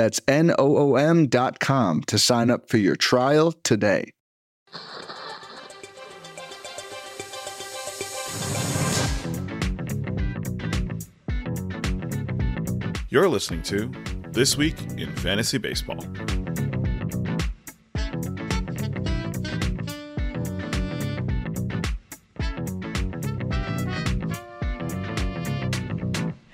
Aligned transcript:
That's 0.00 0.18
N-O-O-M 0.28 1.26
dot 1.26 1.60
com 1.60 2.00
to 2.04 2.18
sign 2.18 2.48
up 2.48 2.70
for 2.70 2.78
your 2.78 2.96
trial 2.96 3.52
today. 3.52 4.12
You're 13.10 13.28
listening 13.28 13.60
to 13.64 13.92
This 14.30 14.56
Week 14.56 14.80
in 14.96 15.14
Fantasy 15.16 15.58
Baseball. 15.58 16.00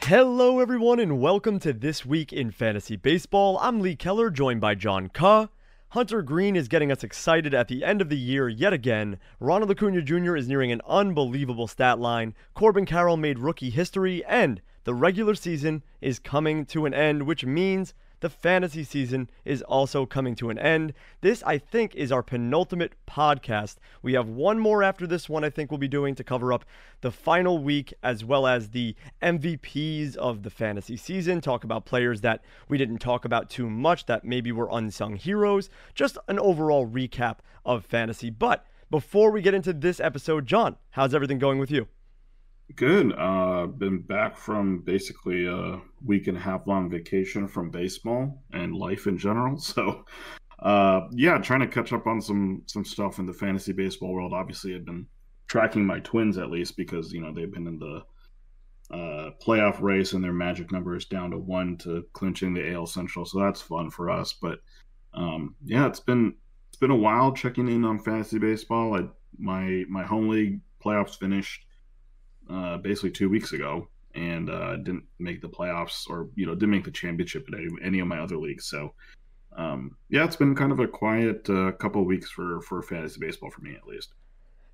Hello, 0.08 0.60
everyone, 0.60 1.00
and 1.00 1.20
welcome 1.20 1.58
to 1.58 1.72
This 1.72 2.06
Week 2.06 2.32
in 2.32 2.52
Fantasy 2.52 2.94
Baseball. 2.94 3.58
I'm 3.60 3.80
Lee 3.80 3.96
Keller, 3.96 4.30
joined 4.30 4.60
by 4.60 4.76
John 4.76 5.08
Ke. 5.08 5.50
Hunter 5.88 6.22
Greene 6.22 6.54
is 6.54 6.68
getting 6.68 6.92
us 6.92 7.02
excited 7.02 7.52
at 7.52 7.66
the 7.66 7.84
end 7.84 8.00
of 8.00 8.08
the 8.08 8.16
year 8.16 8.48
yet 8.48 8.72
again. 8.72 9.18
Ronald 9.40 9.72
Acuna 9.72 10.02
Jr. 10.02 10.36
is 10.36 10.46
nearing 10.46 10.70
an 10.70 10.80
unbelievable 10.86 11.66
stat 11.66 11.98
line. 11.98 12.36
Corbin 12.54 12.86
Carroll 12.86 13.16
made 13.16 13.40
rookie 13.40 13.70
history, 13.70 14.24
and 14.26 14.62
the 14.84 14.94
regular 14.94 15.34
season 15.34 15.82
is 16.00 16.20
coming 16.20 16.64
to 16.66 16.86
an 16.86 16.94
end, 16.94 17.24
which 17.24 17.44
means 17.44 17.92
the 18.20 18.30
fantasy 18.30 18.84
season 18.84 19.30
is 19.44 19.62
also 19.62 20.06
coming 20.06 20.34
to 20.36 20.50
an 20.50 20.58
end. 20.58 20.94
This, 21.20 21.42
I 21.44 21.58
think, 21.58 21.94
is 21.94 22.10
our 22.10 22.22
penultimate 22.22 22.94
podcast. 23.06 23.76
We 24.02 24.14
have 24.14 24.28
one 24.28 24.58
more 24.58 24.82
after 24.82 25.06
this 25.06 25.28
one, 25.28 25.44
I 25.44 25.50
think 25.50 25.70
we'll 25.70 25.78
be 25.78 25.88
doing 25.88 26.14
to 26.14 26.24
cover 26.24 26.52
up 26.52 26.64
the 27.00 27.10
final 27.10 27.58
week 27.58 27.92
as 28.02 28.24
well 28.24 28.46
as 28.46 28.70
the 28.70 28.94
MVPs 29.22 30.16
of 30.16 30.42
the 30.42 30.50
fantasy 30.50 30.96
season. 30.96 31.40
Talk 31.40 31.64
about 31.64 31.84
players 31.86 32.20
that 32.22 32.42
we 32.68 32.78
didn't 32.78 32.98
talk 32.98 33.24
about 33.24 33.50
too 33.50 33.68
much 33.68 34.06
that 34.06 34.24
maybe 34.24 34.52
were 34.52 34.68
unsung 34.70 35.16
heroes. 35.16 35.68
Just 35.94 36.18
an 36.28 36.38
overall 36.38 36.86
recap 36.86 37.38
of 37.64 37.84
fantasy. 37.84 38.30
But 38.30 38.64
before 38.90 39.30
we 39.30 39.42
get 39.42 39.54
into 39.54 39.72
this 39.72 40.00
episode, 40.00 40.46
John, 40.46 40.76
how's 40.90 41.14
everything 41.14 41.38
going 41.38 41.58
with 41.58 41.70
you? 41.70 41.88
Good. 42.74 43.14
Uh, 43.16 43.66
been 43.66 44.00
back 44.00 44.36
from 44.36 44.80
basically 44.80 45.46
a 45.46 45.80
week 46.04 46.26
and 46.26 46.36
a 46.36 46.40
half 46.40 46.66
long 46.66 46.90
vacation 46.90 47.46
from 47.46 47.70
baseball 47.70 48.42
and 48.52 48.74
life 48.74 49.06
in 49.06 49.16
general. 49.16 49.58
So, 49.60 50.04
uh, 50.58 51.02
yeah, 51.12 51.38
trying 51.38 51.60
to 51.60 51.68
catch 51.68 51.92
up 51.92 52.06
on 52.06 52.20
some 52.20 52.62
some 52.66 52.84
stuff 52.84 53.18
in 53.18 53.26
the 53.26 53.32
fantasy 53.32 53.72
baseball 53.72 54.12
world. 54.12 54.32
Obviously, 54.32 54.74
I've 54.74 54.86
been 54.86 55.06
tracking 55.48 55.84
my 55.84 56.00
Twins 56.00 56.38
at 56.38 56.50
least 56.50 56.76
because 56.76 57.12
you 57.12 57.20
know 57.20 57.32
they've 57.32 57.52
been 57.52 57.66
in 57.66 57.78
the 57.78 58.02
uh, 58.90 59.30
playoff 59.44 59.80
race 59.82 60.12
and 60.12 60.24
their 60.24 60.32
magic 60.32 60.72
number 60.72 60.96
is 60.96 61.04
down 61.04 61.30
to 61.32 61.38
one 61.38 61.76
to 61.78 62.04
clinching 62.14 62.54
the 62.54 62.72
AL 62.72 62.86
Central. 62.86 63.26
So 63.26 63.40
that's 63.40 63.60
fun 63.60 63.90
for 63.90 64.10
us. 64.10 64.32
But 64.32 64.60
um, 65.12 65.54
yeah, 65.64 65.86
it's 65.86 66.00
been 66.00 66.34
it's 66.68 66.78
been 66.78 66.90
a 66.90 66.96
while 66.96 67.32
checking 67.32 67.68
in 67.68 67.84
on 67.84 67.98
fantasy 67.98 68.38
baseball. 68.38 68.96
I, 68.96 69.08
my 69.38 69.84
my 69.88 70.04
home 70.04 70.28
league 70.28 70.60
playoffs 70.82 71.18
finished 71.18 71.65
uh, 72.50 72.76
basically 72.78 73.10
two 73.10 73.28
weeks 73.28 73.52
ago 73.52 73.88
and 74.14 74.48
uh, 74.50 74.76
didn't 74.76 75.04
make 75.18 75.40
the 75.40 75.48
playoffs 75.48 76.08
or 76.08 76.28
you 76.34 76.46
know 76.46 76.54
didn't 76.54 76.70
make 76.70 76.84
the 76.84 76.90
championship 76.90 77.46
in 77.48 77.54
any, 77.54 77.68
any 77.82 78.00
of 78.00 78.06
my 78.06 78.18
other 78.18 78.36
leagues. 78.36 78.66
So 78.66 78.94
um, 79.56 79.96
yeah, 80.08 80.24
it's 80.24 80.36
been 80.36 80.54
kind 80.54 80.72
of 80.72 80.80
a 80.80 80.88
quiet 80.88 81.48
uh, 81.48 81.72
couple 81.72 82.04
weeks 82.04 82.30
for 82.30 82.60
for 82.62 82.82
fantasy 82.82 83.20
baseball 83.20 83.50
for 83.50 83.60
me 83.62 83.74
at 83.74 83.86
least. 83.86 84.12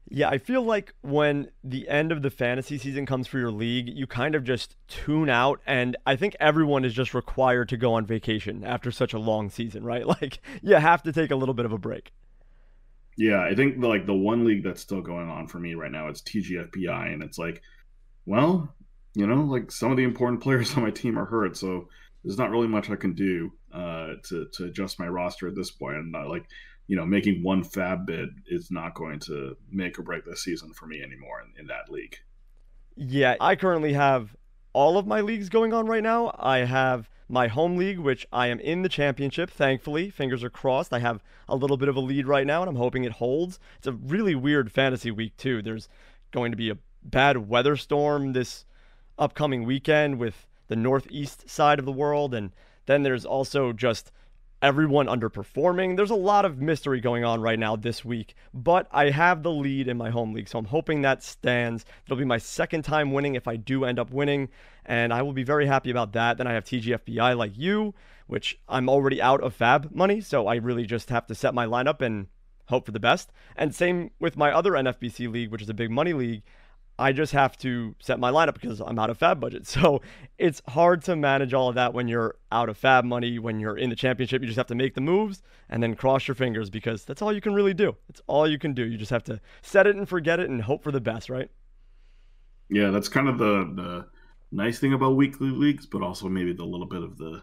Yeah, 0.09 0.29
I 0.29 0.39
feel 0.39 0.63
like 0.63 0.95
when 1.01 1.51
the 1.63 1.89
end 1.89 2.13
of 2.13 2.23
the 2.23 2.31
fantasy 2.31 2.77
season 2.77 3.07
comes 3.07 3.29
for 3.29 3.39
your 3.39 3.53
league, 3.53 3.89
you 3.89 4.07
kind 4.07 4.35
of 4.35 4.45
just 4.45 4.77
tune 4.89 5.31
out. 5.31 5.61
And 5.67 5.97
I 6.05 6.17
think 6.17 6.37
everyone 6.41 6.85
is 6.85 6.93
just 6.93 7.15
required 7.15 7.69
to 7.71 7.77
go 7.77 7.95
on 7.95 8.05
vacation 8.05 8.65
after 8.65 8.91
such 8.91 9.15
a 9.15 9.19
long 9.19 9.49
season, 9.49 9.85
right? 9.85 10.05
Like, 10.13 10.41
you 10.61 10.75
have 10.75 11.03
to 11.05 11.13
take 11.13 11.31
a 11.31 11.37
little 11.37 11.55
bit 11.55 11.65
of 11.65 11.73
a 11.73 11.79
break. 11.79 12.13
Yeah, 13.17 13.43
I 13.43 13.55
think 13.55 13.81
the, 13.81 13.89
like 13.89 14.07
the 14.07 14.15
one 14.15 14.45
league 14.45 14.65
that's 14.65 14.81
still 14.81 15.03
going 15.03 15.29
on 15.29 15.47
for 15.47 15.59
me 15.59 15.75
right 15.75 15.93
now 15.93 16.09
is 16.09 16.23
TGFBI, 16.23 17.13
and 17.13 17.23
it's 17.23 17.39
like, 17.39 17.63
well, 18.27 18.75
you 19.15 19.27
know, 19.27 19.43
like 19.43 19.71
some 19.71 19.91
of 19.91 19.97
the 19.97 20.05
important 20.05 20.43
players 20.43 20.75
on 20.77 20.83
my 20.83 20.91
team 20.91 21.19
are 21.19 21.27
hurt, 21.27 21.57
so 21.57 21.89
there's 22.25 22.39
not 22.39 22.51
really 22.51 22.69
much 22.69 22.91
I 22.91 22.97
can 22.97 23.15
do 23.15 23.53
uh, 23.73 24.15
to 24.29 24.49
to 24.55 24.65
adjust 24.65 24.99
my 24.99 25.09
roster 25.09 25.49
at 25.49 25.55
this 25.55 25.71
point. 25.71 25.97
And 25.97 26.15
uh, 26.15 26.29
like, 26.29 26.47
you 26.87 26.97
know, 26.97 27.05
making 27.05 27.43
one 27.43 27.65
FAAB 27.65 28.07
bid 28.07 28.29
is 28.47 28.71
not 28.71 28.95
going 28.95 29.19
to 29.21 29.57
make 29.71 29.99
or 29.99 30.03
break 30.03 30.25
this 30.25 30.45
season 30.45 30.73
for 30.73 30.87
me 30.87 31.03
anymore 31.03 31.43
in, 31.43 31.61
in 31.61 31.67
that 31.67 31.91
league. 31.91 32.17
Yeah, 32.97 33.37
I 33.41 33.57
currently 33.57 33.93
have 33.95 34.37
all 34.73 34.99
of 34.99 35.07
my 35.07 35.21
leagues 35.21 35.49
going 35.49 35.73
on 35.73 35.87
right 35.87 36.03
now. 36.03 36.35
I 36.39 36.59
have 36.59 37.09
my 37.33 37.49
home 37.49 37.79
league, 37.79 37.99
which 37.99 38.27
I 38.31 38.49
am 38.49 38.61
in 38.61 38.83
the 38.83 38.91
championship, 38.91 39.51
thankfully. 39.51 40.11
Fingers 40.11 40.45
are 40.45 40.51
crossed. 40.51 40.93
I 40.93 40.99
have 40.99 41.23
a 41.49 41.57
little 41.57 41.79
bit 41.79 41.89
of 41.89 41.97
a 41.97 42.01
lead 42.01 42.27
right 42.27 42.47
now, 42.47 42.61
and 42.61 42.69
I'm 42.69 42.77
hoping 42.77 43.05
it 43.05 43.13
holds. 43.13 43.59
It's 43.79 43.87
a 43.87 43.93
really 43.93 44.35
weird 44.35 44.71
fantasy 44.71 45.11
week, 45.11 45.39
too. 45.39 45.63
There's 45.63 45.89
going 46.31 46.53
to 46.53 46.57
be 46.57 46.69
a 46.69 46.77
bad 47.03 47.49
weather 47.49 47.75
storm 47.77 48.35
this 48.35 48.67
upcoming 49.19 49.65
weekend 49.65 50.19
with 50.19 50.47
the 50.69 50.77
northeast 50.77 51.49
side 51.49 51.79
of 51.79 51.87
the 51.87 51.91
world, 51.91 52.35
and 52.35 52.53
then 52.85 53.03
there's 53.03 53.25
also 53.25 53.73
just 53.73 54.13
everyone 54.63 55.09
underperforming. 55.09 55.97
There's 55.97 56.11
a 56.11 56.15
lot 56.15 56.45
of 56.45 56.61
mystery 56.61 57.01
going 57.01 57.25
on 57.25 57.41
right 57.41 57.59
now 57.59 57.75
this 57.75 58.05
week, 58.05 58.35
but 58.55 58.87
I 58.93 59.11
have 59.11 59.43
the 59.43 59.51
lead 59.51 59.89
in 59.89 59.99
my 59.99 60.11
home 60.11 60.33
league, 60.33 60.49
so 60.49 60.59
I'm 60.59 60.67
hoping 60.67 61.03
that 61.03 61.23
stands. 61.23 61.85
It'll 62.07 62.17
be 62.17 62.25
my 62.25 62.39
second 62.39 62.83
time 62.83 63.13
winning 63.13 63.35
if 63.35 63.49
I 63.49 63.57
do 63.57 63.85
end 63.85 63.99
up 63.99 64.13
winning, 64.13 64.49
and 64.87 65.13
I 65.13 65.23
will 65.23 65.33
be 65.33 65.43
very 65.43 65.67
happy 65.67 65.91
about 65.91 66.13
that. 66.13 66.39
Then 66.39 66.47
I 66.47 66.53
have 66.53 66.65
TGFBI 66.65 67.37
like 67.37 67.59
you, 67.59 67.93
which 68.29 68.59
I'm 68.69 68.89
already 68.89 69.21
out 69.21 69.41
of 69.43 69.59
FAAB 69.59 69.93
money, 69.93 70.21
so 70.21 70.47
I 70.47 70.55
really 70.55 70.87
just 70.87 71.11
have 71.11 71.27
to 71.27 71.35
set 71.35 71.55
my 71.55 71.67
lineup 71.67 72.01
and 72.01 72.29
hope 72.67 72.87
for 72.87 72.93
the 72.93 73.01
best. 73.01 73.33
And 73.57 73.75
same 73.75 74.13
with 74.21 74.37
my 74.37 74.53
other 74.53 74.73
NFBC 74.73 75.31
league, 75.31 75.51
which 75.51 75.63
is 75.63 75.69
a 75.69 75.75
big 75.75 75.91
money 75.91 76.13
league. 76.13 76.43
I 77.03 77.13
just 77.13 77.33
have 77.33 77.57
to 77.59 77.97
set 78.01 78.21
my 78.21 78.31
lineup 78.31 78.55
because 78.55 78.81
I'm 78.81 78.99
out 78.99 79.11
of 79.11 79.19
FAAB 79.19 79.41
budget. 79.41 79.67
So 79.83 80.03
it's 80.39 80.63
hard 80.69 81.03
to 81.05 81.17
manage 81.17 81.55
all 81.55 81.69
of 81.69 81.75
that 81.75 81.95
when 81.95 82.07
you're 82.07 82.37
out 82.53 82.69
of 82.69 82.81
FAAB 82.81 83.05
money. 83.05 83.39
When 83.39 83.59
you're 83.59 83.77
in 83.77 83.91
the 83.91 83.97
championship, 83.97 84.43
you 84.43 84.47
just 84.47 84.57
have 84.57 84.67
to 84.69 84.75
make 84.75 84.95
the 84.95 85.01
moves 85.01 85.43
and 85.69 85.83
then 85.83 85.95
cross 85.97 86.29
your 86.29 86.35
fingers 86.35 86.71
because 86.71 87.05
that's 87.05 87.23
all 87.23 87.33
you 87.33 87.41
can 87.41 87.55
really 87.55 87.75
do. 87.75 87.97
It's 88.09 88.21
all 88.27 88.47
you 88.47 88.59
can 88.59 88.75
do. 88.75 88.85
You 88.85 88.99
just 88.99 89.11
have 89.11 89.25
to 89.25 89.41
set 89.63 89.87
it 89.87 89.97
and 89.97 90.09
forget 90.09 90.39
it 90.39 90.49
and 90.49 90.63
hope 90.63 90.85
for 90.85 90.93
the 90.93 91.01
best, 91.01 91.29
right? 91.31 91.51
Yeah, 92.69 92.91
that's 92.91 93.09
kind 93.09 93.29
of 93.29 93.39
the 93.39 93.73
the 93.75 94.07
nice 94.53 94.79
thing 94.79 94.93
about 94.93 95.17
weekly 95.17 95.51
leagues, 95.51 95.87
but 95.87 96.03
also 96.03 96.29
maybe 96.29 96.53
the 96.53 96.65
little 96.65 96.87
bit 96.87 97.03
of 97.03 97.19
the 97.19 97.43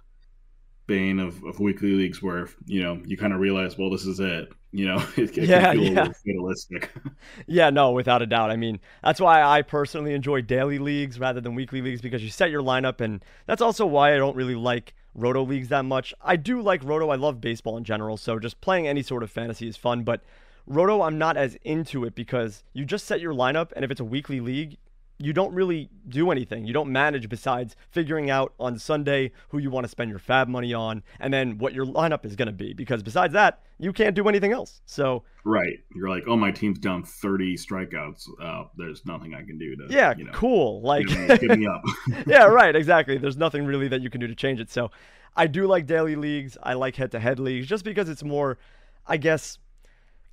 bane 0.88 1.20
of, 1.20 1.44
of 1.44 1.60
weekly 1.60 1.92
leagues 1.92 2.22
where 2.22 2.48
you 2.66 2.82
know 2.82 3.00
you 3.06 3.16
kind 3.16 3.32
of 3.32 3.40
realize 3.40 3.78
well 3.78 3.92
this 3.92 4.06
is 4.06 4.20
it 4.20 4.50
you 4.72 4.86
know 4.86 4.98
it, 5.18 5.38
it 5.38 5.46
yeah, 5.46 5.72
yeah. 5.72 6.12
fatalistic. 6.26 6.92
Yeah 7.48 7.70
no 7.70 7.92
without 7.92 8.22
a 8.22 8.26
doubt. 8.26 8.52
I 8.52 8.56
mean 8.56 8.80
that's 9.04 9.20
why 9.20 9.42
i 9.42 9.62
personally 9.62 10.14
enjoy 10.14 10.42
daily 10.42 10.80
leagues 10.80 11.20
rather 11.20 11.42
than 11.42 11.56
weekly 11.56 11.82
leagues 11.82 12.02
because 12.02 12.24
you 12.24 12.30
set 12.30 12.52
your 12.52 12.62
lineup 12.62 13.02
and 13.02 13.24
that's 13.46 13.62
also 13.62 13.86
why 13.86 14.14
i 14.14 14.18
don't 14.18 14.36
really 14.36 14.56
like 14.56 14.94
roto 15.16 15.44
leagues 15.44 15.70
that 15.70 15.84
much. 15.86 16.14
I 16.22 16.36
do 16.36 16.62
like 16.62 16.84
roto. 16.84 17.10
I 17.10 17.16
love 17.16 17.42
baseball 17.42 17.78
in 17.78 17.84
general 17.84 18.18
so 18.18 18.40
just 18.40 18.62
playing 18.62 18.88
any 18.88 19.02
sort 19.02 19.24
of 19.24 19.32
fantasy 19.32 19.68
is 19.68 19.76
fun 19.78 20.04
but 20.04 20.22
roto 20.68 21.02
i'm 21.02 21.18
not 21.18 21.36
as 21.36 21.58
into 21.64 22.06
it 22.06 22.14
because 22.14 22.64
you 22.74 22.86
just 22.86 23.06
set 23.06 23.20
your 23.20 23.34
lineup 23.34 23.72
and 23.76 23.84
if 23.84 23.90
it's 23.90 24.00
a 24.00 24.06
weekly 24.06 24.40
league 24.40 24.78
you 25.22 25.34
don't 25.34 25.54
really 25.54 25.90
do 26.08 26.32
anything. 26.32 26.66
You 26.66 26.74
don't 26.74 26.92
manage 26.92 27.28
besides 27.28 27.76
figuring 27.92 28.30
out 28.30 28.54
on 28.58 28.80
Sunday 28.80 29.34
who 29.50 29.58
you 29.58 29.70
want 29.70 29.84
to 29.84 29.90
spend 29.90 30.10
your 30.10 30.20
FAAB 30.20 30.48
money 30.48 30.74
on 30.74 31.04
and 31.20 31.34
then 31.34 31.58
what 31.58 31.74
your 31.74 31.86
lineup 31.86 32.26
is 32.26 32.38
going 32.38 32.48
to 32.48 32.54
be. 32.54 32.74
Because 32.74 33.04
besides 33.04 33.34
that, 33.34 33.62
you 33.80 33.92
can't 33.92 34.16
do 34.16 34.30
anything 34.30 34.54
else. 34.54 34.82
So 34.86 35.24
right, 35.44 35.78
you're 35.94 36.08
like, 36.08 36.24
oh, 36.26 36.38
my 36.38 36.52
team's 36.52 36.80
down 36.80 37.04
30 37.04 37.58
strikeouts. 37.58 38.28
Uh, 38.42 38.64
there's 38.78 39.06
nothing 39.06 39.36
I 39.36 39.44
can 39.44 39.58
do 39.58 39.76
to 39.76 39.88
yeah, 39.90 40.14
you 40.18 40.24
know, 40.24 40.32
cool. 40.32 40.82
Like 40.82 41.08
give 41.08 41.42
me, 41.44 41.58
me 41.58 41.68
up. 41.68 41.84
yeah, 42.26 42.46
right, 42.46 42.74
exactly. 42.74 43.18
There's 43.18 43.38
nothing 43.38 43.66
really 43.66 43.90
that 43.90 44.02
you 44.02 44.10
can 44.10 44.22
do 44.22 44.28
to 44.28 44.36
change 44.36 44.62
it. 44.62 44.72
So 44.72 44.90
I 45.36 45.48
do 45.48 45.68
like 45.68 45.86
daily 45.86 46.16
leagues. 46.16 46.58
I 46.64 46.74
like 46.74 46.96
head-to-head 46.96 47.40
leagues 47.40 47.68
just 47.68 47.84
because 47.84 48.08
it's 48.08 48.24
more, 48.24 48.58
I 49.06 49.18
guess 49.18 49.60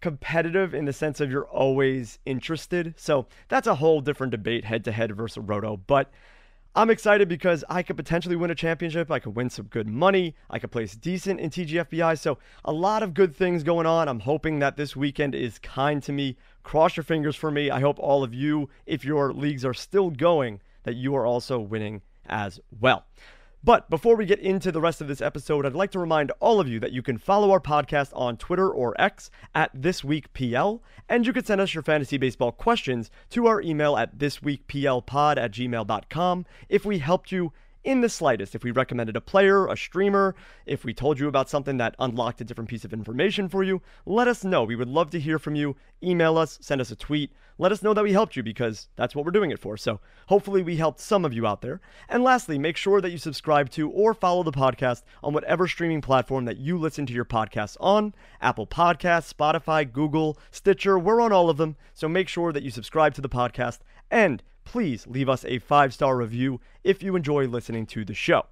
competitive 0.00 0.74
in 0.74 0.84
the 0.84 0.92
sense 0.92 1.20
of 1.20 1.30
you're 1.30 1.46
always 1.46 2.18
interested. 2.26 2.94
So 2.96 3.26
that's 3.48 3.66
a 3.66 3.76
whole 3.76 4.00
different 4.00 4.30
debate 4.30 4.64
head 4.64 4.84
to 4.84 4.92
head 4.92 5.16
versus 5.16 5.42
roto. 5.42 5.76
But 5.76 6.10
I'm 6.74 6.90
excited 6.90 7.26
because 7.26 7.64
I 7.70 7.82
could 7.82 7.96
potentially 7.96 8.36
win 8.36 8.50
a 8.50 8.54
championship. 8.54 9.10
I 9.10 9.18
could 9.18 9.34
win 9.34 9.48
some 9.48 9.64
good 9.66 9.88
money. 9.88 10.34
I 10.50 10.58
could 10.58 10.70
place 10.70 10.94
decent 10.94 11.40
in 11.40 11.48
TGFBI. 11.48 12.18
So, 12.18 12.36
a 12.66 12.72
lot 12.72 13.02
of 13.02 13.14
good 13.14 13.34
things 13.34 13.62
going 13.62 13.86
on. 13.86 14.08
I'm 14.08 14.20
hoping 14.20 14.58
that 14.58 14.76
this 14.76 14.94
weekend 14.94 15.34
is 15.34 15.58
kind 15.58 16.02
to 16.02 16.12
me. 16.12 16.36
Cross 16.64 16.98
your 16.98 17.04
fingers 17.04 17.34
for 17.34 17.50
me. 17.50 17.70
I 17.70 17.80
hope 17.80 17.98
all 17.98 18.22
of 18.22 18.34
you, 18.34 18.68
if 18.84 19.06
your 19.06 19.32
leagues 19.32 19.64
are 19.64 19.72
still 19.72 20.10
going, 20.10 20.60
that 20.82 20.96
you 20.96 21.16
are 21.16 21.24
also 21.24 21.58
winning 21.58 22.02
as 22.26 22.60
well. 22.78 23.06
But 23.66 23.90
before 23.90 24.14
we 24.14 24.26
get 24.26 24.38
into 24.38 24.70
the 24.70 24.80
rest 24.80 25.00
of 25.00 25.08
this 25.08 25.20
episode, 25.20 25.66
I'd 25.66 25.72
like 25.72 25.90
to 25.90 25.98
remind 25.98 26.30
all 26.38 26.60
of 26.60 26.68
you 26.68 26.78
that 26.78 26.92
you 26.92 27.02
can 27.02 27.18
follow 27.18 27.50
our 27.50 27.58
podcast 27.58 28.10
on 28.14 28.36
Twitter 28.36 28.70
or 28.70 28.94
X 28.96 29.28
at 29.56 29.72
This 29.74 30.04
Week 30.04 30.32
PL, 30.34 30.80
and 31.08 31.26
you 31.26 31.32
can 31.32 31.44
send 31.44 31.60
us 31.60 31.74
your 31.74 31.82
fantasy 31.82 32.16
baseball 32.16 32.52
questions 32.52 33.10
to 33.30 33.48
our 33.48 33.60
email 33.60 33.96
at 33.96 34.18
thisweekplpod 34.18 35.36
at 35.36 35.50
gmail.com 35.50 36.46
if 36.68 36.84
we 36.84 37.00
helped 37.00 37.32
you 37.32 37.52
in 37.82 38.02
the 38.02 38.08
slightest. 38.08 38.54
If 38.54 38.62
we 38.62 38.70
recommended 38.70 39.16
a 39.16 39.20
player, 39.20 39.66
a 39.66 39.76
streamer, 39.76 40.36
if 40.64 40.84
we 40.84 40.94
told 40.94 41.18
you 41.18 41.26
about 41.26 41.50
something 41.50 41.78
that 41.78 41.96
unlocked 41.98 42.40
a 42.40 42.44
different 42.44 42.70
piece 42.70 42.84
of 42.84 42.92
information 42.92 43.48
for 43.48 43.64
you, 43.64 43.82
let 44.04 44.28
us 44.28 44.44
know. 44.44 44.62
We 44.62 44.76
would 44.76 44.86
love 44.86 45.10
to 45.10 45.18
hear 45.18 45.40
from 45.40 45.56
you. 45.56 45.74
Email 46.04 46.38
us, 46.38 46.56
send 46.62 46.80
us 46.80 46.92
a 46.92 46.96
tweet. 46.96 47.32
Let 47.58 47.72
us 47.72 47.82
know 47.82 47.94
that 47.94 48.04
we 48.04 48.12
helped 48.12 48.36
you 48.36 48.42
because 48.42 48.88
that's 48.96 49.14
what 49.14 49.24
we're 49.24 49.30
doing 49.30 49.50
it 49.50 49.58
for. 49.58 49.76
So 49.78 50.00
hopefully 50.26 50.62
we 50.62 50.76
helped 50.76 51.00
some 51.00 51.24
of 51.24 51.32
you 51.32 51.46
out 51.46 51.62
there. 51.62 51.80
And 52.08 52.22
lastly, 52.22 52.58
make 52.58 52.76
sure 52.76 53.00
that 53.00 53.10
you 53.10 53.18
subscribe 53.18 53.70
to 53.70 53.90
or 53.90 54.12
follow 54.12 54.42
the 54.42 54.52
podcast 54.52 55.02
on 55.22 55.32
whatever 55.32 55.66
streaming 55.66 56.02
platform 56.02 56.44
that 56.44 56.58
you 56.58 56.78
listen 56.78 57.06
to 57.06 57.14
your 57.14 57.24
podcasts 57.24 57.76
on 57.80 58.14
Apple 58.42 58.66
Podcasts, 58.66 59.32
Spotify, 59.32 59.90
Google, 59.90 60.38
Stitcher. 60.50 60.98
We're 60.98 61.20
on 61.20 61.32
all 61.32 61.48
of 61.48 61.56
them. 61.56 61.76
So 61.94 62.08
make 62.08 62.28
sure 62.28 62.52
that 62.52 62.62
you 62.62 62.70
subscribe 62.70 63.14
to 63.14 63.22
the 63.22 63.28
podcast 63.28 63.78
and 64.10 64.42
please 64.64 65.06
leave 65.06 65.28
us 65.28 65.44
a 65.46 65.58
five 65.58 65.94
star 65.94 66.16
review 66.16 66.60
if 66.84 67.02
you 67.02 67.16
enjoy 67.16 67.46
listening 67.46 67.86
to 67.86 68.04
the 68.04 68.14
show. 68.14 68.46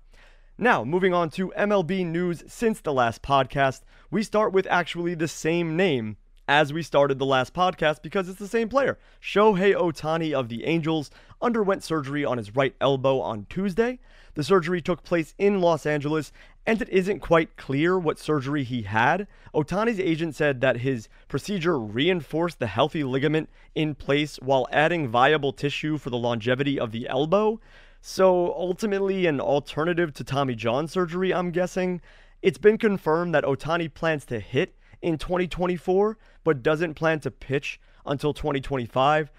Now, 0.56 0.84
moving 0.84 1.12
on 1.12 1.30
to 1.30 1.52
MLB 1.58 2.06
news 2.06 2.44
since 2.46 2.80
the 2.80 2.92
last 2.92 3.22
podcast, 3.22 3.80
we 4.10 4.22
start 4.22 4.52
with 4.52 4.68
actually 4.70 5.14
the 5.14 5.28
same 5.28 5.76
name 5.76 6.16
as 6.46 6.72
we 6.72 6.82
started 6.82 7.18
the 7.18 7.26
last 7.26 7.54
podcast 7.54 8.02
because 8.02 8.28
it's 8.28 8.38
the 8.38 8.48
same 8.48 8.68
player. 8.68 8.98
Shohei 9.20 9.74
Ohtani 9.74 10.32
of 10.32 10.48
the 10.48 10.64
Angels 10.64 11.10
underwent 11.40 11.82
surgery 11.82 12.24
on 12.24 12.38
his 12.38 12.54
right 12.54 12.74
elbow 12.80 13.20
on 13.20 13.46
Tuesday. 13.48 13.98
The 14.34 14.44
surgery 14.44 14.80
took 14.80 15.04
place 15.04 15.34
in 15.38 15.60
Los 15.60 15.86
Angeles, 15.86 16.32
and 16.66 16.82
it 16.82 16.88
isn't 16.88 17.20
quite 17.20 17.56
clear 17.56 17.98
what 17.98 18.18
surgery 18.18 18.64
he 18.64 18.82
had. 18.82 19.28
Ohtani's 19.54 20.00
agent 20.00 20.34
said 20.34 20.60
that 20.60 20.78
his 20.78 21.08
procedure 21.28 21.78
reinforced 21.78 22.58
the 22.58 22.66
healthy 22.66 23.04
ligament 23.04 23.48
in 23.74 23.94
place 23.94 24.36
while 24.42 24.66
adding 24.72 25.08
viable 25.08 25.52
tissue 25.52 25.98
for 25.98 26.10
the 26.10 26.16
longevity 26.16 26.80
of 26.80 26.90
the 26.90 27.08
elbow. 27.08 27.60
So, 28.00 28.52
ultimately, 28.54 29.26
an 29.26 29.40
alternative 29.40 30.12
to 30.14 30.24
Tommy 30.24 30.54
John 30.54 30.88
surgery, 30.88 31.32
I'm 31.32 31.52
guessing. 31.52 32.00
It's 32.42 32.58
been 32.58 32.76
confirmed 32.76 33.34
that 33.34 33.44
Ohtani 33.44 33.92
plans 33.92 34.26
to 34.26 34.40
hit 34.40 34.74
in 35.04 35.18
2024, 35.18 36.18
but 36.42 36.62
doesn't 36.62 36.94
plan 36.94 37.20
to 37.20 37.30
pitch 37.30 37.80
until 38.06 38.32
2025. 38.32 39.30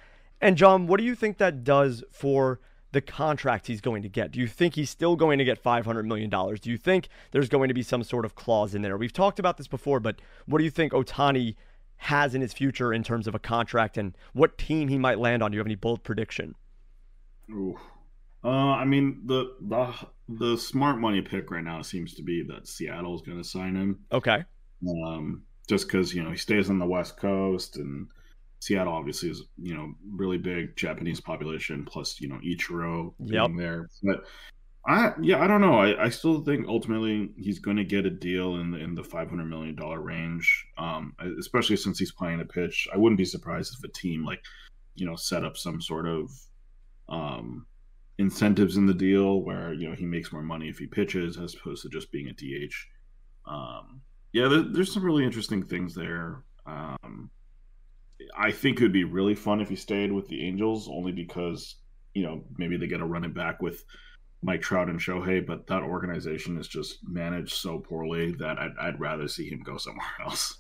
And, 0.42 0.58
John, 0.58 0.88
what 0.88 1.00
do 1.00 1.06
you 1.06 1.16
think 1.16 1.38
that 1.38 1.64
does 1.64 2.04
for 2.12 2.60
the 2.92 3.02
contract 3.02 3.68
he's 3.68 3.82
going 3.82 4.04
to 4.04 4.10
get? 4.10 4.32
Do 4.32 4.40
you 4.40 4.48
think 4.48 4.76
he's 4.76 4.90
still 4.90 5.16
going 5.16 5.38
to 5.40 5.44
get 5.44 5.62
$500 5.62 6.06
million? 6.06 6.30
Do 6.30 6.70
you 6.70 6.78
think 6.78 7.10
there's 7.32 7.50
going 7.50 7.68
to 7.68 7.74
be 7.74 7.84
some 7.84 8.04
sort 8.04 8.26
of 8.26 8.36
clause 8.36 8.76
in 8.76 8.82
there? 8.82 8.96
We've 8.98 9.12
talked 9.12 9.40
about 9.40 9.58
this 9.58 9.68
before, 9.68 10.00
but 10.00 10.22
what 10.46 10.60
do 10.60 10.64
you 10.64 10.70
think 10.70 10.94
Ohtani 10.94 11.56
has 11.98 12.36
in 12.36 12.42
his 12.42 12.54
future 12.54 12.94
in 12.94 13.04
terms 13.04 13.28
of 13.28 13.36
a 13.36 13.40
contract 13.40 13.98
and 13.98 14.16
what 14.34 14.58
team 14.58 14.88
he 14.88 14.98
might 14.98 15.20
land 15.20 15.42
on? 15.42 15.52
Do 15.52 15.56
you 15.56 15.60
have 15.60 15.68
any 15.68 15.76
bold 15.76 16.04
prediction? 16.04 16.56
Ooh. 17.52 17.78
Uh, 18.44 18.48
I 18.48 18.86
mean 18.86 19.24
the 19.26 19.56
the 19.60 19.92
the 20.30 20.58
smart 20.58 21.00
money 21.00 21.22
pick 21.22 21.50
right 21.50 21.64
now 21.64 21.82
seems 21.82 22.14
to 22.14 22.24
be 22.24 22.44
that 22.44 22.68
Seattle's 22.68 23.24
going 23.24 23.40
to 23.40 23.44
sign 23.44 23.76
him. 23.76 24.00
Okay. 24.12 24.44
Um, 24.88 25.44
just 25.66 25.88
because 25.88 26.14
you 26.14 26.24
know 26.24 26.32
he 26.32 26.38
stays 26.38 26.70
on 26.70 26.80
the 26.80 26.86
West 26.86 27.18
Coast 27.18 27.78
and 27.78 28.08
Seattle 28.60 28.94
obviously 28.94 29.30
is 29.30 29.44
you 29.58 29.76
know 29.76 29.94
really 30.12 30.38
big 30.38 30.76
Japanese 30.76 31.20
population 31.20 31.86
plus 31.86 32.20
you 32.20 32.28
know 32.28 32.40
Ichiro 32.46 33.14
yep. 33.20 33.48
being 33.48 33.58
there, 33.58 33.90
but. 34.04 34.24
I 34.88 35.14
yeah 35.20 35.44
I 35.44 35.48
don't 35.48 35.62
know 35.62 35.80
I, 35.80 36.04
I 36.04 36.10
still 36.10 36.44
think 36.44 36.68
ultimately 36.68 37.32
he's 37.38 37.58
going 37.58 37.78
to 37.78 37.84
get 37.84 38.06
a 38.06 38.12
deal 38.12 38.58
in 38.58 38.70
the 38.70 38.78
in 38.78 38.94
the 38.94 39.04
five 39.04 39.32
hundred 39.32 39.46
million 39.46 39.74
dollar 39.74 40.00
range 40.00 40.68
um 40.78 41.16
especially 41.40 41.76
since 41.76 41.98
he's 41.98 42.12
playing 42.12 42.40
a 42.40 42.46
pitch 42.46 42.88
I 42.94 42.98
wouldn't 42.98 43.18
be 43.18 43.26
surprised 43.26 43.76
if 43.76 43.84
a 43.84 43.92
team 43.92 44.24
like 44.24 44.44
you 44.94 45.08
know 45.08 45.16
set 45.16 45.44
up 45.44 45.58
some 45.58 45.82
sort 45.82 46.08
of 46.08 46.30
um 47.10 47.66
incentives 48.18 48.78
in 48.78 48.86
the 48.86 48.94
deal 48.94 49.42
where 49.42 49.74
you 49.74 49.90
know 49.90 49.96
he 49.96 50.06
makes 50.06 50.32
more 50.32 50.42
money 50.42 50.70
if 50.70 50.78
he 50.78 50.88
pitches 50.88 51.38
as 51.38 51.56
opposed 51.56 51.82
to 51.84 51.90
just 51.90 52.12
being 52.12 52.30
a 52.30 52.34
DH. 52.34 52.74
Um, 53.46 54.02
yeah, 54.36 54.50
there, 54.50 54.64
there's 54.64 54.94
some 54.94 55.06
really 55.06 55.24
interesting 55.24 55.64
things 55.64 55.96
there. 55.96 56.44
Um, 56.66 57.30
I 58.38 58.52
think 58.52 58.80
it 58.80 58.84
would 58.84 58.92
be 58.92 59.06
really 59.06 59.34
fun 59.34 59.62
if 59.62 59.70
he 59.70 59.78
stayed 59.78 60.12
with 60.12 60.28
the 60.28 60.46
Angels, 60.46 60.90
only 60.90 61.14
because 61.14 61.76
you 62.14 62.24
know 62.24 62.44
maybe 62.58 62.76
they 62.76 62.88
get 62.88 62.98
to 62.98 63.06
run 63.06 63.24
it 63.24 63.34
back 63.34 63.62
with 63.62 63.86
Mike 64.42 64.62
Trout 64.62 64.90
and 64.90 65.00
Shohei, 65.00 65.46
but 65.46 65.68
that 65.68 65.84
organization 65.84 66.58
is 66.58 66.68
just 66.68 67.00
managed 67.08 67.54
so 67.54 67.80
poorly 67.80 68.34
that 68.34 68.60
I'd, 68.60 68.74
I'd 68.78 69.00
rather 69.00 69.30
see 69.30 69.50
him 69.50 69.64
go 69.64 69.78
somewhere 69.78 70.06
else 70.24 70.58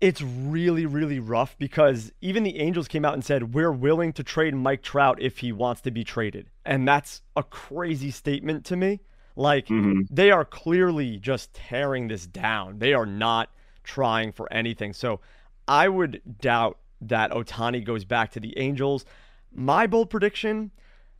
it's 0.00 0.20
really, 0.20 0.84
really 0.84 1.18
rough 1.18 1.56
because 1.56 2.12
even 2.20 2.42
the 2.42 2.58
Angels 2.58 2.88
came 2.88 3.06
out 3.06 3.14
and 3.14 3.24
said, 3.24 3.54
We're 3.54 3.72
willing 3.72 4.12
to 4.14 4.22
trade 4.22 4.54
Mike 4.54 4.82
Trout 4.82 5.16
if 5.18 5.38
he 5.38 5.50
wants 5.50 5.80
to 5.80 5.90
be 5.90 6.04
traded. 6.04 6.50
And 6.62 6.86
that's 6.86 7.22
a 7.36 7.42
crazy 7.42 8.10
statement 8.10 8.66
to 8.66 8.76
me. 8.76 9.00
Like, 9.36 9.66
mm-hmm. 9.66 10.02
they 10.10 10.30
are 10.30 10.44
clearly 10.44 11.18
just 11.18 11.54
tearing 11.54 12.08
this 12.08 12.26
down. 12.26 12.78
They 12.78 12.94
are 12.94 13.06
not 13.06 13.50
trying 13.82 14.32
for 14.32 14.52
anything. 14.52 14.92
So 14.92 15.20
I 15.66 15.88
would 15.88 16.20
doubt 16.40 16.78
that 17.00 17.32
Ohtani 17.32 17.84
goes 17.84 18.04
back 18.04 18.30
to 18.32 18.40
the 18.40 18.56
Angels. 18.58 19.04
My 19.52 19.86
bold 19.86 20.10
prediction 20.10 20.70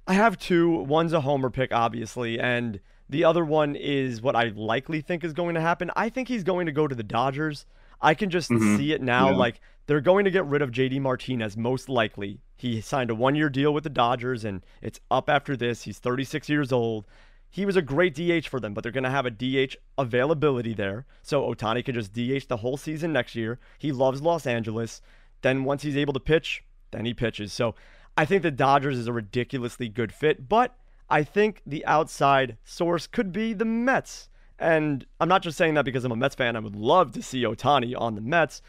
I 0.06 0.14
have 0.14 0.38
two. 0.38 0.70
One's 0.70 1.12
a 1.12 1.20
homer 1.20 1.50
pick, 1.50 1.72
obviously, 1.72 2.38
and 2.38 2.81
the 3.08 3.25
other 3.25 3.44
one 3.44 3.75
is 3.75 4.20
what 4.20 4.37
I 4.37 4.52
likely 4.55 5.00
think 5.00 5.25
is 5.25 5.32
going 5.32 5.55
to 5.55 5.60
happen. 5.60 5.90
I 5.96 6.08
think 6.08 6.28
he's 6.28 6.44
going 6.44 6.67
to 6.67 6.72
go 6.72 6.87
to 6.87 6.94
the 6.94 7.02
Dodgers. 7.02 7.67
I 8.00 8.14
can 8.14 8.28
just 8.28 8.50
mm-hmm. 8.50 8.76
see 8.76 8.93
it 8.93 9.00
now. 9.00 9.31
Yeah. 9.31 9.37
Like 9.37 9.60
they're 9.87 10.00
going 10.00 10.26
to 10.26 10.31
get 10.31 10.44
rid 10.44 10.62
of 10.62 10.70
JD 10.70 11.00
Martinez 11.00 11.56
most 11.56 11.88
likely. 11.88 12.40
He 12.56 12.81
signed 12.81 13.10
a 13.10 13.14
one 13.14 13.34
year 13.34 13.49
deal 13.49 13.72
with 13.72 13.84
the 13.84 13.90
Dodgers 13.90 14.44
and 14.44 14.62
it's 14.82 15.00
up 15.10 15.31
after 15.31 15.56
this. 15.56 15.82
He's 15.82 15.99
36 15.99 16.49
years 16.49 16.70
old. 16.70 17.06
He 17.54 17.64
was 17.64 17.76
a 17.76 17.82
great 17.82 18.16
DH 18.16 18.48
for 18.48 18.58
them, 18.58 18.74
but 18.74 18.82
they're 18.82 18.90
going 18.90 19.04
to 19.04 19.10
have 19.10 19.26
a 19.26 19.30
DH 19.30 19.76
availability 19.96 20.74
there. 20.74 21.06
So 21.22 21.42
Ohtani 21.42 21.84
can 21.84 21.94
just 21.94 22.12
DH 22.12 22.48
the 22.48 22.56
whole 22.56 22.76
season 22.76 23.12
next 23.12 23.36
year. 23.36 23.60
He 23.78 23.93
loves 23.93 24.20
Los 24.20 24.44
Angeles. 24.44 25.00
Then 25.43 25.62
once 25.62 25.82
he's 25.82 25.96
able 25.96 26.12
to 26.14 26.19
pitch, 26.19 26.64
then 26.90 27.05
he 27.05 27.14
pitches. 27.14 27.52
So 27.52 27.76
I 28.17 28.24
think 28.24 28.43
the 28.43 28.50
Dodgers 28.50 28.98
is 28.98 29.06
a 29.06 29.12
ridiculously 29.12 29.88
good 29.88 30.12
fit, 30.12 30.48
but 30.48 30.76
I 31.08 31.22
think 31.22 31.62
the 31.64 31.86
outside 31.86 32.56
source 32.64 33.06
could 33.06 33.31
be 33.31 33.52
the 33.52 33.64
Mets. 33.64 34.31
And 34.58 35.06
I'm 35.20 35.29
not 35.29 35.44
just 35.44 35.56
saying 35.56 35.74
that 35.74 35.84
because 35.84 36.05
I'm 36.05 36.10
a 36.10 36.17
Mets 36.17 36.34
fan. 36.34 36.56
I 36.56 36.58
would 36.58 36.74
love 36.74 37.12
to 37.12 37.22
see 37.22 37.44
Ohtani 37.44 37.94
on 37.96 38.17
the 38.17 38.20
Mets, 38.20 38.62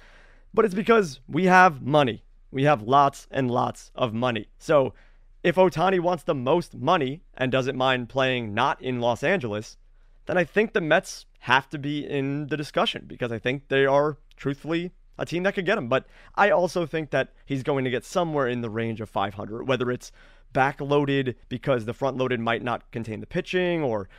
but 0.54 0.64
it's 0.64 0.76
because 0.76 1.22
we 1.28 1.46
have 1.46 1.82
money. 1.82 2.24
We 2.52 2.66
have 2.66 2.84
lots 2.84 3.26
and 3.32 3.50
lots 3.50 3.90
of 3.96 4.14
money. 4.14 4.46
So 4.60 4.94
if 5.46 5.58
Ohtani 5.58 6.00
wants 6.00 6.24
the 6.24 6.34
most 6.34 6.74
money 6.74 7.22
and 7.36 7.52
doesn't 7.52 7.78
mind 7.78 8.10
playing 8.10 8.56
not 8.56 8.82
in 8.82 9.00
Los 9.00 9.24
Angeles, 9.24 9.78
then 10.26 10.40
I 10.40 10.44
think 10.44 10.74
the 10.74 10.82
Mets 10.82 11.28
have 11.42 11.70
to 11.70 11.78
be 11.78 12.04
in 12.04 12.48
the 12.48 12.58
discussion 12.58 13.06
because 13.06 13.32
I 13.32 13.38
think 13.38 13.68
they 13.68 13.86
are 13.86 14.18
truthfully 14.36 14.90
a 15.20 15.26
team 15.26 15.44
that 15.44 15.54
could 15.54 15.68
get 15.68 15.78
him. 15.78 15.88
But 15.88 16.08
I 16.34 16.50
also 16.50 16.88
think 16.88 17.12
that 17.12 17.32
he's 17.46 17.62
going 17.62 17.86
to 17.86 17.92
get 17.92 18.04
somewhere 18.04 18.48
in 18.48 18.62
the 18.62 18.72
range 18.72 19.02
of 19.02 19.08
500, 19.08 19.68
whether 19.68 19.92
it's 19.92 20.12
backloaded 20.52 21.36
because 21.48 21.86
the 21.86 21.94
front 21.94 22.18
loaded 22.18 22.40
might 22.40 22.64
not 22.64 22.90
contain 22.90 23.20
the 23.20 23.28
pitching, 23.28 23.84
or 23.84 24.10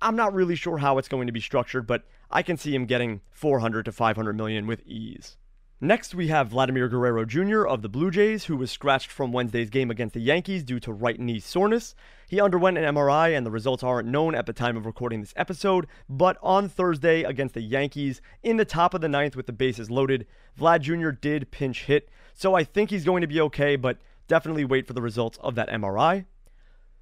I'm 0.00 0.14
not 0.14 0.32
really 0.32 0.54
sure 0.54 0.78
how 0.78 0.96
it's 0.98 1.08
going 1.08 1.26
to 1.26 1.32
be 1.32 1.40
structured, 1.40 1.88
but 1.88 2.04
I 2.30 2.42
can 2.44 2.56
see 2.56 2.72
him 2.72 2.86
getting 2.86 3.20
400 3.32 3.84
to 3.86 3.90
500 3.90 4.36
million 4.36 4.68
with 4.68 4.86
ease. 4.86 5.38
Next, 5.80 6.12
we 6.12 6.26
have 6.26 6.48
Vladimir 6.48 6.88
Guerrero 6.88 7.24
Jr. 7.24 7.64
of 7.64 7.82
the 7.82 7.88
Blue 7.88 8.10
Jays, 8.10 8.46
who 8.46 8.56
was 8.56 8.68
scratched 8.68 9.12
from 9.12 9.30
Wednesday's 9.30 9.70
game 9.70 9.92
against 9.92 10.12
the 10.12 10.20
Yankees 10.20 10.64
due 10.64 10.80
to 10.80 10.92
right 10.92 11.20
knee 11.20 11.38
soreness. 11.38 11.94
He 12.28 12.40
underwent 12.40 12.78
an 12.78 12.96
MRI, 12.96 13.36
and 13.36 13.46
the 13.46 13.52
results 13.52 13.84
aren't 13.84 14.08
known 14.08 14.34
at 14.34 14.46
the 14.46 14.52
time 14.52 14.76
of 14.76 14.86
recording 14.86 15.20
this 15.20 15.32
episode. 15.36 15.86
But 16.08 16.36
on 16.42 16.68
Thursday 16.68 17.22
against 17.22 17.54
the 17.54 17.60
Yankees, 17.60 18.20
in 18.42 18.56
the 18.56 18.64
top 18.64 18.92
of 18.92 19.02
the 19.02 19.08
ninth 19.08 19.36
with 19.36 19.46
the 19.46 19.52
bases 19.52 19.88
loaded, 19.88 20.26
Vlad 20.58 20.80
Jr. 20.80 21.10
did 21.10 21.52
pinch 21.52 21.84
hit. 21.84 22.08
So 22.34 22.56
I 22.56 22.64
think 22.64 22.90
he's 22.90 23.04
going 23.04 23.20
to 23.20 23.28
be 23.28 23.40
okay, 23.42 23.76
but 23.76 23.98
definitely 24.26 24.64
wait 24.64 24.84
for 24.84 24.94
the 24.94 25.02
results 25.02 25.38
of 25.42 25.54
that 25.54 25.68
MRI. 25.68 26.24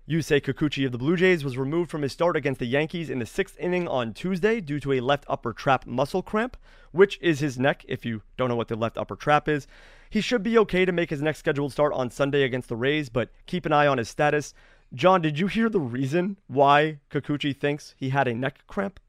Yusei 0.09 0.41
Kikuchi 0.41 0.87
of 0.87 0.93
the 0.93 0.99
Blue 0.99 1.17
Jays 1.17 1.43
was 1.43 1.59
removed 1.59 1.91
from 1.91 2.03
his 2.03 2.13
start 2.13 2.37
against 2.37 2.61
the 2.61 2.67
Yankees 2.67 3.11
in 3.11 3.19
the 3.19 3.27
sixth 3.27 3.59
inning 3.59 3.89
on 3.89 4.15
Tuesday 4.15 4.61
due 4.61 4.79
to 4.79 4.93
a 4.93 5.01
left 5.01 5.25
upper 5.29 5.53
trap 5.53 5.85
muscle 5.85 6.23
cramp, 6.23 6.57
which 6.93 7.19
is 7.21 7.41
his 7.41 7.59
neck, 7.59 7.85
if 7.89 8.07
you 8.07 8.23
don't 8.37 8.49
know 8.49 8.55
what 8.55 8.69
the 8.69 8.77
left 8.77 8.97
upper 8.97 9.17
trap 9.17 9.49
is. 9.49 9.67
He 10.09 10.21
should 10.21 10.45
be 10.45 10.57
okay 10.59 10.85
to 10.85 10.93
make 10.93 11.11
his 11.11 11.23
next 11.23 11.41
scheduled 11.41 11.73
start 11.73 11.93
on 11.93 12.11
Sunday 12.11 12.45
against 12.45 12.69
the 12.69 12.77
Rays, 12.77 13.09
but 13.09 13.31
keep 13.47 13.67
an 13.67 13.73
eye 13.73 13.89
on 13.89 13.99
his 13.99 14.09
status. 14.09 14.55
John, 14.95 15.23
did 15.23 15.41
you 15.41 15.49
hear 15.49 15.69
the 15.69 15.81
reason 15.81 16.37
why 16.47 17.01
Kikuchi 17.11 17.57
thinks 17.57 17.97
he 17.99 18.11
had 18.11 18.29
a 18.29 18.35
neck 18.35 18.65
cramp? 18.69 19.01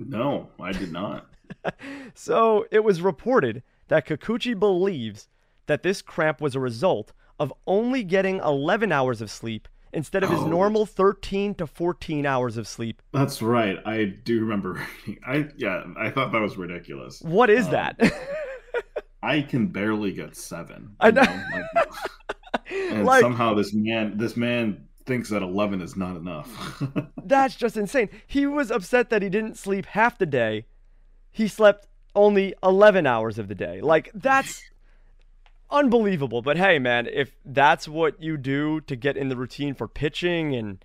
No, 0.00 0.48
I 0.58 0.72
did 0.72 0.90
not. 0.90 1.28
so 2.14 2.66
it 2.72 2.82
was 2.82 3.02
reported 3.02 3.62
that 3.86 4.04
Kikuchi 4.04 4.58
believes 4.58 5.28
that 5.66 5.84
this 5.84 6.02
cramp 6.02 6.40
was 6.40 6.56
a 6.56 6.60
result 6.60 7.12
of 7.38 7.54
only 7.68 8.02
getting 8.02 8.38
11 8.38 8.90
hours 8.90 9.20
of 9.20 9.30
sleep 9.30 9.68
instead 9.92 10.22
of 10.22 10.30
his 10.30 10.40
Oh. 10.40 10.46
normal 10.48 10.86
13 10.86 11.54
to 11.56 11.66
14 11.66 12.26
hours 12.26 12.56
of 12.56 12.66
sleep. 12.68 13.02
That's 13.12 13.42
right. 13.42 13.78
I 13.84 14.04
do 14.04 14.40
remember. 14.40 14.80
I 15.26 15.48
yeah, 15.56 15.84
I 15.98 16.10
thought 16.10 16.32
that 16.32 16.40
was 16.40 16.56
ridiculous. 16.56 17.20
What 17.22 17.50
is 17.50 17.66
Um, 17.66 17.72
that? 17.72 18.00
I 19.22 19.42
can 19.42 19.66
barely 19.68 20.12
get 20.12 20.34
seven. 20.36 20.96
I 21.00 21.08
you 21.08 21.12
know. 21.12 21.22
Like, 21.22 21.94
and 22.70 23.04
Like- 23.04 23.20
somehow 23.20 23.54
this 23.54 23.72
man 23.74 24.16
this 24.16 24.36
man 24.36 24.86
thinks 25.06 25.28
that 25.30 25.42
eleven 25.42 25.80
is 25.80 25.96
not 25.96 26.16
enough. 26.16 26.82
That's 27.24 27.56
just 27.56 27.76
insane. 27.76 28.08
He 28.26 28.46
was 28.46 28.70
upset 28.70 29.10
that 29.10 29.22
he 29.22 29.28
didn't 29.28 29.56
sleep 29.56 29.86
half 29.86 30.18
the 30.18 30.26
day. 30.26 30.66
He 31.32 31.48
slept 31.48 31.86
only 32.14 32.54
11 32.62 33.06
hours 33.06 33.38
of 33.38 33.46
the 33.48 33.54
day. 33.54 33.80
Like, 33.80 34.10
that's 34.14 34.60
unbelievable. 35.70 36.42
But 36.42 36.56
hey, 36.56 36.78
man, 36.78 37.06
if 37.06 37.32
that's 37.44 37.88
what 37.88 38.20
you 38.22 38.36
do 38.36 38.80
to 38.82 38.96
get 38.96 39.16
in 39.16 39.28
the 39.28 39.36
routine 39.36 39.74
for 39.74 39.88
pitching, 39.88 40.54
and 40.54 40.84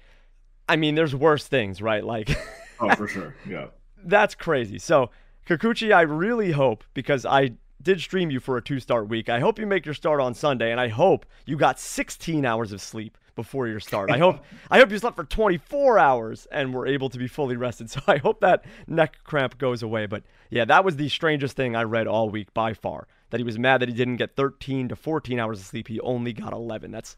I 0.67 0.75
mean, 0.75 0.95
there's 0.95 1.15
worse 1.15 1.47
things, 1.47 1.81
right? 1.81 2.03
Like, 2.03 2.29
oh, 2.79 2.93
for 2.95 3.07
sure. 3.07 3.35
Yeah. 3.47 3.67
that's 4.03 4.35
crazy. 4.35 4.79
So, 4.79 5.09
Kikuchi, 5.47 5.93
I 5.93 6.01
really 6.01 6.51
hope, 6.51 6.83
because 6.93 7.25
I 7.25 7.51
did 7.81 8.01
stream 8.01 8.31
you 8.31 8.39
for 8.39 8.57
a 8.57 8.61
two 8.61 8.79
start 8.79 9.07
week, 9.09 9.29
I 9.29 9.39
hope 9.39 9.59
you 9.59 9.67
make 9.67 9.85
your 9.85 9.93
start 9.93 10.19
on 10.19 10.33
Sunday, 10.33 10.71
and 10.71 10.79
I 10.79 10.87
hope 10.87 11.25
you 11.45 11.55
got 11.55 11.79
16 11.79 12.45
hours 12.45 12.71
of 12.71 12.81
sleep 12.81 13.17
before 13.35 13.67
your 13.67 13.79
start. 13.79 14.09
I 14.09 14.17
hope 14.17 14.43
I 14.71 14.79
hope 14.79 14.91
you 14.91 14.97
slept 14.97 15.15
for 15.15 15.23
24 15.23 15.99
hours 15.99 16.47
and 16.51 16.73
were 16.73 16.87
able 16.87 17.09
to 17.09 17.17
be 17.17 17.27
fully 17.27 17.57
rested. 17.57 17.89
So 17.95 18.01
I 18.07 18.17
hope 18.17 18.41
that 18.41 18.65
neck 18.87 19.17
cramp 19.23 19.57
goes 19.57 19.83
away. 19.83 20.05
But 20.05 20.23
yeah, 20.49 20.65
that 20.65 20.83
was 20.83 20.95
the 20.95 21.09
strangest 21.09 21.55
thing 21.55 21.75
I 21.75 21.83
read 21.83 22.07
all 22.07 22.29
week 22.29 22.53
by 22.53 22.73
far. 22.73 23.07
That 23.29 23.39
he 23.39 23.43
was 23.43 23.59
mad 23.59 23.81
that 23.81 23.89
he 23.89 23.95
didn't 23.95 24.17
get 24.17 24.35
13 24.35 24.89
to 24.89 24.95
14 24.95 25.39
hours 25.39 25.59
of 25.59 25.65
sleep. 25.65 25.87
He 25.87 25.99
only 26.01 26.33
got 26.33 26.53
11. 26.53 26.91
That's 26.91 27.17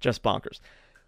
just 0.00 0.22
bonkers. 0.22 0.60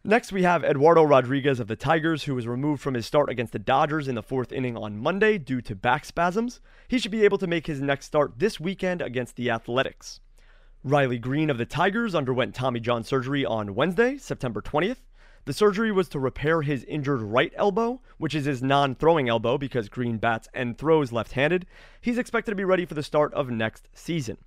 Next, 0.05 0.31
we 0.31 0.45
have 0.45 0.62
Eduardo 0.62 1.02
Rodriguez 1.02 1.59
of 1.59 1.66
the 1.66 1.75
Tigers, 1.75 2.23
who 2.25 2.37
was 2.37 2.47
removed 2.47 2.81
from 2.81 2.95
his 2.95 3.07
start 3.07 3.28
against 3.28 3.52
the 3.52 3.59
Dodgers 3.59 4.07
in 4.07 4.14
the 4.14 4.23
fourth 4.23 4.52
inning 4.52 4.76
on 4.76 4.99
Monday 4.99 5.37
due 5.37 5.61
to 5.62 5.75
back 5.75 6.05
spasms. 6.05 6.61
He 6.87 6.99
should 6.99 7.11
be 7.11 7.25
able 7.25 7.38
to 7.38 7.49
make 7.49 7.66
his 7.66 7.81
next 7.81 8.07
start 8.07 8.38
this 8.38 8.61
weekend 8.61 9.02
against 9.02 9.35
the 9.35 9.50
Athletics. 9.50 10.21
Riley 10.85 11.19
Greene 11.19 11.50
of 11.50 11.59
the 11.59 11.66
Tigers 11.66 12.14
underwent 12.14 12.55
Tommy 12.55 12.78
John 12.78 13.02
surgery 13.02 13.45
on 13.45 13.75
Wednesday, 13.75 14.16
September 14.16 14.62
20th. 14.62 14.99
The 15.46 15.52
surgery 15.52 15.92
was 15.92 16.08
to 16.08 16.18
repair 16.18 16.62
his 16.62 16.82
injured 16.84 17.22
right 17.22 17.52
elbow, 17.54 18.00
which 18.18 18.34
is 18.34 18.46
his 18.46 18.64
non 18.64 18.96
throwing 18.96 19.28
elbow 19.28 19.56
because 19.56 19.88
Greene 19.88 20.18
bats 20.18 20.48
and 20.52 20.76
throws 20.76 21.12
left 21.12 21.32
handed. 21.32 21.66
He's 22.00 22.18
expected 22.18 22.50
to 22.50 22.56
be 22.56 22.64
ready 22.64 22.84
for 22.84 22.94
the 22.94 23.02
start 23.04 23.32
of 23.32 23.48
next 23.48 23.88
season. 23.94 24.38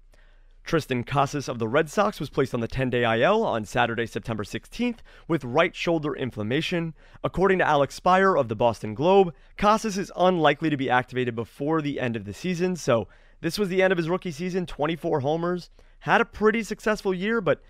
Triston 0.67 1.07
Casas 1.07 1.47
of 1.47 1.57
the 1.57 1.69
Red 1.69 1.89
Sox 1.89 2.19
was 2.19 2.29
placed 2.29 2.53
on 2.53 2.59
the 2.59 2.67
10 2.67 2.89
day 2.89 3.21
IL 3.21 3.43
on 3.43 3.63
Saturday, 3.63 4.05
September 4.05 4.43
16th 4.43 4.97
with 5.25 5.45
right 5.45 5.73
shoulder 5.73 6.13
inflammation. 6.13 6.93
According 7.23 7.59
to 7.59 7.67
Alex 7.67 7.97
Speier 7.97 8.37
of 8.37 8.49
the 8.49 8.55
Boston 8.55 8.93
Globe, 8.93 9.33
Casas 9.55 9.97
is 9.97 10.11
unlikely 10.17 10.69
to 10.69 10.75
be 10.75 10.89
activated 10.89 11.33
before 11.33 11.81
the 11.81 11.97
end 11.97 12.17
of 12.17 12.25
the 12.25 12.33
season, 12.33 12.75
so 12.75 13.07
this 13.39 13.57
was 13.57 13.69
the 13.69 13.81
end 13.81 13.93
of 13.93 13.97
his 13.97 14.09
rookie 14.09 14.31
season 14.31 14.65
24 14.65 15.21
homers. 15.21 15.69
Had 15.99 16.19
a 16.19 16.25
pretty 16.25 16.61
successful 16.61 17.13
year, 17.13 17.39
but 17.39 17.61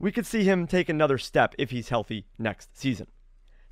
we 0.00 0.10
could 0.10 0.26
see 0.26 0.42
him 0.42 0.66
take 0.66 0.88
another 0.88 1.18
step 1.18 1.54
if 1.58 1.70
he's 1.70 1.90
healthy 1.90 2.24
next 2.38 2.76
season. 2.76 3.06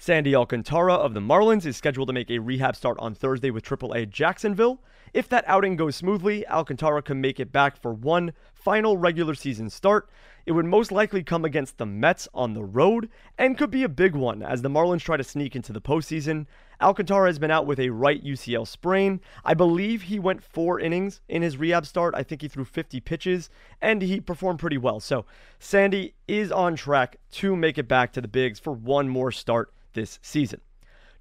Sandy 0.00 0.36
Alcantara 0.36 0.94
of 0.94 1.14
the 1.14 1.20
Marlins 1.20 1.66
is 1.66 1.76
scheduled 1.76 2.06
to 2.06 2.12
make 2.12 2.30
a 2.30 2.38
rehab 2.38 2.76
start 2.76 2.96
on 3.00 3.14
Thursday 3.14 3.50
with 3.50 3.64
AAA 3.64 4.08
Jacksonville. 4.10 4.80
If 5.12 5.28
that 5.30 5.42
outing 5.48 5.74
goes 5.74 5.96
smoothly, 5.96 6.46
Alcantara 6.46 7.02
can 7.02 7.20
make 7.20 7.40
it 7.40 7.50
back 7.50 7.76
for 7.76 7.92
one 7.92 8.32
final 8.54 8.96
regular 8.96 9.34
season 9.34 9.70
start. 9.70 10.08
It 10.46 10.52
would 10.52 10.66
most 10.66 10.92
likely 10.92 11.24
come 11.24 11.44
against 11.44 11.78
the 11.78 11.86
Mets 11.86 12.28
on 12.32 12.52
the 12.52 12.62
road 12.62 13.08
and 13.38 13.58
could 13.58 13.72
be 13.72 13.82
a 13.82 13.88
big 13.88 14.14
one 14.14 14.40
as 14.40 14.62
the 14.62 14.70
Marlins 14.70 15.00
try 15.00 15.16
to 15.16 15.24
sneak 15.24 15.56
into 15.56 15.72
the 15.72 15.80
postseason. 15.80 16.46
Alcantara 16.80 17.28
has 17.28 17.38
been 17.38 17.50
out 17.50 17.66
with 17.66 17.80
a 17.80 17.90
right 17.90 18.22
UCL 18.24 18.66
sprain. 18.66 19.20
I 19.44 19.54
believe 19.54 20.02
he 20.02 20.18
went 20.18 20.44
four 20.44 20.78
innings 20.78 21.20
in 21.28 21.42
his 21.42 21.56
rehab 21.56 21.86
start. 21.86 22.14
I 22.14 22.22
think 22.22 22.42
he 22.42 22.48
threw 22.48 22.64
50 22.64 23.00
pitches 23.00 23.50
and 23.80 24.00
he 24.00 24.20
performed 24.20 24.60
pretty 24.60 24.78
well. 24.78 25.00
So 25.00 25.24
Sandy 25.58 26.14
is 26.28 26.52
on 26.52 26.76
track 26.76 27.18
to 27.32 27.56
make 27.56 27.78
it 27.78 27.88
back 27.88 28.12
to 28.12 28.20
the 28.20 28.28
Bigs 28.28 28.60
for 28.60 28.72
one 28.72 29.08
more 29.08 29.32
start 29.32 29.72
this 29.94 30.20
season. 30.22 30.60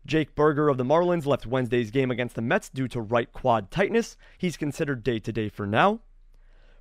Jake 0.06 0.36
Burger 0.36 0.70
of 0.70 0.78
the 0.78 0.86
Marlins 0.86 1.26
left 1.26 1.46
Wednesday's 1.46 1.92
game 1.92 2.12
against 2.12 2.36
the 2.36 2.42
Mets 2.42 2.70
due 2.70 2.88
to 2.90 3.02
right 3.02 3.32
quad 3.34 3.72
tightness. 3.72 4.16
He's 4.38 4.58
considered 4.58 5.04
day 5.04 5.20
to 5.20 5.32
day 5.32 5.50
for 5.50 5.66
now. 5.66 6.00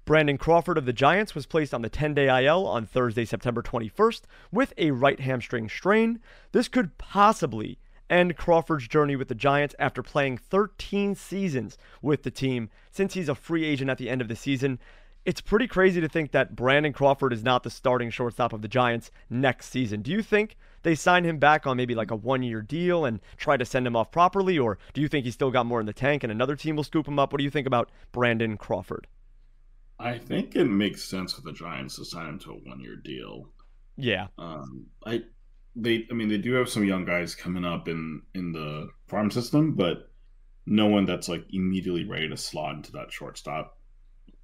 Brandon 0.05 0.39
Crawford 0.39 0.79
of 0.79 0.85
the 0.85 0.93
Giants 0.93 1.35
was 1.35 1.47
placed 1.47 1.75
on 1.75 1.83
the 1.83 1.89
10 1.89 2.15
day 2.15 2.47
IL 2.47 2.65
on 2.65 2.87
Thursday, 2.87 3.25
September 3.25 3.63
21st, 3.63 4.23
with 4.53 4.73
a 4.79 4.93
right 4.93 5.19
hamstring 5.19 5.69
strain. 5.69 6.21
This 6.53 6.69
could 6.69 6.97
possibly 6.99 7.81
end 8.11 8.37
Crawford's 8.37 8.89
journey 8.89 9.17
with 9.17 9.29
the 9.29 9.35
Giants 9.35 9.75
after 9.79 10.03
playing 10.03 10.39
13 10.39 11.15
seasons 11.15 11.77
with 12.03 12.23
the 12.23 12.31
team 12.31 12.71
since 12.91 13.15
he's 13.15 13.29
a 13.29 13.35
free 13.35 13.65
agent 13.65 13.91
at 13.91 13.99
the 13.99 14.09
end 14.09 14.21
of 14.21 14.29
the 14.29 14.37
season. 14.37 14.79
It's 15.25 15.41
pretty 15.41 15.67
crazy 15.67 16.01
to 16.01 16.09
think 16.09 16.31
that 16.31 16.55
Brandon 16.55 16.93
Crawford 16.93 17.33
is 17.33 17.43
not 17.43 17.65
the 17.65 17.71
starting 17.71 18.11
shortstop 18.11 18.53
of 18.53 18.63
the 18.63 18.69
Giants 18.69 19.11
next 19.29 19.71
season. 19.71 20.03
Do 20.03 20.13
you 20.13 20.23
think 20.23 20.57
they 20.83 20.95
sign 20.95 21.25
him 21.25 21.39
back 21.39 21.67
on 21.67 21.77
maybe 21.77 21.97
like 21.97 22.13
a 22.13 22.17
one 22.17 22.45
year 22.45 22.63
deal 22.63 23.05
and 23.05 23.19
try 23.37 23.57
to 23.57 23.65
send 23.65 23.89
him 23.89 23.97
off 23.97 24.13
properly? 24.13 24.57
Or 24.57 24.79
do 24.95 25.01
you 25.01 25.09
think 25.09 25.25
he's 25.25 25.35
still 25.35 25.51
got 25.51 25.67
more 25.67 25.81
in 25.81 25.87
the 25.87 25.93
tank 25.93 26.23
and 26.23 26.31
another 26.31 26.55
team 26.55 26.77
will 26.77 26.85
scoop 26.85 27.09
him 27.09 27.19
up? 27.19 27.33
What 27.33 27.39
do 27.39 27.45
you 27.45 27.51
think 27.51 27.67
about 27.67 27.91
Brandon 28.13 28.57
Crawford? 28.57 29.09
I 29.99 30.19
think 30.19 30.55
it 30.55 30.67
makes 30.67 31.03
sense 31.03 31.33
for 31.33 31.41
the 31.41 31.53
Giants 31.53 31.97
to 31.97 32.05
sign 32.05 32.29
him 32.29 32.39
to 32.41 32.53
a 32.53 32.55
one 32.55 32.79
year 32.79 32.97
deal. 32.97 33.49
Yeah. 33.97 34.29
Um, 34.39 34.87
I 35.05 35.23
they 35.77 36.07
I 36.11 36.15
mean 36.15 36.29
they 36.29 36.39
do 36.39 36.55
have 36.55 36.69
some 36.69 36.85
young 36.85 37.05
guys 37.05 37.35
coming 37.35 37.65
up 37.65 37.87
in 37.87 38.23
in 38.35 38.53
the 38.53 38.89
farm 39.07 39.31
system, 39.31 39.73
but 39.75 40.11
no 40.65 40.87
one 40.87 41.05
that's 41.05 41.29
like 41.29 41.45
immediately 41.53 42.05
ready 42.05 42.29
to 42.29 42.37
slot 42.37 42.75
into 42.77 42.93
that 42.93 43.13
shortstop 43.13 43.79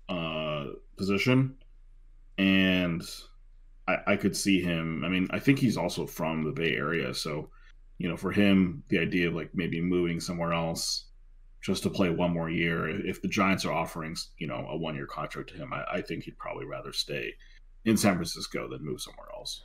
uh 0.09 0.67
position. 0.97 1.57
And 2.39 3.03
I, 3.89 3.97
I 4.07 4.17
could 4.17 4.37
see 4.37 4.61
him. 4.61 5.05
I 5.05 5.09
mean, 5.09 5.27
I 5.31 5.39
think 5.39 5.59
he's 5.59 5.77
also 5.77 6.07
from 6.07 6.45
the 6.45 6.53
Bay 6.53 6.75
Area, 6.75 7.15
so 7.15 7.51
you 7.99 8.09
know, 8.09 8.17
for 8.17 8.33
him, 8.33 8.83
the 8.89 8.99
idea 8.99 9.29
of 9.29 9.35
like 9.35 9.51
maybe 9.55 9.81
moving 9.81 10.21
somewhere 10.21 10.53
else 10.53 11.07
just 11.61 11.85
to 11.85 11.91
play 11.91 12.11
one 12.11 12.33
more 12.33 12.51
year, 12.51 12.89
if 13.07 13.23
the 13.23 13.29
Giants 13.29 13.65
are 13.65 13.73
offering 13.73 14.17
you 14.39 14.47
know 14.47 14.67
a 14.69 14.77
one 14.77 14.95
year 14.95 15.07
contract 15.07 15.51
to 15.51 15.57
him, 15.57 15.73
I, 15.73 15.85
I 15.95 16.03
think 16.03 16.25
he'd 16.25 16.39
probably 16.39 16.67
rather 16.67 16.93
stay 16.93 17.35
in 17.85 17.97
San 17.97 18.15
Francisco 18.15 18.69
than 18.69 18.85
move 18.85 19.01
somewhere 19.01 19.29
else. 19.35 19.65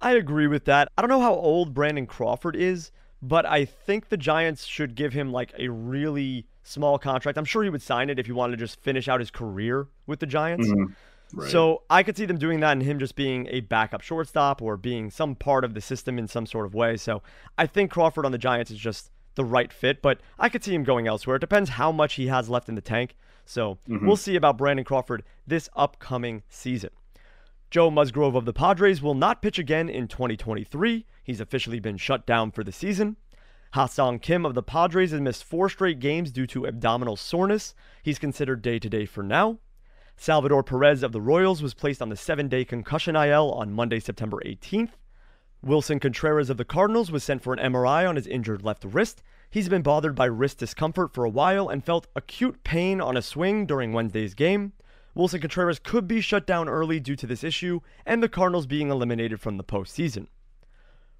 I 0.00 0.12
agree 0.12 0.46
with 0.46 0.64
that. 0.64 0.88
I 0.96 1.02
don't 1.02 1.10
know 1.10 1.20
how 1.20 1.34
old 1.34 1.74
Brandon 1.74 2.06
Crawford 2.06 2.56
is, 2.56 2.90
but 3.22 3.44
I 3.44 3.64
think 3.64 4.08
the 4.08 4.16
Giants 4.16 4.64
should 4.64 4.94
give 4.94 5.12
him 5.12 5.32
like 5.32 5.52
a 5.58 5.68
really 5.68 6.46
small 6.62 6.98
contract. 6.98 7.36
I'm 7.36 7.44
sure 7.44 7.62
he 7.62 7.70
would 7.70 7.82
sign 7.82 8.08
it 8.10 8.18
if 8.18 8.26
he 8.26 8.32
wanted 8.32 8.52
to 8.58 8.64
just 8.64 8.80
finish 8.80 9.08
out 9.08 9.20
his 9.20 9.30
career 9.30 9.88
with 10.06 10.20
the 10.20 10.26
Giants. 10.26 10.68
Mhm. 10.68 10.94
Right. 11.32 11.50
So 11.50 11.82
I 11.88 12.02
could 12.02 12.16
see 12.16 12.24
them 12.24 12.38
doing 12.38 12.60
that 12.60 12.72
and 12.72 12.82
him 12.82 12.98
just 12.98 13.14
being 13.14 13.46
a 13.50 13.60
backup 13.60 14.00
shortstop 14.00 14.60
or 14.60 14.76
being 14.76 15.10
some 15.10 15.34
part 15.36 15.64
of 15.64 15.74
the 15.74 15.80
system 15.80 16.18
in 16.18 16.26
some 16.26 16.44
sort 16.46 16.66
of 16.66 16.74
way. 16.74 16.96
So 16.96 17.22
I 17.56 17.66
think 17.66 17.90
Crawford 17.90 18.24
on 18.26 18.32
the 18.32 18.38
Giants 18.38 18.70
is 18.70 18.78
just 18.78 19.10
the 19.36 19.44
right 19.44 19.72
fit, 19.72 20.02
but 20.02 20.20
I 20.38 20.48
could 20.48 20.64
see 20.64 20.74
him 20.74 20.82
going 20.82 21.06
elsewhere. 21.06 21.36
It 21.36 21.40
depends 21.40 21.70
how 21.70 21.92
much 21.92 22.14
he 22.14 22.26
has 22.26 22.48
left 22.50 22.68
in 22.68 22.74
the 22.74 22.80
tank. 22.80 23.16
So 23.44 23.78
Mhm. 23.88 24.06
we'll 24.06 24.16
see 24.16 24.34
about 24.34 24.58
Brandon 24.58 24.84
Crawford 24.84 25.22
this 25.46 25.68
upcoming 25.76 26.42
season. 26.48 26.90
Joe 27.70 27.88
Musgrove 27.88 28.34
of 28.34 28.46
the 28.46 28.52
Padres 28.52 29.00
will 29.00 29.14
not 29.14 29.40
pitch 29.40 29.56
again 29.56 29.88
in 29.88 30.08
2023. 30.08 31.06
He's 31.22 31.40
officially 31.40 31.78
been 31.78 31.96
shut 31.96 32.26
down 32.26 32.50
for 32.50 32.64
the 32.64 32.72
season. 32.72 33.16
Ha-Sung 33.74 34.18
Kim 34.18 34.44
of 34.44 34.54
the 34.54 34.62
Padres 34.62 35.12
has 35.12 35.20
missed 35.20 35.44
four 35.44 35.68
straight 35.68 36.00
games 36.00 36.32
due 36.32 36.48
to 36.48 36.66
abdominal 36.66 37.16
soreness. 37.16 37.72
He's 38.02 38.18
considered 38.18 38.60
day 38.60 38.80
to 38.80 38.88
day 38.88 39.06
for 39.06 39.22
now. 39.22 39.60
Salvador 40.16 40.64
Perez 40.64 41.04
of 41.04 41.12
the 41.12 41.20
Royals 41.20 41.62
was 41.62 41.72
placed 41.72 42.02
on 42.02 42.08
the 42.08 42.16
seven 42.16 42.48
day 42.48 42.64
concussion 42.64 43.14
IL 43.14 43.52
on 43.52 43.72
Monday, 43.72 44.00
September 44.00 44.42
18th. 44.44 44.90
Willson 45.64 46.00
Contreras 46.00 46.50
of 46.50 46.56
the 46.56 46.64
Cardinals 46.64 47.12
was 47.12 47.22
sent 47.22 47.40
for 47.40 47.52
an 47.52 47.72
MRI 47.72 48.08
on 48.08 48.16
his 48.16 48.26
injured 48.26 48.64
left 48.64 48.84
wrist. 48.84 49.22
He's 49.48 49.68
been 49.68 49.82
bothered 49.82 50.16
by 50.16 50.24
wrist 50.24 50.58
discomfort 50.58 51.14
for 51.14 51.24
a 51.24 51.30
while 51.30 51.68
and 51.68 51.84
felt 51.84 52.08
acute 52.16 52.64
pain 52.64 53.00
on 53.00 53.16
a 53.16 53.22
swing 53.22 53.64
during 53.64 53.92
Wednesday's 53.92 54.34
game. 54.34 54.72
Willson 55.16 55.40
Contreras 55.40 55.78
could 55.78 56.06
be 56.06 56.20
shut 56.20 56.46
down 56.46 56.68
early 56.68 57.00
due 57.00 57.16
to 57.16 57.26
this 57.26 57.42
issue 57.42 57.80
and 58.06 58.22
the 58.22 58.28
Cardinals 58.28 58.66
being 58.66 58.90
eliminated 58.90 59.40
from 59.40 59.56
the 59.56 59.64
postseason. 59.64 60.28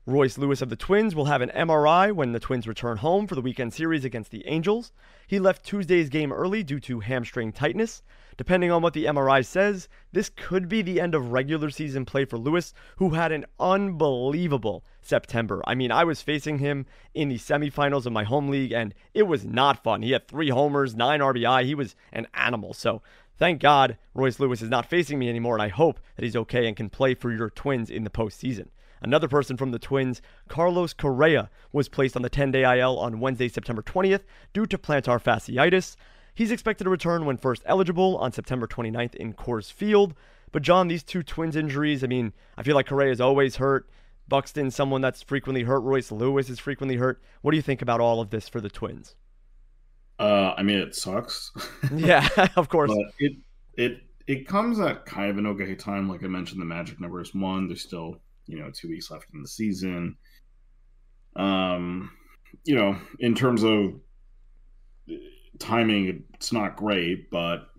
Royce 0.06 0.38
Lewis 0.38 0.62
of 0.62 0.70
the 0.70 0.76
Twins 0.76 1.14
will 1.14 1.26
have 1.26 1.42
an 1.42 1.52
MRI 1.54 2.10
when 2.12 2.32
the 2.32 2.40
Twins 2.40 2.66
return 2.66 2.96
home 2.96 3.26
for 3.26 3.34
the 3.34 3.42
weekend 3.42 3.74
series 3.74 4.04
against 4.04 4.30
the 4.30 4.46
Angels. 4.46 4.92
He 5.26 5.38
left 5.38 5.64
Tuesday's 5.64 6.08
game 6.08 6.32
early 6.32 6.62
due 6.62 6.80
to 6.80 7.00
hamstring 7.00 7.52
tightness. 7.52 8.02
Depending 8.36 8.70
on 8.70 8.80
what 8.80 8.94
the 8.94 9.04
MRI 9.04 9.44
says, 9.44 9.86
this 10.12 10.30
could 10.30 10.66
be 10.66 10.80
the 10.80 10.98
end 10.98 11.14
of 11.14 11.30
regular 11.30 11.68
season 11.68 12.06
play 12.06 12.24
for 12.24 12.38
Lewis, 12.38 12.72
who 12.96 13.10
had 13.10 13.32
an 13.32 13.44
unbelievable 13.58 14.82
September. 15.02 15.62
I 15.66 15.74
mean, 15.74 15.92
I 15.92 16.04
was 16.04 16.22
facing 16.22 16.58
him 16.58 16.86
in 17.12 17.28
the 17.28 17.36
semifinals 17.36 18.06
of 18.06 18.14
my 18.14 18.24
home 18.24 18.48
league, 18.48 18.72
and 18.72 18.94
it 19.12 19.24
was 19.24 19.44
not 19.44 19.84
fun. 19.84 20.00
He 20.00 20.12
had 20.12 20.26
three 20.26 20.48
homers, 20.48 20.94
nine 20.94 21.20
RBI. 21.20 21.66
He 21.66 21.74
was 21.74 21.94
an 22.12 22.26
animal. 22.32 22.72
So 22.72 23.02
thank 23.40 23.60
God 23.60 23.98
Royce 24.14 24.38
Lewis 24.38 24.62
is 24.62 24.70
not 24.70 24.86
facing 24.86 25.18
me 25.18 25.28
anymore, 25.28 25.56
and 25.56 25.62
I 25.62 25.68
hope 25.68 25.98
that 26.14 26.24
he's 26.24 26.36
okay 26.36 26.68
and 26.68 26.76
can 26.76 26.90
play 26.90 27.14
for 27.14 27.32
your 27.32 27.50
Twins 27.50 27.90
in 27.90 28.04
the 28.04 28.10
postseason. 28.10 28.68
Another 29.02 29.28
person 29.28 29.56
from 29.56 29.72
the 29.72 29.78
Twins, 29.78 30.20
Carlos 30.48 30.92
Correa, 30.92 31.50
was 31.72 31.88
placed 31.88 32.14
on 32.16 32.22
the 32.22 32.28
10 32.28 32.52
day 32.52 32.78
IL 32.78 32.98
on 32.98 33.18
Wednesday, 33.18 33.48
September 33.48 33.82
20th 33.82 34.22
due 34.52 34.66
to 34.66 34.78
plantar 34.78 35.20
fasciitis. 35.20 35.96
He's 36.34 36.50
expected 36.50 36.84
to 36.84 36.90
return 36.90 37.24
when 37.24 37.38
first 37.38 37.62
eligible 37.64 38.16
on 38.18 38.30
September 38.30 38.66
29th 38.66 39.14
in 39.14 39.32
Coors 39.32 39.72
Field. 39.72 40.14
But 40.52 40.62
John, 40.62 40.88
these 40.88 41.02
two 41.02 41.22
Twins 41.22 41.56
injuries, 41.56 42.04
I 42.04 42.08
mean, 42.08 42.32
I 42.56 42.62
feel 42.62 42.74
like 42.74 42.86
Correa 42.86 43.10
is 43.10 43.20
always 43.20 43.56
hurt. 43.56 43.88
Buxton, 44.28 44.70
someone 44.70 45.00
that's 45.00 45.22
frequently 45.22 45.64
hurt. 45.64 45.80
Royce 45.80 46.12
Lewis 46.12 46.50
is 46.50 46.58
frequently 46.58 46.96
hurt. 46.96 47.20
What 47.40 47.50
do 47.50 47.56
you 47.56 47.62
think 47.62 47.82
about 47.82 48.00
all 48.00 48.20
of 48.20 48.30
this 48.30 48.48
for 48.48 48.60
the 48.60 48.70
Twins? 48.70 49.16
Uh, 50.20 50.54
I 50.58 50.62
mean, 50.62 50.78
it 50.78 50.94
sucks. 50.94 51.50
yeah, 51.94 52.28
of 52.56 52.68
course. 52.68 52.90
But 52.90 53.14
it 53.18 53.32
it 53.76 54.02
it 54.26 54.46
comes 54.46 54.78
at 54.78 55.06
kind 55.06 55.30
of 55.30 55.38
an 55.38 55.46
okay 55.46 55.74
time. 55.74 56.08
Like 56.08 56.22
I 56.22 56.26
mentioned, 56.26 56.60
the 56.60 56.66
magic 56.66 57.00
number 57.00 57.22
is 57.22 57.34
one. 57.34 57.68
There's 57.68 57.82
still 57.82 58.20
you 58.46 58.58
know 58.58 58.70
two 58.70 58.88
weeks 58.88 59.10
left 59.10 59.26
in 59.32 59.40
the 59.40 59.48
season. 59.48 60.16
Um, 61.36 62.12
you 62.64 62.74
know, 62.74 62.98
in 63.18 63.34
terms 63.34 63.62
of 63.64 63.94
timing, 65.58 66.24
it's 66.34 66.52
not 66.52 66.76
great, 66.76 67.30
but 67.30 67.70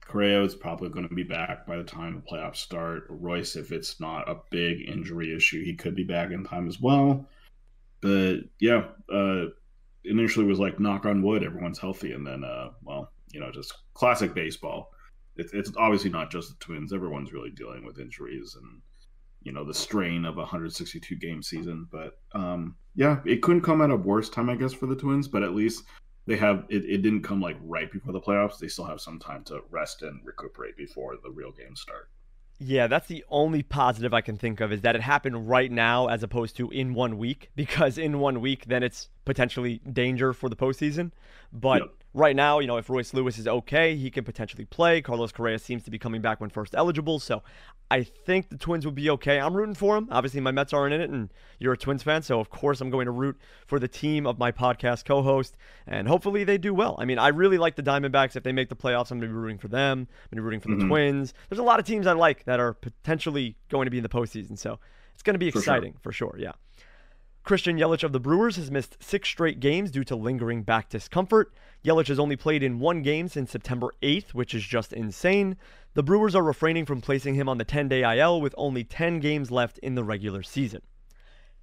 Correa 0.00 0.44
is 0.44 0.54
probably 0.54 0.90
going 0.90 1.08
to 1.08 1.14
be 1.14 1.24
back 1.24 1.66
by 1.66 1.76
the 1.76 1.82
time 1.82 2.14
the 2.14 2.36
playoffs 2.36 2.56
start. 2.56 3.06
Royce, 3.08 3.56
if 3.56 3.72
it's 3.72 3.98
not 3.98 4.28
a 4.28 4.36
big 4.50 4.88
injury 4.88 5.34
issue, 5.34 5.64
he 5.64 5.74
could 5.74 5.96
be 5.96 6.04
back 6.04 6.30
in 6.30 6.44
time 6.44 6.68
as 6.68 6.80
well. 6.80 7.26
But 8.00 8.42
yeah, 8.60 8.84
uh, 9.12 9.46
initially 10.04 10.46
was 10.46 10.58
like 10.58 10.80
knock 10.80 11.06
on 11.06 11.22
wood, 11.22 11.42
everyone's 11.42 11.78
healthy, 11.78 12.12
and 12.12 12.26
then 12.26 12.44
uh, 12.44 12.70
well, 12.82 13.12
you 13.32 13.40
know, 13.40 13.50
just 13.50 13.72
classic 13.94 14.34
baseball. 14.34 14.90
It's, 15.36 15.52
it's 15.52 15.72
obviously 15.76 16.10
not 16.10 16.30
just 16.30 16.50
the 16.50 16.64
Twins. 16.64 16.92
Everyone's 16.92 17.32
really 17.32 17.50
dealing 17.50 17.84
with 17.84 17.98
injuries 17.98 18.56
and 18.60 18.82
you 19.42 19.52
know 19.52 19.64
the 19.64 19.74
strain 19.74 20.24
of 20.24 20.36
a 20.36 20.40
162 20.40 21.16
game 21.16 21.42
season. 21.42 21.86
But 21.90 22.18
um, 22.32 22.76
yeah, 22.94 23.20
it 23.24 23.42
couldn't 23.42 23.62
come 23.62 23.80
at 23.80 23.90
a 23.90 23.96
worse 23.96 24.28
time, 24.28 24.50
I 24.50 24.56
guess, 24.56 24.72
for 24.72 24.86
the 24.86 24.96
Twins. 24.96 25.28
But 25.28 25.42
at 25.42 25.54
least 25.54 25.84
they 26.26 26.36
have 26.36 26.64
it, 26.68 26.84
it 26.84 27.02
didn't 27.02 27.22
come 27.22 27.40
like 27.40 27.56
right 27.62 27.90
before 27.90 28.12
the 28.12 28.20
playoffs. 28.20 28.58
They 28.58 28.68
still 28.68 28.84
have 28.84 29.00
some 29.00 29.18
time 29.18 29.44
to 29.44 29.60
rest 29.70 30.02
and 30.02 30.20
recuperate 30.24 30.76
before 30.76 31.16
the 31.22 31.30
real 31.30 31.52
games 31.52 31.80
start. 31.80 32.10
Yeah, 32.62 32.88
that's 32.88 33.08
the 33.08 33.24
only 33.30 33.62
positive 33.62 34.12
I 34.12 34.20
can 34.20 34.36
think 34.36 34.60
of 34.60 34.70
is 34.70 34.82
that 34.82 34.94
it 34.94 35.00
happened 35.00 35.48
right 35.48 35.72
now 35.72 36.08
as 36.08 36.22
opposed 36.22 36.56
to 36.58 36.70
in 36.70 36.92
one 36.92 37.16
week, 37.16 37.50
because 37.56 37.96
in 37.96 38.18
one 38.20 38.40
week, 38.40 38.66
then 38.66 38.82
it's 38.82 39.08
potentially 39.24 39.80
danger 39.90 40.34
for 40.34 40.50
the 40.50 40.56
postseason. 40.56 41.12
But 41.52 41.80
yep 41.80 41.99
right 42.14 42.34
now, 42.34 42.58
you 42.58 42.66
know, 42.66 42.76
if 42.76 42.90
Royce 42.90 43.14
Lewis 43.14 43.38
is 43.38 43.46
okay, 43.46 43.96
he 43.96 44.10
can 44.10 44.24
potentially 44.24 44.64
play. 44.64 45.00
Carlos 45.00 45.32
Correa 45.32 45.58
seems 45.58 45.82
to 45.84 45.90
be 45.90 45.98
coming 45.98 46.20
back 46.20 46.40
when 46.40 46.50
first 46.50 46.74
eligible. 46.74 47.18
So 47.18 47.42
I 47.90 48.02
think 48.02 48.50
the 48.50 48.56
Twins 48.56 48.84
will 48.84 48.92
be 48.92 49.10
okay. 49.10 49.40
I'm 49.40 49.54
rooting 49.54 49.74
for 49.74 49.96
him. 49.96 50.08
Obviously, 50.10 50.40
my 50.40 50.50
Mets 50.50 50.72
aren't 50.72 50.94
in 50.94 51.00
it, 51.00 51.10
and 51.10 51.28
you're 51.58 51.72
a 51.72 51.76
Twins 51.76 52.02
fan. 52.02 52.22
So, 52.22 52.40
of 52.40 52.50
course, 52.50 52.80
I'm 52.80 52.90
going 52.90 53.06
to 53.06 53.12
root 53.12 53.36
for 53.66 53.78
the 53.78 53.88
team 53.88 54.26
of 54.26 54.38
my 54.38 54.52
podcast 54.52 55.04
co 55.04 55.22
host. 55.22 55.56
And 55.86 56.06
hopefully 56.06 56.44
they 56.44 56.58
do 56.58 56.72
well. 56.72 56.96
I 56.98 57.04
mean, 57.04 57.18
I 57.18 57.28
really 57.28 57.58
like 57.58 57.76
the 57.76 57.82
Diamondbacks. 57.82 58.36
If 58.36 58.42
they 58.42 58.52
make 58.52 58.68
the 58.68 58.76
playoffs, 58.76 59.10
I'm 59.10 59.18
going 59.18 59.30
to 59.30 59.34
be 59.34 59.40
rooting 59.40 59.58
for 59.58 59.68
them. 59.68 59.98
I'm 60.00 60.06
going 60.06 60.08
to 60.30 60.36
be 60.36 60.40
rooting 60.40 60.60
for 60.60 60.68
mm-hmm. 60.68 60.80
the 60.80 60.86
Twins. 60.86 61.34
There's 61.48 61.58
a 61.58 61.64
lot 61.64 61.80
of 61.80 61.86
teams 61.86 62.06
I 62.06 62.12
like 62.12 62.44
that 62.44 62.60
are 62.60 62.74
potentially 62.74 63.56
going 63.68 63.86
to 63.86 63.90
be 63.90 63.98
in 63.98 64.02
the 64.02 64.08
postseason. 64.08 64.58
So 64.58 64.78
it's 65.14 65.22
going 65.22 65.34
to 65.34 65.38
be 65.38 65.48
exciting 65.48 65.94
for 66.02 66.12
sure. 66.12 66.30
For 66.30 66.36
sure 66.36 66.42
yeah. 66.42 66.52
Christian 67.42 67.78
Yelich 67.78 68.04
of 68.04 68.12
the 68.12 68.20
Brewers 68.20 68.56
has 68.56 68.70
missed 68.70 69.02
six 69.02 69.28
straight 69.28 69.60
games 69.60 69.90
due 69.90 70.04
to 70.04 70.14
lingering 70.14 70.62
back 70.62 70.88
discomfort. 70.88 71.52
Yelich 71.84 72.08
has 72.08 72.18
only 72.18 72.36
played 72.36 72.62
in 72.62 72.78
one 72.78 73.02
game 73.02 73.28
since 73.28 73.50
September 73.50 73.92
8th, 74.02 74.30
which 74.34 74.54
is 74.54 74.64
just 74.64 74.92
insane. 74.92 75.56
The 75.94 76.02
Brewers 76.02 76.34
are 76.34 76.42
refraining 76.42 76.84
from 76.84 77.00
placing 77.00 77.36
him 77.36 77.48
on 77.48 77.56
the 77.56 77.64
10 77.64 77.88
day 77.88 78.18
IL 78.18 78.40
with 78.40 78.54
only 78.58 78.84
10 78.84 79.18
games 79.20 79.50
left 79.50 79.78
in 79.78 79.94
the 79.94 80.04
regular 80.04 80.42
season. 80.42 80.82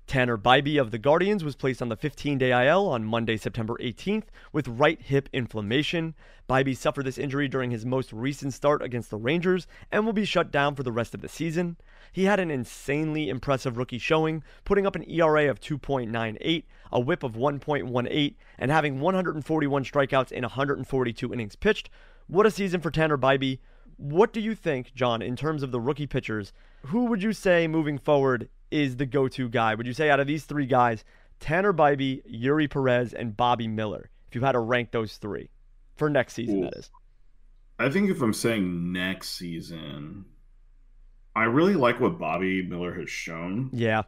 Tanner 0.07 0.37
Bibee 0.37 0.79
of 0.79 0.91
the 0.91 0.97
Guardians 0.97 1.43
was 1.43 1.57
placed 1.57 1.81
on 1.81 1.89
the 1.89 1.97
15 1.97 2.37
day 2.37 2.67
IL 2.67 2.87
on 2.87 3.03
Monday, 3.03 3.35
September 3.35 3.77
18th 3.81 4.23
with 4.53 4.65
right 4.69 5.01
hip 5.01 5.27
inflammation. 5.33 6.15
Bibee 6.49 6.77
suffered 6.77 7.03
this 7.03 7.17
injury 7.17 7.49
during 7.49 7.71
his 7.71 7.85
most 7.85 8.13
recent 8.13 8.53
start 8.53 8.81
against 8.81 9.09
the 9.09 9.17
Rangers 9.17 9.67
and 9.91 10.05
will 10.05 10.13
be 10.13 10.23
shut 10.23 10.49
down 10.49 10.75
for 10.75 10.83
the 10.83 10.93
rest 10.93 11.13
of 11.13 11.19
the 11.19 11.27
season. 11.27 11.75
He 12.13 12.23
had 12.23 12.39
an 12.39 12.49
insanely 12.49 13.27
impressive 13.27 13.77
rookie 13.77 13.97
showing, 13.97 14.43
putting 14.63 14.87
up 14.87 14.95
an 14.95 15.03
ERA 15.09 15.49
of 15.49 15.59
2.98, 15.59 16.63
a 16.89 16.99
whip 17.01 17.21
of 17.21 17.33
1.18, 17.33 18.35
and 18.57 18.71
having 18.71 19.01
141 19.01 19.83
strikeouts 19.83 20.31
in 20.31 20.43
142 20.43 21.33
innings 21.33 21.57
pitched. 21.57 21.89
What 22.27 22.45
a 22.45 22.51
season 22.51 22.79
for 22.79 22.91
Tanner 22.91 23.17
Bibee. 23.17 23.59
What 23.97 24.31
do 24.31 24.39
you 24.39 24.55
think, 24.55 24.93
John, 24.93 25.21
in 25.21 25.35
terms 25.35 25.63
of 25.63 25.71
the 25.71 25.81
rookie 25.81 26.07
pitchers? 26.07 26.53
Who 26.85 27.05
would 27.07 27.21
you 27.21 27.33
say 27.33 27.67
moving 27.67 27.97
forward 27.97 28.47
is 28.71 28.97
the 28.97 29.05
go-to 29.05 29.49
guy? 29.49 29.75
Would 29.75 29.87
you 29.87 29.93
say 29.93 30.09
out 30.09 30.19
of 30.19 30.27
these 30.27 30.45
three 30.45 30.65
guys, 30.65 31.03
Tanner 31.39 31.73
Bibee, 31.73 32.21
Eury 32.31 32.69
Perez, 32.69 33.13
and 33.13 33.35
Bobby 33.35 33.67
Miller? 33.67 34.09
If 34.27 34.35
you 34.35 34.41
had 34.41 34.53
to 34.53 34.59
rank 34.59 34.91
those 34.91 35.17
three 35.17 35.49
for 35.95 36.09
next 36.09 36.33
season, 36.33 36.59
Ooh. 36.59 36.61
that 36.63 36.73
is. 36.75 36.89
I 37.79 37.89
think 37.89 38.09
if 38.09 38.21
I'm 38.21 38.33
saying 38.33 38.91
next 38.91 39.31
season, 39.37 40.25
I 41.35 41.43
really 41.43 41.75
like 41.75 41.99
what 41.99 42.17
Bobby 42.17 42.63
Miller 42.63 42.93
has 42.95 43.09
shown. 43.09 43.69
Yeah. 43.71 44.03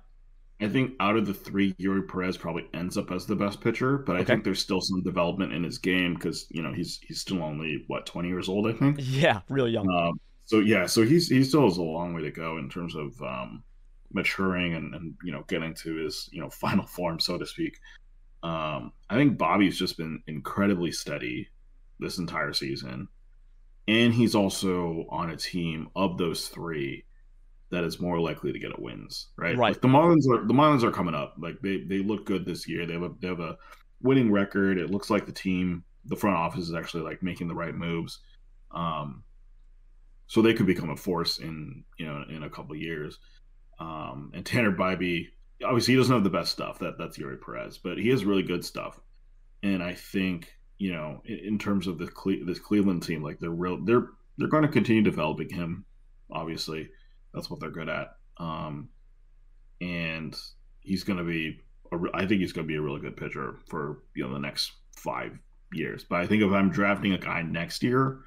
I 0.61 0.67
think 0.67 0.93
out 0.99 1.15
of 1.15 1.25
the 1.25 1.33
three, 1.33 1.73
Eury 1.75 2.05
Perez 2.05 2.35
probably 2.35 2.67
ends 2.73 2.97
up 2.97 3.11
as 3.11 3.25
the 3.25 3.35
best 3.35 3.61
pitcher, 3.61 3.97
but 3.97 4.17
I 4.17 4.25
think 4.25 4.43
there's 4.43 4.59
still 4.59 4.81
some 4.81 5.01
development 5.03 5.53
in 5.53 5.63
his 5.63 5.77
game 5.77 6.15
because 6.15 6.47
you 6.49 6.61
know 6.61 6.73
he's 6.73 6.99
he's 7.01 7.21
still 7.21 7.41
only 7.41 7.85
what 7.87 8.05
20 8.05 8.27
years 8.27 8.49
old, 8.49 8.67
I 8.67 8.73
think. 8.73 8.97
Yeah, 8.99 9.39
really 9.47 9.71
young. 9.71 9.89
Um, 9.89 10.19
so 10.43 10.59
yeah, 10.59 10.85
so 10.85 11.03
he's 11.03 11.29
he 11.29 11.45
still 11.45 11.63
has 11.63 11.77
a 11.77 11.81
long 11.81 12.13
way 12.13 12.23
to 12.23 12.31
go 12.31 12.57
in 12.57 12.69
terms 12.69 12.93
of 12.93 13.21
um, 13.21 13.63
maturing 14.11 14.75
and, 14.75 14.95
and 14.95 15.15
you 15.23 15.31
know 15.31 15.43
getting 15.47 15.73
to 15.75 15.95
his 15.95 16.29
you 16.31 16.41
know 16.41 16.49
final 16.49 16.85
form, 16.85 17.19
so 17.19 17.37
to 17.37 17.45
speak. 17.45 17.79
Um, 18.41 18.93
I 19.09 19.15
think 19.15 19.37
Bobby's 19.37 19.77
just 19.77 19.97
been 19.97 20.23
incredibly 20.27 20.91
steady 20.91 21.49
this 21.99 22.17
entire 22.17 22.53
season, 22.53 23.07
and 23.87 24.13
he's 24.13 24.35
also 24.35 25.05
on 25.09 25.29
a 25.29 25.37
team 25.37 25.89
of 25.95 26.17
those 26.17 26.47
three 26.47 27.03
that 27.71 27.83
is 27.83 27.99
more 27.99 28.19
likely 28.19 28.51
to 28.51 28.59
get 28.59 28.77
a 28.77 28.81
wins. 28.81 29.27
Right. 29.35 29.57
Right. 29.57 29.73
Like 29.73 29.81
the 29.81 29.87
Marlins 29.87 30.27
are 30.29 30.45
the 30.45 30.53
Marlins 30.53 30.83
are 30.83 30.91
coming 30.91 31.15
up. 31.15 31.35
Like 31.37 31.59
they 31.61 31.81
they 31.81 31.99
look 31.99 32.25
good 32.25 32.45
this 32.45 32.67
year. 32.67 32.85
They 32.85 32.93
have 32.93 33.03
a 33.03 33.11
they 33.19 33.27
have 33.27 33.39
a 33.39 33.57
winning 34.01 34.31
record. 34.31 34.77
It 34.77 34.91
looks 34.91 35.09
like 35.09 35.25
the 35.25 35.31
team, 35.31 35.83
the 36.05 36.15
front 36.15 36.37
office 36.37 36.63
is 36.63 36.73
actually 36.73 37.03
like 37.03 37.21
making 37.21 37.47
the 37.47 37.55
right 37.55 37.75
moves. 37.75 38.19
Um, 38.71 39.23
so 40.27 40.41
they 40.41 40.53
could 40.53 40.67
become 40.67 40.89
a 40.91 40.95
force 40.95 41.39
in 41.39 41.83
you 41.97 42.05
know 42.05 42.23
in 42.29 42.43
a 42.43 42.49
couple 42.49 42.75
years. 42.75 43.19
Um, 43.79 44.31
and 44.33 44.45
Tanner 44.45 44.71
Bibee, 44.71 45.27
obviously, 45.63 45.93
he 45.93 45.97
doesn't 45.97 46.13
have 46.13 46.23
the 46.23 46.29
best 46.29 46.51
stuff. 46.51 46.79
That 46.79 46.97
that's 46.97 47.17
Eury 47.17 47.39
Perez, 47.39 47.77
but 47.77 47.97
he 47.97 48.09
has 48.09 48.25
really 48.25 48.43
good 48.43 48.63
stuff. 48.65 48.99
And 49.63 49.81
I 49.83 49.93
think 49.93 50.53
you 50.79 50.93
know, 50.93 51.21
in, 51.25 51.39
in 51.39 51.59
terms 51.59 51.87
of 51.87 51.97
the 51.97 52.07
Cle- 52.07 52.45
this 52.45 52.59
Cleveland 52.59 53.03
team, 53.03 53.21
like 53.21 53.39
they're 53.39 53.49
real, 53.49 53.83
they're 53.83 54.07
they're 54.37 54.47
going 54.47 54.63
to 54.63 54.69
continue 54.69 55.03
developing 55.03 55.49
him. 55.49 55.85
Obviously, 56.31 56.89
that's 57.33 57.49
what 57.49 57.59
they're 57.59 57.69
good 57.69 57.89
at. 57.89 58.15
Um, 58.37 58.89
and 59.81 60.35
he's 60.79 61.03
going 61.03 61.19
to 61.19 61.25
be, 61.25 61.59
I 62.13 62.25
think 62.25 62.41
he's 62.41 62.53
going 62.53 62.65
to 62.65 62.71
be 62.71 62.77
a 62.77 62.81
really 62.81 63.01
good 63.01 63.17
pitcher 63.17 63.57
for 63.67 63.99
you 64.15 64.25
know 64.25 64.33
the 64.33 64.39
next 64.39 64.71
five 64.95 65.37
years. 65.73 66.03
But 66.03 66.21
I 66.21 66.27
think 66.27 66.41
if 66.41 66.51
I'm 66.51 66.71
drafting 66.71 67.13
a 67.13 67.17
guy 67.17 67.41
next 67.41 67.83
year, 67.83 68.19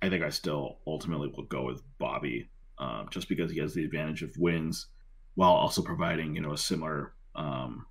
I 0.00 0.08
think 0.08 0.24
I 0.24 0.30
still 0.30 0.78
ultimately 0.86 1.28
will 1.28 1.44
go 1.44 1.64
with 1.64 1.82
Bobby 1.98 2.48
uh, 2.82 3.04
just 3.10 3.28
because 3.28 3.50
he 3.52 3.60
has 3.60 3.74
the 3.74 3.84
advantage 3.84 4.22
of 4.22 4.36
wins 4.36 4.88
while 5.34 5.52
also 5.52 5.82
providing 5.82 6.34
you 6.34 6.42
know 6.42 6.52
a 6.52 6.58
similar 6.58 7.14
um, 7.36 7.86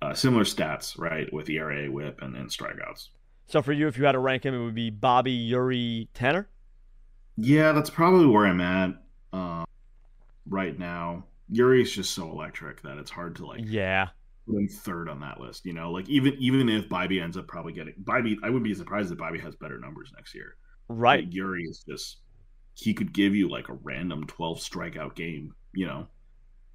uh, 0.00 0.14
similar 0.14 0.44
stats 0.44 0.98
right 0.98 1.32
with 1.32 1.48
ERA, 1.48 1.90
WHIP, 1.90 2.22
and, 2.22 2.34
and 2.34 2.48
strikeouts. 2.48 3.08
So 3.46 3.60
for 3.60 3.72
you, 3.72 3.86
if 3.86 3.98
you 3.98 4.04
had 4.04 4.12
to 4.12 4.18
rank 4.18 4.44
him, 4.44 4.54
it 4.54 4.64
would 4.64 4.74
be 4.74 4.90
Bobby, 4.90 5.50
Eury, 5.50 6.08
Tanner. 6.14 6.48
Yeah, 7.36 7.72
that's 7.72 7.90
probably 7.90 8.26
where 8.26 8.46
I'm 8.46 8.60
at 8.60 8.94
uh, 9.32 9.64
right 10.48 10.78
now. 10.78 11.24
Eury's 11.52 11.92
just 11.92 12.12
so 12.12 12.30
electric 12.30 12.80
that 12.82 12.96
it's 12.96 13.10
hard 13.10 13.36
to 13.36 13.46
like. 13.46 13.60
Yeah. 13.64 14.08
Put 14.48 14.56
him 14.56 14.68
third 14.68 15.08
on 15.08 15.20
that 15.20 15.40
list, 15.40 15.66
you 15.66 15.74
know. 15.74 15.92
Like 15.92 16.08
even 16.08 16.34
even 16.38 16.68
if 16.68 16.88
Bobby 16.88 17.20
ends 17.20 17.36
up 17.36 17.46
probably 17.46 17.74
getting 17.74 17.94
Bobby, 17.98 18.38
I 18.42 18.46
wouldn't 18.46 18.64
be 18.64 18.74
surprised 18.74 19.12
if 19.12 19.18
Bobby 19.18 19.38
has 19.40 19.54
better 19.56 19.78
numbers 19.78 20.10
next 20.16 20.34
year. 20.34 20.56
Right. 20.88 21.24
Like, 21.24 21.34
Eury 21.34 21.68
is 21.68 21.84
just 21.86 22.21
he 22.74 22.94
could 22.94 23.12
give 23.12 23.34
you 23.34 23.48
like 23.48 23.68
a 23.68 23.74
random 23.74 24.26
12 24.26 24.58
strikeout 24.58 25.14
game, 25.14 25.54
you 25.74 25.86
know, 25.86 26.06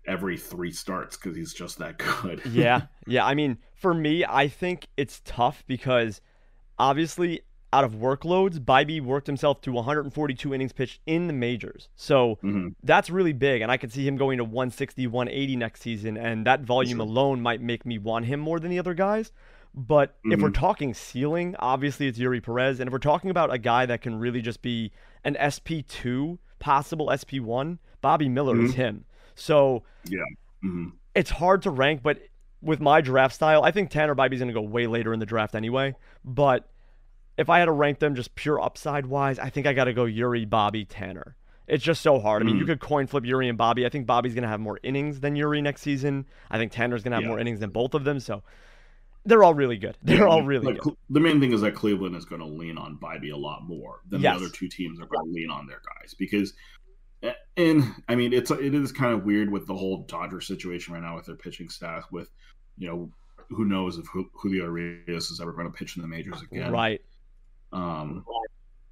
every 0.05 0.37
three 0.37 0.71
starts 0.71 1.17
because 1.17 1.35
he's 1.35 1.53
just 1.53 1.77
that 1.79 1.97
good. 2.21 2.41
yeah, 2.45 2.83
yeah. 3.07 3.25
I 3.25 3.33
mean, 3.33 3.57
for 3.73 3.93
me, 3.93 4.25
I 4.25 4.47
think 4.47 4.87
it's 4.97 5.21
tough 5.25 5.63
because 5.67 6.21
obviously 6.79 7.41
out 7.73 7.83
of 7.83 7.93
workloads, 7.95 8.59
Bibee 8.59 9.01
worked 9.01 9.27
himself 9.27 9.61
to 9.61 9.71
142 9.71 10.53
innings 10.53 10.71
pitched 10.71 11.01
in 11.05 11.27
the 11.27 11.33
majors. 11.33 11.89
So 11.95 12.37
mm-hmm. 12.43 12.69
that's 12.83 13.09
really 13.09 13.33
big. 13.33 13.61
And 13.61 13.71
I 13.71 13.77
could 13.77 13.91
see 13.91 14.07
him 14.07 14.15
going 14.15 14.37
to 14.37 14.43
160, 14.43 15.05
180 15.07 15.55
next 15.57 15.81
season. 15.81 16.17
And 16.17 16.45
that 16.45 16.61
volume 16.61 16.99
sure. 16.99 17.05
alone 17.05 17.41
might 17.41 17.61
make 17.61 17.85
me 17.85 17.97
want 17.97 18.25
him 18.25 18.39
more 18.39 18.59
than 18.59 18.71
the 18.71 18.79
other 18.79 18.93
guys. 18.93 19.31
But 19.77 20.17
mm-hmm. 20.17 20.31
if 20.31 20.41
we're 20.41 20.49
mm-hmm. 20.49 20.59
talking 20.59 20.93
ceiling, 20.95 21.55
obviously 21.59 22.07
it's 22.07 22.17
Eury 22.17 22.41
Perez. 22.41 22.79
And 22.79 22.87
if 22.87 22.91
we're 22.91 22.97
talking 22.97 23.29
about 23.29 23.53
a 23.53 23.59
guy 23.59 23.85
that 23.85 24.01
can 24.01 24.17
really 24.17 24.41
just 24.41 24.63
be 24.63 24.91
an 25.23 25.35
SP2, 25.39 26.39
possible 26.57 27.07
SP1, 27.07 27.77
Bobby 28.01 28.27
Miller 28.27 28.55
mm-hmm. 28.55 28.65
is 28.65 28.73
him. 28.73 29.05
So 29.35 29.83
yeah, 30.05 30.17
mm-hmm. 30.65 30.89
it's 31.13 31.29
hard 31.29 31.61
to 31.61 31.69
rank. 31.69 32.01
But 32.01 32.21
with 32.59 32.81
my 32.81 33.01
draft 33.01 33.35
style, 33.35 33.63
I 33.63 33.69
think 33.69 33.91
Tanner 33.91 34.15
Bibee's 34.15 34.39
going 34.39 34.47
to 34.47 34.53
go 34.53 34.61
way 34.61 34.87
later 34.87 35.13
in 35.13 35.19
the 35.19 35.27
draft 35.27 35.53
anyway. 35.53 35.95
But 36.25 36.67
if 37.37 37.47
I 37.47 37.59
had 37.59 37.65
to 37.65 37.71
rank 37.71 37.99
them 37.99 38.15
just 38.15 38.33
pure 38.33 38.59
upside 38.59 39.05
wise, 39.05 39.37
I 39.37 39.51
think 39.51 39.67
I 39.67 39.73
got 39.73 39.83
to 39.83 39.93
go 39.93 40.05
Eury, 40.05 40.49
Bobby, 40.49 40.85
Tanner. 40.85 41.35
It's 41.67 41.83
just 41.83 42.01
so 42.01 42.19
hard. 42.19 42.41
I 42.41 42.45
mean, 42.45 42.55
mm. 42.55 42.59
you 42.59 42.65
could 42.65 42.79
coin 42.79 43.05
flip 43.05 43.25
Eury 43.25 43.47
and 43.47 43.57
Bobby. 43.59 43.85
I 43.85 43.89
think 43.89 44.07
Bobby's 44.07 44.33
going 44.33 44.43
to 44.43 44.49
have 44.49 44.61
more 44.61 44.79
innings 44.81 45.19
than 45.19 45.35
Eury 45.35 45.61
next 45.61 45.81
season. 45.81 46.25
I 46.49 46.57
think 46.57 46.71
Tanner's 46.71 47.03
going 47.03 47.11
to 47.11 47.17
have 47.17 47.23
yeah. 47.23 47.29
more 47.29 47.39
innings 47.39 47.59
than 47.59 47.69
both 47.69 47.93
of 47.93 48.05
them. 48.05 48.19
So 48.19 48.41
they're 49.27 49.43
all 49.43 49.53
really 49.53 49.77
good. 49.77 49.97
They're 50.01 50.27
all 50.27 50.41
really 50.41 50.73
like, 50.73 50.79
good. 50.79 50.95
The 51.09 51.19
main 51.19 51.39
thing 51.39 51.51
is 51.51 51.61
that 51.61 51.75
Cleveland 51.75 52.15
is 52.15 52.25
going 52.25 52.41
to 52.41 52.47
lean 52.47 52.77
on 52.77 52.97
Bibee 52.97 53.33
a 53.33 53.37
lot 53.37 53.67
more 53.67 54.01
than 54.09 54.21
yes. 54.21 54.39
the 54.39 54.45
other 54.45 54.53
two 54.53 54.69
teams 54.69 54.99
are 54.99 55.05
going 55.05 55.25
to 55.25 55.31
lean 55.31 55.49
on 55.49 55.67
their 55.67 55.81
guys 55.85 56.13
because, 56.13 56.53
and 57.57 57.83
I 58.07 58.15
mean, 58.15 58.31
it's 58.31 58.49
it 58.51 58.73
is 58.73 58.91
kind 58.91 59.13
of 59.13 59.25
weird 59.25 59.51
with 59.51 59.67
the 59.67 59.75
whole 59.75 60.03
Dodger 60.03 60.39
situation 60.39 60.93
right 60.93 61.03
now 61.03 61.15
with 61.15 61.25
their 61.25 61.35
pitching 61.35 61.69
staff. 61.69 62.05
With 62.11 62.29
you 62.77 62.87
know, 62.87 63.11
who 63.49 63.65
knows 63.65 63.97
if 63.97 64.07
Julio 64.07 64.65
Urias 64.65 65.29
is 65.29 65.41
ever 65.41 65.51
going 65.51 65.69
to 65.69 65.77
pitch 65.77 65.97
in 65.97 66.01
the 66.01 66.07
majors 66.07 66.41
again? 66.41 66.71
Right. 66.71 67.01
Um, 67.73 68.25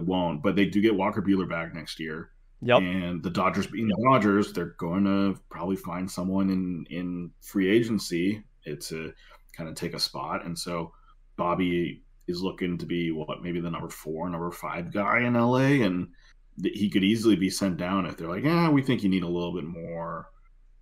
won't, 0.00 0.42
but 0.42 0.54
they 0.54 0.66
do 0.66 0.82
get 0.82 0.94
Walker 0.94 1.22
Buehler 1.22 1.48
back 1.48 1.74
next 1.74 1.98
year. 1.98 2.30
Yep. 2.62 2.80
And 2.80 3.22
the 3.22 3.30
Dodgers 3.30 3.66
being 3.66 3.88
the 3.88 4.02
Dodgers, 4.02 4.52
they're 4.52 4.74
going 4.78 5.04
to 5.04 5.40
probably 5.48 5.76
find 5.76 6.10
someone 6.10 6.50
in 6.50 6.86
in 6.90 7.30
free 7.40 7.70
agency 7.70 8.42
to 8.74 9.12
kind 9.56 9.68
of 9.68 9.74
take 9.74 9.94
a 9.94 9.98
spot. 9.98 10.44
And 10.44 10.58
so 10.58 10.92
Bobby 11.36 12.02
is 12.26 12.42
looking 12.42 12.78
to 12.78 12.86
be 12.86 13.10
what 13.10 13.42
maybe 13.42 13.60
the 13.60 13.70
number 13.70 13.88
four, 13.88 14.28
number 14.28 14.50
five 14.50 14.92
guy 14.92 15.20
in 15.20 15.34
LA, 15.34 15.84
and 15.84 16.08
he 16.62 16.88
could 16.88 17.04
easily 17.04 17.36
be 17.36 17.50
sent 17.50 17.76
down 17.76 18.06
if 18.06 18.16
they're 18.16 18.28
like, 18.28 18.44
yeah, 18.44 18.68
we 18.68 18.82
think 18.82 19.02
you 19.02 19.08
need 19.08 19.22
a 19.22 19.28
little 19.28 19.54
bit 19.54 19.64
more, 19.64 20.30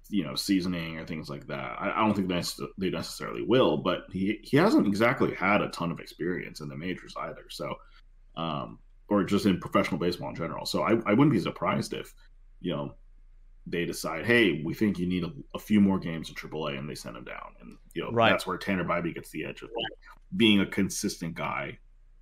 you 0.09 0.25
know, 0.25 0.35
seasoning 0.35 0.99
or 0.99 1.05
things 1.05 1.29
like 1.29 1.47
that. 1.49 1.77
I, 1.79 1.93
I 1.95 2.07
don't 2.07 2.15
think 2.15 2.29
they 2.29 2.91
necessarily 2.91 3.43
will, 3.43 3.77
but 3.79 4.05
he 4.13 4.39
he 4.43 4.57
hasn't 4.57 4.87
exactly 4.87 5.35
had 5.35 5.63
a 5.63 5.69
ton 5.69 5.91
of 5.91 6.01
experience 6.01 6.61
in 6.61 6.69
the 6.69 6.77
majors 6.77 7.15
either. 7.19 7.45
So, 7.51 7.75
um, 8.37 8.79
or 9.09 9.25
just 9.25 9.47
in 9.47 9.61
professional 9.61 10.01
baseball 10.01 10.31
in 10.31 10.37
general. 10.37 10.65
So 10.65 10.83
I, 10.83 10.93
I 11.07 11.13
wouldn't 11.13 11.33
be 11.33 11.41
surprised 11.41 11.93
if, 11.93 12.15
you 12.61 12.75
know, 12.75 12.95
they 13.67 13.85
decide, 13.85 14.27
hey, 14.27 14.63
we 14.65 14.75
think 14.75 14.99
you 14.99 15.07
need 15.07 15.25
a, 15.25 15.33
a, 15.55 15.59
few 15.59 15.81
more 15.81 15.99
games 15.99 16.29
in 16.29 16.35
AAA, 16.35 16.79
and 16.79 16.89
they 16.89 16.95
send 16.95 17.17
him 17.17 17.25
down. 17.25 17.55
And 17.61 17.77
you 17.95 18.03
know 18.03 18.11
right. 18.11 18.31
that's 18.31 18.47
where 18.47 18.59
Tanner 18.59 18.85
Bibee 18.85 19.15
gets 19.15 19.31
the 19.31 19.45
edge 19.45 19.63
of 19.63 19.71
like 19.71 19.99
being 20.37 20.61
a 20.61 20.67
consistent 20.67 21.35
guy 21.35 21.79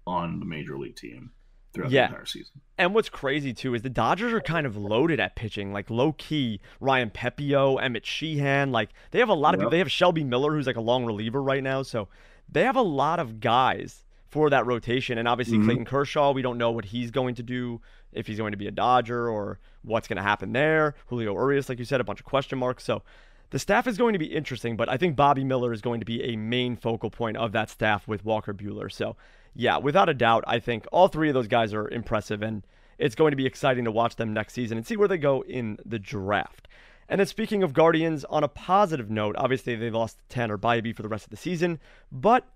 on 0.06 0.38
the 0.38 0.44
major 0.44 0.78
league 0.78 0.96
team 0.96 1.30
throughout 1.72 1.90
yeah. 1.90 2.06
the 2.06 2.12
entire 2.12 2.26
season. 2.26 2.60
And 2.78 2.94
what's 2.94 3.08
crazy 3.08 3.52
too 3.52 3.74
is 3.74 3.82
the 3.82 3.90
Dodgers 3.90 4.32
are 4.32 4.40
kind 4.40 4.66
of 4.66 4.76
loaded 4.76 5.20
at 5.20 5.36
pitching, 5.36 5.72
like 5.72 5.90
low 5.90 6.12
key 6.12 6.60
Ryan 6.80 7.10
Pepiot, 7.10 7.82
Emmett 7.82 8.06
Sheehan. 8.06 8.70
Like 8.70 8.90
they 9.10 9.18
have 9.18 9.28
a 9.28 9.34
lot 9.34 9.54
of 9.54 9.58
yep. 9.58 9.64
people. 9.64 9.70
They 9.70 9.78
have 9.78 9.90
Shelby 9.90 10.24
Miller, 10.24 10.52
who's 10.52 10.66
like 10.66 10.76
a 10.76 10.80
long 10.80 11.04
reliever 11.04 11.42
right 11.42 11.62
now. 11.62 11.82
So 11.82 12.08
they 12.48 12.64
have 12.64 12.76
a 12.76 12.82
lot 12.82 13.18
of 13.18 13.40
guys 13.40 14.04
for 14.32 14.48
that 14.48 14.66
rotation. 14.66 15.18
And 15.18 15.28
obviously 15.28 15.58
mm-hmm. 15.58 15.66
Clayton 15.66 15.84
Kershaw, 15.84 16.32
we 16.32 16.40
don't 16.40 16.56
know 16.56 16.70
what 16.70 16.86
he's 16.86 17.10
going 17.10 17.34
to 17.34 17.42
do 17.42 17.82
if 18.12 18.26
he's 18.26 18.38
going 18.38 18.52
to 18.52 18.56
be 18.56 18.66
a 18.66 18.70
Dodger 18.70 19.28
or 19.28 19.60
what's 19.82 20.08
going 20.08 20.16
to 20.16 20.22
happen 20.22 20.54
there. 20.54 20.94
Julio 21.06 21.34
Urias, 21.34 21.68
like 21.68 21.78
you 21.78 21.84
said, 21.84 22.00
a 22.00 22.04
bunch 22.04 22.18
of 22.18 22.24
question 22.24 22.58
marks. 22.58 22.82
So 22.82 23.02
the 23.50 23.58
staff 23.58 23.86
is 23.86 23.98
going 23.98 24.14
to 24.14 24.18
be 24.18 24.34
interesting, 24.34 24.74
but 24.74 24.88
I 24.88 24.96
think 24.96 25.16
Bobby 25.16 25.44
Miller 25.44 25.70
is 25.70 25.82
going 25.82 26.00
to 26.00 26.06
be 26.06 26.22
a 26.24 26.36
main 26.36 26.76
focal 26.76 27.10
point 27.10 27.36
of 27.36 27.52
that 27.52 27.68
staff 27.68 28.08
with 28.08 28.24
Walker 28.24 28.54
Buehler. 28.54 28.90
So, 28.90 29.16
yeah, 29.54 29.76
without 29.76 30.08
a 30.08 30.14
doubt, 30.14 30.44
I 30.46 30.58
think 30.58 30.86
all 30.90 31.08
three 31.08 31.28
of 31.28 31.34
those 31.34 31.48
guys 31.48 31.74
are 31.74 31.86
impressive, 31.90 32.40
and 32.40 32.66
it's 32.98 33.14
going 33.14 33.32
to 33.32 33.36
be 33.36 33.44
exciting 33.44 33.84
to 33.84 33.92
watch 33.92 34.16
them 34.16 34.32
next 34.32 34.54
season 34.54 34.78
and 34.78 34.86
see 34.86 34.96
where 34.96 35.08
they 35.08 35.18
go 35.18 35.44
in 35.44 35.78
the 35.84 35.98
draft. 35.98 36.68
And 37.10 37.20
then 37.20 37.26
speaking 37.26 37.62
of 37.62 37.74
Guardians, 37.74 38.24
on 38.24 38.42
a 38.42 38.48
positive 38.48 39.10
note, 39.10 39.36
obviously 39.36 39.76
they 39.76 39.90
lost 39.90 40.16
Tanner 40.30 40.56
Bibee 40.56 40.96
for 40.96 41.02
the 41.02 41.10
rest 41.10 41.24
of 41.24 41.30
the 41.30 41.36
season, 41.36 41.78
but 42.10 42.46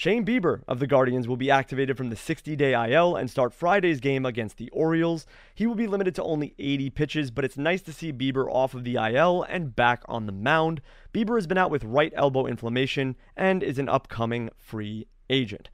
Shane 0.00 0.24
Bieber 0.24 0.62
of 0.66 0.78
the 0.78 0.86
Guardians 0.86 1.28
will 1.28 1.36
be 1.36 1.50
activated 1.50 1.98
from 1.98 2.08
the 2.08 2.16
60 2.16 2.56
day 2.56 2.72
IL 2.72 3.16
and 3.16 3.30
start 3.30 3.52
Friday's 3.52 4.00
game 4.00 4.24
against 4.24 4.56
the 4.56 4.70
Orioles. 4.70 5.26
He 5.54 5.66
will 5.66 5.74
be 5.74 5.86
limited 5.86 6.14
to 6.14 6.22
only 6.22 6.54
80 6.58 6.88
pitches, 6.88 7.30
but 7.30 7.44
it's 7.44 7.58
nice 7.58 7.82
to 7.82 7.92
see 7.92 8.10
Bieber 8.10 8.50
off 8.50 8.72
of 8.72 8.84
the 8.84 8.94
IL 8.94 9.42
and 9.42 9.76
back 9.76 10.02
on 10.06 10.24
the 10.24 10.32
mound. 10.32 10.80
Bieber 11.12 11.36
has 11.36 11.46
been 11.46 11.58
out 11.58 11.70
with 11.70 11.84
right 11.84 12.14
elbow 12.16 12.46
inflammation 12.46 13.14
and 13.36 13.62
is 13.62 13.78
an 13.78 13.90
upcoming 13.90 14.48
free 14.56 15.06
agent. 15.28 15.68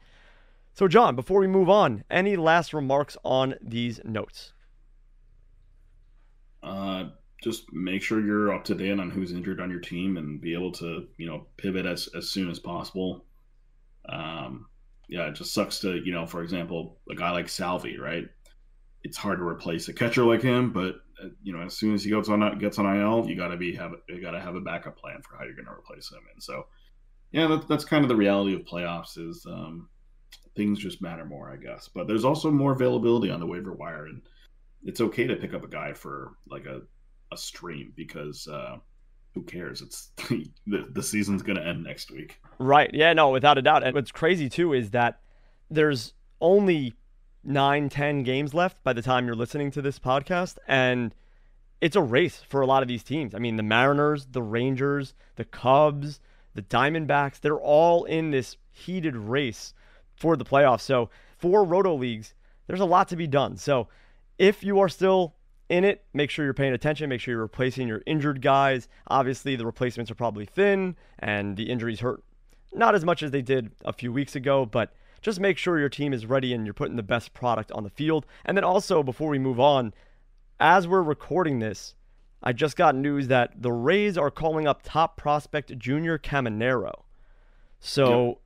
So, 0.72 0.88
John, 0.88 1.14
before 1.14 1.38
we 1.38 1.46
move 1.46 1.70
on, 1.70 2.02
any 2.10 2.34
last 2.34 2.74
remarks 2.74 3.16
on 3.24 3.54
these 3.62 4.00
notes? 4.04 4.54
Uh, 6.64 7.10
just 7.40 7.72
make 7.72 8.02
sure 8.02 8.20
you're 8.20 8.52
up 8.52 8.64
to 8.64 8.74
date 8.74 8.98
on 8.98 9.08
who's 9.08 9.30
injured 9.30 9.60
on 9.60 9.70
your 9.70 9.78
team 9.78 10.16
and 10.16 10.40
be 10.40 10.52
able 10.52 10.72
to, 10.72 11.06
you 11.16 11.28
know, 11.28 11.46
pivot 11.58 11.86
as, 11.86 12.08
as 12.16 12.28
soon 12.28 12.50
as 12.50 12.58
possible. 12.58 13.24
Um, 14.08 14.66
yeah, 15.08 15.28
it 15.28 15.34
just 15.34 15.54
sucks 15.54 15.78
to 15.80 15.96
you 16.04 16.12
know, 16.12 16.26
for 16.26 16.42
example, 16.42 16.98
a 17.10 17.14
guy 17.14 17.30
like 17.30 17.48
Salvi, 17.48 17.98
right? 17.98 18.28
It's 19.02 19.16
hard 19.16 19.38
to 19.38 19.44
replace 19.44 19.88
a 19.88 19.92
catcher 19.92 20.24
like 20.24 20.42
him, 20.42 20.72
but 20.72 20.96
uh, 21.22 21.28
you 21.42 21.52
know, 21.52 21.62
as 21.62 21.76
soon 21.76 21.94
as 21.94 22.04
he 22.04 22.10
goes 22.10 22.28
on 22.28 22.58
gets 22.58 22.78
on 22.78 22.96
IL, 22.98 23.28
you 23.28 23.36
got 23.36 23.48
to 23.48 23.56
be 23.56 23.74
have 23.74 23.92
you 24.08 24.20
got 24.20 24.32
to 24.32 24.40
have 24.40 24.56
a 24.56 24.60
backup 24.60 24.98
plan 24.98 25.22
for 25.22 25.36
how 25.36 25.44
you're 25.44 25.54
going 25.54 25.66
to 25.66 25.72
replace 25.72 26.10
him. 26.10 26.20
And 26.32 26.42
so, 26.42 26.66
yeah, 27.32 27.46
that, 27.46 27.68
that's 27.68 27.84
kind 27.84 28.04
of 28.04 28.08
the 28.08 28.16
reality 28.16 28.54
of 28.54 28.62
playoffs 28.62 29.16
is 29.16 29.46
um, 29.46 29.88
things 30.56 30.78
just 30.78 31.00
matter 31.00 31.24
more, 31.24 31.50
I 31.50 31.56
guess. 31.56 31.88
But 31.88 32.06
there's 32.06 32.24
also 32.24 32.50
more 32.50 32.72
availability 32.72 33.30
on 33.30 33.40
the 33.40 33.46
waiver 33.46 33.72
wire, 33.72 34.06
and 34.06 34.22
it's 34.84 35.00
okay 35.00 35.26
to 35.26 35.36
pick 35.36 35.54
up 35.54 35.64
a 35.64 35.68
guy 35.68 35.92
for 35.92 36.32
like 36.48 36.66
a 36.66 36.82
a 37.32 37.36
stream 37.36 37.92
because 37.96 38.46
uh, 38.48 38.76
who 39.36 39.42
cares? 39.42 39.82
It's 39.82 40.10
the, 40.66 40.88
the 40.90 41.02
season's 41.02 41.42
going 41.42 41.58
to 41.58 41.64
end 41.64 41.84
next 41.84 42.10
week. 42.10 42.40
Right. 42.58 42.90
Yeah, 42.92 43.12
no, 43.12 43.28
without 43.28 43.58
a 43.58 43.62
doubt. 43.62 43.84
And 43.84 43.94
what's 43.94 44.10
crazy 44.10 44.48
too 44.48 44.72
is 44.72 44.90
that 44.90 45.20
there's 45.70 46.14
only 46.40 46.94
nine, 47.44 47.90
ten 47.90 48.22
games 48.22 48.54
left 48.54 48.82
by 48.82 48.94
the 48.94 49.02
time 49.02 49.26
you're 49.26 49.36
listening 49.36 49.70
to 49.72 49.82
this 49.82 49.98
podcast. 49.98 50.56
And 50.66 51.14
it's 51.82 51.96
a 51.96 52.00
race 52.00 52.42
for 52.48 52.62
a 52.62 52.66
lot 52.66 52.80
of 52.80 52.88
these 52.88 53.04
teams. 53.04 53.34
I 53.34 53.38
mean, 53.38 53.56
the 53.56 53.62
Mariners, 53.62 54.26
the 54.32 54.42
Rangers, 54.42 55.12
the 55.36 55.44
Cubs, 55.44 56.18
the 56.54 56.62
Diamondbacks, 56.62 57.38
they're 57.38 57.60
all 57.60 58.04
in 58.04 58.30
this 58.30 58.56
heated 58.70 59.14
race 59.14 59.74
for 60.14 60.38
the 60.38 60.46
playoffs. 60.46 60.80
So 60.80 61.10
for 61.36 61.62
Roto 61.62 61.94
Leagues, 61.94 62.32
there's 62.68 62.80
a 62.80 62.86
lot 62.86 63.08
to 63.08 63.16
be 63.16 63.26
done. 63.26 63.58
So 63.58 63.88
if 64.38 64.64
you 64.64 64.80
are 64.80 64.88
still 64.88 65.34
in 65.68 65.84
it. 65.84 66.04
Make 66.12 66.30
sure 66.30 66.44
you're 66.44 66.54
paying 66.54 66.72
attention. 66.72 67.08
Make 67.08 67.20
sure 67.20 67.32
you're 67.32 67.42
replacing 67.42 67.88
your 67.88 68.02
injured 68.06 68.42
guys. 68.42 68.88
Obviously, 69.08 69.56
the 69.56 69.66
replacements 69.66 70.10
are 70.10 70.14
probably 70.14 70.46
thin 70.46 70.96
and 71.18 71.56
the 71.56 71.70
injuries 71.70 72.00
hurt 72.00 72.22
not 72.76 72.94
as 72.94 73.04
much 73.04 73.22
as 73.22 73.30
they 73.30 73.42
did 73.42 73.72
a 73.84 73.92
few 73.92 74.12
weeks 74.12 74.36
ago, 74.36 74.66
but 74.66 74.92
just 75.22 75.40
make 75.40 75.58
sure 75.58 75.78
your 75.78 75.88
team 75.88 76.12
is 76.12 76.26
ready 76.26 76.52
and 76.52 76.66
you're 76.66 76.74
putting 76.74 76.96
the 76.96 77.02
best 77.02 77.32
product 77.32 77.72
on 77.72 77.82
the 77.82 77.90
field. 77.90 78.26
And 78.44 78.56
then 78.56 78.64
also, 78.64 79.02
before 79.02 79.28
we 79.28 79.38
move 79.38 79.58
on, 79.58 79.94
as 80.60 80.86
we're 80.86 81.02
recording 81.02 81.58
this, 81.58 81.94
I 82.42 82.52
just 82.52 82.76
got 82.76 82.94
news 82.94 83.28
that 83.28 83.62
the 83.62 83.72
Rays 83.72 84.16
are 84.16 84.30
calling 84.30 84.68
up 84.68 84.82
top 84.82 85.16
prospect 85.16 85.76
Junior 85.78 86.18
Caminero. 86.18 87.02
So 87.80 88.26
yep. 88.26 88.38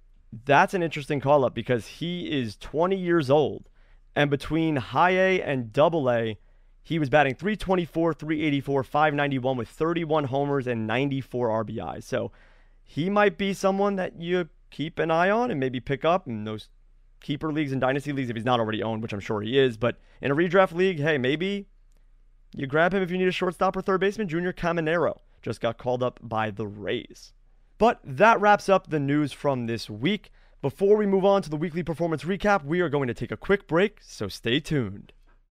that's 0.45 0.75
an 0.75 0.83
interesting 0.83 1.21
call 1.21 1.45
up 1.45 1.55
because 1.55 1.87
he 1.87 2.31
is 2.31 2.57
20 2.57 2.97
years 2.97 3.31
old. 3.31 3.69
And 4.15 4.31
between 4.31 4.77
high 4.77 5.13
A 5.13 5.43
and 5.43 5.73
double 5.73 6.11
A, 6.11 6.39
he 6.91 6.99
was 6.99 7.09
batting 7.09 7.37
324, 7.37 8.15
384, 8.15 8.83
591 8.83 9.57
with 9.57 9.69
31 9.69 10.25
homers 10.25 10.67
and 10.67 10.89
94 10.89 11.65
RBIs. 11.65 12.03
So 12.03 12.33
he 12.83 13.09
might 13.09 13.39
be 13.39 13.53
someone 13.53 13.95
that 13.95 14.21
you 14.21 14.49
keep 14.73 14.99
an 14.99 15.09
eye 15.09 15.31
on 15.31 15.53
and 15.53 15.61
maybe 15.61 15.79
pick 15.79 16.05
up 16.05 16.27
in 16.27 16.43
those 16.43 16.69
keeper 17.21 17.53
leagues 17.53 17.71
and 17.71 17.81
dynasty 17.81 18.13
leagues 18.13 18.29
if 18.29 18.35
he's 18.35 18.45
not 18.45 18.59
already 18.59 18.83
owned, 18.83 19.03
which 19.03 19.13
I'm 19.13 19.21
sure 19.21 19.41
he 19.41 19.57
is. 19.57 19.77
But 19.77 20.01
in 20.21 20.33
a 20.33 20.35
redraft 20.35 20.73
league, 20.73 20.99
hey, 20.99 21.17
maybe 21.17 21.69
you 22.57 22.67
grab 22.67 22.93
him 22.93 23.05
if 23.05 23.11
you 23.13 23.19
need 23.19 23.29
a 23.29 23.33
shortstop 23.33 23.77
or 23.77 23.83
third 23.83 24.01
baseman. 24.01 24.27
Junior 24.27 24.53
Caminero 24.53 25.21
just 25.43 25.61
got 25.61 25.79
called 25.79 26.03
up 26.03 26.19
by 26.21 26.51
the 26.51 26.67
Rays. 26.67 27.33
But 27.79 28.01
that 28.03 28.41
wraps 28.41 28.69
up 28.69 28.91
the 28.91 28.99
news 28.99 29.33
from 29.33 29.67
this 29.67 29.89
week. 29.89 30.33
Before 30.61 30.97
we 30.97 31.07
move 31.07 31.25
on 31.25 31.43
to 31.43 31.51
the 31.51 31.57
weekly 31.57 31.85
performance 31.85 32.25
recap, 32.25 32.65
we 32.65 32.81
are 32.81 32.89
going 32.89 33.07
to 33.07 33.15
take 33.15 33.31
a 33.31 33.37
quick 33.37 33.69
break, 33.69 33.99
so 34.03 34.27
stay 34.27 34.59
tuned. 34.59 35.13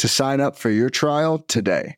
to 0.00 0.08
sign 0.08 0.40
up 0.40 0.56
for 0.56 0.70
your 0.70 0.88
trial 0.88 1.38
today. 1.38 1.94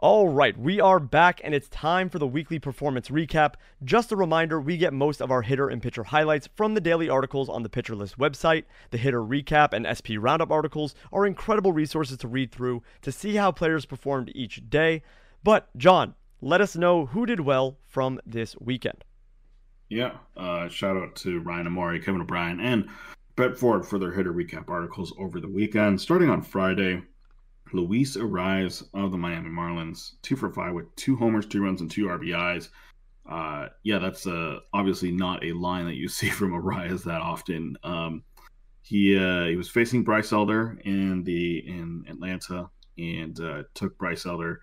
All 0.00 0.28
right, 0.28 0.56
we 0.58 0.78
are 0.78 1.00
back 1.00 1.40
and 1.42 1.54
it's 1.54 1.68
time 1.70 2.10
for 2.10 2.18
the 2.18 2.26
weekly 2.26 2.58
performance 2.58 3.08
recap. 3.08 3.54
Just 3.82 4.12
a 4.12 4.16
reminder, 4.16 4.60
we 4.60 4.76
get 4.76 4.92
most 4.92 5.22
of 5.22 5.30
our 5.30 5.40
hitter 5.40 5.70
and 5.70 5.82
pitcher 5.82 6.04
highlights 6.04 6.50
from 6.54 6.74
the 6.74 6.82
daily 6.82 7.08
articles 7.08 7.48
on 7.48 7.62
the 7.62 7.70
Pitcher 7.70 7.96
List 7.96 8.18
website. 8.18 8.64
The 8.90 8.98
hitter 8.98 9.22
recap 9.22 9.72
and 9.72 9.86
SP 9.88 10.20
roundup 10.20 10.52
articles 10.52 10.94
are 11.10 11.26
incredible 11.26 11.72
resources 11.72 12.18
to 12.18 12.28
read 12.28 12.52
through 12.52 12.82
to 13.00 13.10
see 13.10 13.36
how 13.36 13.52
players 13.52 13.86
performed 13.86 14.30
each 14.34 14.68
day. 14.68 15.02
But, 15.42 15.74
John, 15.78 16.14
let 16.42 16.60
us 16.60 16.76
know 16.76 17.06
who 17.06 17.24
did 17.24 17.40
well 17.40 17.78
from 17.86 18.20
this 18.26 18.54
weekend. 18.60 19.02
Yeah, 19.88 20.18
uh, 20.36 20.68
shout 20.68 20.98
out 20.98 21.16
to 21.16 21.40
Ryan 21.40 21.68
Amari, 21.68 22.00
Kevin 22.00 22.20
O'Brien, 22.20 22.60
and 22.60 22.88
Brett 23.38 23.56
Ford 23.56 23.86
for 23.86 24.00
their 24.00 24.10
hitter 24.10 24.32
recap 24.32 24.68
articles 24.68 25.14
over 25.16 25.38
the 25.38 25.46
weekend. 25.46 26.00
Starting 26.00 26.28
on 26.28 26.42
Friday, 26.42 27.00
Luis 27.72 28.16
Arraez 28.16 28.82
of 28.94 29.12
the 29.12 29.16
Miami 29.16 29.48
Marlins, 29.48 30.14
two 30.22 30.34
for 30.34 30.50
five 30.50 30.74
with 30.74 30.92
two 30.96 31.14
homers, 31.14 31.46
two 31.46 31.62
runs, 31.62 31.80
and 31.80 31.88
two 31.88 32.06
RBIs. 32.06 32.70
Uh, 33.30 33.68
yeah, 33.84 34.00
that's 34.00 34.26
uh, 34.26 34.58
obviously 34.74 35.12
not 35.12 35.44
a 35.44 35.52
line 35.52 35.86
that 35.86 35.94
you 35.94 36.08
see 36.08 36.28
from 36.30 36.50
Arraez 36.50 37.04
that 37.04 37.20
often. 37.20 37.76
Um, 37.84 38.24
he 38.82 39.16
uh, 39.16 39.44
he 39.44 39.54
was 39.54 39.70
facing 39.70 40.02
Bryce 40.02 40.32
Elder 40.32 40.76
in 40.84 41.22
the 41.22 41.58
in 41.58 42.06
Atlanta 42.08 42.68
and 42.98 43.38
uh, 43.38 43.62
took 43.72 43.96
Bryce 43.98 44.26
Elder 44.26 44.60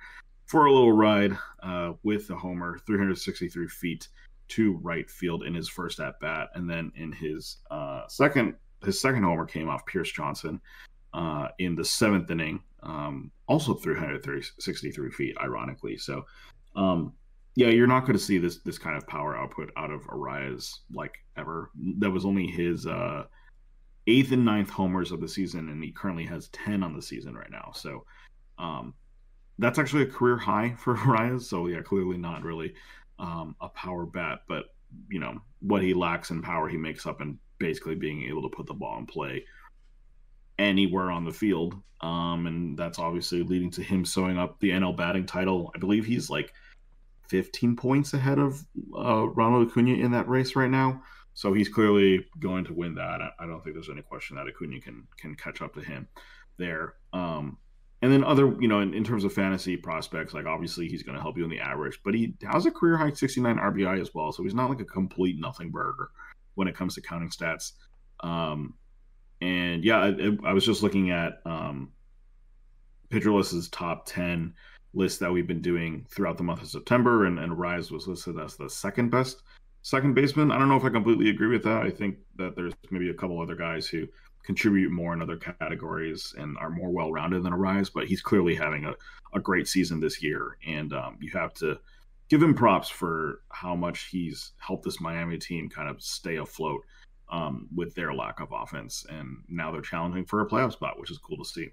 for 0.47 0.65
a 0.65 0.73
little 0.73 0.91
ride 0.91 1.31
uh, 1.63 1.93
with 2.03 2.27
the 2.27 2.35
homer, 2.35 2.77
363 2.85 3.69
feet 3.69 4.09
to 4.49 4.73
right 4.83 5.09
field 5.09 5.43
in 5.45 5.53
his 5.53 5.69
first 5.69 6.01
at 6.01 6.19
bat, 6.19 6.49
and 6.55 6.69
then 6.69 6.91
in 6.97 7.13
his 7.13 7.59
uh, 7.71 8.01
second 8.09 8.53
his 8.85 8.99
second 8.99 9.23
homer 9.23 9.45
came 9.45 9.69
off 9.69 9.85
Pierce 9.85 10.11
Johnson 10.11 10.59
uh, 11.13 11.49
in 11.59 11.75
the 11.75 11.85
seventh 11.85 12.29
inning, 12.29 12.61
um, 12.83 13.31
also 13.47 13.73
363 13.73 15.11
feet, 15.11 15.37
ironically. 15.41 15.97
So, 15.97 16.25
um, 16.75 17.13
yeah, 17.55 17.67
you're 17.67 17.87
not 17.87 18.01
going 18.01 18.17
to 18.17 18.23
see 18.23 18.37
this 18.37 18.57
this 18.59 18.77
kind 18.77 18.97
of 18.97 19.07
power 19.07 19.37
output 19.37 19.71
out 19.77 19.91
of 19.91 20.01
Arraez 20.07 20.79
like 20.91 21.17
ever. 21.37 21.71
That 21.99 22.11
was 22.11 22.25
only 22.25 22.47
his 22.47 22.85
uh, 22.85 23.23
eighth 24.07 24.31
and 24.33 24.43
ninth 24.43 24.69
homers 24.69 25.11
of 25.11 25.21
the 25.21 25.27
season, 25.27 25.69
and 25.69 25.81
he 25.81 25.91
currently 25.91 26.25
has 26.25 26.49
10 26.49 26.83
on 26.83 26.93
the 26.93 27.01
season 27.01 27.33
right 27.35 27.51
now. 27.51 27.71
So, 27.73 28.05
um, 28.57 28.93
that's 29.57 29.79
actually 29.79 30.03
a 30.03 30.07
career 30.07 30.37
high 30.37 30.75
for 30.77 30.95
Arraez. 30.97 31.43
So, 31.43 31.67
yeah, 31.67 31.81
clearly 31.81 32.17
not 32.17 32.43
really 32.43 32.73
um, 33.19 33.55
a 33.61 33.69
power 33.69 34.05
bat, 34.05 34.41
but 34.47 34.65
you 35.09 35.19
know 35.19 35.39
what 35.59 35.81
he 35.81 35.93
lacks 35.93 36.29
in 36.29 36.41
power, 36.41 36.67
he 36.67 36.77
makes 36.77 37.05
up 37.05 37.21
in 37.21 37.39
basically 37.57 37.95
being 37.95 38.23
able 38.23 38.41
to 38.41 38.55
put 38.55 38.67
the 38.67 38.73
ball 38.73 38.97
in 38.97 39.05
play 39.05 39.45
anywhere 40.57 41.11
on 41.11 41.25
the 41.25 41.33
field. 41.33 41.75
Um, 42.01 42.47
and 42.47 42.77
that's 42.77 42.99
obviously 42.99 43.43
leading 43.43 43.71
to 43.71 43.83
him 43.83 44.05
sewing 44.05 44.37
up 44.37 44.59
the 44.59 44.71
NL 44.71 44.95
batting 44.95 45.25
title. 45.25 45.71
I 45.75 45.79
believe 45.79 46.05
he's 46.05 46.29
like 46.29 46.53
15 47.29 47.75
points 47.75 48.13
ahead 48.13 48.39
of 48.39 48.63
uh, 48.95 49.27
Ronald 49.29 49.69
Acuna 49.69 49.93
in 49.93 50.11
that 50.11 50.27
race 50.27 50.55
right 50.55 50.69
now. 50.69 51.01
So 51.33 51.53
he's 51.53 51.67
clearly 51.67 52.25
going 52.39 52.63
to 52.65 52.73
win 52.73 52.95
that. 52.95 53.19
I 53.39 53.45
don't 53.45 53.61
think 53.63 53.75
there's 53.75 53.89
any 53.89 54.01
question 54.01 54.37
that 54.37 54.47
Acuna 54.47 54.79
can 54.79 55.05
can 55.17 55.35
catch 55.35 55.61
up 55.61 55.73
to 55.73 55.81
him 55.81 56.07
there. 56.57 56.95
Um, 57.11 57.57
and 58.01 58.11
then 58.11 58.23
other, 58.23 58.55
you 58.59 58.67
know, 58.67 58.81
in, 58.81 58.93
in, 58.93 59.03
terms 59.03 59.23
of 59.23 59.33
fantasy 59.33 59.75
prospects, 59.75 60.33
like 60.33 60.45
obviously 60.45 60.87
he's 60.87 61.01
going 61.01 61.15
to 61.15 61.21
help 61.21 61.37
you 61.37 61.43
in 61.43 61.49
the 61.49 61.59
average, 61.59 61.99
but 62.03 62.13
he 62.13 62.35
has 62.49 62.65
a 62.65 62.71
career 62.71 62.97
high 62.97 63.11
69 63.11 63.57
RBI 63.57 63.99
as 63.99 64.13
well. 64.13 64.31
So 64.31 64.43
he's 64.43 64.53
not 64.53 64.69
like 64.69 64.79
a 64.79 64.85
complete 64.85 65.39
nothing 65.39 65.71
burger 65.71 66.11
when 66.55 66.67
it 66.67 66.75
comes 66.75 66.95
to 66.95 67.01
counting 67.01 67.29
stats. 67.29 67.73
Um, 68.21 68.73
and 69.41 69.83
yeah, 69.83 69.99
I, 69.99 70.37
I, 70.45 70.53
was 70.53 70.65
just 70.65 70.81
looking 70.81 71.11
at 71.11 71.41
um, 71.45 71.91
Pitcher 73.09 73.31
top 73.71 74.05
10 74.05 74.53
list 74.93 75.19
that 75.19 75.31
we've 75.31 75.47
been 75.47 75.61
doing 75.61 76.05
throughout 76.09 76.37
the 76.37 76.43
month 76.43 76.61
of 76.61 76.69
September, 76.69 77.25
and, 77.25 77.37
and 77.39 77.59
Rise 77.59 77.91
was 77.91 78.07
listed 78.07 78.39
as 78.39 78.55
the 78.55 78.69
second 78.69 79.11
best 79.11 79.41
second 79.85 80.15
baseman. 80.15 80.51
I 80.51 80.57
don't 80.57 80.67
know 80.67 80.77
if 80.77 80.83
I 80.83 80.89
completely 80.89 81.29
agree 81.29 81.47
with 81.47 81.63
that. 81.63 81.83
I 81.83 81.91
think 81.91 82.17
that 82.37 82.55
there's 82.55 82.73
maybe 82.89 83.11
a 83.11 83.13
couple 83.13 83.39
other 83.39 83.55
guys 83.55 83.85
who 83.85 84.07
contribute 84.43 84.89
more 84.91 85.13
in 85.13 85.21
other 85.21 85.37
categories 85.37 86.33
and 86.39 86.57
are 86.57 86.71
more 86.71 86.89
well 86.89 87.11
rounded 87.11 87.43
than 87.43 87.53
Arraez, 87.53 87.91
but 87.93 88.07
he's 88.07 88.21
clearly 88.21 88.55
having 88.55 88.85
a, 88.85 88.95
a 89.35 89.39
great 89.39 89.67
season 89.67 89.99
this 89.99 90.23
year. 90.23 90.57
And 90.65 90.91
um, 90.91 91.19
you 91.21 91.29
have 91.33 91.53
to 91.55 91.79
give 92.29 92.41
him 92.41 92.53
props 92.53 92.89
for 92.89 93.41
how 93.49 93.75
much 93.75 94.07
he's 94.07 94.53
helped 94.57 94.83
this 94.83 94.99
Miami 94.99 95.37
team 95.37 95.69
kind 95.69 95.89
of 95.89 96.01
stay 96.01 96.37
afloat 96.37 96.81
um, 97.29 97.67
with 97.75 97.93
their 97.95 98.13
lack 98.13 98.39
of 98.39 98.49
offense. 98.51 99.05
And 99.09 99.37
now 99.47 99.71
they're 99.71 99.81
challenging 99.81 100.25
for 100.25 100.41
a 100.41 100.47
playoff 100.47 100.73
spot, 100.73 100.99
which 100.99 101.11
is 101.11 101.17
cool 101.17 101.37
to 101.37 101.45
see. 101.45 101.69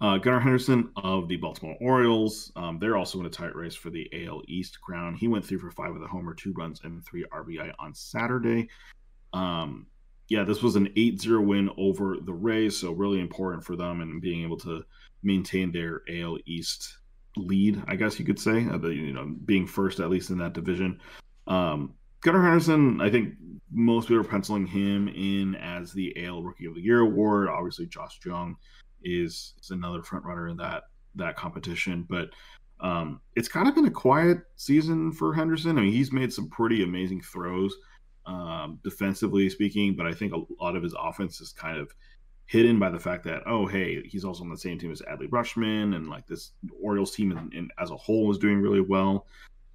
Uh, 0.00 0.16
Gunnar 0.16 0.38
Henderson 0.38 0.90
of 0.96 1.26
the 1.26 1.36
Baltimore 1.36 1.76
Orioles, 1.80 2.52
um, 2.54 2.78
they're 2.78 2.96
also 2.96 3.18
in 3.18 3.26
a 3.26 3.30
tight 3.30 3.56
race 3.56 3.74
for 3.74 3.90
the 3.90 4.08
AL 4.26 4.42
East 4.46 4.80
crown. 4.80 5.14
He 5.14 5.26
went 5.26 5.44
three 5.44 5.58
for 5.58 5.72
five 5.72 5.92
with 5.92 6.04
a 6.04 6.06
homer, 6.06 6.34
two 6.34 6.52
runs, 6.52 6.80
and 6.84 7.04
three 7.04 7.24
RBI 7.32 7.72
on 7.80 7.94
Saturday. 7.94 8.68
Um, 9.32 9.86
yeah, 10.28 10.44
this 10.44 10.62
was 10.62 10.76
an 10.76 10.88
8-0 10.96 11.44
win 11.44 11.70
over 11.76 12.16
the 12.22 12.32
Rays, 12.32 12.76
so 12.76 12.92
really 12.92 13.18
important 13.20 13.64
for 13.64 13.74
them 13.74 14.00
and 14.00 14.20
being 14.20 14.44
able 14.44 14.58
to 14.58 14.84
maintain 15.24 15.72
their 15.72 16.02
AL 16.08 16.38
East 16.46 16.98
lead, 17.38 17.82
I 17.88 17.96
guess 17.96 18.18
you 18.18 18.24
could 18.24 18.38
say, 18.38 18.66
uh, 18.66 18.78
you 18.88 19.12
know, 19.12 19.34
being 19.44 19.66
first 19.66 20.00
at 20.00 20.10
least 20.10 20.30
in 20.30 20.38
that 20.38 20.52
division. 20.52 21.00
Um, 21.46 21.94
Gunnar 22.20 22.42
Henderson, 22.42 23.00
I 23.00 23.10
think 23.10 23.34
most 23.70 24.08
people 24.08 24.20
are 24.20 24.28
penciling 24.28 24.66
him 24.66 25.08
in 25.08 25.54
as 25.56 25.92
the 25.92 26.24
AL 26.24 26.42
Rookie 26.42 26.66
of 26.66 26.74
the 26.74 26.80
Year 26.80 27.00
award. 27.00 27.48
Obviously, 27.48 27.86
Josh 27.86 28.18
Jung 28.24 28.56
is 29.02 29.54
is 29.62 29.70
another 29.70 30.02
front 30.02 30.24
runner 30.24 30.48
in 30.48 30.56
that 30.56 30.84
that 31.14 31.36
competition, 31.36 32.06
but 32.08 32.30
um, 32.80 33.20
it's 33.34 33.48
kind 33.48 33.68
of 33.68 33.74
been 33.74 33.86
a 33.86 33.90
quiet 33.90 34.38
season 34.56 35.12
for 35.12 35.34
Henderson. 35.34 35.78
I 35.78 35.82
mean, 35.82 35.92
he's 35.92 36.12
made 36.12 36.32
some 36.32 36.48
pretty 36.48 36.82
amazing 36.82 37.22
throws 37.22 37.74
um, 38.26 38.78
defensively 38.84 39.48
speaking, 39.48 39.96
but 39.96 40.06
I 40.06 40.12
think 40.12 40.32
a 40.32 40.42
lot 40.62 40.76
of 40.76 40.82
his 40.82 40.94
offense 40.98 41.40
is 41.40 41.52
kind 41.52 41.78
of 41.78 41.90
hidden 42.48 42.78
by 42.78 42.88
the 42.88 42.98
fact 42.98 43.22
that 43.24 43.42
oh 43.46 43.66
hey 43.66 44.02
he's 44.08 44.24
also 44.24 44.42
on 44.42 44.48
the 44.48 44.56
same 44.56 44.78
team 44.78 44.90
as 44.90 45.02
Adley 45.02 45.28
Rutschman 45.28 45.94
and 45.94 46.08
like 46.08 46.26
this 46.26 46.52
Orioles 46.82 47.14
team 47.14 47.30
in, 47.30 47.50
in, 47.52 47.68
as 47.78 47.90
a 47.90 47.96
whole 47.96 48.30
is 48.30 48.38
doing 48.38 48.58
really 48.60 48.80
well. 48.80 49.26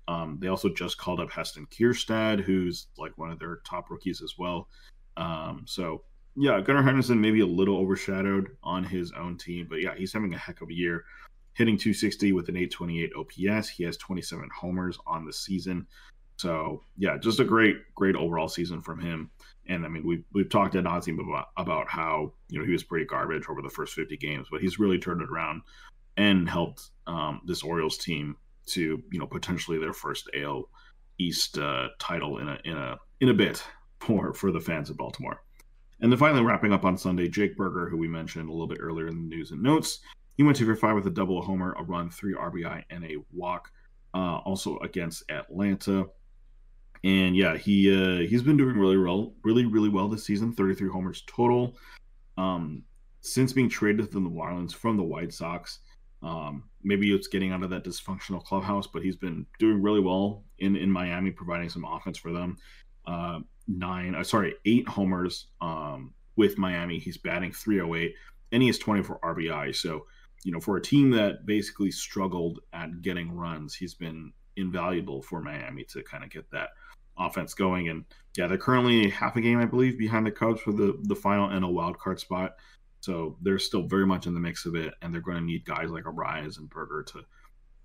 Um, 0.08 0.38
they 0.42 0.48
also 0.48 0.68
just 0.68 0.98
called 0.98 1.22
up 1.22 1.32
Heston 1.32 1.66
Kjerstad, 1.68 2.42
who's 2.42 2.88
like 2.98 3.18
one 3.18 3.32
of 3.32 3.40
their 3.40 3.58
top 3.58 3.90
rookies 3.90 4.22
as 4.22 4.38
well. 4.38 4.68
Um, 5.16 5.64
so 5.66 6.04
yeah, 6.36 6.60
Gunnar 6.62 6.82
Henderson 6.82 7.22
maybe 7.22 7.42
a 7.42 7.46
little 7.46 7.78
overshadowed 7.78 8.58
on 8.64 8.84
his 8.84 9.12
own 9.12 9.38
team, 9.38 9.68
but 9.70 9.82
yeah, 9.82 9.96
he's 9.96 10.12
having 10.12 10.34
a 10.34 10.38
heck 10.38 10.62
of 10.62 10.70
a 10.70 10.74
year, 10.74 11.06
hitting 11.54 11.78
260 11.78 12.34
with 12.34 12.50
an 12.50 12.58
828 12.58 13.12
OPS. 13.16 13.70
He 13.70 13.84
has 13.84 13.98
27 13.98 14.50
homers 14.54 14.98
on 15.06 15.26
the 15.26 15.32
season. 15.32 15.86
So 16.38 16.82
yeah, 16.98 17.18
just 17.18 17.40
a 17.40 17.46
great, 17.46 17.78
great 17.94 18.16
overall 18.16 18.50
season 18.50 18.82
from 18.82 19.00
him. 19.00 19.30
And 19.68 19.86
I 19.86 19.90
mean, 19.90 20.06
we've 20.06 20.24
we've 20.34 20.50
talked 20.50 20.76
at 20.76 20.84
nauseum 20.84 21.20
about 21.20 21.48
about 21.58 21.90
how 21.90 22.34
you 22.50 22.60
know 22.60 22.66
he 22.66 22.72
was 22.72 22.84
pretty 22.84 23.06
garbage 23.06 23.46
over 23.50 23.62
the 23.62 23.70
first 23.70 23.94
50 23.94 24.18
games, 24.18 24.48
but 24.52 24.62
he's 24.62 24.80
really 24.80 25.00
turned 25.00 25.22
it 25.22 25.30
around 25.30 25.62
and 26.18 26.50
helped 26.50 26.90
um, 27.08 27.42
this 27.46 27.64
Orioles 27.64 27.98
team 27.98 28.36
to 28.68 29.02
you 29.12 29.20
know 29.20 29.28
potentially 29.28 29.78
their 29.80 29.94
first 29.94 30.30
AL 30.36 30.70
East 31.20 31.58
uh, 31.58 31.88
title 32.00 32.40
in 32.40 32.48
a 32.48 32.58
in 32.66 32.78
a 32.78 32.98
in 33.22 33.30
a 33.30 33.34
bit 33.34 33.64
for 34.00 34.34
for 34.34 34.52
the 34.52 34.60
fans 34.60 34.90
of 34.90 34.98
Baltimore. 34.98 35.44
And 36.02 36.12
then 36.12 36.20
finally, 36.20 36.44
wrapping 36.44 36.74
up 36.74 36.84
on 36.84 36.98
Sunday, 36.98 37.30
Jake 37.30 37.56
Burger, 37.56 37.88
who 37.90 37.98
we 37.98 38.10
mentioned 38.10 38.50
a 38.50 38.52
little 38.52 38.68
bit 38.68 38.80
earlier 38.82 39.08
in 39.08 39.16
the 39.16 39.36
news 39.36 39.52
and 39.52 39.64
notes, 39.64 40.00
he 40.36 40.44
went 40.44 40.58
two 40.58 40.66
for 40.66 40.76
five 40.76 40.96
with 40.96 41.08
a 41.08 41.12
double, 41.12 41.40
a 41.40 41.42
homer, 41.42 41.74
a 41.80 41.84
run, 41.84 42.10
three 42.10 42.34
RBI, 42.34 42.84
and 42.90 43.06
a 43.06 43.18
walk. 43.32 43.72
uh, 44.14 44.38
also 44.46 44.78
against 44.80 45.24
Atlanta. 45.32 46.06
And 47.04 47.36
yeah, 47.36 47.58
he 47.58 47.94
uh, 47.94 48.28
he's 48.28 48.44
been 48.44 48.58
doing 48.58 48.78
really 48.78 48.98
well, 48.98 49.34
really 49.44 49.66
really 49.66 49.90
well 49.90 50.08
this 50.08 50.26
season. 50.26 50.54
33 50.54 50.90
homers 50.90 51.24
total. 51.28 51.76
Um, 52.38 52.84
since 53.22 53.54
being 53.54 53.70
traded 53.70 54.12
to 54.12 54.20
the 54.20 54.20
Marlins 54.20 54.74
from 54.74 54.98
the 54.98 55.04
White 55.04 55.34
Sox, 55.34 55.80
um, 56.22 56.64
maybe 56.84 57.14
it's 57.14 57.28
getting 57.28 57.52
out 57.52 57.64
of 57.64 57.70
that 57.70 57.84
dysfunctional 57.84 58.44
clubhouse, 58.44 58.88
but 58.88 59.04
he's 59.04 59.16
been 59.16 59.46
doing 59.60 59.82
really 59.82 60.00
well 60.00 60.44
in 60.60 60.76
in 60.76 60.90
Miami, 60.90 61.32
providing 61.32 61.70
some 61.70 61.86
offense 61.86 62.18
for 62.18 62.32
them. 62.32 62.58
Uh, 63.06 63.40
nine, 63.68 64.16
uh, 64.16 64.24
sorry, 64.24 64.56
eight 64.66 64.88
homers 64.88 65.48
um, 65.62 66.14
with 66.36 66.58
Miami. 66.58 67.00
He's 67.00 67.18
batting 67.18 67.52
308, 67.52 68.16
and 68.52 68.62
he 68.62 68.68
has 68.68 68.78
24 68.78 69.20
RBI. 69.20 69.76
So, 69.76 70.06
you 70.44 70.52
know, 70.52 70.60
for 70.60 70.78
a 70.78 70.82
team 70.82 71.12
that 71.12 71.46
basically 71.46 71.92
struggled 71.92 72.60
at 72.74 73.02
getting 73.02 73.32
runs, 73.32 73.76
he's 73.76 73.94
been 73.94 74.32
invaluable 74.56 75.22
for 75.22 75.42
Miami 75.42 75.84
to 75.86 76.04
kind 76.04 76.24
of 76.24 76.30
get 76.30 76.50
that 76.52 76.70
offense 77.18 77.54
going. 77.54 77.90
And 77.90 78.06
yeah, 78.38 78.48
they're 78.48 78.58
currently 78.58 79.10
half 79.10 79.36
a 79.36 79.42
game, 79.42 79.60
I 79.60 79.66
believe, 79.66 79.98
behind 79.98 80.26
the 80.26 80.32
Cubs 80.32 80.62
for 80.62 80.72
the 80.72 81.00
the 81.04 81.16
final 81.16 81.50
and 81.50 81.64
a 81.64 81.70
wild 81.70 82.00
card 82.00 82.20
spot. 82.20 82.56
So 83.02 83.38
they're 83.42 83.60
still 83.60 83.84
very 83.84 84.06
much 84.06 84.28
in 84.28 84.34
the 84.34 84.40
mix 84.40 84.66
of 84.66 84.76
it, 84.76 84.94
and 85.02 85.14
they're 85.14 85.22
going 85.22 85.38
to 85.38 85.44
need 85.44 85.66
guys 85.66 85.90
like 85.90 86.06
Arraez 86.06 86.58
and 86.58 86.70
Burger 86.70 87.04
to 87.10 87.24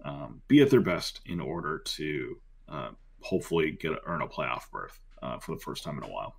um, 0.05 0.43
be 0.47 0.63
at 0.63 0.71
their 0.71 0.81
best 0.81 1.21
in 1.27 1.41
order 1.41 1.81
to 1.81 2.37
uh, 2.69 2.91
hopefully 3.21 3.73
get 3.73 3.93
earn 4.07 4.23
a 4.23 4.29
playoff 4.29 4.71
berth 4.71 4.99
uh, 5.23 5.39
for 5.39 5.55
the 5.55 5.61
first 5.61 5.83
time 5.83 5.99
in 5.99 6.05
a 6.05 6.13
while. 6.13 6.37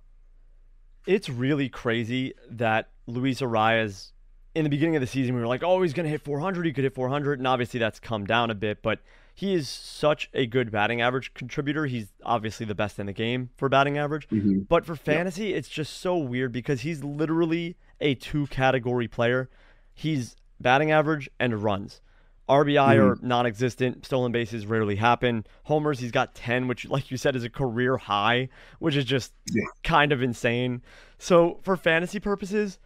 It's 1.06 1.28
really 1.28 1.68
crazy 1.68 2.34
that 2.50 2.90
Luis 3.06 3.40
Arraez, 3.40 4.12
in 4.54 4.64
the 4.64 4.70
beginning 4.70 4.96
of 4.96 5.00
the 5.00 5.06
season, 5.06 5.34
we 5.34 5.40
were 5.40 5.46
like, 5.46 5.62
oh, 5.62 5.82
he's 5.82 5.92
going 5.92 6.04
to 6.04 6.10
hit 6.10 6.22
400. 6.22 6.66
He 6.66 6.72
could 6.72 6.84
hit 6.84 6.94
400. 6.94 7.38
And 7.38 7.46
obviously 7.46 7.80
that's 7.80 7.98
come 7.98 8.26
down 8.26 8.50
a 8.50 8.54
bit, 8.54 8.82
but 8.82 9.00
he 9.34 9.54
is 9.54 9.68
such 9.68 10.28
a 10.34 10.46
good 10.46 10.70
batting 10.70 11.00
average 11.00 11.34
contributor. 11.34 11.86
He's 11.86 12.08
obviously 12.24 12.66
the 12.66 12.74
best 12.74 12.98
in 12.98 13.06
the 13.06 13.12
game 13.12 13.50
for 13.56 13.68
batting 13.68 13.98
average. 13.98 14.28
Mm-hmm. 14.28 14.60
But 14.68 14.84
for 14.84 14.96
fantasy, 14.96 15.46
yeah. 15.46 15.56
it's 15.56 15.68
just 15.68 15.98
so 16.00 16.16
weird 16.16 16.52
because 16.52 16.82
he's 16.82 17.02
literally 17.02 17.76
a 18.00 18.14
two 18.14 18.46
category 18.48 19.08
player. 19.08 19.48
He's 19.94 20.36
batting 20.60 20.90
average 20.90 21.28
and 21.38 21.62
runs. 21.62 22.00
RBI 22.48 22.96
mm-hmm. 22.96 23.22
are 23.22 23.26
non 23.26 23.46
existent. 23.46 24.04
Stolen 24.04 24.32
bases 24.32 24.66
rarely 24.66 24.96
happen. 24.96 25.46
Homers, 25.64 26.00
he's 26.00 26.10
got 26.10 26.34
10, 26.34 26.66
which, 26.66 26.88
like 26.88 27.10
you 27.10 27.16
said, 27.16 27.36
is 27.36 27.44
a 27.44 27.50
career 27.50 27.96
high, 27.96 28.48
which 28.80 28.96
is 28.96 29.04
just 29.04 29.32
yeah. 29.52 29.62
kind 29.84 30.10
of 30.10 30.22
insane. 30.22 30.82
So, 31.18 31.60
for 31.62 31.76
fantasy 31.76 32.18
purposes, 32.18 32.78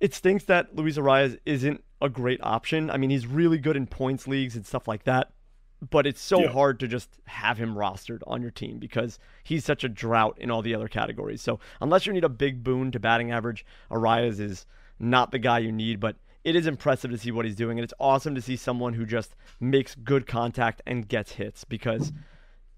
it 0.00 0.12
stinks 0.12 0.44
that 0.44 0.76
Luis 0.76 0.98
Arraez 0.98 1.38
isn't 1.46 1.82
a 2.02 2.10
great 2.10 2.40
option. 2.42 2.90
I 2.90 2.98
mean, 2.98 3.08
he's 3.08 3.26
really 3.26 3.58
good 3.58 3.76
in 3.76 3.86
points 3.86 4.28
leagues 4.28 4.54
and 4.54 4.66
stuff 4.66 4.86
like 4.86 5.04
that 5.04 5.30
but 5.90 6.06
it's 6.06 6.20
so 6.20 6.42
yeah. 6.42 6.48
hard 6.48 6.80
to 6.80 6.88
just 6.88 7.10
have 7.26 7.58
him 7.58 7.74
rostered 7.74 8.20
on 8.26 8.42
your 8.42 8.50
team 8.50 8.78
because 8.78 9.18
he's 9.42 9.64
such 9.64 9.84
a 9.84 9.88
drought 9.88 10.36
in 10.40 10.50
all 10.50 10.62
the 10.62 10.74
other 10.74 10.88
categories. 10.88 11.42
So 11.42 11.60
unless 11.80 12.06
you 12.06 12.12
need 12.12 12.24
a 12.24 12.30
big 12.30 12.64
boon 12.64 12.90
to 12.92 13.00
batting 13.00 13.30
average, 13.30 13.64
Arraez 13.90 14.40
is 14.40 14.66
not 14.98 15.30
the 15.30 15.38
guy 15.38 15.58
you 15.58 15.72
need, 15.72 16.00
but 16.00 16.16
it 16.44 16.56
is 16.56 16.66
impressive 16.66 17.10
to 17.10 17.18
see 17.18 17.30
what 17.30 17.44
he's 17.44 17.56
doing. 17.56 17.78
And 17.78 17.84
it's 17.84 17.94
awesome 18.00 18.34
to 18.34 18.40
see 18.40 18.56
someone 18.56 18.94
who 18.94 19.04
just 19.04 19.34
makes 19.60 19.94
good 19.94 20.26
contact 20.26 20.80
and 20.86 21.08
gets 21.08 21.32
hits 21.32 21.64
because 21.64 22.12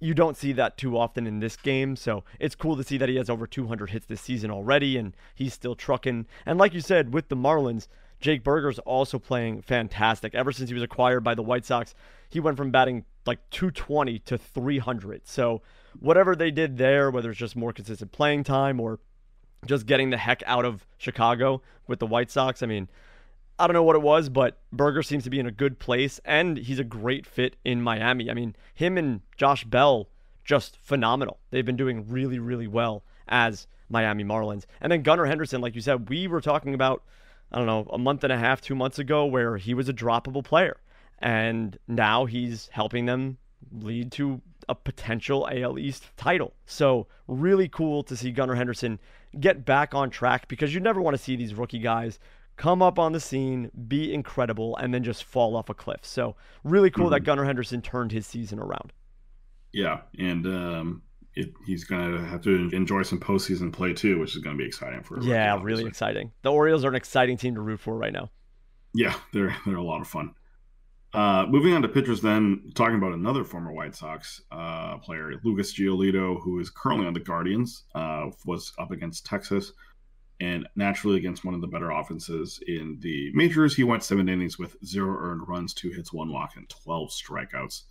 you 0.01 0.15
don't 0.15 0.37
see 0.37 0.53
that 0.53 0.77
too 0.77 0.97
often 0.97 1.27
in 1.27 1.41
this 1.41 1.57
game. 1.57 1.95
So 1.95 2.25
it's 2.41 2.55
cool 2.55 2.77
to 2.77 2.85
see 2.85 2.99
that 2.99 3.09
he 3.09 3.17
has 3.17 3.31
over 3.31 3.47
200 3.47 3.91
hits 3.91 4.07
this 4.07 4.21
season 4.21 4.51
already 4.51 4.97
and 4.97 5.15
he's 5.35 5.55
still 5.55 5.75
trucking. 5.75 6.27
And 6.47 6.59
like 6.59 6.75
you 6.75 6.81
said, 6.81 7.13
with 7.13 7.29
the 7.29 7.37
Marlins, 7.37 7.89
Jake 8.21 8.43
Burger's 8.43 8.79
also 8.81 9.19
playing 9.19 9.63
fantastic. 9.63 10.35
Ever 10.35 10.53
since 10.53 10.71
he 10.71 10.75
was 10.75 10.83
acquired 10.83 11.23
by 11.23 11.35
the 11.35 11.43
White 11.43 11.65
Sox, 11.65 11.95
he 12.29 12.41
went 12.41 12.57
from 12.57 12.71
batting 12.71 13.05
like 13.27 13.39
220 13.51 14.19
to 14.21 14.39
300. 14.39 15.27
So 15.27 15.63
whatever 15.99 16.35
they 16.35 16.51
did 16.51 16.79
there, 16.79 17.11
whether 17.11 17.31
it's 17.31 17.39
just 17.39 17.57
more 17.57 17.73
consistent 17.73 18.13
playing 18.13 18.45
time 18.45 18.81
or 18.81 18.99
just 19.67 19.87
getting 19.87 20.11
the 20.11 20.17
heck 20.17 20.43
out 20.47 20.65
of 20.65 20.87
Chicago 20.99 21.63
with 21.87 21.99
the 21.99 22.07
White 22.07 22.31
Sox, 22.31 22.63
I 22.63 22.67
mean, 22.67 22.89
I 23.59 23.67
don't 23.67 23.75
know 23.75 23.83
what 23.83 23.97
it 23.97 24.03
was, 24.03 24.29
but 24.29 24.59
Burger 24.73 25.03
seems 25.03 25.25
to 25.25 25.31
be 25.31 25.41
in 25.41 25.47
a 25.47 25.51
good 25.51 25.81
place, 25.81 26.21
and 26.25 26.57
he's 26.57 26.79
a 26.79 26.85
great 26.85 27.27
fit 27.27 27.57
in 27.65 27.83
Miami. 27.83 28.31
I 28.31 28.35
mean, 28.35 28.55
him 28.73 28.97
and 28.97 29.21
Josh 29.37 29.65
Bell 29.65 30.09
just 30.45 30.77
phenomenal. 30.77 31.41
They've 31.51 31.65
been 31.65 31.77
doing 31.77 32.09
really, 32.09 32.39
really 32.39 32.69
well 32.69 33.03
as 33.27 33.67
Miami 33.89 34.23
Marlins. 34.23 34.65
And 34.81 34.93
then 34.93 35.03
Gunnar 35.03 35.27
Henderson, 35.27 35.61
like 35.61 35.75
you 35.75 35.81
said, 35.81 36.09
we 36.09 36.29
were 36.29 36.41
talking 36.41 36.73
about, 36.73 37.03
I 37.53 37.59
don't 37.59 37.67
know, 37.67 37.87
a 37.91 37.99
month 37.99 38.25
and 38.25 38.33
a 38.33 38.39
half, 38.39 38.61
two 38.61 38.75
months 38.75 38.99
ago, 38.99 39.25
where 39.25 39.57
he 39.57 39.75
was 39.75 39.89
a 39.89 39.95
droppable 39.95 40.45
player 40.45 40.77
and 41.19 41.79
now 41.89 42.25
he's 42.25 42.69
helping 42.73 43.07
them 43.07 43.39
lead 43.73 44.13
to 44.13 44.41
a 44.69 44.75
potential 44.75 45.49
AL 45.51 45.79
East 45.79 46.05
title. 46.17 46.53
So, 46.67 47.07
really 47.27 47.69
cool 47.69 48.03
to 48.05 48.17
see 48.17 48.31
Gunnar 48.31 48.55
Henderson 48.55 48.99
get 49.39 49.65
back 49.65 49.95
on 49.95 50.11
track 50.11 50.49
because 50.49 50.75
you 50.75 50.81
never 50.81 51.01
want 51.01 51.17
to 51.17 51.23
see 51.23 51.37
these 51.37 51.55
rookie 51.55 51.79
guys 51.79 52.19
come 52.57 52.83
up 52.83 52.99
on 52.99 53.13
the 53.13 53.21
scene, 53.21 53.71
be 53.87 54.13
incredible, 54.13 54.77
and 54.77 54.93
then 54.93 55.05
just 55.05 55.25
fall 55.25 55.57
off 55.57 55.69
a 55.69 55.75
cliff. 55.75 56.01
So, 56.03 56.37
really 56.65 56.91
cool 56.91 57.07
mm-hmm. 57.07 57.15
that 57.15 57.21
Gunnar 57.21 57.45
Henderson 57.45 57.83
turned 57.83 58.13
his 58.13 58.27
season 58.27 58.59
around. 58.59 58.93
Yeah, 59.73 60.01
and 60.19 60.47
um, 60.47 61.03
it, 61.39 61.53
he's 61.65 61.85
going 61.85 62.13
to 62.13 62.25
have 62.27 62.43
to 62.43 62.69
enjoy 62.73 63.03
some 63.03 63.21
postseason 63.21 63.73
play 63.73 63.93
too, 63.93 64.19
which 64.19 64.35
is 64.35 64.43
going 64.43 64.57
to 64.57 64.61
be 64.61 64.67
exciting 64.67 65.03
for. 65.03 65.21
Yeah, 65.23 65.59
really 65.63 65.87
exciting. 65.87 66.33
The 66.43 66.51
Orioles 66.51 66.85
are 66.85 66.89
an 66.89 66.97
exciting 66.97 67.37
team 67.37 67.55
to 67.55 67.61
root 67.61 67.81
for 67.81 67.97
right 67.97 68.13
now. 68.13 68.31
Yeah, 68.95 69.15
they're 69.33 69.57
they're 69.65 69.77
a 69.77 69.83
lot 69.83 70.01
of 70.01 70.09
fun. 70.09 70.35
Uh, 71.15 71.47
moving 71.49 71.73
on 71.73 71.83
to 71.83 71.89
pitchers, 71.89 72.21
then 72.21 72.71
talking 72.75 72.97
about 72.97 73.13
another 73.13 73.45
former 73.45 73.73
White 73.73 73.95
Sox 73.95 74.43
uh, 74.51 74.99
player, 74.99 75.33
Lucas 75.43 75.73
Giolito, 75.73 76.39
who 76.43 76.59
is 76.59 76.69
currently 76.69 77.07
on 77.07 77.15
the 77.15 77.21
Guardians, 77.21 77.85
uh, 77.95 78.27
was 78.45 78.73
up 78.79 78.91
against 78.91 79.25
Texas, 79.25 79.73
and 80.41 80.69
naturally 80.77 81.17
against 81.17 81.45
one 81.45 81.55
of 81.55 81.61
the 81.61 81.67
better 81.67 81.91
offenses 81.91 82.61
in 82.67 82.99
the 83.01 83.31
majors. 83.33 83.75
He 83.75 83.85
went 83.85 84.03
seven 84.03 84.29
innings 84.29 84.59
with 84.59 84.77
zero 84.85 85.17
earned 85.19 85.49
runs, 85.49 85.73
two 85.73 85.91
hits, 85.91 86.13
one 86.13 86.33
walk, 86.33 86.57
and 86.57 86.69
twelve 86.69 87.11
strikeouts. 87.11 87.85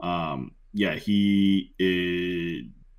Um, 0.00 0.52
yeah, 0.72 0.94
he 0.94 1.72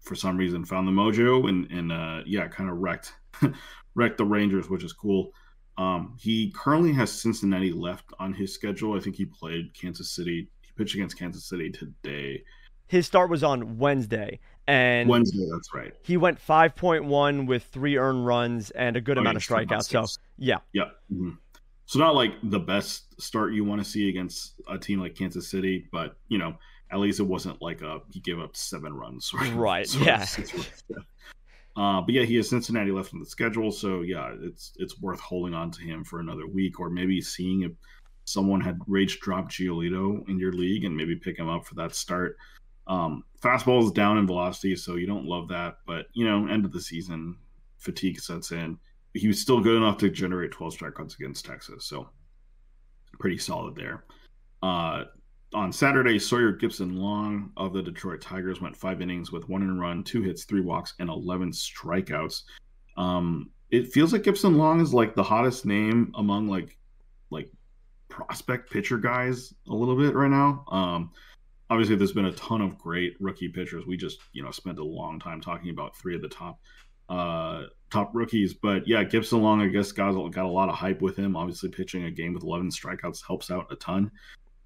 for 0.06 0.16
some 0.16 0.38
reason 0.38 0.64
found 0.64 0.88
the 0.88 0.92
mojo 0.92 1.50
and 1.50 1.70
and 1.72 1.92
uh, 1.92 2.22
yeah, 2.26 2.48
kind 2.48 2.70
of 2.70 2.78
wrecked 2.78 3.14
wrecked 3.96 4.18
the 4.18 4.26
Rangers, 4.26 4.70
which 4.70 4.84
is 4.84 4.94
cool. 4.94 5.32
Um, 5.78 6.16
he 6.20 6.52
currently 6.56 6.94
has 6.94 7.12
Cincinnati 7.12 7.74
left 7.74 8.06
on 8.18 8.34
his 8.34 8.54
schedule. 8.54 8.96
I 8.96 9.00
think 9.02 9.16
he 9.18 9.26
played 9.26 9.74
Kansas 9.74 10.10
City. 10.12 10.48
He 10.62 10.72
pitched 10.78 10.96
against 10.96 11.18
Kansas 11.18 11.46
City 11.46 11.70
today. 11.70 12.44
His 12.88 13.06
start 13.06 13.30
was 13.30 13.44
on 13.44 13.78
Wednesday, 13.78 14.40
and 14.68 15.10
Wednesday. 15.10 15.46
That's 15.52 15.74
right. 15.74 15.94
He 16.04 16.18
went 16.18 16.40
5.1 16.40 17.48
with 17.48 17.64
three 17.64 17.98
earned 17.98 18.26
runs 18.26 18.72
and 18.72 18.96
a 18.96 19.02
good 19.02 19.18
oh, 19.18 19.22
amount 19.22 19.38
of 19.38 19.44
strikeouts. 19.44 19.90
So 19.90 20.06
yeah, 20.38 20.60
yeah. 20.72 20.86
Mm-hmm. 21.12 21.32
So 21.88 22.00
not 22.00 22.16
like 22.16 22.34
the 22.44 22.60
best 22.60 23.22
start 23.22 23.54
you 23.54 23.64
want 23.64 23.84
to 23.84 23.90
see 23.90 24.10
against 24.10 24.60
a 24.68 24.78
team 24.78 25.00
like 25.00 25.16
Kansas 25.16 25.50
City, 25.50 25.88
but 25.92 26.18
you 26.30 26.38
know, 26.38 26.56
at 26.92 27.00
least 27.00 27.20
it 27.20 27.24
wasn't 27.24 27.62
like 27.62 27.82
a 27.82 28.00
he 28.12 28.20
gave 28.20 28.40
up 28.40 28.56
seven 28.56 28.94
runs. 28.94 29.32
Right. 29.54 29.94
yeah. 29.96 30.26
Uh, 31.78 32.00
but 32.00 32.14
yeah, 32.14 32.24
he 32.24 32.36
has 32.36 32.50
Cincinnati 32.50 32.92
left 32.92 33.14
on 33.14 33.20
the 33.20 33.26
schedule, 33.26 33.70
so 33.70 34.02
yeah, 34.02 34.34
it's 34.42 34.72
it's 34.78 35.02
worth 35.02 35.20
holding 35.20 35.54
on 35.54 35.72
to 35.72 35.82
him 35.82 36.06
for 36.06 36.22
another 36.22 36.48
week, 36.48 36.80
or 36.80 36.90
maybe 36.90 37.22
seeing 37.22 37.64
if 37.64 37.72
someone 38.24 38.62
had 38.62 38.80
rage 38.88 39.20
dropped 39.20 39.52
Giolito 39.52 40.28
in 40.30 40.40
your 40.40 40.54
league 40.54 40.86
and 40.86 40.96
maybe 40.96 41.16
pick 41.16 41.38
him 41.38 41.50
up 41.50 41.66
for 41.66 41.76
that 41.76 41.94
start. 41.94 42.38
Um, 42.88 43.24
fastball 43.42 43.84
is 43.84 43.92
down 43.92 44.18
in 44.18 44.26
velocity, 44.26 44.76
so 44.76 44.96
you 44.96 45.06
don't 45.06 45.26
love 45.26 45.50
that, 45.50 45.80
but 45.86 46.06
you 46.14 46.26
know, 46.26 46.48
end 46.48 46.64
of 46.64 46.72
the 46.72 46.82
season, 46.82 47.36
fatigue 47.78 48.22
sets 48.22 48.52
in. 48.52 48.78
He 49.14 49.28
was 49.28 49.42
still 49.42 49.60
good 49.60 49.76
enough 49.76 49.98
to 49.98 50.10
generate 50.10 50.52
12 50.52 50.78
strikeouts 50.78 51.16
against 51.16 51.46
Texas, 51.46 51.86
so 51.86 52.10
pretty 53.20 53.38
solid 53.38 53.76
there. 53.76 54.06
Uh, 54.62 55.06
on 55.56 55.72
Saturday, 55.72 56.20
Sawyer 56.20 56.54
Gipson 56.54 56.98
Long 56.98 57.52
of 57.58 57.74
the 57.74 57.82
Detroit 57.82 58.22
Tigers 58.22 58.62
went 58.62 58.76
five 58.76 59.02
innings 59.02 59.32
with 59.32 59.48
one 59.50 59.64
in 59.64 59.80
run, 59.80 60.04
two 60.04 60.22
hits, 60.22 60.44
three 60.44 60.62
walks, 60.62 60.94
and 61.00 61.10
11 61.10 61.52
strikeouts. 61.52 62.44
Um, 62.98 63.50
it 63.72 63.92
feels 63.92 64.14
like 64.14 64.24
Gipson 64.24 64.58
Long 64.58 64.82
is 64.82 64.94
like 64.94 65.16
the 65.16 65.24
hottest 65.24 65.66
name 65.66 66.12
among 66.16 66.48
like 66.48 66.78
like 67.32 67.50
prospect 68.10 68.70
pitcher 68.70 68.98
guys 68.98 69.54
a 69.68 69.74
little 69.74 69.96
bit 69.96 70.14
right 70.14 70.30
now. 70.30 70.64
Um, 70.70 71.12
obviously, 71.70 71.96
there's 71.96 72.12
been 72.12 72.26
a 72.26 72.34
ton 72.34 72.62
of 72.62 72.78
great 72.78 73.16
rookie 73.20 73.50
pitchers. 73.50 73.86
We 73.86 73.98
just 73.98 74.20
you 74.34 74.44
know 74.44 74.52
spent 74.52 74.80
a 74.80 74.84
long 74.84 75.20
time 75.20 75.42
talking 75.42 75.72
about 75.72 75.96
three 75.98 76.16
of 76.16 76.22
the 76.22 76.30
top 76.30 76.60
uh 77.08 77.66
top 77.92 78.10
rookies 78.16 78.56
but 78.56 78.88
yeah 78.88 79.04
Gipson 79.04 79.40
Long 79.40 79.62
i 79.62 79.68
guess 79.68 79.92
got, 79.92 80.12
got 80.32 80.46
a 80.46 80.48
lot 80.48 80.70
of 80.70 80.76
hype 80.76 81.04
with 81.04 81.16
him 81.16 81.36
obviously 81.36 81.70
pitching 81.70 82.06
a 82.06 82.10
game 82.10 82.34
with 82.34 82.42
11 82.42 82.70
strikeouts 82.70 83.24
helps 83.24 83.52
out 83.52 83.68
a 83.70 83.76
ton 83.76 84.10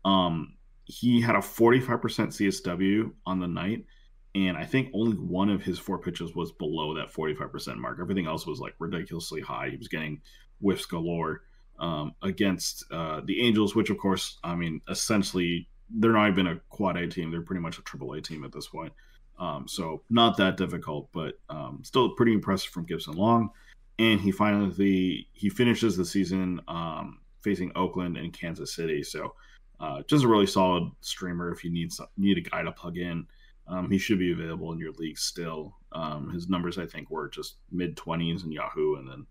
um 0.06 0.54
he 0.90 1.22
had 1.22 1.36
a 1.36 1.40
45% 1.40 1.88
CSW 1.88 3.12
on 3.26 3.40
the 3.40 3.48
night. 3.48 3.86
And 4.34 4.58
I 4.58 4.66
think 4.66 4.90
only 4.94 5.18
one 5.18 5.50
of 5.50 5.62
his 5.62 5.78
four 5.78 6.00
pitches 6.00 6.34
was 6.34 6.52
below 6.52 6.96
that 6.96 7.14
45% 7.14 7.78
mark. 7.78 8.00
Everything 8.02 8.26
else 8.26 8.48
was 8.48 8.60
like 8.60 8.74
ridiculously 8.80 9.40
high. 9.40 9.70
He 9.70 9.78
was 9.78 9.88
getting 9.88 10.20
whiffs 10.60 10.86
galore 10.86 11.42
um, 11.80 12.16
against 12.24 12.86
uh, 12.92 13.22
the 13.24 13.40
Angels, 13.40 13.76
which, 13.76 13.92
of 13.92 14.00
course, 14.00 14.40
I 14.44 14.56
mean, 14.56 14.82
essentially 14.90 15.68
they're 15.92 16.14
not 16.14 16.30
even 16.30 16.48
a 16.48 16.60
quad 16.70 16.98
A 16.98 17.08
team; 17.08 17.32
they're 17.32 17.42
pretty 17.42 17.62
much 17.62 17.78
a 17.78 17.84
triple 17.84 18.14
A 18.14 18.22
team 18.22 18.44
at 18.44 18.52
this 18.52 18.68
point. 18.68 18.94
Um, 19.40 19.68
so 19.68 20.02
not 20.10 20.38
that 20.38 20.58
difficult, 20.58 21.10
but 21.14 21.36
um, 21.50 21.82
still 21.84 22.16
pretty 22.16 22.34
impressive 22.34 22.72
from 22.72 22.88
Gipson 22.88 23.16
Long. 23.16 23.52
And 24.00 24.20
he 24.20 24.32
finally 24.32 25.28
he 25.34 25.50
finishes 25.50 25.98
the 25.98 26.06
season 26.06 26.62
um, 26.68 27.20
facing 27.42 27.72
Oakland 27.76 28.18
and 28.18 28.34
Kansas 28.34 28.74
City. 28.74 29.04
So 29.04 29.34
uh, 29.80 30.02
just 30.08 30.26
a 30.26 30.28
really 30.28 30.48
solid 30.48 30.90
streamer 31.02 31.52
if 31.52 31.64
you 31.64 31.72
need 31.72 31.92
some, 31.92 32.08
need 32.18 32.38
a 32.38 32.42
guy 32.42 32.62
to 32.62 32.72
plug 32.72 32.98
in. 32.98 33.26
Um, 33.68 33.90
he 33.90 33.98
should 33.98 34.20
be 34.20 34.32
available 34.32 34.72
in 34.74 34.80
your 34.80 34.92
league 34.94 35.18
still. 35.18 35.76
Um, 35.92 36.32
his 36.32 36.50
numbers 36.50 36.78
I 36.78 36.86
think 36.86 37.10
were 37.10 37.30
just 37.30 37.58
mid 37.72 37.96
twenties 37.96 38.44
in 38.44 38.52
Yahoo, 38.52 38.96
and 38.96 39.08
then 39.08 39.26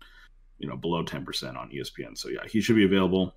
you 0.57 0.67
know 0.67 0.77
below 0.77 1.03
ten 1.03 1.25
percent 1.25 1.57
on 1.57 1.69
ESPN. 1.69 2.17
So 2.17 2.29
yeah, 2.29 2.47
he 2.49 2.61
should 2.61 2.75
be 2.75 2.85
available. 2.85 3.35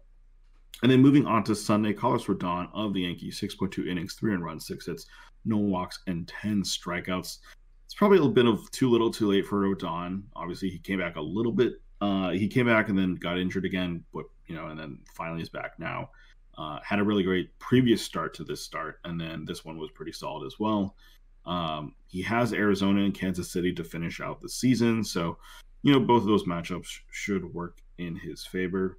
And 0.83 0.91
then 0.91 1.01
moving 1.01 1.27
on 1.27 1.45
to 1.45 1.55
Sunday, 1.55 1.93
Carlos 1.93 2.25
Rodon 2.25 2.69
of 2.75 2.93
the 2.93 3.03
Yankees, 3.03 3.41
6.2 3.41 3.87
innings, 3.87 4.15
three 4.15 4.35
and 4.35 4.45
runs, 4.45 4.67
six 4.67 4.87
hits, 4.87 5.07
no 5.45 5.57
walks, 5.57 6.01
and 6.09 6.27
10 6.27 6.63
strikeouts. 6.63 7.39
It's 7.85 7.95
probably 7.95 8.19
a 8.19 8.21
little 8.21 8.35
bit 8.35 8.47
of 8.47 8.69
too 8.73 8.91
little, 8.91 9.11
too 9.11 9.29
late 9.29 9.47
for 9.47 9.61
Rodon. 9.61 10.23
Obviously, 10.35 10.71
he 10.71 10.79
came 10.79 10.99
back 10.99 11.17
a 11.17 11.21
little 11.21 11.53
bit. 11.53 11.75
Uh, 12.01 12.31
he 12.31 12.49
came 12.49 12.67
back 12.67 12.89
and 12.89 12.99
then 12.99 13.15
got 13.15 13.39
injured 13.39 13.65
again, 13.65 14.03
but 14.13 14.25
you 14.47 14.57
know, 14.57 14.69
and 14.69 14.81
then 14.81 14.99
finally 15.15 15.41
is 15.41 15.49
back 15.49 15.79
now. 15.79 16.11
Uh, 16.59 16.79
had 16.85 16.99
a 16.99 17.05
really 17.05 17.23
great 17.23 17.59
previous 17.59 18.03
start 18.03 18.35
to 18.35 18.45
this 18.45 18.63
start, 18.63 19.01
and 19.05 19.21
then 19.21 19.45
this 19.47 19.65
one 19.65 19.79
was 19.79 19.91
pretty 19.91 20.13
solid 20.13 20.47
as 20.47 20.59
well. 20.59 20.95
Um, 21.47 21.95
he 22.07 22.23
has 22.23 22.53
Arizona 22.53 23.03
and 23.03 23.15
Kansas 23.15 23.51
City 23.51 23.73
to 23.73 23.85
finish 23.85 24.21
out 24.21 24.41
the 24.41 24.49
season, 24.49 25.03
so 25.03 25.39
you 25.83 25.93
know 25.93 26.01
both 26.01 26.23
of 26.23 26.29
those 26.29 26.45
matchups 26.45 27.01
should 27.11 27.53
work 27.53 27.79
in 27.99 28.17
his 28.17 28.47
favor. 28.47 28.99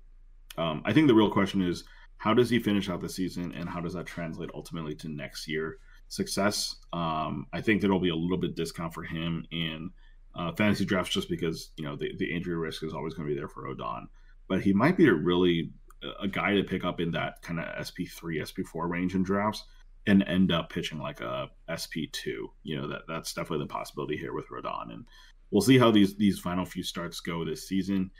Um, 0.57 0.81
I 0.85 0.93
think 0.93 1.07
the 1.07 1.15
real 1.15 1.29
question 1.29 1.61
is 1.61 1.83
how 2.17 2.33
does 2.33 2.49
he 2.49 2.59
finish 2.59 2.89
out 2.89 3.01
the 3.01 3.09
season, 3.09 3.53
and 3.53 3.69
how 3.69 3.81
does 3.81 3.93
that 3.93 4.05
translate 4.05 4.49
ultimately 4.53 4.95
to 4.95 5.09
next 5.09 5.47
year 5.47 5.77
success? 6.09 6.75
Um, 6.91 7.47
I 7.53 7.61
think 7.61 7.81
there'll 7.81 7.99
be 7.99 8.09
a 8.09 8.15
little 8.15 8.37
bit 8.37 8.55
discount 8.55 8.93
for 8.93 9.03
him 9.03 9.45
in 9.51 9.91
uh, 10.35 10.51
fantasy 10.53 10.85
drafts 10.85 11.13
just 11.13 11.29
because 11.29 11.69
you 11.77 11.83
know 11.83 11.95
the, 11.95 12.11
the 12.17 12.33
injury 12.33 12.55
risk 12.55 12.83
is 12.83 12.93
always 12.93 13.13
going 13.13 13.27
to 13.27 13.33
be 13.33 13.39
there 13.39 13.47
for 13.47 13.63
Rodon, 13.63 14.07
but 14.47 14.61
he 14.61 14.73
might 14.73 14.97
be 14.97 15.07
a 15.07 15.13
really 15.13 15.71
a 16.19 16.27
guy 16.27 16.55
to 16.55 16.63
pick 16.63 16.83
up 16.83 16.99
in 16.99 17.11
that 17.11 17.41
kind 17.41 17.59
of 17.59 17.65
SP3, 17.85 18.41
SP4 18.41 18.89
range 18.89 19.15
in 19.15 19.23
drafts 19.23 19.63
and 20.05 20.23
end 20.23 20.51
up 20.51 20.69
pitching 20.69 20.99
like 20.99 21.21
a 21.21 21.49
SP2. 21.69 22.47
You 22.63 22.81
know, 22.81 22.87
that 22.87 23.01
that's 23.07 23.33
definitely 23.33 23.65
the 23.65 23.73
possibility 23.73 24.17
here 24.17 24.33
with 24.33 24.49
Rodon. 24.49 24.91
And 24.91 25.05
we'll 25.51 25.61
see 25.61 25.77
how 25.77 25.91
these 25.91 26.15
these 26.15 26.39
final 26.39 26.65
few 26.65 26.83
starts 26.83 27.19
go 27.19 27.45
this 27.45 27.67
season 27.67 28.11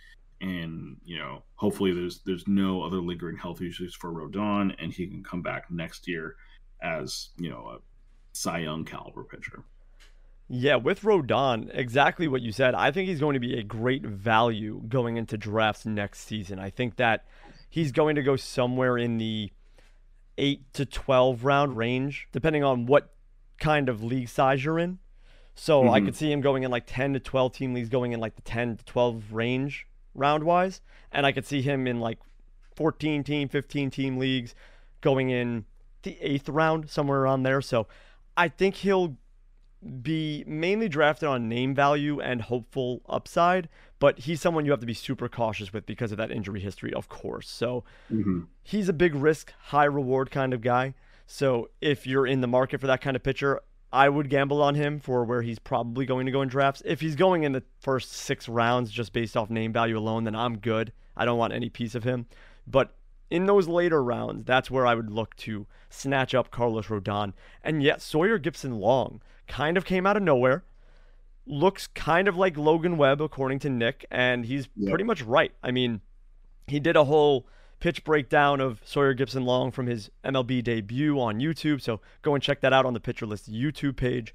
and 0.41 0.97
you 1.05 1.17
know 1.17 1.41
hopefully 1.55 1.93
there's 1.93 2.19
there's 2.25 2.47
no 2.47 2.83
other 2.83 2.97
lingering 2.97 3.37
health 3.37 3.61
issues 3.61 3.95
for 3.95 4.11
Rodon 4.11 4.75
and 4.77 4.91
he 4.91 5.07
can 5.07 5.23
come 5.23 5.41
back 5.41 5.71
next 5.71 6.07
year 6.07 6.35
as 6.81 7.29
you 7.37 7.49
know 7.49 7.69
a 7.69 7.77
Cy 8.33 8.59
Young 8.59 8.83
caliber 8.83 9.23
pitcher. 9.23 9.63
Yeah, 10.49 10.75
with 10.75 11.01
Rodon, 11.01 11.71
exactly 11.73 12.27
what 12.27 12.41
you 12.41 12.51
said. 12.51 12.75
I 12.75 12.91
think 12.91 13.07
he's 13.07 13.21
going 13.21 13.35
to 13.35 13.39
be 13.39 13.57
a 13.57 13.63
great 13.63 14.03
value 14.03 14.81
going 14.89 15.17
into 15.17 15.37
drafts 15.37 15.85
next 15.85 16.27
season. 16.27 16.59
I 16.59 16.69
think 16.69 16.97
that 16.97 17.25
he's 17.73 17.91
going 17.91 18.13
to 18.13 18.21
go 18.21 18.35
somewhere 18.35 18.99
in 18.99 19.17
the 19.17 19.51
8 20.37 20.73
to 20.73 20.85
12 20.85 21.43
round 21.43 21.75
range 21.75 22.27
depending 22.31 22.63
on 22.63 22.85
what 22.85 23.15
kind 23.59 23.89
of 23.89 24.03
league 24.03 24.29
size 24.29 24.63
you're 24.63 24.77
in. 24.77 24.99
So 25.55 25.81
mm-hmm. 25.81 25.89
I 25.89 26.01
could 26.01 26.15
see 26.15 26.31
him 26.31 26.39
going 26.39 26.61
in 26.61 26.69
like 26.69 26.83
10 26.85 27.13
to 27.13 27.19
12 27.19 27.51
team 27.51 27.73
leagues 27.73 27.89
going 27.89 28.11
in 28.11 28.19
like 28.19 28.35
the 28.35 28.43
10 28.43 28.77
to 28.77 28.85
12 28.85 29.33
range 29.33 29.87
round 30.13 30.43
wise, 30.43 30.81
and 31.11 31.25
I 31.25 31.31
could 31.31 31.47
see 31.47 31.63
him 31.63 31.87
in 31.87 31.99
like 31.99 32.19
14 32.75 33.23
team, 33.23 33.49
15 33.49 33.89
team 33.89 34.17
leagues 34.17 34.53
going 35.01 35.31
in 35.31 35.65
the 36.03 36.15
eighth 36.21 36.49
round, 36.49 36.91
somewhere 36.91 37.21
around 37.21 37.41
there. 37.41 37.59
So 37.59 37.87
I 38.37 38.49
think 38.49 38.75
he'll 38.75 39.17
be 40.01 40.43
mainly 40.47 40.87
drafted 40.87 41.27
on 41.27 41.49
name 41.49 41.73
value 41.75 42.19
and 42.19 42.41
hopeful 42.41 43.01
upside, 43.07 43.69
but 43.99 44.19
he's 44.19 44.41
someone 44.41 44.65
you 44.65 44.71
have 44.71 44.79
to 44.79 44.85
be 44.85 44.93
super 44.93 45.29
cautious 45.29 45.73
with 45.73 45.85
because 45.85 46.11
of 46.11 46.17
that 46.17 46.31
injury 46.31 46.59
history, 46.59 46.93
of 46.93 47.09
course. 47.09 47.49
So 47.49 47.83
mm-hmm. 48.11 48.41
he's 48.61 48.89
a 48.89 48.93
big 48.93 49.15
risk, 49.15 49.53
high 49.59 49.85
reward 49.85 50.31
kind 50.31 50.53
of 50.53 50.61
guy. 50.61 50.93
So 51.25 51.69
if 51.81 52.05
you're 52.05 52.27
in 52.27 52.41
the 52.41 52.47
market 52.47 52.81
for 52.81 52.87
that 52.87 53.01
kind 53.01 53.15
of 53.15 53.23
pitcher, 53.23 53.61
I 53.91 54.09
would 54.09 54.29
gamble 54.29 54.61
on 54.61 54.75
him 54.75 54.99
for 54.99 55.23
where 55.23 55.41
he's 55.43 55.59
probably 55.59 56.05
going 56.05 56.25
to 56.25 56.31
go 56.31 56.41
in 56.41 56.49
drafts. 56.49 56.81
If 56.83 56.99
he's 56.99 57.15
going 57.15 57.43
in 57.43 57.51
the 57.51 57.63
first 57.79 58.11
six 58.11 58.49
rounds 58.49 58.91
just 58.91 59.13
based 59.13 59.37
off 59.37 59.49
name 59.49 59.71
value 59.71 59.97
alone, 59.97 60.23
then 60.23 60.35
I'm 60.35 60.57
good. 60.57 60.91
I 61.15 61.25
don't 61.25 61.37
want 61.37 61.53
any 61.53 61.69
piece 61.69 61.93
of 61.93 62.03
him. 62.03 62.25
But 62.65 62.95
in 63.29 63.45
those 63.45 63.67
later 63.67 64.03
rounds, 64.03 64.43
that's 64.43 64.71
where 64.71 64.85
I 64.85 64.95
would 64.95 65.11
look 65.11 65.35
to 65.37 65.67
snatch 65.89 66.33
up 66.33 66.51
Carlos 66.51 66.87
Rodon. 66.87 67.33
And 67.63 67.83
yet, 67.83 68.01
Sawyer 68.01 68.39
Gipson 68.39 68.79
Long 68.79 69.21
kind 69.47 69.77
of 69.77 69.85
came 69.85 70.05
out 70.05 70.17
of 70.17 70.23
nowhere. 70.23 70.63
Looks 71.45 71.87
kind 71.87 72.27
of 72.27 72.37
like 72.37 72.57
Logan 72.57 72.97
Webb, 72.97 73.21
according 73.21 73.59
to 73.59 73.69
Nick, 73.69 74.05
and 74.09 74.45
he's 74.45 74.69
yep. 74.75 74.89
pretty 74.89 75.03
much 75.03 75.21
right. 75.21 75.51
I 75.61 75.71
mean, 75.71 76.01
he 76.67 76.79
did 76.79 76.95
a 76.95 77.03
whole 77.03 77.47
pitch 77.83 78.05
breakdown 78.05 78.61
of 78.61 78.79
Sawyer 78.85 79.13
Gipson 79.13 79.43
Long 79.43 79.69
from 79.69 79.87
his 79.87 80.09
MLB 80.23 80.63
debut 80.63 81.19
on 81.19 81.39
YouTube. 81.39 81.81
So 81.81 81.99
go 82.21 82.33
and 82.33 82.41
check 82.41 82.61
that 82.61 82.71
out 82.71 82.85
on 82.85 82.93
the 82.93 83.01
Pitcher 83.01 83.25
List 83.25 83.51
YouTube 83.51 83.97
page. 83.97 84.33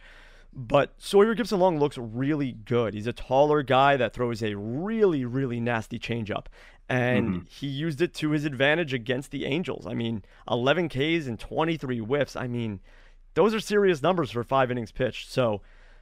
But 0.53 0.93
Sawyer 0.99 1.35
Gipson 1.35 1.59
Long 1.59 1.79
looks 1.79 1.97
really 1.97 2.53
good. 2.53 2.93
He's 2.93 3.07
a 3.07 3.13
taller 3.15 3.63
guy 3.63 3.97
that 3.97 4.13
throws 4.13 4.43
a 4.43 4.55
really, 4.55 5.25
really 5.25 5.61
nasty 5.61 5.99
changeup. 5.99 6.47
And 6.91 7.29
mm-hmm. 7.29 7.45
he 7.49 7.67
used 7.67 8.03
it 8.03 8.13
to 8.15 8.31
his 8.31 8.45
advantage 8.45 8.93
against 8.93 9.31
the 9.31 9.47
Angels. 9.47 9.87
I 9.87 9.95
mean, 9.95 10.25
11 10.51 10.91
Ks 10.91 11.27
and 11.27 11.39
23 11.39 12.01
whiffs. 12.01 12.37
I 12.37 12.49
mean, 12.49 12.81
those 13.39 13.55
are 13.55 13.61
serious 13.61 14.03
numbers 14.03 14.33
for 14.33 14.43
five 14.43 14.69
innings 14.69 14.91
pitched. 14.91 15.31
So 15.31 15.61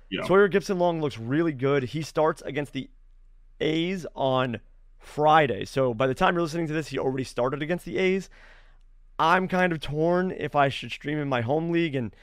yeah. 0.08 0.24
Sawyer 0.24 0.48
Gipson 0.48 0.78
Long 0.78 1.02
looks 1.02 1.18
really 1.18 1.52
good. 1.52 1.82
He 1.82 2.00
starts 2.00 2.40
against 2.42 2.72
the 2.72 2.88
A's 3.60 4.06
on 4.14 4.60
Friday. 4.98 5.66
So 5.66 5.92
by 5.92 6.06
the 6.06 6.14
time 6.14 6.34
you're 6.34 6.42
listening 6.42 6.66
to 6.68 6.72
this, 6.72 6.88
he 6.88 6.98
already 6.98 7.24
started 7.24 7.60
against 7.60 7.84
the 7.84 7.98
A's. 7.98 8.30
I'm 9.18 9.48
kind 9.48 9.70
of 9.70 9.80
torn 9.80 10.30
if 10.30 10.56
I 10.56 10.70
should 10.70 10.90
stream 10.90 11.18
in 11.18 11.28
my 11.28 11.42
home 11.42 11.70
league 11.70 11.94
and 11.94 12.16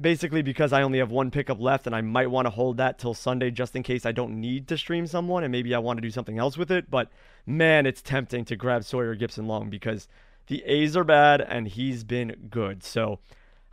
basically 0.00 0.40
because 0.40 0.72
I 0.72 0.80
only 0.80 0.98
have 0.98 1.10
one 1.10 1.30
pickup 1.30 1.60
left 1.60 1.86
and 1.86 1.94
I 1.94 2.00
might 2.00 2.30
want 2.30 2.46
to 2.46 2.50
hold 2.50 2.78
that 2.78 2.98
till 2.98 3.12
Sunday 3.12 3.50
just 3.50 3.76
in 3.76 3.82
case 3.82 4.06
I 4.06 4.12
don't 4.12 4.40
need 4.40 4.66
to 4.68 4.78
stream 4.78 5.06
someone 5.06 5.44
and 5.44 5.52
maybe 5.52 5.74
I 5.74 5.78
want 5.78 5.98
to 5.98 6.02
do 6.02 6.10
something 6.10 6.38
else 6.38 6.56
with 6.56 6.70
it. 6.70 6.90
But 6.90 7.10
man, 7.44 7.84
it's 7.84 8.00
tempting 8.00 8.46
to 8.46 8.56
grab 8.56 8.84
Sawyer 8.84 9.14
Gipson 9.14 9.46
Long 9.46 9.68
because 9.68 10.08
the 10.46 10.64
A's 10.64 10.96
are 10.96 11.04
bad 11.04 11.42
and 11.42 11.68
he's 11.68 12.02
been 12.02 12.48
good. 12.48 12.82
So 12.82 13.18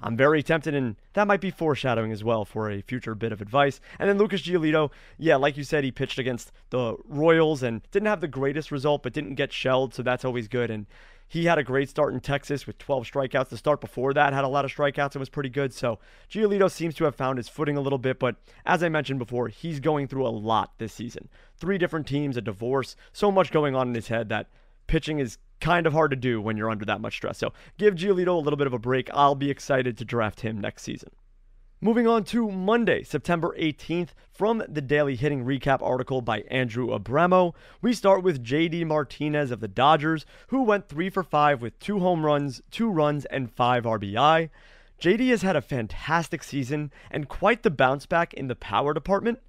I'm 0.04 0.18
very 0.18 0.42
tempted, 0.44 0.74
and 0.74 0.96
that 1.14 1.28
might 1.28 1.42
be 1.42 1.52
foreshadowing 1.52 2.12
as 2.12 2.24
well 2.24 2.46
for 2.46 2.70
a 2.70 2.82
future 2.82 3.16
bit 3.16 3.32
of 3.32 3.42
advice. 3.42 3.80
And 4.00 4.10
then 4.10 4.18
Lucas 4.18 4.42
Giolito, 4.42 4.92
yeah, 5.18 5.36
like 5.36 5.58
you 5.58 5.64
said, 5.64 5.84
he 5.84 5.92
pitched 5.92 6.20
against 6.20 6.52
the 6.70 6.96
Royals 7.08 7.64
and 7.64 7.82
didn't 7.92 8.08
have 8.08 8.22
the 8.22 8.28
greatest 8.28 8.72
result, 8.72 9.04
but 9.04 9.14
didn't 9.14 9.36
get 9.36 9.54
shelled, 9.54 9.94
so 9.94 10.04
that's 10.04 10.26
always 10.26 10.48
good. 10.48 10.72
And 10.72 10.88
he 11.32 11.46
had 11.46 11.58
a 11.58 11.64
great 11.64 11.88
start 11.88 12.14
in 12.14 12.20
Texas 12.20 12.68
with 12.68 12.78
12 12.78 13.10
strikeouts. 13.10 13.48
The 13.48 13.58
start 13.58 13.80
before 13.80 14.14
that 14.14 14.34
had 14.34 14.44
a 14.44 14.50
lot 14.50 14.66
of 14.66 14.74
strikeouts 14.74 15.14
and 15.14 15.22
was 15.22 15.30
pretty 15.30 15.48
good. 15.48 15.74
So 15.74 15.98
Giolito 16.30 16.70
seems 16.70 16.94
to 16.96 17.06
have 17.06 17.16
found 17.16 17.38
his 17.38 17.48
footing 17.48 17.78
a 17.78 17.82
little 17.82 17.98
bit, 17.98 18.20
but 18.20 18.36
as 18.66 18.84
I 18.84 18.90
mentioned 18.90 19.20
before, 19.20 19.48
he's 19.48 19.80
going 19.80 20.10
through 20.10 20.28
a 20.28 20.30
lot 20.30 20.74
this 20.78 20.92
season. 20.92 21.30
Three 21.56 21.78
different 21.78 22.06
teams, 22.06 22.36
a 22.36 22.42
divorce, 22.42 22.98
so 23.14 23.32
much 23.32 23.50
going 23.52 23.76
on 23.76 23.88
in 23.88 23.96
his 23.96 24.10
head 24.10 24.28
that 24.28 24.48
pitching 24.88 25.20
is 25.20 25.38
kind 25.62 25.88
of 25.88 25.94
hard 25.94 26.12
to 26.12 26.18
do 26.18 26.42
when 26.42 26.58
you're 26.58 26.70
under 26.70 26.86
that 26.86 27.00
much 27.02 27.16
stress. 27.16 27.38
So 27.38 27.54
give 27.78 27.96
Giolito 27.96 28.36
a 28.36 28.44
little 28.44 28.58
bit 28.58 28.68
of 28.68 28.74
a 28.74 28.80
break. 28.80 29.10
I'll 29.14 29.36
be 29.36 29.50
excited 29.50 29.98
to 29.98 30.06
draft 30.06 30.42
him 30.42 30.60
next 30.60 30.84
season. 30.84 31.12
Moving 31.84 32.06
on 32.06 32.24
to 32.26 32.52
Monday, 32.52 33.02
September 33.02 33.56
18th, 33.58 34.10
from 34.32 34.64
the 34.70 34.82
Daily 34.82 35.16
Hitting 35.16 35.44
Recap 35.44 35.82
article 35.82 36.22
by 36.22 36.42
Andrew 36.42 36.90
Abramo, 36.90 37.56
we 37.82 37.92
start 37.92 38.22
with 38.22 38.44
JD 38.44 38.86
Martinez 38.86 39.50
of 39.50 39.62
the 39.62 39.68
Dodgers, 39.68 40.24
who 40.50 40.62
went 40.62 40.90
3 40.90 41.10
for 41.10 41.24
5 41.24 41.60
with 41.60 41.80
2 41.80 42.00
home 42.00 42.24
runs, 42.24 42.62
2 42.70 42.88
runs, 42.88 43.26
and 43.26 43.52
5 43.52 43.86
RBI. 43.86 44.52
JD 45.02 45.30
has 45.30 45.42
had 45.42 45.56
a 45.56 45.62
fantastic 45.62 46.44
season 46.44 46.92
and 47.10 47.28
quite 47.28 47.64
the 47.64 47.72
bounce 47.72 48.06
back 48.06 48.36
in 48.36 48.48
the 48.48 48.56
power 48.56 48.94
department. 48.94 49.40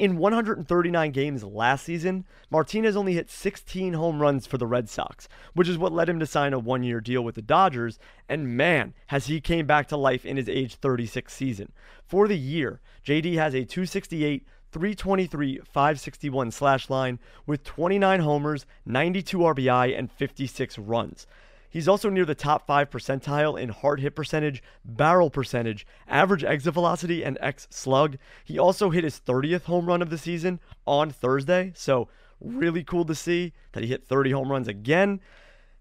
In 0.00 0.16
139 0.16 1.10
games 1.10 1.44
last 1.44 1.84
season, 1.84 2.24
Martinez 2.48 2.96
only 2.96 3.12
hit 3.12 3.28
16 3.28 3.92
home 3.92 4.22
runs 4.22 4.46
for 4.46 4.56
the 4.56 4.66
Red 4.66 4.88
Sox, 4.88 5.28
which 5.52 5.68
is 5.68 5.76
what 5.76 5.92
led 5.92 6.08
him 6.08 6.18
to 6.20 6.26
sign 6.26 6.54
a 6.54 6.58
one 6.58 6.82
year 6.82 7.02
deal 7.02 7.22
with 7.22 7.34
the 7.34 7.42
Dodgers. 7.42 7.98
And 8.26 8.56
man, 8.56 8.94
has 9.08 9.26
he 9.26 9.42
came 9.42 9.66
back 9.66 9.88
to 9.88 9.98
life 9.98 10.24
in 10.24 10.38
his 10.38 10.48
age 10.48 10.76
36 10.76 11.30
season. 11.30 11.72
For 12.02 12.26
the 12.26 12.38
year, 12.38 12.80
JD 13.04 13.34
has 13.34 13.52
a 13.52 13.66
268, 13.66 14.46
323, 14.72 15.58
561 15.58 16.50
slash 16.50 16.88
line 16.88 17.18
with 17.44 17.62
29 17.62 18.20
homers, 18.20 18.64
92 18.86 19.36
RBI, 19.36 19.98
and 19.98 20.10
56 20.10 20.78
runs. 20.78 21.26
He's 21.70 21.88
also 21.88 22.10
near 22.10 22.24
the 22.24 22.34
top 22.34 22.66
5 22.66 22.90
percentile 22.90 23.58
in 23.58 23.68
hard 23.70 24.00
hit 24.00 24.16
percentage, 24.16 24.62
barrel 24.84 25.30
percentage, 25.30 25.86
average 26.08 26.44
exit 26.44 26.74
velocity, 26.74 27.24
and 27.24 27.38
X 27.40 27.68
slug. 27.70 28.18
He 28.44 28.58
also 28.58 28.90
hit 28.90 29.04
his 29.04 29.20
30th 29.20 29.62
home 29.62 29.86
run 29.86 30.02
of 30.02 30.10
the 30.10 30.18
season 30.18 30.60
on 30.86 31.10
Thursday, 31.10 31.72
so 31.74 32.08
really 32.40 32.82
cool 32.82 33.04
to 33.04 33.14
see 33.14 33.52
that 33.72 33.82
he 33.82 33.88
hit 33.88 34.04
30 34.04 34.32
home 34.32 34.50
runs 34.50 34.68
again. 34.68 35.20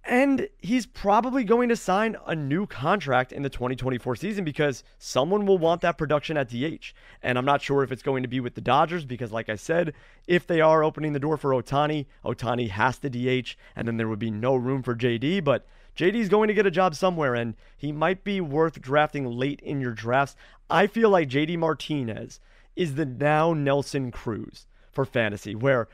And 0.05 0.47
he's 0.59 0.85
probably 0.85 1.43
going 1.43 1.69
to 1.69 1.75
sign 1.75 2.15
a 2.25 2.33
new 2.33 2.65
contract 2.65 3.31
in 3.31 3.43
the 3.43 3.49
2024 3.49 4.15
season 4.15 4.45
because 4.45 4.83
someone 4.97 5.45
will 5.45 5.57
want 5.57 5.81
that 5.81 5.97
production 5.97 6.37
at 6.37 6.49
DH. 6.49 6.93
And 7.21 7.37
I'm 7.37 7.45
not 7.45 7.61
sure 7.61 7.83
if 7.83 7.91
it's 7.91 8.01
going 8.01 8.23
to 8.23 8.29
be 8.29 8.39
with 8.39 8.55
the 8.55 8.61
Dodgers 8.61 9.05
because, 9.05 9.31
like 9.31 9.49
I 9.49 9.55
said, 9.55 9.93
if 10.25 10.47
they 10.47 10.61
are 10.61 10.83
opening 10.83 11.13
the 11.13 11.19
door 11.19 11.35
for 11.35 11.51
Ohtani, 11.51 12.05
Ohtani 12.23 12.69
has 12.69 12.97
to 12.99 13.09
DH, 13.09 13.55
and 13.75 13.87
then 13.87 13.97
there 13.97 14.07
would 14.07 14.19
be 14.19 14.31
no 14.31 14.55
room 14.55 14.83
for 14.83 14.95
JD. 14.95 15.43
But 15.43 15.67
JD's 15.99 16.29
going 16.29 16.47
to 16.47 16.53
get 16.53 16.65
a 16.65 16.71
job 16.71 16.95
somewhere, 16.95 17.35
and 17.35 17.55
he 17.75 17.91
might 17.91 18.23
be 18.23 18.39
worth 18.39 18.81
drafting 18.81 19.25
late 19.25 19.59
in 19.59 19.81
your 19.81 19.91
drafts. 19.91 20.33
I 20.69 20.87
feel 20.87 21.09
like 21.09 21.27
JD 21.27 21.57
Martinez 21.57 22.39
is 22.77 22.95
the 22.95 23.05
now 23.05 23.51
Nelson 23.51 24.09
Cruz 24.09 24.65
for 24.93 25.03
fantasy, 25.03 25.55
where 25.55 25.89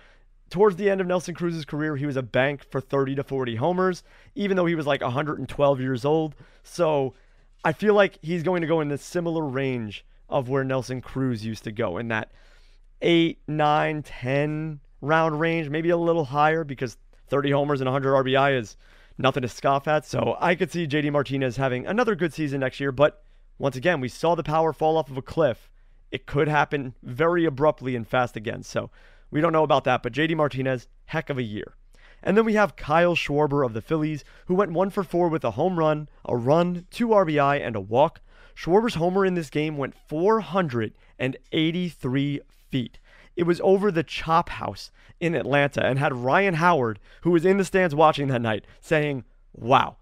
towards 0.51 0.75
the 0.75 0.91
end 0.91 1.01
of 1.01 1.07
Nelson 1.07 1.33
Cruz's 1.33 1.65
career, 1.65 1.95
he 1.95 2.05
was 2.05 2.17
a 2.17 2.21
bank 2.21 2.69
for 2.69 2.79
30 2.79 3.15
to 3.15 3.23
40 3.23 3.55
homers, 3.55 4.03
even 4.35 4.55
though 4.55 4.67
he 4.67 4.75
was 4.75 4.85
like 4.85 5.01
112 5.01 5.81
years 5.81 6.05
old. 6.05 6.35
So 6.61 7.15
I 7.63 7.73
feel 7.73 7.95
like 7.95 8.19
he's 8.21 8.43
going 8.43 8.61
to 8.61 8.67
go 8.67 8.81
in 8.81 8.89
the 8.89 8.99
similar 8.99 9.43
range 9.43 10.05
of 10.29 10.49
where 10.49 10.63
Nelson 10.63 11.01
Cruz 11.01 11.43
used 11.43 11.63
to 11.63 11.71
go 11.71 11.97
in 11.97 12.09
that 12.09 12.31
8, 13.01 13.39
9, 13.47 14.03
10 14.03 14.79
round 15.01 15.39
range, 15.39 15.69
maybe 15.69 15.89
a 15.89 15.97
little 15.97 16.25
higher 16.25 16.63
because 16.63 16.95
30 17.29 17.49
homers 17.49 17.81
and 17.81 17.87
100 17.87 18.23
RBI 18.23 18.59
is 18.59 18.77
nothing 19.17 19.41
to 19.41 19.49
scoff 19.49 19.87
at. 19.87 20.05
So 20.05 20.37
I 20.39 20.55
could 20.55 20.71
see 20.71 20.87
JD 20.87 21.11
Martinez 21.11 21.57
having 21.57 21.85
another 21.85 22.15
good 22.15 22.33
season 22.33 22.61
next 22.61 22.79
year. 22.79 22.91
But 22.91 23.23
once 23.57 23.75
again, 23.75 24.01
we 24.01 24.09
saw 24.09 24.35
the 24.35 24.43
power 24.43 24.73
fall 24.73 24.97
off 24.97 25.09
of 25.09 25.17
a 25.17 25.21
cliff. 25.21 25.69
It 26.11 26.25
could 26.25 26.47
happen 26.47 26.95
very 27.03 27.45
abruptly 27.45 27.95
and 27.95 28.07
fast 28.07 28.35
again. 28.35 28.63
So 28.63 28.89
we 29.31 29.41
don't 29.41 29.53
know 29.53 29.63
about 29.63 29.83
that, 29.85 30.03
but 30.03 30.13
JD 30.13 30.35
Martinez, 30.35 30.87
heck 31.05 31.29
of 31.29 31.37
a 31.37 31.43
year. 31.43 31.75
And 32.23 32.37
then 32.37 32.45
we 32.45 32.55
have 32.55 32.75
Kyle 32.75 33.15
Schwarber 33.15 33.65
of 33.65 33.73
the 33.73 33.81
Phillies, 33.81 34.23
who 34.47 34.55
went 34.55 34.71
one 34.71 34.89
for 34.89 35.03
four 35.03 35.29
with 35.29 35.43
a 35.43 35.51
home 35.51 35.77
run, 35.77 36.09
a 36.25 36.35
run, 36.35 36.87
two 36.89 37.09
RBI, 37.09 37.65
and 37.65 37.75
a 37.75 37.81
walk. 37.81 38.21
Schwarber's 38.55 38.95
homer 38.95 39.25
in 39.25 39.35
this 39.35 39.49
game 39.49 39.77
went 39.77 39.95
483 40.07 42.41
feet. 42.69 42.99
It 43.35 43.43
was 43.43 43.61
over 43.63 43.91
the 43.91 44.03
Chop 44.03 44.49
House 44.49 44.91
in 45.19 45.35
Atlanta 45.35 45.85
and 45.85 45.99
had 45.99 46.13
Ryan 46.13 46.55
Howard, 46.55 46.99
who 47.21 47.31
was 47.31 47.45
in 47.45 47.57
the 47.57 47.65
stands 47.65 47.95
watching 47.95 48.27
that 48.27 48.41
night, 48.41 48.65
saying, 48.81 49.23
Wow, 49.53 49.97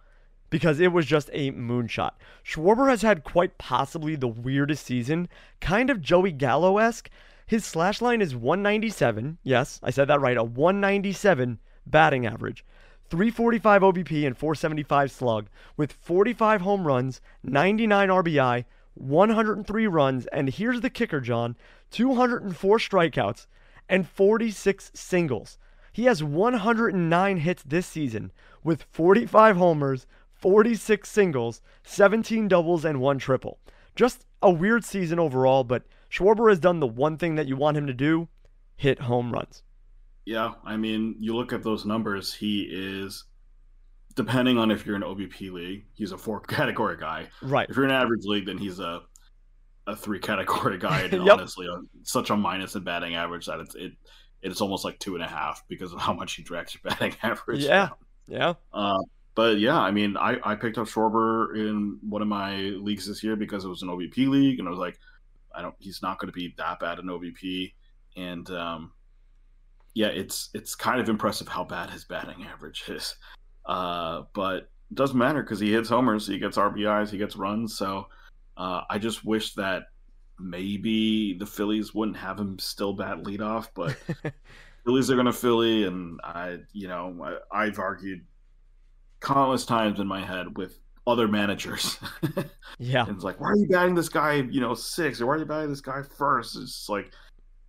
because 0.50 0.80
it 0.80 0.92
was 0.92 1.06
just 1.06 1.30
a 1.34 1.52
moonshot. 1.52 2.12
Schwarber 2.46 2.90
has 2.90 3.02
had 3.02 3.24
quite 3.24 3.58
possibly 3.58 4.16
the 4.16 4.28
weirdest 4.28 4.86
season, 4.86 5.28
kind 5.60 5.90
of 5.90 6.02
Joey 6.02 6.32
Gallo 6.32 6.78
esque, 6.78 7.10
his 7.46 7.66
slash 7.66 8.02
line 8.02 8.22
is 8.22 8.36
197. 8.36 9.38
Yes, 9.44 9.80
I 9.84 9.90
said 9.90 10.08
that 10.08 10.22
right. 10.22 10.38
A 10.38 10.44
197 10.44 11.60
batting 11.86 12.26
average. 12.26 12.66
345 13.10 13.82
OBP 13.82 14.26
and 14.26 14.38
475 14.38 15.12
slug 15.12 15.48
with 15.78 15.92
45 15.92 16.62
home 16.62 16.88
runs, 16.88 17.22
99 17.44 18.10
RBI, 18.10 18.66
103 18.96 19.88
runs, 19.88 20.26
and 20.28 20.50
here's 20.50 20.82
the 20.82 20.89
kicker, 20.89 21.20
John 21.20 21.56
204 21.91 22.78
strikeouts 22.78 23.48
and 23.89 24.08
46 24.08 24.91
singles. 24.94 25.58
He 25.91 26.06
has 26.06 26.24
109 26.24 27.38
hits 27.38 27.64
this 27.64 27.86
season 27.86 28.32
with 28.64 28.84
45 28.91 29.58
homers, 29.58 30.08
46 30.34 31.10
singles, 31.10 31.62
17 31.84 32.48
doubles, 32.48 32.84
and 32.84 33.00
one 33.00 33.20
triple. 33.20 33.60
Just 33.96 34.26
a 34.41 34.52
weird 34.52 34.84
season 34.84 35.20
overall, 35.20 35.64
but 35.64 35.84
Schwarber 36.12 36.50
has 36.50 36.60
done 36.60 36.80
the 36.80 36.88
one 36.88 37.18
thing 37.18 37.36
that 37.36 37.48
you 37.48 37.56
want 37.56 37.78
him 37.78 37.88
to 37.88 37.94
do 37.94 38.28
hit 38.76 39.00
home 39.00 39.32
runs. 39.32 39.64
Yeah, 40.26 40.54
I 40.66 40.78
mean, 40.78 41.16
you 41.20 41.36
look 41.36 41.54
at 41.54 41.64
those 41.64 41.86
numbers, 41.86 42.34
he 42.34 42.62
is 42.72 43.26
depending 44.16 44.57
on 44.57 44.72
if 44.72 44.86
you're 44.86 44.95
an 44.95 45.01
OBP 45.01 45.51
league, 45.51 45.86
he's 45.93 46.11
a 46.11 46.18
four 46.18 46.39
category 46.47 46.97
guy. 46.97 47.28
Right. 47.41 47.70
If 47.70 47.76
you're 47.76 47.86
an 47.86 47.91
average 47.91 48.26
league, 48.26 48.45
then 48.45 48.57
he's 48.57 48.80
a 48.80 49.01
a 49.88 49.95
three 49.95 50.20
category 50.30 50.78
guy. 50.78 51.01
And 51.01 51.14
yep. 51.26 51.34
honestly, 51.34 51.68
such 52.03 52.30
a 52.30 52.38
minus 52.38 52.76
in 52.76 52.84
batting 52.84 53.16
average 53.16 53.45
that 53.47 53.59
it's 53.59 53.76
it 53.76 53.93
it's 54.41 54.61
almost 54.61 54.84
like 54.84 54.99
two 54.99 55.16
and 55.16 55.24
a 55.24 55.28
half 55.28 55.64
because 55.68 55.93
of 55.93 55.99
how 55.99 56.14
much 56.14 56.36
he 56.36 56.43
drags 56.43 56.74
your 56.74 56.82
batting 56.91 57.16
average. 57.24 57.64
Yeah. 57.64 57.88
Down. 57.88 57.95
Yeah. 58.28 58.53
Uh, 58.74 58.99
but 59.36 59.57
yeah, 59.59 59.80
I 59.80 59.91
mean, 59.91 60.16
I, 60.16 60.38
I 60.43 60.55
picked 60.55 60.78
up 60.78 60.88
Schwarber 60.88 61.55
in 61.55 61.97
one 62.07 62.22
of 62.22 62.28
my 62.28 62.55
leagues 62.55 63.07
this 63.07 63.24
year 63.24 63.36
because 63.36 63.66
it 63.66 63.68
was 63.68 63.82
an 63.82 63.89
OBP 63.89 64.30
league, 64.30 64.59
and 64.59 64.68
I 64.68 64.72
was 64.72 64.80
like, 64.80 64.99
I 65.55 65.61
don't. 65.61 65.76
He's 65.80 66.01
not 66.01 66.20
going 66.20 66.32
to 66.32 66.34
be 66.34 66.53
that 66.57 66.80
bad 66.80 66.99
in 66.99 67.05
OBP, 67.05 67.74
and 68.16 68.49
um, 68.51 68.91
yeah, 69.95 70.07
it's 70.07 70.49
it's 70.53 70.76
kind 70.76 71.01
of 71.01 71.09
impressive 71.09 71.47
how 71.47 71.64
bad 71.64 71.89
his 71.89 72.03
batting 72.05 72.45
average 72.45 72.84
is. 72.88 73.16
Uh, 73.66 74.24
but 74.34 74.70
it 74.91 74.95
doesn't 74.95 75.18
matter 75.18 75.41
because 75.41 75.59
he 75.59 75.72
hits 75.72 75.89
homers, 75.89 76.28
he 76.28 76.39
gets 76.39 76.57
RBIs, 76.57 77.09
he 77.09 77.18
gets 77.18 77.36
runs. 77.36 77.78
So 77.78 78.07
uh, 78.57 78.82
I 78.89 78.97
just 78.97 79.26
wish 79.26 79.53
that 79.53 79.84
maybe 80.39 81.34
the 81.38 81.45
Phillies 81.45 81.93
wouldn't 81.93 82.18
have 82.18 82.39
him 82.39 82.59
still 82.59 82.93
bat 82.93 83.24
leadoff, 83.24 83.70
but 83.74 83.95
Phillies 84.86 85.09
are 85.09 85.16
going 85.16 85.26
to 85.26 85.34
Philly, 85.34 85.86
and 85.86 86.20
I, 86.24 86.59
you 86.74 86.88
know, 86.88 87.39
I, 87.51 87.64
I've 87.64 87.80
argued 87.80 88.26
countless 89.22 89.66
times 89.66 89.99
in 89.99 90.07
my 90.07 90.24
head 90.24 90.57
with 90.57 90.80
other 91.07 91.28
managers. 91.28 91.97
yeah. 92.80 93.05
And 93.05 93.16
it's 93.16 93.24
like, 93.24 93.39
why 93.39 93.49
are 93.49 93.57
you 93.57 93.68
batting 93.68 93.95
this 93.95 94.09
guy, 94.09 94.34
you 94.34 94.61
know, 94.61 94.74
six? 94.74 95.22
Or 95.22 95.28
why 95.28 95.36
are 95.36 95.39
you 95.39 95.45
batting 95.45 95.70
this 95.70 95.82
guy 95.82 96.01
first? 96.01 96.57
It's 96.57 96.88
like, 96.89 97.11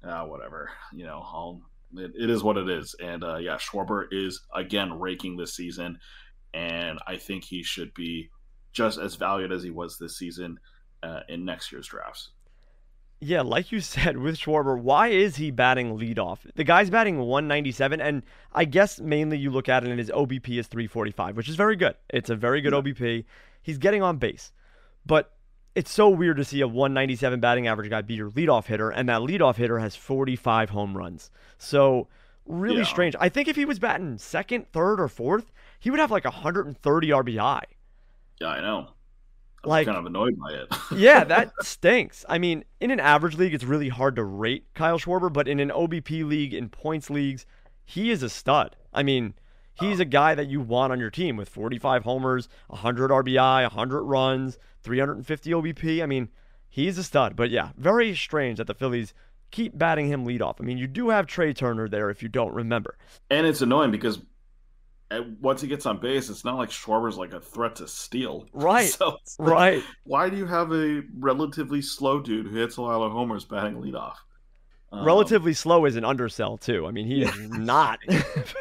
ah, 0.05 0.25
whatever. 0.25 0.71
You 0.93 1.05
know, 1.05 1.23
I'll, 1.25 1.63
it, 1.97 2.13
it 2.19 2.31
is 2.31 2.43
what 2.43 2.57
it 2.57 2.69
is. 2.69 2.95
And 3.03 3.25
uh, 3.25 3.37
yeah, 3.37 3.57
Schwarber 3.57 4.07
is, 4.11 4.43
again, 4.55 4.99
raking 4.99 5.37
this 5.37 5.55
season. 5.55 5.99
And 6.53 6.99
I 7.07 7.17
think 7.17 7.45
he 7.45 7.63
should 7.63 7.93
be 7.95 8.31
just 8.73 8.99
as 8.99 9.17
valued 9.17 9.53
as 9.53 9.63
he 9.63 9.71
was 9.71 9.99
this 9.99 10.19
season 10.19 10.59
uh, 11.03 11.21
in 11.29 11.45
next 11.45 11.73
year's 11.73 11.87
drafts. 11.87 12.31
Yeah, 13.21 13.41
like 13.41 13.73
you 13.73 13.81
said 13.81 14.19
with 14.19 14.37
Schwarber, 14.37 14.79
why 14.79 15.09
is 15.09 15.37
he 15.37 15.51
batting 15.51 15.97
leadoff? 15.97 16.39
The 16.55 16.65
guy's 16.65 16.91
batting 16.91 17.19
197, 17.19 18.01
and 18.01 18.23
I 18.53 18.65
guess 18.65 19.01
mainly 19.01 19.39
you 19.39 19.51
look 19.51 19.69
at 19.69 19.85
it 19.85 19.91
and 19.91 19.99
his 19.99 20.11
OBP 20.11 20.59
is 20.59 20.67
345, 20.67 21.37
which 21.37 21.49
is 21.49 21.57
very 21.57 21.77
good. 21.77 21.95
It's 22.11 22.31
a 22.31 22.37
very 22.37 22.61
good 22.61 22.73
OBP. 22.73 23.25
He's 23.63 23.79
getting 23.79 24.03
on 24.03 24.19
base, 24.19 24.53
but 25.07 25.34
it's 25.75 25.91
so 25.91 26.09
weird 26.09 26.37
to 26.37 26.45
see 26.45 26.61
a 26.61 26.69
197 26.69 27.41
batting 27.41 27.67
average 27.67 27.91
guy 27.91 28.03
be 28.03 28.15
your 28.15 28.31
leadoff 28.31 28.67
hitter, 28.67 28.91
and 28.91 29.09
that 29.09 29.21
leadoff 29.21 29.57
hitter 29.57 29.79
has 29.79 29.97
45 29.97 30.71
home 30.71 30.97
runs. 30.97 31.31
So 31.59 32.09
really 32.47 32.79
yeah. 32.79 32.85
strange. 32.85 33.17
I 33.19 33.29
think 33.29 33.49
if 33.49 33.57
he 33.57 33.65
was 33.65 33.79
batting 33.79 34.19
second, 34.19 34.71
third, 34.73 35.01
or 35.01 35.09
fourth, 35.09 35.53
he 35.81 35.91
would 35.91 36.01
have 36.01 36.11
like 36.11 36.25
130 36.25 37.09
RBI. 37.09 37.63
Yeah, 38.41 38.49
I 38.49 38.61
know 38.61 38.89
like 39.67 39.87
kind 39.87 39.99
of 39.99 40.07
annoyed 40.07 40.39
by 40.39 40.53
it. 40.53 40.69
yeah, 40.97 41.25
that 41.25 41.53
stinks. 41.63 42.25
I 42.29 42.39
mean, 42.39 42.65
in 42.81 42.91
an 42.91 43.01
average 43.01 43.37
league, 43.37 43.55
it's 43.55 43.65
really 43.65 43.89
hard 43.89 44.17
to 44.17 44.25
rate 44.25 44.67
Kyle 44.75 44.99
Schwarber, 44.99 45.33
but 45.33 45.49
in 45.49 45.61
an 45.61 45.71
OBP 45.71 46.27
league, 46.27 46.55
in 46.55 46.69
points 46.69 47.11
leagues, 47.11 47.47
he 47.85 48.11
is 48.11 48.23
a 48.23 48.29
stud. 48.29 48.77
I 48.93 49.03
mean, 49.03 49.35
he's 49.75 50.01
oh. 50.01 50.03
a 50.03 50.07
guy 50.07 50.35
that 50.35 50.49
you 50.49 50.61
want 50.61 50.93
on 50.93 51.01
your 51.01 51.11
team 51.11 51.37
with 51.37 51.49
45 51.49 52.05
homers, 52.05 52.49
100 52.69 53.11
RBI, 53.11 53.63
100 53.63 54.03
runs, 54.03 54.59
350 54.85 55.51
OBP. 55.51 56.03
I 56.03 56.07
mean, 56.07 56.29
he's 56.69 56.99
a 56.99 57.03
stud. 57.03 57.37
But 57.37 57.51
yeah, 57.51 57.71
very 57.77 58.15
strange 58.15 58.59
that 58.59 58.67
the 58.67 58.75
Phillies 58.75 59.15
keep 59.51 59.77
batting 59.77 60.09
him 60.09 60.27
leadoff. 60.27 60.57
I 60.61 60.65
mean, 60.65 60.79
you 60.79 60.87
do 60.87 61.09
have 61.09 61.27
Trea 61.27 61.55
Turner 61.55 61.89
there 61.89 62.11
if 62.11 62.23
you 62.23 62.29
don't 62.29 62.53
remember. 62.53 62.97
And 63.31 63.47
it's 63.47 63.63
annoying 63.63 63.91
because 63.91 64.21
once 65.41 65.61
he 65.61 65.69
gets 65.69 65.87
on 65.87 65.99
base, 65.99 66.29
it's 66.29 66.45
not 66.45 66.57
like 66.57 66.71
Schwarber's 66.71 67.17
like 67.17 67.33
a 67.33 67.41
threat 67.41 67.77
to 67.77 67.89
steal. 67.89 68.47
Right. 68.53 68.85
So 68.99 69.19
like, 69.39 69.51
right. 69.51 69.83
Why 70.05 70.29
do 70.29 70.37
you 70.37 70.47
have 70.47 70.73
a 70.73 71.03
relatively 71.19 71.83
slow 71.83 72.21
dude 72.21 72.47
who 72.47 72.57
hits 72.57 72.77
a 72.77 72.83
lot 72.83 73.01
of 73.01 73.13
homers 73.13 73.45
batting 73.45 73.77
leadoff? 73.77 74.17
Um, 74.93 75.05
relatively 75.05 75.55
slow 75.55 75.85
is 75.85 75.97
an 75.97 76.05
undersell 76.05 76.57
too. 76.57 76.87
I 76.87 76.91
mean, 76.91 77.07
he 77.07 77.23
is 77.23 77.39
not 77.51 77.99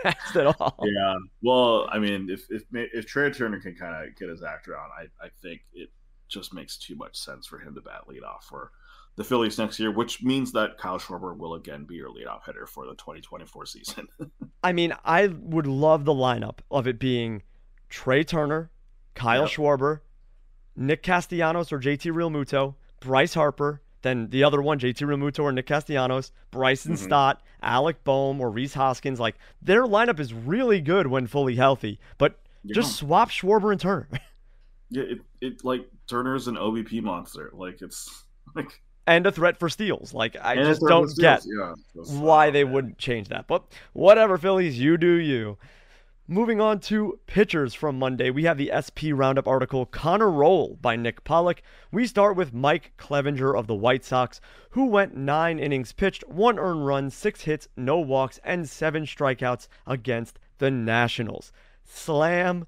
fast 0.03 0.35
at 0.35 0.47
all. 0.47 0.79
Yeah. 0.83 1.15
Well, 1.41 1.87
I 1.91 1.99
mean, 1.99 2.29
if 2.29 2.45
if 2.49 2.63
if 2.71 3.05
Trea 3.05 3.31
Turner 3.31 3.59
can 3.59 3.75
kind 3.75 4.07
of 4.07 4.15
get 4.17 4.29
his 4.29 4.41
act 4.43 4.67
around, 4.67 4.89
I 4.97 5.03
I 5.23 5.29
think 5.41 5.61
it 5.73 5.89
just 6.33 6.53
makes 6.53 6.77
too 6.77 6.95
much 6.95 7.15
sense 7.15 7.45
for 7.45 7.59
him 7.59 7.75
to 7.75 7.81
bat 7.81 8.01
leadoff 8.09 8.43
for 8.43 8.71
the 9.15 9.23
Phillies 9.23 9.57
next 9.57 9.79
year, 9.79 9.91
which 9.91 10.23
means 10.23 10.51
that 10.53 10.77
Kyle 10.77 10.97
Schwarber 10.97 11.37
will 11.37 11.53
again 11.53 11.85
be 11.85 11.95
your 11.95 12.09
leadoff 12.09 12.45
hitter 12.45 12.65
for 12.65 12.85
the 12.85 12.95
2024 12.95 13.65
season. 13.65 14.07
I 14.63 14.73
mean, 14.73 14.93
I 15.05 15.27
would 15.27 15.67
love 15.67 16.05
the 16.05 16.13
lineup 16.13 16.59
of 16.71 16.87
it 16.87 16.99
being 16.99 17.43
Trea 17.89 18.23
Turner, 18.23 18.71
Kyle 19.13 19.41
yep. 19.41 19.51
Schwarber, 19.51 19.99
Nick 20.75 21.03
Castellanos 21.03 21.71
or 21.71 21.79
JT 21.79 22.11
Realmuto, 22.11 22.75
Bryce 22.99 23.35
Harper, 23.35 23.81
then 24.01 24.29
the 24.29 24.43
other 24.43 24.61
one, 24.61 24.79
JT 24.79 24.95
Realmuto 25.07 25.43
or 25.43 25.51
Nick 25.51 25.67
Castellanos, 25.67 26.31
Bryson 26.51 26.93
mm-hmm. 26.93 27.03
Stott, 27.03 27.41
Alec 27.61 28.03
Bohm 28.03 28.41
or 28.41 28.49
Rhys 28.49 28.73
Hoskins. 28.73 29.19
Like 29.19 29.35
their 29.61 29.83
lineup 29.83 30.19
is 30.19 30.33
really 30.33 30.81
good 30.81 31.07
when 31.07 31.27
fully 31.27 31.55
healthy, 31.55 31.99
but 32.17 32.39
yeah. 32.63 32.73
just 32.73 32.95
swap 32.95 33.29
Schwarber 33.29 33.71
and 33.71 33.79
Turner. 33.79 34.07
yeah, 34.93 35.03
it, 35.03 35.19
it 35.41 35.65
like 35.65 35.87
Turner's 36.07 36.47
an 36.47 36.55
OBP 36.55 37.01
monster. 37.01 37.49
Like 37.53 37.81
it's 37.81 38.25
like 38.55 38.81
and 39.07 39.25
a 39.25 39.31
threat 39.31 39.57
for 39.57 39.69
steals. 39.69 40.13
Like 40.13 40.37
I 40.41 40.53
and 40.53 40.65
just 40.65 40.81
don't 40.81 41.15
get 41.17 41.43
yeah, 41.45 41.73
why 41.93 42.49
they 42.49 42.63
wouldn't 42.63 42.97
change 42.97 43.29
that. 43.29 43.47
But 43.47 43.63
whatever, 43.93 44.37
Phillies, 44.37 44.79
you 44.79 44.97
do 44.97 45.15
you. 45.15 45.57
Moving 46.27 46.61
on 46.61 46.79
to 46.81 47.19
pitchers 47.27 47.73
from 47.73 47.99
Monday, 47.99 48.29
we 48.29 48.45
have 48.45 48.57
the 48.57 48.71
SP 48.71 49.11
Roundup 49.11 49.45
article 49.45 49.85
Connor 49.85 50.31
Roll 50.31 50.77
by 50.81 50.95
Nick 50.95 51.25
Pollack. 51.25 51.61
We 51.91 52.07
start 52.07 52.37
with 52.37 52.53
Mike 52.53 52.93
Clevinger 52.97 53.57
of 53.57 53.67
the 53.67 53.75
White 53.75 54.05
Sox, 54.05 54.39
who 54.69 54.85
went 54.85 55.17
nine 55.17 55.59
innings 55.59 55.91
pitched, 55.91 56.25
one 56.29 56.57
earned 56.57 56.85
run, 56.85 57.09
six 57.09 57.41
hits, 57.41 57.67
no 57.75 57.99
walks, 57.99 58.39
and 58.45 58.69
seven 58.69 59.03
strikeouts 59.03 59.67
against 59.85 60.39
the 60.59 60.71
Nationals. 60.71 61.51
Slam 61.83 62.65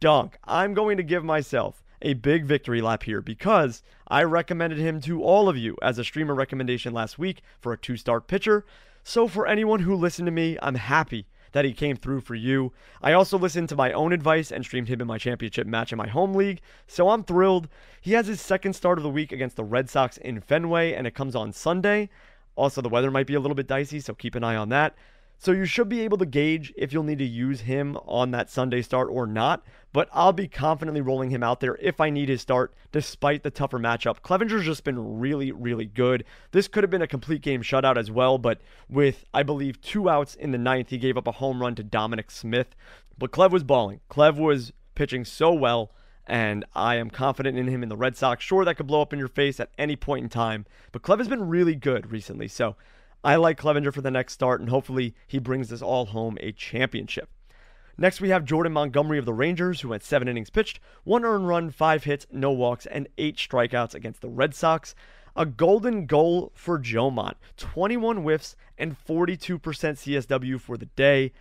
dunk. 0.00 0.38
I'm 0.44 0.74
going 0.74 0.96
to 0.96 1.02
give 1.02 1.24
myself 1.24 1.82
a 2.02 2.14
big 2.14 2.44
victory 2.44 2.80
lap 2.80 3.02
here 3.02 3.20
because 3.20 3.82
I 4.06 4.22
recommended 4.22 4.78
him 4.78 5.00
to 5.02 5.22
all 5.22 5.48
of 5.48 5.56
you 5.56 5.76
as 5.82 5.98
a 5.98 6.04
streamer 6.04 6.34
recommendation 6.34 6.92
last 6.92 7.18
week 7.18 7.42
for 7.60 7.72
a 7.72 7.78
two 7.78 7.96
start 7.96 8.26
pitcher. 8.26 8.64
So, 9.02 9.26
for 9.26 9.46
anyone 9.46 9.80
who 9.80 9.94
listened 9.94 10.26
to 10.26 10.32
me, 10.32 10.58
I'm 10.60 10.74
happy 10.74 11.26
that 11.52 11.64
he 11.64 11.72
came 11.72 11.96
through 11.96 12.20
for 12.20 12.34
you. 12.34 12.72
I 13.02 13.12
also 13.12 13.38
listened 13.38 13.68
to 13.70 13.76
my 13.76 13.92
own 13.92 14.12
advice 14.12 14.52
and 14.52 14.64
streamed 14.64 14.88
him 14.88 15.00
in 15.00 15.06
my 15.06 15.18
championship 15.18 15.66
match 15.66 15.92
in 15.92 15.98
my 15.98 16.08
home 16.08 16.34
league, 16.34 16.60
so 16.86 17.08
I'm 17.08 17.24
thrilled. 17.24 17.68
He 18.00 18.12
has 18.12 18.26
his 18.26 18.40
second 18.40 18.74
start 18.74 18.98
of 18.98 19.04
the 19.04 19.10
week 19.10 19.32
against 19.32 19.56
the 19.56 19.64
Red 19.64 19.88
Sox 19.88 20.18
in 20.18 20.40
Fenway, 20.40 20.92
and 20.92 21.06
it 21.06 21.14
comes 21.14 21.34
on 21.34 21.52
Sunday. 21.52 22.10
Also, 22.54 22.82
the 22.82 22.88
weather 22.88 23.10
might 23.10 23.26
be 23.26 23.34
a 23.34 23.40
little 23.40 23.54
bit 23.54 23.66
dicey, 23.66 24.00
so 24.00 24.14
keep 24.14 24.34
an 24.34 24.44
eye 24.44 24.56
on 24.56 24.68
that. 24.70 24.94
So 25.40 25.52
you 25.52 25.66
should 25.66 25.88
be 25.88 26.00
able 26.00 26.18
to 26.18 26.26
gauge 26.26 26.72
if 26.76 26.92
you'll 26.92 27.04
need 27.04 27.20
to 27.20 27.24
use 27.24 27.60
him 27.60 27.96
on 28.06 28.32
that 28.32 28.50
Sunday 28.50 28.82
start 28.82 29.08
or 29.08 29.24
not, 29.24 29.64
but 29.92 30.08
I'll 30.12 30.32
be 30.32 30.48
confidently 30.48 31.00
rolling 31.00 31.30
him 31.30 31.44
out 31.44 31.60
there 31.60 31.76
if 31.80 32.00
I 32.00 32.10
need 32.10 32.28
his 32.28 32.40
start, 32.40 32.74
despite 32.90 33.44
the 33.44 33.50
tougher 33.50 33.78
matchup. 33.78 34.20
Clevinger's 34.20 34.64
just 34.64 34.82
been 34.82 35.20
really, 35.20 35.52
really 35.52 35.84
good. 35.84 36.24
This 36.50 36.66
could 36.66 36.82
have 36.82 36.90
been 36.90 37.02
a 37.02 37.06
complete 37.06 37.40
game 37.40 37.62
shutout 37.62 37.96
as 37.96 38.10
well, 38.10 38.36
but 38.36 38.60
with, 38.88 39.24
I 39.32 39.44
believe, 39.44 39.80
two 39.80 40.10
outs 40.10 40.34
in 40.34 40.50
the 40.50 40.58
ninth, 40.58 40.90
he 40.90 40.98
gave 40.98 41.16
up 41.16 41.28
a 41.28 41.32
home 41.32 41.62
run 41.62 41.76
to 41.76 41.84
Dominic 41.84 42.32
Smith. 42.32 42.74
But 43.16 43.30
Clev 43.30 43.52
was 43.52 43.62
balling. 43.62 44.00
Clev 44.10 44.36
was 44.36 44.72
pitching 44.96 45.24
so 45.24 45.52
well, 45.52 45.92
and 46.26 46.64
I 46.74 46.96
am 46.96 47.10
confident 47.10 47.56
in 47.56 47.68
him 47.68 47.84
in 47.84 47.88
the 47.88 47.96
Red 47.96 48.16
Sox. 48.16 48.44
Sure, 48.44 48.64
that 48.64 48.74
could 48.74 48.88
blow 48.88 49.02
up 49.02 49.12
in 49.12 49.20
your 49.20 49.28
face 49.28 49.60
at 49.60 49.70
any 49.78 49.94
point 49.94 50.24
in 50.24 50.28
time, 50.28 50.66
but 50.90 51.02
Clev 51.02 51.18
has 51.18 51.28
been 51.28 51.48
really 51.48 51.76
good 51.76 52.10
recently, 52.10 52.48
so 52.48 52.74
I 53.24 53.36
like 53.36 53.60
Clevinger 53.60 53.92
for 53.92 54.00
the 54.00 54.10
next 54.10 54.34
start, 54.34 54.60
and 54.60 54.68
hopefully 54.68 55.14
he 55.26 55.38
brings 55.38 55.72
us 55.72 55.82
all 55.82 56.06
home 56.06 56.38
a 56.40 56.52
championship. 56.52 57.28
Next, 58.00 58.20
we 58.20 58.28
have 58.28 58.44
Jordan 58.44 58.72
Montgomery 58.72 59.18
of 59.18 59.24
the 59.24 59.34
Rangers, 59.34 59.80
who 59.80 59.88
went 59.88 60.04
seven 60.04 60.28
innings 60.28 60.50
pitched, 60.50 60.78
one 61.02 61.24
earned 61.24 61.48
run, 61.48 61.70
five 61.70 62.04
hits, 62.04 62.26
no 62.30 62.52
walks, 62.52 62.86
and 62.86 63.08
eight 63.18 63.36
strikeouts 63.36 63.94
against 63.94 64.20
the 64.20 64.28
Red 64.28 64.54
Sox. 64.54 64.94
A 65.34 65.44
golden 65.44 66.06
goal 66.06 66.52
for 66.54 66.78
Jomont 66.78 67.34
21 67.56 68.18
whiffs 68.18 68.56
and 68.76 68.96
42% 69.06 69.60
CSW 69.60 70.60
for 70.60 70.76
the 70.76 70.86
day. 70.86 71.32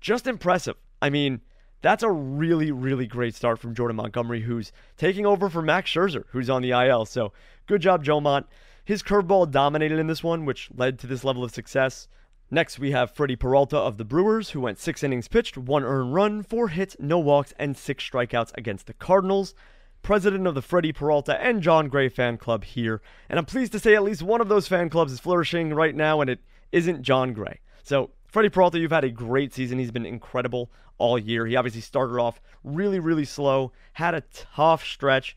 Just 0.00 0.26
impressive. 0.26 0.76
I 1.00 1.10
mean, 1.10 1.40
that's 1.82 2.02
a 2.02 2.10
really, 2.10 2.70
really 2.70 3.06
great 3.06 3.34
start 3.34 3.58
from 3.58 3.74
Jordan 3.74 3.96
Montgomery, 3.96 4.42
who's 4.42 4.72
taking 4.96 5.26
over 5.26 5.48
for 5.48 5.62
Max 5.62 5.90
Scherzer, 5.90 6.24
who's 6.28 6.50
on 6.50 6.62
the 6.62 6.70
IL. 6.70 7.06
So 7.06 7.32
good 7.66 7.80
job, 7.80 8.04
Joe 8.04 8.20
Mont. 8.20 8.46
His 8.90 9.04
curveball 9.04 9.52
dominated 9.52 10.00
in 10.00 10.08
this 10.08 10.24
one, 10.24 10.44
which 10.44 10.68
led 10.74 10.98
to 10.98 11.06
this 11.06 11.22
level 11.22 11.44
of 11.44 11.52
success. 11.52 12.08
Next, 12.50 12.80
we 12.80 12.90
have 12.90 13.12
Freddie 13.12 13.36
Peralta 13.36 13.76
of 13.76 13.98
the 13.98 14.04
Brewers, 14.04 14.50
who 14.50 14.60
went 14.60 14.80
six 14.80 15.04
innings 15.04 15.28
pitched, 15.28 15.56
one 15.56 15.84
earned 15.84 16.12
run, 16.12 16.42
four 16.42 16.66
hits, 16.66 16.96
no 16.98 17.16
walks, 17.16 17.54
and 17.56 17.76
six 17.76 18.02
strikeouts 18.02 18.50
against 18.56 18.88
the 18.88 18.92
Cardinals. 18.92 19.54
President 20.02 20.44
of 20.44 20.56
the 20.56 20.60
Freddie 20.60 20.92
Peralta 20.92 21.40
and 21.40 21.62
Jon 21.62 21.86
Gray 21.88 22.08
fan 22.08 22.36
club 22.36 22.64
here, 22.64 23.00
and 23.28 23.38
I'm 23.38 23.44
pleased 23.44 23.70
to 23.70 23.78
say 23.78 23.94
at 23.94 24.02
least 24.02 24.24
one 24.24 24.40
of 24.40 24.48
those 24.48 24.66
fan 24.66 24.90
clubs 24.90 25.12
is 25.12 25.20
flourishing 25.20 25.72
right 25.72 25.94
now, 25.94 26.20
and 26.20 26.28
it 26.28 26.40
isn't 26.72 27.02
Jon 27.02 27.32
Gray. 27.32 27.60
So, 27.84 28.10
Freddie 28.26 28.48
Peralta, 28.48 28.80
you've 28.80 28.90
had 28.90 29.04
a 29.04 29.10
great 29.10 29.54
season. 29.54 29.78
He's 29.78 29.92
been 29.92 30.04
incredible 30.04 30.68
all 30.98 31.16
year. 31.16 31.46
He 31.46 31.54
obviously 31.54 31.80
started 31.80 32.18
off 32.18 32.40
really, 32.64 32.98
really 32.98 33.24
slow, 33.24 33.70
had 33.92 34.16
a 34.16 34.24
tough 34.32 34.84
stretch, 34.84 35.36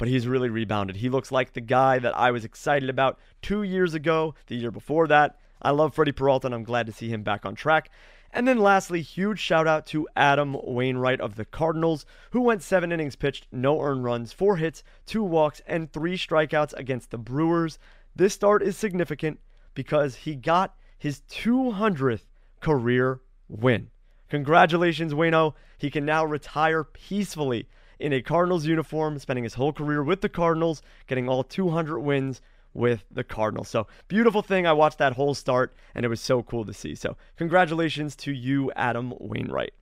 but 0.00 0.08
he's 0.08 0.26
really 0.26 0.48
rebounded. 0.48 0.96
He 0.96 1.10
looks 1.10 1.30
like 1.30 1.52
the 1.52 1.60
guy 1.60 1.98
that 1.98 2.16
I 2.16 2.30
was 2.30 2.46
excited 2.46 2.88
about 2.88 3.18
two 3.42 3.62
years 3.62 3.92
ago, 3.92 4.34
the 4.46 4.56
year 4.56 4.70
before 4.70 5.06
that. 5.08 5.38
I 5.60 5.72
love 5.72 5.94
Freddie 5.94 6.10
Peralta, 6.10 6.46
and 6.46 6.54
I'm 6.54 6.64
glad 6.64 6.86
to 6.86 6.92
see 6.92 7.10
him 7.10 7.22
back 7.22 7.44
on 7.44 7.54
track. 7.54 7.90
And 8.32 8.48
then 8.48 8.56
lastly, 8.56 9.02
huge 9.02 9.38
shout 9.38 9.68
out 9.68 9.84
to 9.88 10.08
Adam 10.16 10.56
Wainwright 10.64 11.20
of 11.20 11.34
the 11.34 11.44
Cardinals, 11.44 12.06
who 12.30 12.40
went 12.40 12.62
seven 12.62 12.92
innings 12.92 13.14
pitched, 13.14 13.46
no 13.52 13.78
earned 13.82 14.02
runs, 14.02 14.32
four 14.32 14.56
hits, 14.56 14.82
two 15.04 15.22
walks, 15.22 15.60
and 15.66 15.92
three 15.92 16.16
strikeouts 16.16 16.72
against 16.78 17.10
the 17.10 17.18
Brewers. 17.18 17.78
This 18.16 18.32
start 18.32 18.62
is 18.62 18.78
significant 18.78 19.38
because 19.74 20.14
he 20.14 20.34
got 20.34 20.76
his 20.96 21.20
200th 21.30 22.24
career 22.60 23.20
win. 23.50 23.90
Congratulations, 24.30 25.12
Wayno. 25.12 25.52
He 25.76 25.90
can 25.90 26.06
now 26.06 26.24
retire 26.24 26.84
peacefully 26.84 27.68
in 28.00 28.12
a 28.12 28.22
Cardinals 28.22 28.66
uniform, 28.66 29.18
spending 29.18 29.44
his 29.44 29.54
whole 29.54 29.72
career 29.72 30.02
with 30.02 30.20
the 30.20 30.28
Cardinals, 30.28 30.82
getting 31.06 31.28
all 31.28 31.44
200 31.44 32.00
wins 32.00 32.40
with 32.72 33.04
the 33.10 33.24
Cardinals. 33.24 33.68
So, 33.68 33.86
beautiful 34.08 34.42
thing. 34.42 34.66
I 34.66 34.72
watched 34.72 34.98
that 34.98 35.14
whole 35.14 35.34
start 35.34 35.74
and 35.94 36.04
it 36.04 36.08
was 36.08 36.20
so 36.20 36.42
cool 36.42 36.64
to 36.64 36.72
see. 36.72 36.94
So, 36.94 37.16
congratulations 37.36 38.16
to 38.16 38.32
you, 38.32 38.70
Adam 38.76 39.12
Wainwright. 39.18 39.74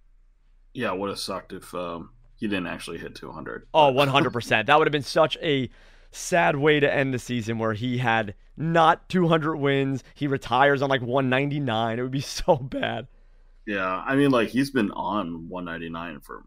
Yeah, 0.75 0.93
would 0.93 1.11
have 1.11 1.19
sucked 1.19 1.53
if 1.53 1.75
um, 1.75 2.11
he 2.37 2.47
didn't 2.47 2.66
actually 2.66 2.99
hit 2.99 3.14
200. 3.14 3.66
Oh, 3.75 3.93
100%. 3.93 4.66
that 4.66 4.79
would 4.79 4.87
have 4.87 4.93
been 4.93 5.03
such 5.03 5.37
a 5.43 5.69
sad 6.11 6.57
way 6.57 6.81
to 6.81 6.93
end 6.93 7.12
the 7.12 7.19
season 7.19 7.59
where 7.59 7.75
he 7.75 7.99
had 7.99 8.35
not 8.57 9.09
200 9.09 9.57
wins. 9.57 10.03
He 10.14 10.27
retires 10.27 10.83
on 10.83 10.89
like 10.89 11.03
199. 11.03 11.99
It 11.99 12.03
would 12.03 12.11
be 12.11 12.21
so 12.23 12.57
bad. 12.57 13.07
Yeah, 13.66 14.03
I 14.07 14.16
mean, 14.16 14.31
like 14.31 14.49
he's 14.49 14.71
been 14.71 14.91
on 14.93 15.49
199 15.49 16.21
for 16.21 16.43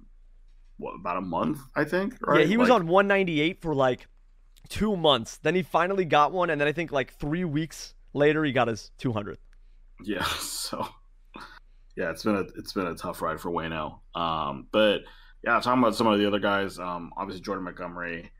what 0.81 0.95
about 0.95 1.17
a 1.17 1.21
month? 1.21 1.59
I 1.75 1.83
think. 1.83 2.15
Right? 2.25 2.41
Yeah, 2.41 2.47
he 2.47 2.57
was 2.57 2.69
like, 2.69 2.81
on 2.81 2.87
198 2.87 3.61
for 3.61 3.75
like 3.75 4.07
two 4.67 4.97
months. 4.97 5.37
Then 5.37 5.53
he 5.55 5.61
finally 5.61 6.05
got 6.05 6.31
one, 6.31 6.49
and 6.49 6.59
then 6.59 6.67
I 6.67 6.71
think 6.71 6.91
like 6.91 7.13
three 7.13 7.45
weeks 7.45 7.93
later 8.13 8.43
he 8.43 8.51
got 8.51 8.67
his 8.67 8.91
200th. 8.99 9.37
Yeah, 10.03 10.23
so 10.39 10.87
yeah, 11.95 12.09
it's 12.09 12.23
been 12.23 12.35
a 12.35 12.45
it's 12.57 12.73
been 12.73 12.87
a 12.87 12.95
tough 12.95 13.21
ride 13.21 13.39
for 13.39 13.51
Wayno. 13.51 13.99
Um, 14.15 14.67
but 14.71 15.01
yeah, 15.43 15.59
talking 15.59 15.81
about 15.81 15.95
some 15.95 16.07
of 16.07 16.19
the 16.19 16.27
other 16.27 16.39
guys, 16.39 16.79
um, 16.79 17.13
obviously 17.15 17.41
Jordan 17.41 17.65
Montgomery. 17.65 18.31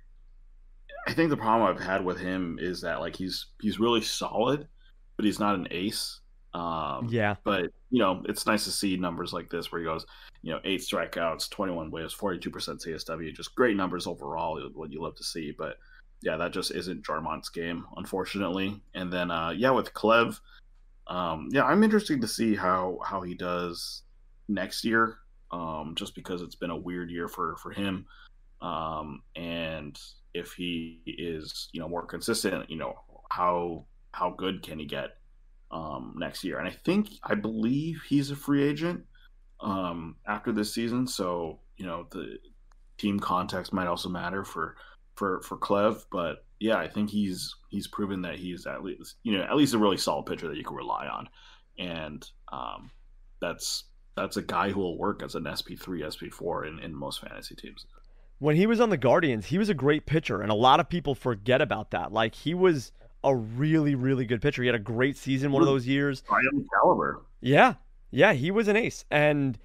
I 1.08 1.14
think 1.14 1.30
the 1.30 1.38
problem 1.38 1.68
I've 1.68 1.82
had 1.82 2.06
with 2.06 2.20
him 2.20 2.58
is 2.60 2.82
that 2.82 3.00
like 3.00 3.16
he's 3.16 3.48
he's 3.62 3.80
really 3.80 4.02
solid, 4.02 4.68
but 5.16 5.26
he's 5.26 5.40
not 5.40 5.56
an 5.56 5.68
ace. 5.70 6.21
Um, 6.54 7.08
yeah. 7.10 7.36
But 7.44 7.72
you 7.90 8.00
know, 8.00 8.24
it's 8.28 8.46
nice 8.46 8.64
to 8.66 8.72
see 8.72 8.98
numbers 8.98 9.34
like 9.34 9.50
this 9.50 9.72
where 9.72 9.80
he 9.80 9.86
goes, 9.86 10.06
you 10.42 10.52
know, 10.52 10.60
eight 10.64 10.82
strikeouts, 10.82 11.50
twenty-one 11.50 11.90
whiffs, 11.90 12.14
forty-two 12.14 12.50
percent 12.50 12.82
CSW, 12.82 13.34
just 13.34 13.56
great 13.56 13.76
numbers 13.76 14.08
overall. 14.08 14.62
What 14.74 14.92
you 14.92 15.02
love 15.02 15.16
to 15.16 15.24
see, 15.24 15.54
but 15.58 15.78
yeah, 16.22 16.38
that 16.38 16.52
just 16.52 16.72
isn't 16.72 17.06
Jarmont's 17.06 17.50
game, 17.50 17.86
unfortunately. 17.98 18.82
And 18.94 19.12
then 19.12 19.32
uh, 19.32 19.52
yeah, 19.52 19.72
with 19.72 19.94
Clev, 19.94 20.40
um, 21.08 21.50
yeah, 21.52 21.64
I'm 21.64 21.84
interested 21.84 22.22
to 22.22 22.28
see 22.28 22.56
how 22.56 23.00
how 23.06 23.22
he 23.22 23.34
does 23.34 24.04
next 24.48 24.84
year. 24.84 25.18
Um, 25.52 25.96
just 25.96 26.16
because 26.16 26.42
it's 26.42 26.56
been 26.56 26.70
a 26.70 26.78
weird 26.78 27.12
year 27.12 27.28
for 27.28 27.58
for 27.58 27.72
him, 27.72 28.06
um, 28.62 29.22
and 29.36 30.00
if 30.34 30.54
he 30.54 31.02
is 31.06 31.70
you 31.74 31.82
know 31.82 31.90
more 31.90 32.06
consistent, 32.06 32.70
you 32.70 32.78
know 32.78 32.96
how 33.30 33.86
how 34.14 34.30
good 34.30 34.62
can 34.64 34.80
he 34.80 34.86
get 34.86 35.18
um, 35.72 36.16
next 36.18 36.44
year? 36.44 36.60
And 36.60 36.68
I 36.68 36.72
think 36.72 37.10
I 37.24 37.36
believe 37.36 38.02
he's 38.08 38.32
a 38.32 38.36
free 38.36 38.64
agent 38.64 39.06
um, 39.60 40.16
after 40.28 40.52
this 40.52 40.74
season, 40.74 41.08
so 41.08 41.60
you 41.78 41.86
know 41.86 42.08
the 42.12 42.38
team 42.98 43.20
context 43.20 43.74
might 43.74 43.88
also 43.88 44.10
matter 44.10 44.44
for 44.44 44.76
for 45.16 45.42
for 45.42 45.58
Clev, 45.58 46.06
but 46.12 46.46
yeah, 46.60 46.78
I 46.78 46.88
think 46.88 47.10
he's 47.10 47.56
he's 47.70 47.88
proven 47.88 48.22
that 48.22 48.36
he's 48.36 48.66
at 48.66 48.84
least 48.84 49.16
you 49.24 49.38
know 49.38 49.44
at 49.44 49.56
least 49.56 49.74
a 49.74 49.78
really 49.78 49.98
solid 49.98 50.26
pitcher 50.26 50.48
that 50.48 50.58
you 50.58 50.64
can 50.64 50.76
rely 50.76 51.08
on, 51.08 51.30
and 51.78 52.28
um, 52.52 52.92
that's 53.42 53.86
that's 54.16 54.38
a 54.38 54.42
guy 54.42 54.70
who 54.70 54.80
will 54.80 54.98
work 54.98 55.24
as 55.24 55.36
an 55.36 55.48
SP 55.50 55.74
three 55.80 56.04
SP 56.06 56.30
four 56.32 56.66
in 56.66 56.80
in 56.80 56.94
most 56.94 57.22
fantasy 57.22 57.56
teams. 57.56 57.86
When 58.40 58.56
he 58.56 58.66
was 58.66 58.80
on 58.80 58.90
the 58.90 58.98
Guardians, 58.98 59.46
he 59.46 59.58
was 59.58 59.70
a 59.70 59.74
great 59.74 60.06
pitcher, 60.06 60.42
and 60.42 60.52
a 60.52 60.56
lot 60.56 60.80
of 60.80 60.90
people 60.90 61.14
forget 61.14 61.62
about 61.62 61.92
that. 61.92 62.12
Like 62.12 62.36
he 62.36 62.54
was 62.54 62.92
a 63.24 63.36
really 63.36 63.96
really 63.96 64.26
good 64.26 64.42
pitcher. 64.42 64.62
He 64.62 64.68
had 64.68 64.76
a 64.76 64.80
great 64.80 65.18
season 65.18 65.52
one 65.52 65.62
of 65.62 65.68
those 65.68 65.88
years. 65.88 66.24
I 66.30 66.40
am 66.54 66.66
caliber. 66.74 67.22
Yeah, 67.42 67.76
yeah, 68.12 68.34
he 68.34 68.52
was 68.52 68.68
an 68.68 68.76
ace, 68.76 69.06
and 69.10 69.58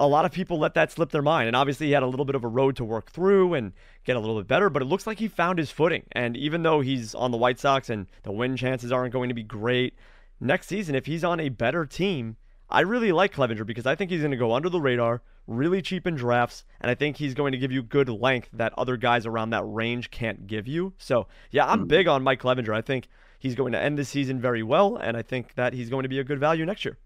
a 0.00 0.06
lot 0.06 0.24
of 0.24 0.32
people 0.32 0.58
let 0.58 0.74
that 0.74 0.90
slip 0.90 1.10
their 1.10 1.22
mind. 1.22 1.46
And 1.46 1.54
obviously, 1.54 1.86
he 1.88 1.92
had 1.92 2.02
a 2.02 2.06
little 2.06 2.24
bit 2.24 2.34
of 2.34 2.42
a 2.42 2.48
road 2.48 2.74
to 2.76 2.84
work 2.84 3.10
through 3.10 3.54
and 3.54 3.72
get 4.04 4.16
a 4.16 4.18
little 4.18 4.38
bit 4.38 4.48
better, 4.48 4.70
but 4.70 4.80
it 4.80 4.86
looks 4.86 5.06
like 5.06 5.18
he 5.18 5.28
found 5.28 5.58
his 5.58 5.70
footing. 5.70 6.04
And 6.12 6.36
even 6.38 6.62
though 6.62 6.80
he's 6.80 7.14
on 7.14 7.30
the 7.30 7.36
White 7.36 7.60
Sox 7.60 7.90
and 7.90 8.06
the 8.22 8.32
win 8.32 8.56
chances 8.56 8.90
aren't 8.90 9.12
going 9.12 9.28
to 9.28 9.34
be 9.34 9.42
great, 9.42 9.94
next 10.40 10.68
season, 10.68 10.94
if 10.94 11.04
he's 11.04 11.22
on 11.22 11.38
a 11.38 11.50
better 11.50 11.84
team, 11.84 12.36
I 12.70 12.80
really 12.80 13.10
like 13.12 13.34
Clevinger 13.34 13.66
because 13.66 13.86
I 13.86 13.96
think 13.96 14.10
he's 14.10 14.20
going 14.20 14.30
to 14.30 14.36
go 14.36 14.54
under 14.54 14.68
the 14.68 14.80
radar, 14.80 15.22
really 15.46 15.82
cheap 15.82 16.06
in 16.06 16.14
drafts, 16.14 16.64
and 16.80 16.90
I 16.90 16.94
think 16.94 17.16
he's 17.16 17.34
going 17.34 17.52
to 17.52 17.58
give 17.58 17.72
you 17.72 17.82
good 17.82 18.08
length 18.08 18.48
that 18.52 18.72
other 18.78 18.96
guys 18.96 19.26
around 19.26 19.50
that 19.50 19.64
range 19.64 20.10
can't 20.10 20.46
give 20.46 20.68
you. 20.68 20.92
So, 20.98 21.26
yeah, 21.50 21.66
I'm 21.66 21.86
big 21.86 22.06
on 22.06 22.22
Mike 22.22 22.40
Clevinger. 22.40 22.74
I 22.74 22.82
think 22.82 23.08
he's 23.40 23.56
going 23.56 23.72
to 23.72 23.80
end 23.80 23.98
the 23.98 24.04
season 24.04 24.40
very 24.40 24.62
well, 24.62 24.96
and 24.96 25.16
I 25.16 25.22
think 25.22 25.54
that 25.56 25.72
he's 25.72 25.90
going 25.90 26.04
to 26.04 26.08
be 26.08 26.20
a 26.20 26.24
good 26.24 26.38
value 26.38 26.64
next 26.64 26.84
year. 26.84 26.98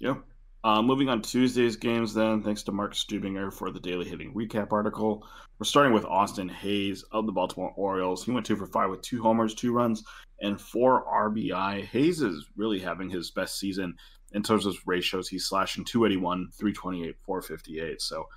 Yeah. 0.00 0.16
Uh, 0.64 0.80
moving 0.80 1.10
on 1.10 1.20
Tuesday's 1.20 1.76
games, 1.76 2.14
then, 2.14 2.42
thanks 2.42 2.62
to 2.62 2.72
Mark 2.72 2.94
Stubinger 2.94 3.52
for 3.52 3.70
the 3.70 3.80
daily 3.80 4.08
hitting 4.08 4.32
recap 4.32 4.72
article. 4.72 5.26
We're 5.58 5.66
starting 5.66 5.92
with 5.92 6.06
Austin 6.06 6.48
Hays 6.48 7.04
of 7.12 7.26
the 7.26 7.32
Baltimore 7.32 7.72
Orioles. 7.76 8.24
He 8.24 8.30
went 8.30 8.46
two 8.46 8.56
for 8.56 8.66
five 8.66 8.88
with 8.88 9.02
two 9.02 9.22
homers, 9.22 9.54
two 9.54 9.72
runs, 9.72 10.02
and 10.40 10.58
four 10.58 11.04
RBI. 11.04 11.84
Hays 11.84 12.22
is 12.22 12.46
really 12.56 12.80
having 12.80 13.10
his 13.10 13.30
best 13.30 13.58
season 13.58 13.94
in 14.34 14.42
terms 14.42 14.66
of 14.66 14.76
ratios. 14.86 15.28
He's 15.28 15.46
slashing 15.46 15.84
281, 15.84 16.50
328, 16.52 17.16
458. 17.24 18.02
So, 18.02 18.28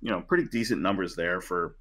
you 0.00 0.10
know, 0.10 0.20
pretty 0.20 0.44
decent 0.44 0.80
numbers 0.80 1.16
there 1.16 1.40
for 1.40 1.76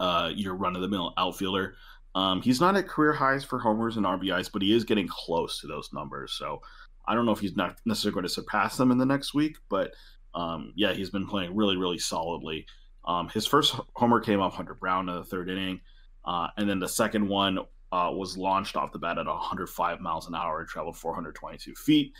uh, 0.00 0.30
your 0.34 0.54
run 0.54 0.74
of 0.74 0.82
the 0.82 0.88
mill 0.88 1.12
outfielder. 1.18 1.74
Um, 2.14 2.40
he's 2.40 2.60
not 2.60 2.76
at 2.76 2.88
career 2.88 3.12
highs 3.12 3.44
for 3.44 3.58
homers 3.58 3.98
and 3.98 4.06
RBIs, 4.06 4.50
but 4.50 4.62
he 4.62 4.74
is 4.74 4.84
getting 4.84 5.06
close 5.06 5.60
to 5.60 5.66
those 5.66 5.92
numbers. 5.92 6.32
So, 6.32 6.62
I 7.08 7.14
don't 7.14 7.26
know 7.26 7.32
if 7.32 7.40
he's 7.40 7.56
not 7.56 7.78
necessarily 7.84 8.14
going 8.14 8.24
to 8.24 8.28
surpass 8.28 8.76
them 8.76 8.90
in 8.90 8.98
the 8.98 9.06
next 9.06 9.34
week, 9.34 9.58
but 9.68 9.92
um, 10.34 10.72
yeah, 10.76 10.92
he's 10.92 11.10
been 11.10 11.26
playing 11.26 11.54
really, 11.54 11.76
really 11.76 11.98
solidly. 11.98 12.66
Um, 13.04 13.28
his 13.28 13.46
first 13.46 13.74
homer 13.94 14.20
came 14.20 14.40
off 14.40 14.54
Hunter 14.54 14.74
Brown 14.74 15.08
in 15.08 15.14
the 15.14 15.24
third 15.24 15.48
inning, 15.48 15.80
uh, 16.24 16.48
and 16.56 16.68
then 16.68 16.80
the 16.80 16.88
second 16.88 17.28
one 17.28 17.58
uh, 17.92 18.10
was 18.12 18.36
launched 18.36 18.76
off 18.76 18.92
the 18.92 18.98
bat 18.98 19.18
at 19.18 19.26
105 19.26 20.00
miles 20.00 20.26
an 20.26 20.34
hour 20.34 20.64
traveled 20.64 20.96
422 20.96 21.74
feet. 21.74 22.12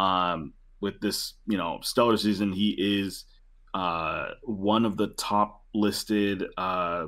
Um, 0.00 0.54
with 0.80 1.00
this, 1.00 1.34
you 1.46 1.58
know, 1.58 1.78
stellar 1.82 2.16
season, 2.16 2.52
he 2.52 2.70
is 2.70 3.24
uh, 3.74 4.28
one 4.42 4.84
of 4.84 4.96
the 4.96 5.08
top 5.08 5.64
listed 5.74 6.44
uh, 6.56 7.06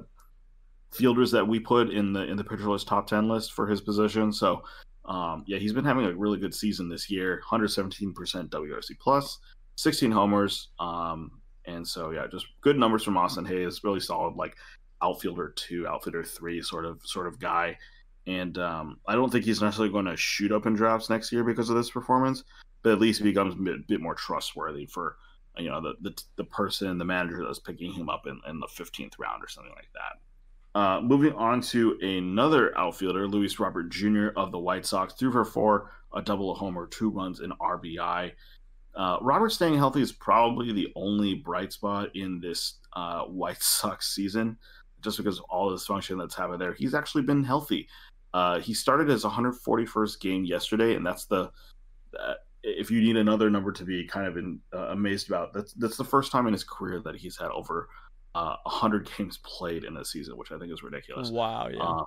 fielders 0.90 1.30
that 1.30 1.46
we 1.46 1.58
put 1.58 1.90
in 1.90 2.12
the 2.12 2.24
in 2.24 2.36
the 2.36 2.44
pitcher 2.44 2.70
list 2.70 2.86
top 2.86 3.06
10 3.06 3.28
list 3.28 3.52
for 3.52 3.66
his 3.66 3.80
position. 3.80 4.32
So 4.32 4.62
um, 5.04 5.44
yeah, 5.46 5.58
he's 5.58 5.72
been 5.72 5.84
having 5.84 6.04
a 6.04 6.14
really 6.14 6.38
good 6.38 6.54
season 6.54 6.88
this 6.88 7.10
year 7.10 7.42
117% 7.48 8.14
WRC 8.14 8.98
plus, 9.00 9.38
16 9.76 10.10
homers. 10.10 10.68
Um, 10.78 11.40
and 11.64 11.86
so, 11.86 12.10
yeah, 12.10 12.26
just 12.30 12.46
good 12.60 12.78
numbers 12.78 13.02
from 13.02 13.16
Austin 13.16 13.44
Hays. 13.44 13.82
really 13.84 14.00
solid, 14.00 14.36
like 14.36 14.56
outfielder 15.02 15.52
two, 15.56 15.86
outfielder 15.86 16.24
three 16.24 16.62
sort 16.62 16.84
of 16.84 17.00
sort 17.04 17.26
of 17.26 17.38
guy. 17.40 17.76
And 18.26 18.56
um, 18.58 19.00
I 19.06 19.14
don't 19.14 19.30
think 19.30 19.44
he's 19.44 19.60
necessarily 19.60 19.92
going 19.92 20.04
to 20.04 20.16
shoot 20.16 20.52
up 20.52 20.66
in 20.66 20.74
drafts 20.74 21.10
next 21.10 21.32
year 21.32 21.42
because 21.42 21.70
of 21.70 21.76
this 21.76 21.90
performance, 21.90 22.44
but 22.82 22.92
at 22.92 23.00
least 23.00 23.20
he 23.20 23.24
becomes 23.24 23.54
a 23.54 23.78
bit, 23.86 24.00
more 24.00 24.14
trustworthy 24.14 24.86
for 24.86 25.16
you 25.58 25.68
know 25.68 25.80
the, 25.80 25.94
the, 26.00 26.22
the 26.36 26.44
person, 26.44 26.98
the 26.98 27.04
manager 27.04 27.44
that's 27.44 27.58
picking 27.58 27.92
him 27.92 28.08
up 28.08 28.26
in, 28.26 28.40
in 28.48 28.58
the 28.58 28.66
15th 28.66 29.18
round 29.18 29.42
or 29.42 29.48
something 29.48 29.72
like 29.74 29.90
that. 29.94 30.18
Uh, 30.74 31.00
moving 31.02 31.34
on 31.34 31.60
to 31.60 31.98
another 32.00 32.76
outfielder, 32.78 33.28
Luis 33.28 33.58
Robert 33.58 33.90
Jr. 33.90 34.28
of 34.36 34.52
the 34.52 34.58
White 34.58 34.86
Sox, 34.86 35.12
threw 35.12 35.30
for 35.30 35.44
four, 35.44 35.90
a 36.14 36.22
double, 36.22 36.52
a 36.52 36.54
homer, 36.54 36.86
two 36.86 37.10
runs, 37.10 37.40
and 37.40 37.52
RBI. 37.58 38.32
Uh, 38.94 39.18
Robert 39.20 39.50
staying 39.50 39.76
healthy 39.76 40.00
is 40.00 40.12
probably 40.12 40.72
the 40.72 40.90
only 40.96 41.34
bright 41.34 41.72
spot 41.72 42.14
in 42.14 42.40
this 42.40 42.74
uh, 42.94 43.22
White 43.24 43.62
Sox 43.62 44.14
season, 44.14 44.56
just 45.02 45.18
because 45.18 45.38
of 45.38 45.44
all 45.50 45.70
this 45.70 45.86
dysfunction 45.86 46.18
that's 46.18 46.34
happened 46.34 46.60
there. 46.60 46.72
He's 46.72 46.94
actually 46.94 47.22
been 47.22 47.44
healthy. 47.44 47.88
Uh, 48.32 48.60
he 48.60 48.72
started 48.72 49.08
his 49.08 49.24
141st 49.24 50.20
game 50.20 50.44
yesterday, 50.44 50.94
and 50.94 51.06
that's 51.06 51.26
the 51.26 51.50
uh, 52.18 52.34
if 52.62 52.90
you 52.90 53.00
need 53.00 53.16
another 53.16 53.50
number 53.50 53.72
to 53.72 53.84
be 53.84 54.06
kind 54.06 54.26
of 54.26 54.36
in, 54.36 54.60
uh, 54.72 54.88
amazed 54.88 55.28
about, 55.28 55.52
that's 55.52 55.72
that's 55.74 55.96
the 55.96 56.04
first 56.04 56.30
time 56.32 56.46
in 56.46 56.52
his 56.52 56.64
career 56.64 57.00
that 57.04 57.16
he's 57.16 57.36
had 57.36 57.50
over 57.50 57.88
uh, 58.34 58.56
100 58.64 59.10
games 59.16 59.38
played 59.38 59.84
in 59.84 59.96
a 59.96 60.04
season, 60.04 60.36
which 60.36 60.52
I 60.52 60.58
think 60.58 60.72
is 60.72 60.82
ridiculous. 60.82 61.30
Wow. 61.30 61.68
Yeah. 61.68 61.80
Um, 61.80 62.04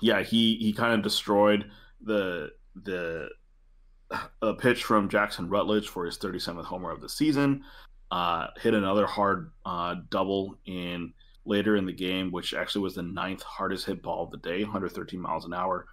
yeah. 0.00 0.22
He 0.22 0.56
he 0.56 0.72
kind 0.72 0.94
of 0.94 1.02
destroyed 1.02 1.70
the 2.02 2.50
the 2.82 3.28
a 4.42 4.54
pitch 4.54 4.84
from 4.84 5.08
Jackson 5.08 5.48
Rutledge 5.48 5.88
for 5.88 6.04
his 6.04 6.18
37th 6.18 6.64
homer 6.64 6.90
of 6.90 7.00
the 7.00 7.08
season. 7.08 7.64
Uh, 8.10 8.48
hit 8.60 8.74
another 8.74 9.06
hard 9.06 9.50
uh, 9.64 9.96
double 10.10 10.58
in 10.66 11.12
later 11.44 11.76
in 11.76 11.86
the 11.86 11.92
game, 11.92 12.30
which 12.30 12.54
actually 12.54 12.82
was 12.82 12.94
the 12.94 13.02
ninth 13.02 13.42
hardest 13.42 13.86
hit 13.86 14.02
ball 14.02 14.24
of 14.24 14.30
the 14.30 14.36
day, 14.38 14.62
113 14.62 15.20
miles 15.20 15.44
an 15.44 15.54
hour. 15.54 15.86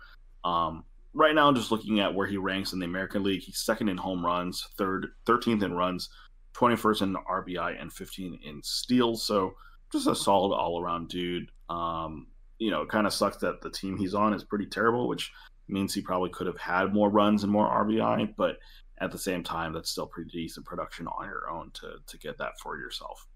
Um, 0.44 0.84
right 1.14 1.36
now, 1.36 1.52
just 1.52 1.72
looking 1.72 2.00
at 2.00 2.14
where 2.14 2.28
he 2.28 2.38
ranks 2.38 2.74
in 2.74 2.80
the 2.80 2.86
American 2.86 3.24
League, 3.24 3.42
he's 3.42 3.60
second 3.60 3.90
in 3.90 3.98
home 3.98 4.26
runs, 4.26 4.68
third, 4.78 5.08
13th 5.26 5.64
in 5.64 5.74
runs, 5.74 6.10
21st 6.56 7.02
in 7.04 7.16
RBI, 7.16 7.82
and 7.82 7.92
15 7.92 8.40
in 8.44 8.62
steals. 8.64 9.26
So 9.26 9.54
just 9.92 10.08
a 10.08 10.16
solid 10.16 10.56
all 10.56 10.82
around 10.82 11.10
dude. 11.10 11.50
Um, 11.70 12.28
you 12.60 12.72
know, 12.72 12.82
it 12.82 12.90
kind 12.90 13.08
of 13.08 13.14
sucks 13.14 13.38
that 13.38 13.62
the 13.62 13.70
team 13.70 13.98
he's 13.98 14.14
on 14.14 14.34
is 14.34 14.44
pretty 14.44 14.66
terrible, 14.66 15.08
which 15.08 15.32
means 15.68 15.94
he 15.94 16.02
probably 16.02 16.30
could 16.30 16.48
have 16.48 16.58
had 16.58 16.94
more 16.94 17.10
runs 17.10 17.44
and 17.44 17.52
more 17.52 17.68
RBI, 17.68 18.36
but 18.36 18.58
at 19.00 19.12
the 19.12 19.18
same 19.18 19.44
time, 19.44 19.74
that's 19.74 19.90
still 19.90 20.08
pretty 20.08 20.30
decent 20.32 20.66
production 20.66 21.08
on 21.08 21.26
your 21.26 21.50
own 21.50 21.72
to 21.72 21.96
to 22.06 22.18
get 22.18 22.38
that 22.38 22.60
for 22.62 22.78
yourself. 22.78 23.28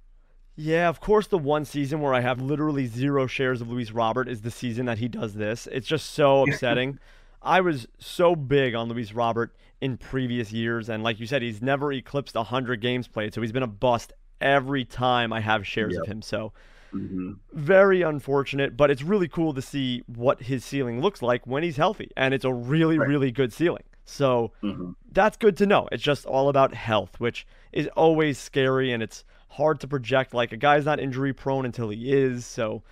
Yeah, 0.55 0.89
of 0.89 0.99
course, 0.99 1.27
the 1.27 1.37
one 1.37 1.65
season 1.65 2.01
where 2.01 2.13
I 2.13 2.21
have 2.21 2.41
literally 2.41 2.87
zero 2.87 3.27
shares 3.27 3.61
of 3.61 3.69
Luis 3.69 3.91
Robert 3.91 4.27
is 4.27 4.41
the 4.41 4.49
season 4.49 4.87
that 4.87 4.97
he 4.97 5.07
does 5.07 5.35
this. 5.35 5.67
It's 5.71 5.87
just 5.87 6.11
so 6.11 6.43
upsetting. 6.47 6.99
I 7.47 7.61
was 7.61 7.87
so 7.97 8.35
big 8.35 8.75
on 8.75 8.89
Luis 8.89 9.13
Robert 9.13 9.55
in 9.81 9.97
previous 9.97 10.51
years, 10.51 10.89
and 10.89 11.03
like 11.03 11.19
you 11.19 11.27
said, 11.27 11.41
he's 11.41 11.61
never 11.61 11.91
eclipsed 11.91 12.35
100 12.35 12.81
games 12.81 13.07
played, 13.07 13.33
so 13.33 13.41
he's 13.41 13.51
been 13.51 13.63
a 13.63 13.67
bust 13.67 14.13
every 14.41 14.85
time 14.85 15.33
I 15.33 15.39
have 15.39 15.65
shares 15.65 15.93
yep. 15.93 16.03
of 16.03 16.07
him. 16.07 16.21
So 16.21 16.53
Mm-hmm. 16.93 17.33
Very 17.53 18.01
unfortunate, 18.01 18.77
but 18.77 18.89
it's 18.89 19.03
really 19.03 19.27
cool 19.27 19.53
to 19.53 19.61
see 19.61 20.03
what 20.07 20.41
his 20.41 20.63
ceiling 20.63 21.01
looks 21.01 21.21
like 21.21 21.45
when 21.45 21.63
he's 21.63 21.77
healthy. 21.77 22.11
And 22.15 22.33
it's 22.33 22.45
a 22.45 22.53
really, 22.53 22.97
right. 22.97 23.07
really 23.07 23.31
good 23.31 23.53
ceiling. 23.53 23.83
So 24.05 24.51
mm-hmm. 24.63 24.91
that's 25.11 25.37
good 25.37 25.57
to 25.57 25.65
know. 25.65 25.87
It's 25.91 26.03
just 26.03 26.25
all 26.25 26.49
about 26.49 26.73
health, 26.73 27.19
which 27.19 27.45
is 27.73 27.87
always 27.95 28.37
scary 28.37 28.91
and 28.91 29.03
it's 29.03 29.25
hard 29.49 29.79
to 29.81 29.87
project. 29.87 30.33
Like 30.33 30.51
a 30.51 30.57
guy's 30.57 30.85
not 30.85 30.99
injury 30.99 31.33
prone 31.33 31.65
until 31.65 31.89
he 31.89 32.11
is. 32.11 32.45
So 32.45 32.83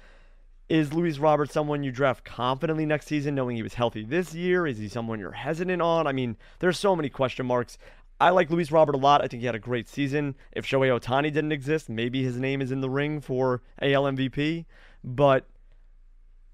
is 0.68 0.94
Luis 0.94 1.20
Roberts 1.20 1.54
someone 1.54 1.84
you 1.84 1.92
draft 1.92 2.24
confidently 2.24 2.86
next 2.86 3.08
season, 3.08 3.36
knowing 3.36 3.56
he 3.56 3.64
was 3.64 3.76
healthy 3.76 4.04
this 4.04 4.34
year? 4.34 4.66
Is 4.66 4.78
he 4.78 4.88
someone 4.88 5.20
you're 5.20 5.32
hesitant 5.32 5.82
on? 5.82 6.08
I 6.08 6.12
mean, 6.12 6.38
there's 6.60 6.80
so 6.80 6.96
many 6.96 7.10
question 7.10 7.46
marks. 7.46 7.78
I 8.20 8.30
like 8.30 8.50
Luis 8.50 8.72
Robert 8.72 8.96
a 8.96 8.98
lot. 8.98 9.24
I 9.24 9.28
think 9.28 9.42
he 9.42 9.46
had 9.46 9.56
a 9.56 9.60
great 9.60 9.88
season. 9.90 10.36
If 10.54 10.66
Shohei 10.66 10.98
Ohtani 10.98 11.34
didn't 11.34 11.52
exist, 11.52 11.90
maybe 11.90 12.24
his 12.24 12.38
name 12.38 12.62
is 12.62 12.72
in 12.72 12.82
the 12.82 12.90
ring 12.90 13.20
for 13.22 13.62
AL 13.82 14.04
MVP. 14.04 14.66
But 15.04 15.46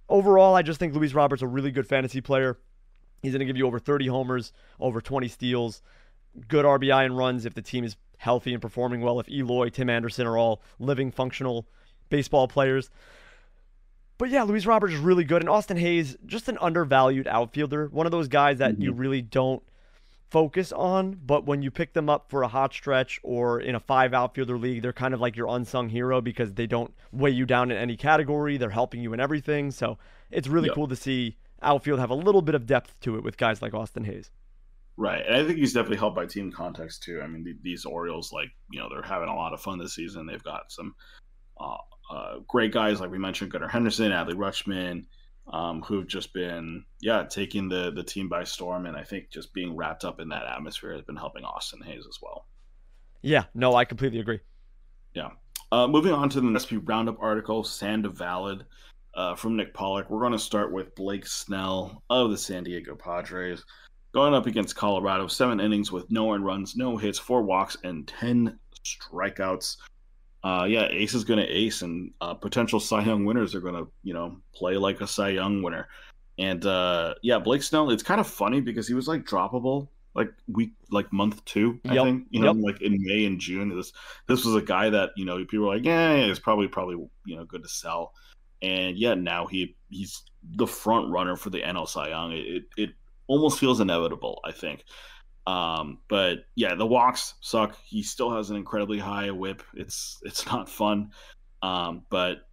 overall, 0.10 0.56
I 0.56 0.62
just 0.62 0.80
think 0.80 0.94
Luis 0.94 1.14
Robert's 1.14 1.44
a 1.44 1.48
really 1.48 1.72
good 1.72 1.88
fantasy 1.88 2.20
player. 2.20 2.58
He's 3.22 3.34
going 3.34 3.40
to 3.40 3.46
give 3.46 3.58
you 3.58 3.68
over 3.68 3.80
30 3.80 4.08
homers, 4.08 4.52
over 4.80 5.00
20 5.00 5.28
steals, 5.28 5.84
good 6.48 6.66
RBI 6.66 7.06
and 7.06 7.16
runs 7.16 7.46
if 7.46 7.54
the 7.54 7.62
team 7.62 7.84
is 7.84 7.96
healthy 8.18 8.54
and 8.54 8.62
performing 8.62 9.02
well. 9.02 9.20
If 9.20 9.30
Eloy, 9.30 9.70
Tim 9.70 9.90
Anderson 9.90 10.26
are 10.26 10.38
all 10.38 10.62
living, 10.80 11.12
functional 11.12 11.68
baseball 12.10 12.48
players. 12.48 12.90
But 14.22 14.30
yeah, 14.30 14.44
Luis 14.44 14.68
Roberts 14.68 14.94
is 14.94 15.00
really 15.00 15.24
good. 15.24 15.42
And 15.42 15.50
Austin 15.50 15.78
Hays, 15.78 16.16
just 16.28 16.48
an 16.48 16.60
undervalued 16.62 17.26
outfielder. 17.26 17.88
One 17.88 18.06
of 18.06 18.12
those 18.12 18.28
guys 18.28 18.60
that 18.60 18.74
mm-hmm. 18.74 18.84
you 18.84 18.94
really 18.94 19.24
don't 19.24 19.64
focus 20.30 20.72
on, 20.72 21.20
but 21.26 21.48
when 21.48 21.64
you 21.64 21.72
pick 21.72 21.94
them 21.94 22.08
up 22.08 22.30
for 22.30 22.44
a 22.44 22.48
hot 22.48 22.72
stretch 22.72 23.20
or 23.24 23.62
in 23.62 23.74
a 23.74 23.80
five 23.80 24.14
outfielder 24.14 24.60
league, 24.60 24.84
they're 24.84 24.94
kind 24.94 25.16
of 25.16 25.20
like 25.20 25.36
your 25.36 25.48
unsung 25.48 25.90
hero 25.90 26.22
because 26.22 26.54
they 26.54 26.68
don't 26.68 26.94
weigh 27.12 27.32
you 27.32 27.48
down 27.48 27.72
in 27.72 27.78
any 27.78 27.98
category. 27.98 28.58
They're 28.58 28.70
helping 28.70 29.02
you 29.02 29.12
in 29.14 29.20
everything. 29.20 29.72
So 29.72 29.98
it's 30.30 30.48
really 30.48 30.68
yep. 30.68 30.76
cool 30.76 30.88
to 30.90 30.96
see 30.96 31.38
outfield 31.64 32.00
have 32.00 32.12
a 32.12 32.16
little 32.16 32.44
bit 32.44 32.54
of 32.54 32.68
depth 32.68 33.00
to 33.00 33.16
it 33.16 33.24
with 33.24 33.38
guys 33.38 33.60
like 33.60 33.74
Austin 33.74 34.04
Hays. 34.04 34.30
Right. 34.98 35.26
And 35.26 35.36
I 35.36 35.44
think 35.44 35.58
he's 35.58 35.74
definitely 35.74 35.98
helped 35.98 36.16
by 36.16 36.28
team 36.28 36.52
context 36.52 37.02
too. 37.02 37.22
I 37.24 37.28
mean, 37.28 37.58
these 37.64 37.86
Orioles, 37.86 38.32
like, 38.32 38.50
you 38.70 38.80
know, 38.80 38.88
they're 38.88 39.02
having 39.02 39.30
a 39.30 39.36
lot 39.36 39.54
of 39.54 39.62
fun 39.62 39.80
this 39.80 39.96
season. 39.96 40.28
They've 40.28 40.44
got 40.44 40.72
some 40.72 40.94
uh, 41.60 41.78
uh, 42.12 42.40
great 42.48 42.74
guys, 42.74 43.00
like 43.00 43.12
we 43.12 43.18
mentioned, 43.18 43.52
Gunnar 43.52 43.70
Henderson, 43.70 44.12
Adley 44.12 44.34
Rutschman, 44.34 45.06
um, 45.52 45.82
who've 45.82 46.08
just 46.08 46.34
been, 46.34 46.84
yeah, 47.00 47.24
taking 47.24 47.70
the 47.70 47.92
the 47.92 48.04
team 48.04 48.28
by 48.28 48.44
storm, 48.44 48.86
and 48.86 48.98
I 48.98 49.04
think 49.04 49.30
just 49.30 49.54
being 49.54 49.76
wrapped 49.76 50.04
up 50.04 50.20
in 50.20 50.30
that 50.30 50.46
atmosphere 50.46 50.94
has 50.94 51.04
been 51.04 51.16
helping 51.16 51.46
Austin 51.46 51.82
Hays 51.82 52.06
as 52.08 52.20
well. 52.22 52.46
Yeah, 53.22 53.46
no, 53.54 53.76
I 53.76 53.86
completely 53.86 54.20
agree. 54.20 54.40
Yeah. 55.14 55.30
Uh, 55.72 55.88
moving 55.88 56.12
on 56.12 56.30
to 56.30 56.42
the 56.42 56.60
SP 56.60 56.84
Roundup 56.84 57.18
article, 57.22 57.64
Sand 57.64 58.06
Valid 58.18 58.66
uh, 59.14 59.36
from 59.36 59.56
Nick 59.56 59.74
Pollack. 59.74 60.10
We're 60.10 60.20
going 60.20 60.34
to 60.34 60.40
start 60.40 60.72
with 60.72 60.94
Blake 60.96 61.26
Snell 61.26 62.04
of 62.10 62.30
the 62.30 62.38
San 62.38 62.64
Diego 62.64 62.96
Padres 62.96 63.64
going 64.12 64.34
up 64.34 64.48
against 64.48 64.76
Colorado. 64.76 65.28
Seven 65.28 65.60
innings 65.62 65.92
with 65.92 66.10
no 66.12 66.34
earned 66.34 66.46
runs, 66.46 66.76
no 66.76 66.98
hits, 66.98 67.20
four 67.20 67.44
walks, 67.44 67.78
and 67.84 68.08
10 68.08 68.58
strikeouts 68.84 69.78
uh, 70.44 70.66
yeah, 70.68 70.88
Ace 70.90 71.14
is 71.14 71.24
going 71.24 71.40
to 71.40 71.48
ace, 71.48 71.82
and 71.82 72.12
uh, 72.22 72.34
potential 72.34 72.80
Cy 72.80 73.04
Young 73.04 73.26
winners 73.26 73.54
are 73.54 73.62
going 73.62 73.76
to, 73.76 73.92
you 74.04 74.14
know, 74.14 74.38
play 74.54 74.76
like 74.78 75.02
a 75.02 75.08
Cy 75.08 75.30
Young 75.30 75.62
winner. 75.62 75.88
And 76.38 76.66
uh, 76.66 77.16
yeah, 77.22 77.40
Blake 77.40 77.64
Snell, 77.64 77.92
it's 77.92 78.04
kind 78.04 78.20
of 78.20 78.28
funny 78.28 78.62
because 78.62 78.88
he 78.88 78.94
was 78.94 79.08
like 79.08 79.24
droppable 79.24 79.90
like 80.14 80.34
week, 80.48 80.72
like 80.90 81.12
month 81.14 81.44
two, 81.46 81.80
I 81.86 81.94
yep. 81.94 82.04
think, 82.04 82.26
you 82.32 82.42
know, 82.42 82.54
yep. 82.54 82.64
like 82.64 82.82
in 82.82 82.98
May 83.02 83.26
and 83.26 83.40
June. 83.40 83.76
This 83.76 83.94
this 84.28 84.44
was 84.46 84.56
a 84.56 84.62
guy 84.62 84.90
that 84.90 85.12
you 85.16 85.26
know 85.26 85.38
people 85.38 85.68
were 85.68 85.76
like, 85.76 85.86
yeah, 85.86 86.14
it's 86.14 86.40
probably 86.40 86.68
probably 86.68 86.96
you 87.26 87.36
know 87.36 87.46
good 87.46 87.64
to 87.64 87.70
sell. 87.70 88.14
And 88.62 88.98
yeah, 88.98 89.14
now 89.14 89.46
he 89.46 89.76
he's 89.90 90.24
the 90.56 90.68
front 90.68 91.10
runner 91.10 91.36
for 91.36 91.50
the 91.50 91.62
NL 91.62 91.88
Cy 91.88 92.10
Young. 92.10 92.32
It, 92.34 92.38
it, 92.38 92.64
it 92.78 92.90
almost 93.28 93.60
feels 93.60 93.80
inevitable, 93.80 94.42
I 94.44 94.52
think. 94.52 94.84
Um, 95.48 96.00
but 96.08 96.46
yeah, 96.56 96.76
the 96.76 96.86
walks 96.86 97.36
suck. 97.42 97.78
He 97.84 98.04
still 98.04 98.36
has 98.36 98.50
an 98.50 98.58
incredibly 98.58 99.00
high 99.00 99.32
whip. 99.32 99.64
It's 99.74 100.20
it's 100.24 100.46
not 100.46 100.70
fun. 100.70 101.12
Um, 101.62 102.04
but 102.10 102.48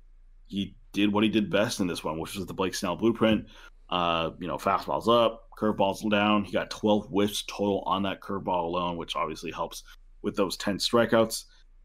he 0.46 0.76
did 0.92 1.12
what 1.12 1.24
he 1.24 1.30
did 1.30 1.50
best 1.50 1.80
in 1.80 1.86
this 1.86 2.02
one, 2.02 2.18
which 2.18 2.34
was 2.34 2.46
the 2.46 2.54
Blake 2.54 2.74
Snell 2.74 2.96
blueprint. 2.96 3.46
Uh, 3.90 4.30
you 4.38 4.46
know, 4.46 4.56
fastballs 4.56 5.08
up, 5.08 5.48
curveballs 5.58 6.08
down. 6.10 6.44
He 6.44 6.52
got 6.52 6.70
12 6.70 7.06
whiffs 7.06 7.44
total 7.46 7.82
on 7.86 8.02
that 8.02 8.20
curveball 8.20 8.64
alone, 8.64 8.96
which 8.98 9.16
obviously 9.16 9.50
helps 9.50 9.82
with 10.20 10.36
those 10.36 10.56
10 10.58 10.76
strikeouts. 10.76 11.44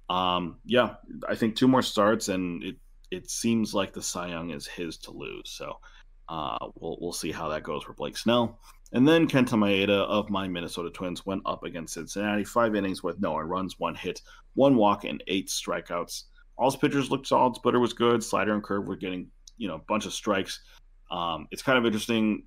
Um, 0.09 0.57
yeah, 0.65 0.95
I 1.29 1.35
think 1.35 1.55
two 1.55 1.67
more 1.67 1.81
starts, 1.81 2.27
and 2.27 2.63
it 2.63 2.75
it 3.09 3.29
seems 3.29 3.73
like 3.73 3.93
the 3.93 4.01
Cy 4.01 4.29
Young 4.29 4.49
is 4.51 4.67
his 4.67 4.97
to 4.97 5.11
lose. 5.11 5.49
So 5.49 5.79
uh, 6.27 6.57
we'll 6.75 6.97
we'll 6.99 7.13
see 7.13 7.31
how 7.31 7.49
that 7.49 7.63
goes 7.63 7.83
for 7.83 7.93
Blake 7.93 8.17
Snell. 8.17 8.59
And 8.93 9.07
then 9.07 9.27
Kenta 9.27 9.57
Maeda 9.57 9.89
of 9.89 10.29
my 10.29 10.47
Minnesota 10.47 10.91
Twins 10.91 11.25
went 11.25 11.41
up 11.47 11.63
against 11.63 11.95
Cincinnati, 11.95 12.43
five 12.43 12.75
innings 12.75 13.01
with 13.01 13.19
no 13.19 13.35
runs, 13.37 13.79
one 13.79 13.95
hit, 13.95 14.21
one 14.53 14.75
walk, 14.75 15.03
and 15.03 15.23
eight 15.27 15.47
strikeouts. 15.49 16.25
All 16.57 16.69
his 16.69 16.79
pitchers 16.79 17.09
looked 17.09 17.25
solid. 17.25 17.55
Splitter 17.55 17.79
was 17.79 17.93
good. 17.93 18.23
Slider 18.23 18.53
and 18.53 18.63
curve 18.63 18.85
were 18.85 18.95
getting 18.95 19.27
you 19.57 19.67
know 19.67 19.75
a 19.75 19.81
bunch 19.87 20.05
of 20.05 20.13
strikes. 20.13 20.61
Um, 21.09 21.47
it's 21.51 21.63
kind 21.63 21.77
of 21.77 21.85
interesting. 21.85 22.45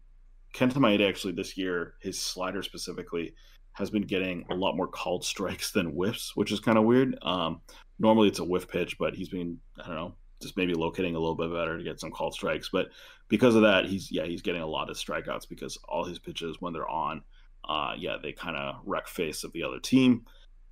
Kenta 0.54 0.74
Maeda 0.74 1.08
actually 1.08 1.32
this 1.32 1.56
year, 1.56 1.94
his 2.00 2.18
slider 2.18 2.62
specifically, 2.62 3.34
has 3.72 3.90
been 3.90 4.02
getting 4.02 4.44
a 4.50 4.54
lot 4.54 4.76
more 4.76 4.86
called 4.86 5.24
strikes 5.32 5.72
than 5.72 5.86
whiffs, 5.86 6.36
which 6.36 6.52
is 6.52 6.60
kind 6.60 6.78
of 6.78 6.84
weird. 6.84 7.18
Um, 7.22 7.60
normally 7.98 8.28
it's 8.28 8.38
a 8.38 8.44
whiff 8.44 8.68
pitch, 8.68 8.98
but 8.98 9.14
he's 9.14 9.28
been 9.28 9.58
I 9.82 9.88
don't 9.88 9.96
know 9.96 10.14
just 10.40 10.56
maybe 10.56 10.74
locating 10.74 11.14
a 11.14 11.18
little 11.18 11.34
bit 11.34 11.52
better 11.52 11.78
to 11.78 11.84
get 11.84 12.00
some 12.00 12.10
called 12.10 12.34
strikes. 12.34 12.68
But 12.72 12.88
because 13.28 13.54
of 13.54 13.62
that, 13.62 13.86
he's 13.86 14.10
yeah 14.10 14.24
he's 14.24 14.42
getting 14.42 14.62
a 14.62 14.66
lot 14.66 14.90
of 14.90 14.96
strikeouts 14.96 15.48
because 15.48 15.78
all 15.88 16.04
his 16.04 16.18
pitches 16.18 16.56
when 16.60 16.72
they're 16.72 16.88
on, 16.88 17.22
uh, 17.68 17.94
yeah 17.96 18.16
they 18.22 18.32
kind 18.32 18.56
of 18.56 18.76
wreck 18.84 19.08
face 19.08 19.44
of 19.44 19.52
the 19.52 19.62
other 19.62 19.80
team. 19.80 20.24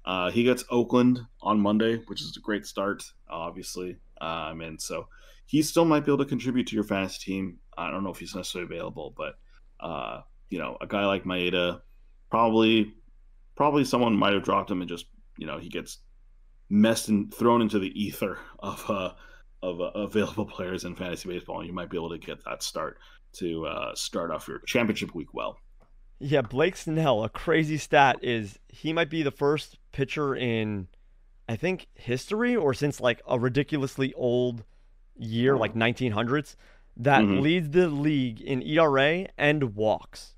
Uh, 0.05 0.31
he 0.31 0.45
gets 0.45 0.65
Oakland 0.71 1.21
on 1.41 1.59
Monday, 1.59 1.97
which 2.07 2.21
is 2.21 2.37
a 2.37 2.41
great 2.41 2.67
start, 2.67 3.03
obviously. 3.29 3.97
Um, 4.21 4.61
and 4.61 4.81
so 4.81 5.09
he 5.47 5.63
still 5.63 5.85
might 5.85 6.05
be 6.05 6.13
able 6.13 6.25
to 6.25 6.29
contribute 6.29 6.67
to 6.69 6.75
your 6.75 6.85
fantasy 6.85 7.33
team. 7.33 7.59
I 7.77 7.91
don't 7.91 8.05
know 8.05 8.11
if 8.11 8.19
he's 8.19 8.35
necessarily 8.35 8.75
available, 8.75 9.15
but 9.17 9.35
uh, 9.81 10.23
you 10.51 10.59
know, 10.59 10.77
a 10.81 10.87
guy 10.87 11.07
like 11.07 11.25
Maeda, 11.25 11.81
probably, 12.31 12.95
probably 13.57 13.85
someone 13.85 14.15
might 14.15 14.35
have 14.35 14.45
dropped 14.45 14.71
him 14.71 14.81
and 14.81 14.89
just 14.89 15.07
you 15.39 15.47
know 15.47 15.59
he 15.59 15.69
gets 15.69 15.99
messed 16.71 17.09
and 17.09 17.33
thrown 17.33 17.63
into 17.63 17.79
the 17.79 17.93
ether 18.01 18.39
of 18.59 18.85
uh, 18.89 19.13
of 19.65 19.81
uh, 19.81 19.85
available 19.95 20.45
players 20.47 20.85
in 20.85 20.95
fantasy 20.95 21.29
baseball, 21.29 21.59
and 21.59 21.67
you 21.67 21.73
might 21.73 21.91
be 21.91 21.97
able 21.97 22.11
to 22.11 22.19
get 22.19 22.45
that 22.45 22.63
start 22.63 22.99
to 23.35 23.67
uh, 23.67 23.95
start 23.95 24.31
off 24.31 24.47
your 24.47 24.61
championship 24.61 25.15
week 25.15 25.33
well. 25.33 25.59
Yeah, 26.21 26.43
Blake 26.43 26.77
Snell, 26.77 27.25
a 27.25 27.29
crazy 27.29 27.77
stat 27.77 28.19
is 28.23 28.59
he 28.69 28.93
might 28.93 29.11
be 29.11 29.23
the 29.23 29.33
first 29.33 29.79
pitcher 29.93 30.37
in, 30.37 30.87
I 31.49 31.57
think, 31.57 31.89
history 31.95 32.55
or 32.55 32.73
since 32.73 33.01
like 33.01 33.21
a 33.27 33.39
ridiculously 33.39 34.15
old 34.15 34.65
year, 35.17 35.57
like 35.57 35.75
1900s, 35.75 36.55
that 36.97 37.23
mm-hmm. 37.23 37.41
leads 37.41 37.71
the 37.71 37.89
league 37.89 38.41
in 38.41 38.63
ERA 38.63 39.27
and 39.37 39.75
walks. 39.75 40.35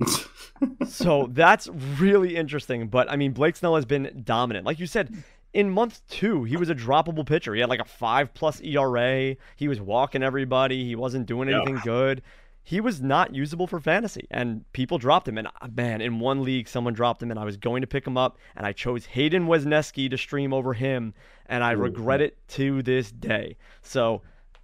so 0.88 1.28
that's 1.32 1.68
really 1.98 2.36
interesting. 2.36 2.88
But 2.88 3.10
I 3.10 3.16
mean, 3.16 3.32
Blake 3.32 3.56
Snell 3.56 3.74
has 3.74 3.84
been 3.84 4.22
dominant. 4.24 4.64
Like 4.64 4.78
you 4.78 4.86
said, 4.86 5.24
in 5.54 5.70
month 5.70 6.00
two, 6.08 6.44
he 6.44 6.56
was 6.56 6.70
a 6.70 6.74
droppable 6.74 7.26
pitcher. 7.26 7.54
He 7.54 7.60
had 7.60 7.68
like 7.68 7.80
a 7.80 7.84
five 7.84 8.32
plus 8.34 8.60
ERA. 8.62 9.36
He 9.56 9.68
was 9.68 9.80
walking 9.80 10.22
everybody. 10.22 10.84
He 10.84 10.96
wasn't 10.96 11.26
doing 11.26 11.48
anything 11.48 11.76
yeah. 11.76 11.82
good. 11.84 12.22
He 12.64 12.80
was 12.80 13.02
not 13.02 13.34
usable 13.34 13.66
for 13.66 13.80
fantasy, 13.80 14.26
and 14.30 14.64
people 14.72 14.96
dropped 14.96 15.26
him. 15.26 15.36
And 15.36 15.48
uh, 15.48 15.68
man, 15.74 16.00
in 16.00 16.20
one 16.20 16.44
league, 16.44 16.68
someone 16.68 16.94
dropped 16.94 17.22
him, 17.22 17.30
and 17.30 17.38
I 17.38 17.44
was 17.44 17.56
going 17.56 17.80
to 17.80 17.88
pick 17.88 18.06
him 18.06 18.16
up, 18.16 18.38
and 18.54 18.64
I 18.64 18.72
chose 18.72 19.04
Hayden 19.06 19.46
Wesneski 19.46 20.08
to 20.08 20.16
stream 20.16 20.52
over 20.52 20.72
him, 20.72 21.12
and 21.46 21.64
I 21.64 21.74
Ooh. 21.74 21.78
regret 21.78 22.20
it 22.20 22.36
to 22.50 22.82
this 22.82 23.10
day. 23.10 23.56
So, 23.82 24.22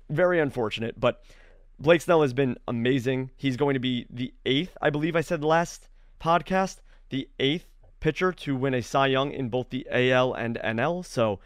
very 0.09 0.39
unfortunate. 0.39 0.99
But 0.99 1.23
Blake 1.81 2.01
Snell 2.01 2.23
has 2.23 2.33
been 2.33 2.57
amazing. 2.69 3.31
He's 3.37 3.57
going 3.57 3.75
to 3.75 3.81
be 3.81 4.07
the 4.11 4.33
eighth, 4.47 4.77
I 4.81 4.91
believe 4.91 5.17
I 5.17 5.21
said 5.21 5.43
last 5.43 5.89
podcast, 6.21 6.77
the 7.11 7.29
eighth 7.41 7.67
pitcher 8.01 8.33
to 8.33 8.57
win 8.57 8.75
a 8.75 8.83
Cy 8.83 9.09
Young 9.09 9.33
in 9.33 9.49
both 9.49 9.71
the 9.71 9.87
AL 9.91 10.35
and 10.35 10.59
NL. 10.65 11.05
So 11.05 11.41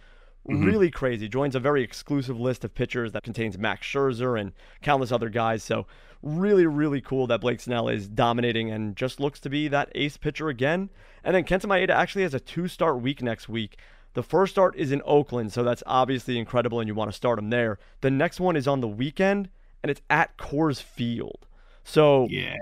mm-hmm. 0.49 0.65
really 0.65 0.91
crazy. 0.91 1.29
Joins 1.29 1.55
a 1.55 1.61
very 1.61 1.83
exclusive 1.83 2.39
list 2.39 2.65
of 2.65 2.75
pitchers 2.75 3.13
that 3.13 3.23
contains 3.23 3.59
Max 3.59 3.87
Scherzer 3.87 4.41
and 4.41 4.53
countless 4.83 5.13
other 5.13 5.29
guys. 5.29 5.63
So 5.63 5.87
really, 6.23 6.67
really 6.67 7.01
cool 7.01 7.27
that 7.27 7.41
Blake 7.41 7.61
Snell 7.61 7.89
is 7.89 8.09
dominating 8.09 8.71
and 8.71 8.97
just 8.97 9.21
looks 9.21 9.41
to 9.41 9.51
be 9.51 9.69
that 9.69 9.91
ace 9.95 10.17
pitcher 10.17 10.49
again. 10.49 10.91
And 11.25 11.35
then 11.35 11.45
Kenta 11.45 11.67
Maeda 11.67 11.91
actually 11.91 12.23
has 12.23 12.35
a 12.35 12.41
two-start 12.41 13.01
week 13.01 13.23
next 13.23 13.49
week. 13.49 13.79
The 14.15 14.23
first 14.23 14.53
start 14.53 14.77
is 14.77 14.93
in 14.93 15.01
Oakland, 15.07 15.53
so 15.53 15.63
that's 15.65 15.83
obviously 15.87 16.39
incredible, 16.39 16.81
and 16.81 16.89
you 16.89 16.95
want 16.95 17.11
to 17.11 17.17
start 17.17 17.39
him 17.39 17.49
there. 17.49 17.79
The 18.03 18.11
next 18.11 18.41
one 18.41 18.57
is 18.57 18.69
on 18.69 18.81
the 18.81 18.89
weekend, 18.89 19.49
and 19.83 19.91
it's 19.91 20.03
at 20.11 20.37
Coors 20.37 20.83
Field. 20.83 21.47
So 21.83 22.27
yeah. 22.31 22.57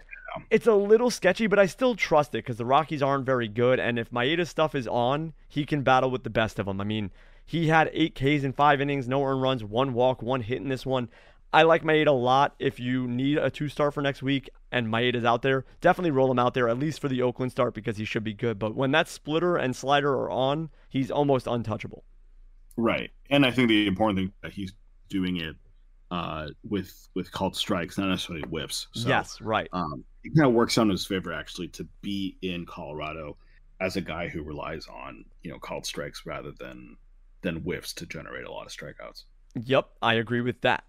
It's 0.51 0.67
a 0.67 0.75
little 0.75 1.11
sketchy, 1.11 1.47
but 1.47 1.59
I 1.59 1.67
still 1.67 1.95
trust 1.95 2.35
it 2.35 2.39
because 2.39 2.57
the 2.57 2.65
Rockies 2.65 3.03
aren't 3.03 3.27
very 3.27 3.49
good. 3.49 3.81
And 3.81 3.99
if 3.99 4.11
Maeda's 4.11 4.49
stuff 4.49 4.75
is 4.75 4.87
on, 4.87 5.33
he 5.49 5.65
can 5.65 5.83
battle 5.83 6.11
with 6.11 6.25
the 6.25 6.31
best 6.31 6.59
of 6.59 6.67
them. 6.67 6.81
I 6.81 6.85
mean, 6.85 7.11
he 7.45 7.69
had 7.69 7.91
eight 7.93 8.15
Ks 8.15 8.45
in 8.45 8.53
five 8.53 8.81
innings, 8.81 9.09
no 9.09 9.25
earned 9.25 9.43
runs, 9.43 9.65
one 9.65 9.93
walk, 9.93 10.23
one 10.23 10.41
hit 10.43 10.59
in 10.59 10.69
this 10.69 10.87
one. 10.87 11.09
I 11.53 11.65
like 11.65 11.83
Maeda 11.83 12.09
a 12.09 12.13
lot. 12.13 12.55
If 12.59 12.79
you 12.79 13.09
need 13.09 13.39
a 13.39 13.51
two 13.51 13.69
star 13.69 13.91
for 13.91 14.03
next 14.03 14.23
week 14.23 14.51
and 14.71 14.87
Maeda's 14.87 15.25
out 15.25 15.43
there, 15.43 15.65
definitely 15.81 16.13
roll 16.13 16.31
him 16.31 16.39
out 16.39 16.55
there, 16.55 16.69
at 16.69 16.79
least 16.79 17.01
for 17.01 17.09
the 17.09 17.23
Oakland 17.23 17.51
start, 17.51 17.75
because 17.75 17.97
he 17.97 18.05
should 18.05 18.23
be 18.23 18.35
good. 18.35 18.59
But 18.59 18.77
when 18.77 18.93
that 18.93 19.09
splitter 19.09 19.57
and 19.57 19.75
slider 19.75 20.13
are 20.13 20.31
on, 20.31 20.71
he's 20.89 21.11
almost 21.11 21.49
untouchable. 21.49 22.05
Right. 22.77 23.11
And 23.31 23.45
I 23.45 23.51
think 23.51 23.69
the 23.69 23.89
important 23.89 24.19
thing 24.19 24.33
that 24.43 24.53
he's 24.53 24.73
doing 25.09 25.39
it 25.39 25.57
uh, 26.13 26.49
with 26.69 27.09
with 27.15 27.33
called 27.33 27.57
strikes, 27.57 27.99
not 27.99 28.09
necessarily 28.09 28.45
whips. 28.49 28.87
So, 28.93 29.09
yes, 29.09 29.41
right. 29.41 29.69
Um, 29.73 30.05
it 30.25 30.37
kind 30.37 30.49
of 30.49 30.55
works 30.55 30.79
out 30.79 30.83
in 30.83 30.91
his 30.91 31.07
favor 31.07 31.33
actually 31.33 31.69
to 31.69 31.85
be 32.03 32.37
in 32.43 32.67
Colorado 32.67 33.37
as 33.81 33.97
a 33.97 34.01
guy 34.01 34.29
who 34.29 34.43
relies 34.43 34.87
on 34.87 35.25
you 35.43 35.51
know 35.51 35.59
called 35.59 35.87
strikes 35.87 36.27
rather 36.27 36.53
than 36.53 36.97
than 37.43 37.57
whiffs 37.57 37.93
to 37.95 38.07
generate 38.07 38.45
a 38.45 38.53
lot 38.53 38.67
of 38.67 38.73
strikeouts. 38.73 39.25
Yep, 39.55 39.89
I 40.03 40.15
agree 40.15 40.43
with 40.43 40.61
that. 40.61 40.85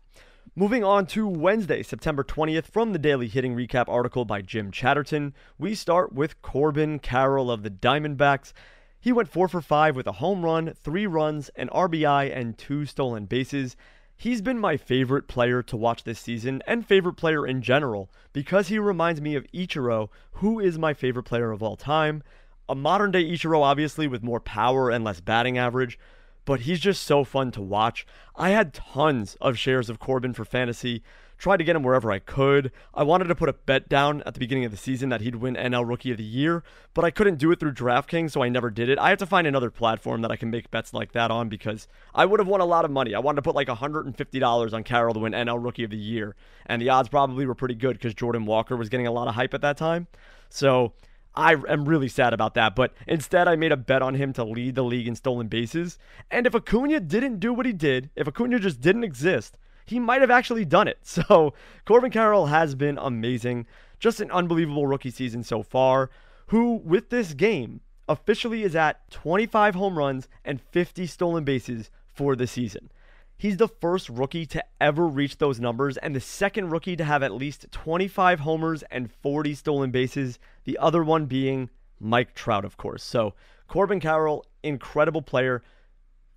Moving 0.55 0.83
on 0.83 1.05
to 1.07 1.27
Wednesday, 1.27 1.81
September 1.81 2.23
20th, 2.23 2.65
from 2.65 2.91
the 2.91 2.99
Daily 2.99 3.27
Hitting 3.27 3.55
Recap 3.55 3.87
article 3.87 4.25
by 4.25 4.41
Jim 4.41 4.69
Chatterton, 4.69 5.33
we 5.57 5.75
start 5.75 6.11
with 6.13 6.41
Corbin 6.41 6.99
Carroll 6.99 7.49
of 7.49 7.63
the 7.63 7.69
Diamondbacks. 7.69 8.51
He 8.99 9.13
went 9.13 9.29
4 9.29 9.47
for 9.47 9.61
5 9.61 9.95
with 9.95 10.07
a 10.07 10.13
home 10.13 10.43
run, 10.43 10.73
3 10.73 11.07
runs, 11.07 11.49
an 11.55 11.69
RBI, 11.69 12.35
and 12.35 12.57
2 12.57 12.85
stolen 12.85 13.25
bases. 13.25 13.77
He's 14.21 14.43
been 14.43 14.59
my 14.59 14.77
favorite 14.77 15.27
player 15.27 15.63
to 15.63 15.75
watch 15.75 16.03
this 16.03 16.19
season 16.19 16.61
and 16.67 16.85
favorite 16.85 17.15
player 17.15 17.43
in 17.43 17.63
general 17.63 18.11
because 18.33 18.67
he 18.67 18.77
reminds 18.77 19.19
me 19.19 19.33
of 19.33 19.51
Ichiro, 19.51 20.09
who 20.33 20.59
is 20.59 20.77
my 20.77 20.93
favorite 20.93 21.23
player 21.23 21.49
of 21.49 21.63
all 21.63 21.75
time. 21.75 22.21
A 22.69 22.75
modern 22.75 23.09
day 23.09 23.23
Ichiro, 23.23 23.63
obviously, 23.63 24.05
with 24.05 24.21
more 24.21 24.39
power 24.39 24.91
and 24.91 25.03
less 25.03 25.21
batting 25.21 25.57
average, 25.57 25.97
but 26.45 26.59
he's 26.59 26.79
just 26.79 27.01
so 27.01 27.23
fun 27.23 27.49
to 27.53 27.63
watch. 27.63 28.05
I 28.35 28.49
had 28.49 28.75
tons 28.75 29.37
of 29.41 29.57
shares 29.57 29.89
of 29.89 29.97
Corbin 29.97 30.33
for 30.33 30.45
fantasy 30.45 31.01
tried 31.41 31.57
to 31.57 31.63
get 31.63 31.75
him 31.75 31.81
wherever 31.81 32.11
I 32.11 32.19
could. 32.19 32.71
I 32.93 33.01
wanted 33.01 33.25
to 33.25 33.35
put 33.35 33.49
a 33.49 33.53
bet 33.53 33.89
down 33.89 34.21
at 34.27 34.35
the 34.35 34.39
beginning 34.39 34.63
of 34.63 34.69
the 34.69 34.77
season 34.77 35.09
that 35.09 35.21
he'd 35.21 35.37
win 35.37 35.55
NL 35.55 35.89
Rookie 35.89 36.11
of 36.11 36.17
the 36.19 36.23
Year, 36.23 36.63
but 36.93 37.03
I 37.03 37.09
couldn't 37.09 37.39
do 37.39 37.51
it 37.51 37.59
through 37.59 37.73
DraftKings, 37.73 38.29
so 38.29 38.43
I 38.43 38.49
never 38.49 38.69
did 38.69 38.89
it. 38.89 38.99
I 38.99 39.09
have 39.09 39.17
to 39.17 39.25
find 39.25 39.47
another 39.47 39.71
platform 39.71 40.21
that 40.21 40.29
I 40.29 40.35
can 40.35 40.51
make 40.51 40.69
bets 40.69 40.93
like 40.93 41.13
that 41.13 41.31
on 41.31 41.49
because 41.49 41.87
I 42.13 42.27
would 42.27 42.39
have 42.39 42.47
won 42.47 42.61
a 42.61 42.65
lot 42.65 42.85
of 42.85 42.91
money. 42.91 43.15
I 43.15 43.19
wanted 43.19 43.37
to 43.37 43.41
put 43.41 43.55
like 43.55 43.69
$150 43.69 44.73
on 44.73 44.83
Carroll 44.83 45.15
to 45.15 45.19
win 45.19 45.33
NL 45.33 45.63
Rookie 45.63 45.83
of 45.83 45.89
the 45.89 45.97
Year, 45.97 46.35
and 46.67 46.79
the 46.79 46.89
odds 46.89 47.09
probably 47.09 47.47
were 47.47 47.55
pretty 47.55 47.75
good 47.75 47.93
because 47.93 48.13
Jordan 48.13 48.45
Walker 48.45 48.77
was 48.77 48.89
getting 48.89 49.07
a 49.07 49.11
lot 49.11 49.27
of 49.27 49.33
hype 49.33 49.55
at 49.55 49.61
that 49.61 49.77
time. 49.77 50.05
So 50.49 50.93
I 51.33 51.53
am 51.53 51.89
really 51.89 52.07
sad 52.07 52.33
about 52.33 52.53
that, 52.53 52.75
but 52.75 52.93
instead 53.07 53.47
I 53.47 53.55
made 53.55 53.71
a 53.71 53.77
bet 53.77 54.03
on 54.03 54.13
him 54.13 54.31
to 54.33 54.43
lead 54.43 54.75
the 54.75 54.83
league 54.83 55.07
in 55.07 55.15
stolen 55.15 55.47
bases. 55.47 55.97
And 56.29 56.45
if 56.45 56.53
Acuna 56.53 56.99
didn't 56.99 57.39
do 57.39 57.51
what 57.51 57.65
he 57.65 57.73
did, 57.73 58.11
if 58.15 58.27
Acuna 58.27 58.59
just 58.59 58.79
didn't 58.79 59.05
exist, 59.05 59.57
he 59.85 59.99
might 59.99 60.21
have 60.21 60.31
actually 60.31 60.65
done 60.65 60.87
it. 60.87 60.99
So 61.21 61.53
Corbin 61.85 62.11
Carroll 62.11 62.47
has 62.47 62.75
been 62.75 62.97
amazing. 62.97 63.67
Just 63.99 64.21
an 64.21 64.31
unbelievable 64.31 64.87
rookie 64.87 65.11
season 65.11 65.43
so 65.43 65.61
far. 65.61 66.09
Who, 66.47 66.81
with 66.83 67.09
this 67.09 67.33
game, 67.33 67.81
officially 68.09 68.63
is 68.63 68.75
at 68.75 69.09
25 69.11 69.75
home 69.75 69.97
runs 69.97 70.27
and 70.43 70.61
50 70.61 71.05
stolen 71.07 71.43
bases 71.43 71.89
for 72.07 72.35
the 72.35 72.47
season. 72.47 72.91
He's 73.37 73.57
the 73.57 73.67
first 73.67 74.07
rookie 74.09 74.45
to 74.47 74.63
ever 74.79 75.07
reach 75.07 75.37
those 75.37 75.59
numbers 75.59 75.97
and 75.97 76.15
the 76.15 76.19
second 76.19 76.69
rookie 76.69 76.95
to 76.95 77.03
have 77.03 77.23
at 77.23 77.33
least 77.33 77.71
25 77.71 78.41
homers 78.41 78.83
and 78.91 79.11
40 79.11 79.55
stolen 79.55 79.89
bases, 79.89 80.37
the 80.63 80.77
other 80.77 81.03
one 81.03 81.25
being 81.25 81.69
Mike 81.99 82.35
Trout, 82.35 82.65
of 82.65 82.77
course. 82.77 83.03
So, 83.03 83.33
Corbin 83.67 83.99
Carroll, 83.99 84.45
incredible 84.61 85.21
player. 85.21 85.63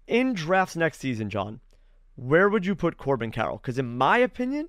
In 0.06 0.32
drafts 0.32 0.76
next 0.76 1.00
season, 1.00 1.28
John, 1.28 1.60
where 2.16 2.48
would 2.48 2.64
you 2.66 2.74
put 2.74 2.96
Corbin 2.96 3.30
Carroll? 3.30 3.56
Because 3.58 3.78
in 3.78 3.96
my 3.96 4.18
opinion, 4.18 4.68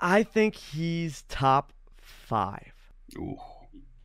I 0.00 0.22
think 0.22 0.54
he's 0.54 1.22
top 1.28 1.72
five. 2.00 2.72
Ooh. 3.16 3.36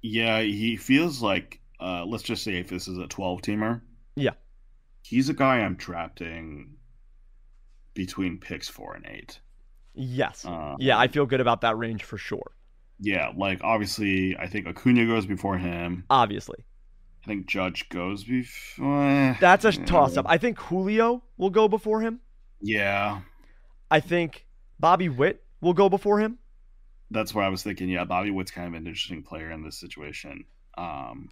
Yeah, 0.02 0.42
he 0.42 0.78
feels 0.78 1.22
like 1.22 1.60
uh, 1.80 2.06
let's 2.06 2.24
just 2.24 2.44
say 2.44 2.58
if 2.58 2.70
this 2.70 2.88
is 2.88 2.98
a 2.98 3.08
12 3.08 3.42
teamer. 3.42 3.82
Yeah. 4.16 4.32
He's 5.02 5.30
a 5.30 5.34
guy 5.34 5.60
I'm 5.60 5.76
drafting 5.76 6.76
between 7.94 8.38
picks 8.38 8.68
four 8.68 8.96
and 8.96 9.06
eight. 9.08 9.40
Yes. 9.94 10.46
Uh, 10.46 10.76
yeah, 10.80 10.98
I 10.98 11.08
feel 11.08 11.26
good 11.26 11.42
about 11.42 11.62
that 11.62 11.78
range 11.78 12.04
for 12.04 12.18
sure. 12.18 12.52
Yeah, 13.00 13.32
like 13.36 13.62
obviously, 13.64 14.38
I 14.38 14.48
think 14.48 14.68
Acuna 14.68 15.06
goes 15.06 15.26
before 15.26 15.58
him. 15.58 16.04
Obviously. 16.10 16.66
I 17.24 17.28
think 17.28 17.48
Judge 17.48 17.90
goes 17.90 18.24
before. 18.24 19.38
That's 19.40 19.66
a 19.66 19.72
toss 19.72 20.18
up. 20.18 20.26
I 20.28 20.38
think 20.38 20.60
Julio 20.60 21.24
will 21.38 21.50
go 21.50 21.68
before 21.68 22.02
him. 22.02 22.20
Yeah. 22.62 23.22
I 23.92 24.00
think 24.00 24.46
Bobby 24.80 25.10
Witt 25.10 25.44
will 25.62 25.74
go 25.74 25.90
before 25.90 26.20
him. 26.20 26.38
That's 27.12 27.34
where 27.34 27.44
I 27.44 27.50
was 27.50 27.64
thinking. 27.64 27.90
Yeah, 27.90 28.06
Bobby 28.06 28.32
Witt's 28.32 28.52
kind 28.52 28.68
of 28.68 28.74
an 28.80 28.86
interesting 28.86 29.24
player 29.24 29.50
in 29.52 29.64
this 29.64 29.78
situation. 29.78 30.46
Um, 30.78 31.30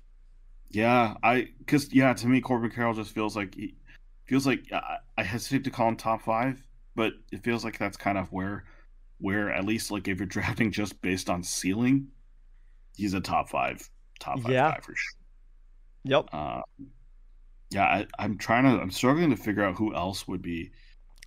yeah, 0.69 1.13
I 1.23 1.49
because 1.59 1.93
yeah, 1.93 2.13
to 2.13 2.27
me, 2.27 2.41
Corbin 2.41 2.71
Carroll 2.71 2.93
just 2.95 3.13
feels 3.13 3.35
like 3.35 3.53
he 3.55 3.75
feels 4.25 4.47
like 4.47 4.65
I, 4.73 4.97
I 5.17 5.23
hesitate 5.23 5.63
to 5.65 5.69
call 5.71 5.87
him 5.89 5.95
top 5.95 6.23
five, 6.23 6.61
but 6.95 7.13
it 7.31 7.43
feels 7.43 7.63
like 7.63 7.77
that's 7.77 7.95
kind 7.97 8.17
of 8.17 8.31
where 8.33 8.65
where 9.19 9.51
at 9.51 9.65
least 9.65 9.91
like 9.91 10.07
if 10.07 10.17
you're 10.17 10.25
drafting 10.27 10.71
just 10.71 10.99
based 11.01 11.29
on 11.29 11.43
ceiling, 11.43 12.07
he's 12.95 13.13
a 13.13 13.21
top 13.21 13.49
five 13.49 13.87
top 14.19 14.39
five 14.41 14.51
Yeah. 14.51 14.71
guy 14.71 14.79
for 14.81 14.95
sure. 14.95 15.19
Yep. 16.05 16.25
Uh, 16.33 16.61
yeah, 17.69 17.83
I, 17.85 18.07
I'm 18.17 18.37
trying 18.37 18.63
to 18.63 18.81
I'm 18.81 18.91
struggling 18.91 19.29
to 19.29 19.35
figure 19.37 19.63
out 19.63 19.75
who 19.75 19.93
else 19.93 20.27
would 20.27 20.41
be. 20.41 20.71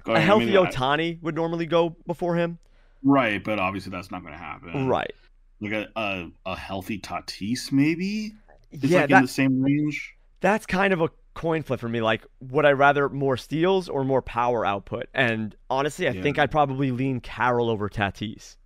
A 0.06 0.12
I 0.12 0.18
healthy 0.20 0.56
I- 0.56 0.64
Ohtani 0.66 1.22
would 1.22 1.34
normally 1.34 1.66
go 1.66 1.96
before 2.06 2.36
him. 2.36 2.58
right, 3.02 3.42
but 3.42 3.58
obviously 3.58 3.90
that's 3.90 4.10
not 4.10 4.22
going 4.22 4.32
to 4.34 4.38
happen. 4.38 4.88
Right. 4.88 5.12
like 5.60 5.72
a, 5.72 5.88
a 5.96 6.30
a 6.46 6.56
healthy 6.56 6.98
Tatis 6.98 7.70
maybe. 7.72 8.32
It's 8.72 8.84
yeah, 8.84 9.00
like 9.02 9.10
in 9.10 9.22
the 9.22 9.28
same 9.28 9.60
range. 9.62 10.14
that's 10.40 10.64
kind 10.66 10.92
of 10.92 11.00
a 11.00 11.08
coin 11.34 11.62
flip 11.62 11.80
for 11.80 11.88
me. 11.88 12.00
Like, 12.00 12.24
would 12.40 12.64
I 12.66 12.72
rather 12.72 13.08
more 13.08 13.36
steals 13.36 13.88
or 13.88 14.04
more 14.04 14.22
power 14.22 14.64
output? 14.66 15.06
And 15.14 15.54
honestly, 15.68 16.06
I 16.08 16.12
Yeah. 16.12 16.22
think 16.22 16.38
I'd 16.38 16.50
probably 16.50 16.90
lean 16.92 17.20
Carroll 17.20 17.68
over 17.70 17.88
Tatis. 17.88 18.56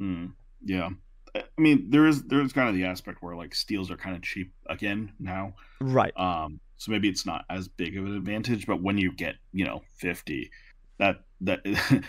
Mm, 0.00 0.32
yeah, 0.64 0.90
I 1.34 1.42
mean 1.56 1.90
there 1.90 2.06
is 2.06 2.22
there 2.24 2.40
is 2.40 2.52
kind 2.52 2.68
of 2.68 2.74
the 2.74 2.84
aspect 2.84 3.22
where 3.22 3.34
like 3.36 3.54
steals 3.54 3.90
are 3.90 3.96
kind 3.96 4.14
of 4.16 4.22
cheap 4.22 4.52
again 4.66 5.12
now. 5.18 5.54
Right. 5.80 6.16
Um, 6.16 6.60
so 6.78 6.90
maybe 6.92 7.08
it's 7.08 7.26
not 7.26 7.44
as 7.50 7.68
big 7.68 7.96
of 7.96 8.06
an 8.06 8.16
advantage, 8.16 8.66
but 8.66 8.82
when 8.82 8.96
you 8.98 9.12
get 9.12 9.34
you 9.52 9.64
know 9.64 9.82
fifty, 9.96 10.50
that 10.98 11.20
that 11.42 11.60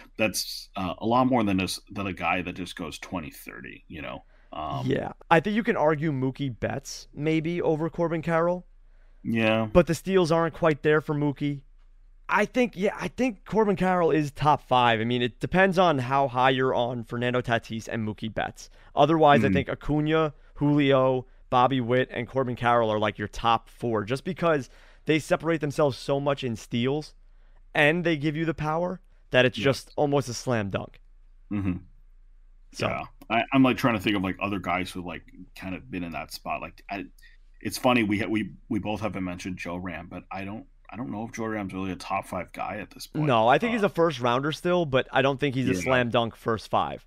that's 0.17 0.69
uh, 0.75 0.93
a 0.99 1.05
lot 1.05 1.25
more 1.27 1.43
than 1.43 1.59
a, 1.59 1.67
than 1.91 2.07
a 2.07 2.13
guy 2.13 2.41
that 2.41 2.53
just 2.53 2.75
goes 2.75 2.97
20, 2.99 3.29
30, 3.29 3.83
You 3.87 4.01
know. 4.01 4.23
Um, 4.51 4.87
yeah. 4.87 5.11
I 5.29 5.39
think 5.39 5.55
you 5.55 5.61
can 5.63 5.77
argue 5.77 6.11
Mookie 6.11 6.59
Betts 6.59 7.07
maybe 7.13 7.61
over 7.61 7.87
Corbin 7.91 8.23
Carroll, 8.23 8.65
Yeah. 9.23 9.67
but 9.71 9.85
the 9.85 9.93
steals 9.93 10.31
aren't 10.31 10.55
quite 10.55 10.81
there 10.81 11.01
for 11.01 11.13
Mookie. 11.13 11.61
I 12.27 12.45
think, 12.45 12.73
yeah, 12.75 12.95
I 12.99 13.07
think 13.09 13.45
Corbin 13.45 13.75
Carroll 13.75 14.09
is 14.11 14.31
top 14.31 14.67
five. 14.67 14.99
I 14.99 15.03
mean, 15.03 15.21
it 15.21 15.39
depends 15.39 15.77
on 15.77 15.99
how 15.99 16.27
high 16.27 16.49
you're 16.51 16.73
on 16.73 17.03
Fernando 17.03 17.41
Tatis 17.41 17.87
and 17.87 18.07
Mookie 18.07 18.33
Betts. 18.33 18.69
Otherwise, 18.95 19.43
I 19.43 19.49
Mhm. 19.49 19.53
think 19.53 19.69
Acuna, 19.69 20.33
Julio, 20.55 21.27
Bobby 21.49 21.81
Witt, 21.81 22.09
and 22.11 22.27
Corbin 22.27 22.55
Carroll 22.55 22.89
are 22.91 22.99
like 22.99 23.17
your 23.17 23.27
top 23.27 23.69
four 23.69 24.03
just 24.03 24.23
because 24.23 24.69
they 25.05 25.19
separate 25.19 25.61
themselves 25.61 25.97
so 25.97 26.19
much 26.19 26.43
in 26.43 26.55
steals 26.55 27.13
and 27.73 28.03
they 28.03 28.17
give 28.17 28.35
you 28.35 28.45
the 28.45 28.53
power 28.53 29.01
that 29.31 29.45
it's 29.45 29.57
Yeah. 29.57 29.65
just 29.65 29.91
almost 29.95 30.29
a 30.29 30.33
slam 30.33 30.69
dunk. 30.69 30.99
hmm 31.49 31.77
So, 32.71 32.87
Yeah, 32.87 33.03
I, 33.29 33.43
I'm 33.53 33.63
like 33.63 33.77
trying 33.77 33.95
to 33.95 33.99
think 34.01 34.15
of 34.15 34.23
like 34.23 34.37
other 34.41 34.59
guys 34.59 34.91
who 34.91 35.01
like 35.01 35.23
kind 35.55 35.75
of 35.75 35.89
been 35.89 36.03
in 36.03 36.11
that 36.13 36.31
spot. 36.31 36.61
Like, 36.61 36.83
I, 36.89 37.05
it's 37.61 37.77
funny 37.77 38.03
we 38.03 38.25
we 38.25 38.51
we 38.69 38.79
both 38.79 39.01
haven't 39.01 39.23
mentioned 39.23 39.57
Joe 39.57 39.77
Ram, 39.77 40.07
but 40.09 40.23
I 40.31 40.45
don't 40.45 40.65
I 40.89 40.97
don't 40.97 41.11
know 41.11 41.25
if 41.25 41.33
Joe 41.33 41.45
Ram's 41.47 41.73
really 41.73 41.91
a 41.91 41.95
top 41.95 42.27
five 42.27 42.51
guy 42.53 42.77
at 42.79 42.91
this 42.91 43.07
point. 43.07 43.35
no, 43.35 43.47
I 43.47 43.57
think 43.57 43.73
he's 43.73 43.83
Uh, 43.83 43.83
a 43.83 43.89
first 43.89 44.19
rounder 44.19 44.51
still, 44.51 44.85
but 44.85 45.07
I 45.11 45.21
don't 45.21 45.39
think 45.39 45.55
he's 45.55 45.69
a 45.69 45.75
slam 45.75 46.09
dunk 46.09 46.35
first 46.35 46.69
five. 46.69 47.05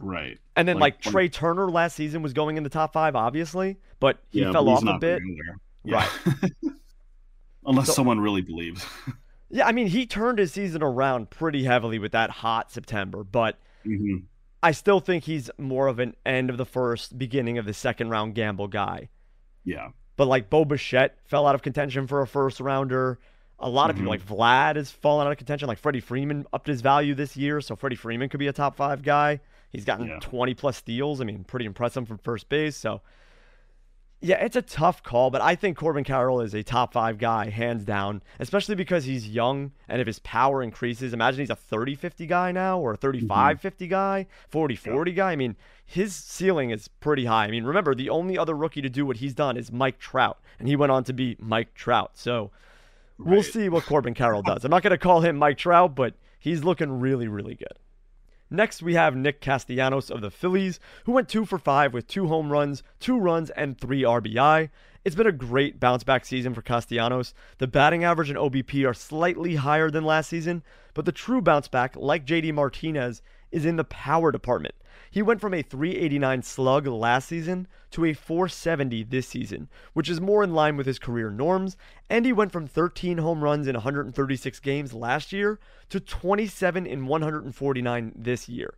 Right. 0.00 0.38
And 0.56 0.66
then 0.66 0.78
like, 0.78 1.04
Like, 1.04 1.12
Trea 1.12 1.28
Turner 1.28 1.70
last 1.70 1.96
season 1.96 2.22
was 2.22 2.32
going 2.32 2.56
in 2.56 2.62
the 2.62 2.68
top 2.70 2.92
five, 2.92 3.14
obviously, 3.16 3.76
but 4.00 4.18
he 4.30 4.40
yeah, 4.40 4.52
fell 4.52 4.64
but 4.64 4.70
off 4.72 4.84
a 4.86 4.98
bit. 4.98 5.22
Yeah. 5.84 6.08
Unless 7.66 7.88
So- 7.88 7.92
someone 7.94 8.20
really 8.20 8.42
believes. 8.42 8.84
Yeah, 9.50 9.66
I 9.66 9.72
mean, 9.72 9.86
he 9.86 10.06
turned 10.06 10.38
his 10.38 10.52
season 10.52 10.82
around 10.82 11.30
pretty 11.30 11.64
heavily 11.64 11.98
with 11.98 12.12
that 12.12 12.30
hot 12.30 12.70
September, 12.72 13.22
but 13.24 13.58
hmm 13.84 14.16
I 14.62 14.72
still 14.72 14.98
think 14.98 15.22
he's 15.24 15.48
more 15.58 15.86
of 15.86 16.00
an 16.00 16.16
end 16.24 16.50
of 16.50 16.56
the 16.56 16.64
first, 16.64 17.16
beginning 17.16 17.56
of 17.58 17.66
the 17.66 17.74
second 17.74 18.08
round 18.08 18.34
gamble 18.34 18.66
guy. 18.66 19.10
Yeah. 19.64 19.90
But 20.16 20.26
like 20.26 20.50
Bo 20.50 20.64
Bichette 20.64 21.18
fell 21.24 21.46
out 21.46 21.54
of 21.54 21.62
contention 21.62 22.06
for 22.08 22.20
a 22.22 22.26
first 22.26 22.58
rounder. 22.58 23.20
A 23.60 23.68
lot 23.68 23.90
of 23.90 23.96
people 23.96 24.08
Mhm. 24.12 24.16
like 24.18 24.26
Vlad 24.26 24.74
has 24.76 24.90
fallen 24.90 25.26
out 25.26 25.30
of 25.30 25.38
contention. 25.38 25.68
Like 25.68 25.78
Freddie 25.78 26.00
Freeman 26.00 26.46
upped 26.52 26.66
his 26.66 26.80
value 26.80 27.14
this 27.14 27.36
year, 27.36 27.60
so 27.60 27.76
Freddie 27.76 27.94
Freeman 27.96 28.28
could 28.28 28.40
be 28.40 28.48
a 28.48 28.52
top 28.52 28.74
five 28.76 29.02
guy. 29.02 29.38
He's 29.76 29.84
gotten 29.84 30.08
Yeah. 30.08 30.18
20 30.20 30.54
plus 30.54 30.76
steals. 30.76 31.20
I 31.20 31.24
mean, 31.24 31.44
pretty 31.44 31.66
impressive 31.66 32.08
from 32.08 32.18
first 32.18 32.48
base. 32.48 32.76
So 32.76 33.02
yeah, 34.20 34.42
it's 34.42 34.56
a 34.56 34.62
tough 34.62 35.02
call, 35.02 35.30
but 35.30 35.42
I 35.42 35.54
think 35.54 35.76
Corbin 35.76 36.02
Carroll 36.02 36.40
is 36.40 36.54
a 36.54 36.62
top 36.62 36.94
five 36.94 37.18
guy, 37.18 37.50
hands 37.50 37.84
down, 37.84 38.22
especially 38.40 38.74
because 38.74 39.04
he's 39.04 39.28
young 39.28 39.72
and 39.88 40.00
if 40.00 40.06
his 40.06 40.18
power 40.20 40.62
increases, 40.62 41.12
imagine 41.12 41.40
he's 41.40 41.50
a 41.50 41.56
30 41.56 41.94
50 41.94 42.26
guy 42.26 42.50
now 42.50 42.78
or 42.78 42.94
a 42.94 42.96
35 42.96 43.56
mm-hmm. 43.56 43.60
50 43.60 43.86
guy, 43.88 44.26
40 44.48 44.76
40 44.76 45.12
guy. 45.12 45.32
I 45.32 45.36
mean, 45.36 45.56
his 45.84 46.14
ceiling 46.14 46.70
is 46.70 46.88
pretty 46.88 47.26
high. 47.26 47.44
I 47.44 47.50
mean, 47.50 47.64
remember, 47.64 47.94
the 47.94 48.08
only 48.08 48.38
other 48.38 48.56
rookie 48.56 48.82
to 48.82 48.88
do 48.88 49.04
what 49.04 49.18
he's 49.18 49.34
done 49.34 49.56
is 49.56 49.70
Mike 49.70 49.98
Trout, 49.98 50.38
and 50.58 50.66
he 50.66 50.76
went 50.76 50.92
on 50.92 51.04
to 51.04 51.12
be 51.12 51.36
Mike 51.38 51.74
Trout. 51.74 52.12
So 52.14 52.50
we'll 53.18 53.42
see 53.42 53.68
what 53.68 53.84
Corbin 53.84 54.14
Carroll 54.14 54.42
does. 54.46 54.64
I'm 54.64 54.70
not 54.70 54.82
going 54.82 54.92
to 54.92 54.98
call 54.98 55.20
him 55.20 55.36
Mike 55.36 55.58
Trout, 55.58 55.94
but 55.94 56.14
he's 56.38 56.64
looking 56.64 57.00
really, 57.00 57.28
really 57.28 57.54
good. 57.54 57.78
Next, 58.50 58.80
we 58.80 58.94
have 58.94 59.16
Nick 59.16 59.40
Castellanos 59.40 60.08
of 60.08 60.20
the 60.20 60.30
Phillies, 60.30 60.78
who 61.04 61.12
went 61.12 61.28
two 61.28 61.44
for 61.44 61.58
five 61.58 61.92
with 61.92 62.06
two 62.06 62.28
home 62.28 62.52
runs, 62.52 62.84
two 63.00 63.18
runs, 63.18 63.50
and 63.50 63.76
three 63.76 64.02
RBI. 64.02 64.70
It's 65.04 65.16
been 65.16 65.26
a 65.26 65.32
great 65.32 65.80
bounce 65.80 66.04
back 66.04 66.24
season 66.24 66.54
for 66.54 66.62
Castellanos. 66.62 67.34
The 67.58 67.66
batting 67.66 68.04
average 68.04 68.30
and 68.30 68.38
OBP 68.38 68.88
are 68.88 68.94
slightly 68.94 69.56
higher 69.56 69.90
than 69.90 70.04
last 70.04 70.28
season, 70.28 70.62
but 70.94 71.04
the 71.06 71.12
true 71.12 71.40
bounce 71.40 71.66
back, 71.66 71.96
like 71.96 72.24
JD 72.24 72.54
Martinez, 72.54 73.20
is 73.50 73.64
in 73.64 73.74
the 73.74 73.84
power 73.84 74.30
department. 74.30 74.76
He 75.16 75.22
went 75.22 75.40
from 75.40 75.54
a 75.54 75.62
389 75.62 76.42
slug 76.42 76.86
last 76.86 77.28
season 77.28 77.68
to 77.92 78.04
a 78.04 78.12
470 78.12 79.02
this 79.04 79.26
season, 79.26 79.70
which 79.94 80.10
is 80.10 80.20
more 80.20 80.44
in 80.44 80.52
line 80.52 80.76
with 80.76 80.84
his 80.84 80.98
career 80.98 81.30
norms, 81.30 81.78
and 82.10 82.26
he 82.26 82.34
went 82.34 82.52
from 82.52 82.66
13 82.66 83.16
home 83.16 83.42
runs 83.42 83.66
in 83.66 83.72
136 83.76 84.60
games 84.60 84.92
last 84.92 85.32
year 85.32 85.58
to 85.88 86.00
27 86.00 86.84
in 86.84 87.06
149 87.06 88.12
this 88.14 88.46
year. 88.46 88.74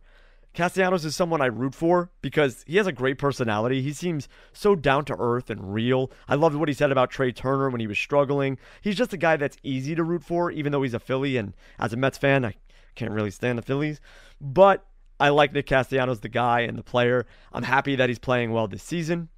Castellanos 0.53 1.03
is 1.03 1.13
someone 1.13 1.41
I 1.41 1.47
root 1.47 1.75
for 1.75 2.09
because 2.21 2.63
he 2.65 2.77
has 2.77 2.87
a 2.87 2.93
great 2.93 3.17
personality. 3.17 3.81
He 3.81 3.91
seems 3.91 4.29
so 4.53 4.77
down 4.77 5.03
to 5.05 5.17
earth 5.19 5.49
and 5.49 5.73
real. 5.73 6.09
I 6.29 6.35
loved 6.35 6.55
what 6.55 6.69
he 6.69 6.73
said 6.73 6.89
about 6.89 7.11
Trea 7.11 7.33
Turner 7.33 7.69
when 7.69 7.81
he 7.81 7.87
was 7.87 7.99
struggling. 7.99 8.57
He's 8.81 8.95
just 8.95 9.11
a 9.11 9.17
guy 9.17 9.35
that's 9.35 9.57
easy 9.61 9.93
to 9.93 10.05
root 10.05 10.23
for, 10.23 10.51
even 10.51 10.71
though 10.71 10.83
he's 10.83 10.93
a 10.93 11.01
Philly. 11.01 11.35
And 11.35 11.53
as 11.77 11.91
a 11.91 11.97
Mets 11.97 12.17
fan, 12.17 12.45
I 12.45 12.55
can't 12.95 13.11
really 13.11 13.29
stand 13.29 13.57
the 13.57 13.61
Phillies. 13.61 13.99
But 14.39 14.85
I 15.19 15.29
like 15.29 15.53
Nick 15.53 15.65
Castellanos, 15.65 16.21
the 16.21 16.29
guy 16.29 16.61
and 16.61 16.77
the 16.77 16.83
player. 16.83 17.25
I'm 17.51 17.63
happy 17.63 17.95
that 17.95 18.09
he's 18.09 18.19
playing 18.19 18.51
well 18.51 18.67
this 18.67 18.83
season. 18.83 19.29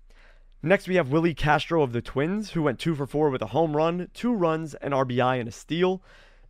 Next, 0.64 0.88
we 0.88 0.96
have 0.96 1.12
Willi 1.12 1.34
Castro 1.34 1.82
of 1.82 1.92
the 1.92 2.04
Twins, 2.04 2.52
who 2.52 2.62
went 2.62 2.78
two 2.80 2.94
for 2.94 3.08
four 3.08 3.32
with 3.32 3.42
a 3.42 3.48
home 3.48 3.76
run, 3.76 4.10
two 4.14 4.32
runs, 4.32 4.76
an 4.76 4.92
RBI, 4.92 5.40
and 5.40 5.50
a 5.50 5.52
steal. 5.52 6.04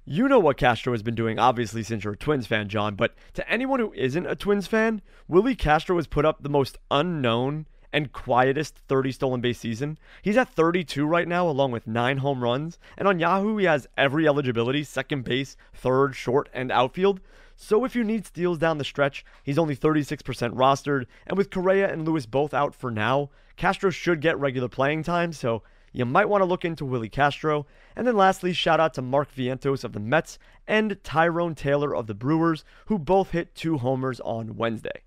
You 0.04 0.28
know 0.28 0.40
what 0.40 0.58
Castro 0.58 0.92
has 0.92 1.02
been 1.02 1.16
doing, 1.16 1.40
obviously, 1.40 1.82
since 1.82 2.04
you're 2.04 2.14
a 2.14 2.18
Twins 2.18 2.46
fan, 2.46 2.68
John, 2.68 2.96
but 2.96 3.16
to 3.36 3.50
anyone 3.50 3.80
who 3.80 3.94
isn't 3.94 4.26
a 4.26 4.36
Twins 4.36 4.68
fan, 4.68 5.02
Willi 5.30 5.56
Castro 5.56 5.96
has 5.96 6.08
put 6.08 6.26
up 6.26 6.44
the 6.44 6.50
most 6.50 6.78
unknown 6.90 7.68
and 7.94 8.12
quietest 8.12 8.80
30 8.88 9.12
stolen 9.14 9.42
base 9.42 9.60
season. 9.60 9.98
He's 10.22 10.38
at 10.38 10.50
32 10.50 11.06
right 11.06 11.28
now, 11.28 11.48
along 11.48 11.72
with 11.72 11.88
nine 11.88 12.18
home 12.18 12.44
runs, 12.44 12.80
and 12.98 13.08
on 13.08 13.20
Yahoo, 13.20 13.58
he 13.58 13.66
has 13.66 13.88
every 13.98 14.28
eligibility 14.28 14.84
second 14.84 15.24
base, 15.24 15.56
third, 15.74 16.16
short, 16.16 16.50
and 16.54 16.72
outfield. 16.72 17.22
So 17.62 17.86
if 17.86 17.96
you 17.96 18.04
need 18.04 18.26
steals 18.26 18.58
down 18.58 18.80
the 18.80 18.84
stretch, 18.84 19.24
he's 19.44 19.60
only 19.60 19.76
36% 19.76 20.24
rostered, 20.56 21.06
and 21.28 21.38
with 21.38 21.52
Correa 21.52 21.94
and 21.94 22.08
Lewis 22.08 22.26
both 22.26 22.56
out 22.56 22.74
for 22.74 22.90
now, 22.90 23.30
Castro 23.56 23.92
should 23.92 24.20
get 24.20 24.40
regular 24.40 24.68
playing 24.68 25.04
time, 25.04 25.32
so 25.32 25.62
you 25.94 26.04
might 26.06 26.28
want 26.28 26.42
to 26.42 26.46
look 26.46 26.66
into 26.66 26.86
Willi 26.86 27.08
Castro. 27.08 27.68
And 27.96 28.08
then 28.08 28.18
lastly, 28.18 28.52
shout 28.52 28.80
out 28.80 28.96
to 28.96 29.04
Mark 29.04 29.32
Vientos 29.32 29.84
of 29.84 29.94
the 29.94 30.00
Mets 30.00 30.40
and 30.68 30.98
Tyrone 31.04 31.54
Taylor 31.54 31.96
of 31.96 32.08
the 32.08 32.16
Brewers, 32.16 32.66
who 32.88 32.98
both 32.98 33.30
hit 33.30 33.54
two 33.54 33.78
homers 33.78 34.20
on 34.22 34.56
Wednesday. 34.56 35.04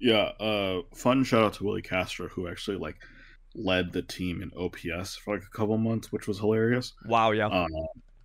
Yeah, 0.00 0.32
uh, 0.40 0.80
fun 0.94 1.22
shout 1.22 1.44
out 1.44 1.52
to 1.54 1.64
Willi 1.64 1.82
Castro, 1.82 2.28
who 2.28 2.48
actually 2.48 2.78
like 2.78 2.96
led 3.54 3.92
the 3.92 4.02
team 4.02 4.40
in 4.40 4.50
OPS 4.58 5.16
for 5.16 5.34
like 5.34 5.44
a 5.44 5.56
couple 5.56 5.76
months, 5.76 6.10
which 6.10 6.26
was 6.26 6.38
hilarious. 6.38 6.94
Wow, 7.04 7.32
yeah. 7.32 7.48
Um, 7.48 7.68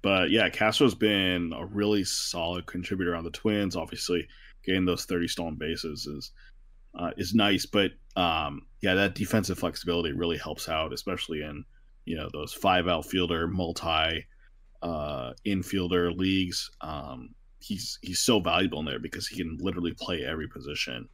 but 0.04 0.30
yeah, 0.30 0.50
Castro's 0.50 0.94
been 0.94 1.54
a 1.58 1.66
really 1.66 2.04
solid 2.04 2.68
contributor 2.68 3.16
on 3.16 3.24
the 3.24 3.32
Twins. 3.32 3.76
Obviously, 3.76 4.28
getting 4.66 4.86
those 4.86 5.06
thirty 5.06 5.28
stolen 5.28 5.56
bases 5.56 6.06
is 6.06 6.32
uh, 6.94 7.12
is 7.18 7.34
nice. 7.34 7.66
But 7.66 7.92
um, 8.16 8.68
yeah, 8.82 8.96
that 8.96 9.16
defensive 9.16 9.58
flexibility 9.58 10.12
really 10.12 10.38
helps 10.38 10.68
out, 10.70 10.94
especially 10.94 11.42
in 11.42 11.64
you 12.06 12.18
know 12.18 12.30
those 12.34 12.54
five 12.54 12.88
outfielder, 12.88 13.48
multi 13.48 14.26
uh, 14.82 15.32
infielder 15.46 16.16
leagues. 16.16 16.70
Um, 16.82 17.30
he's 17.60 17.98
he's 18.02 18.20
so 18.20 18.42
valuable 18.42 18.80
in 18.80 18.86
there 18.86 19.00
because 19.00 19.26
he 19.26 19.38
can 19.38 19.58
literally 19.62 19.94
play 19.94 20.26
every 20.26 20.50
position, 20.50 21.08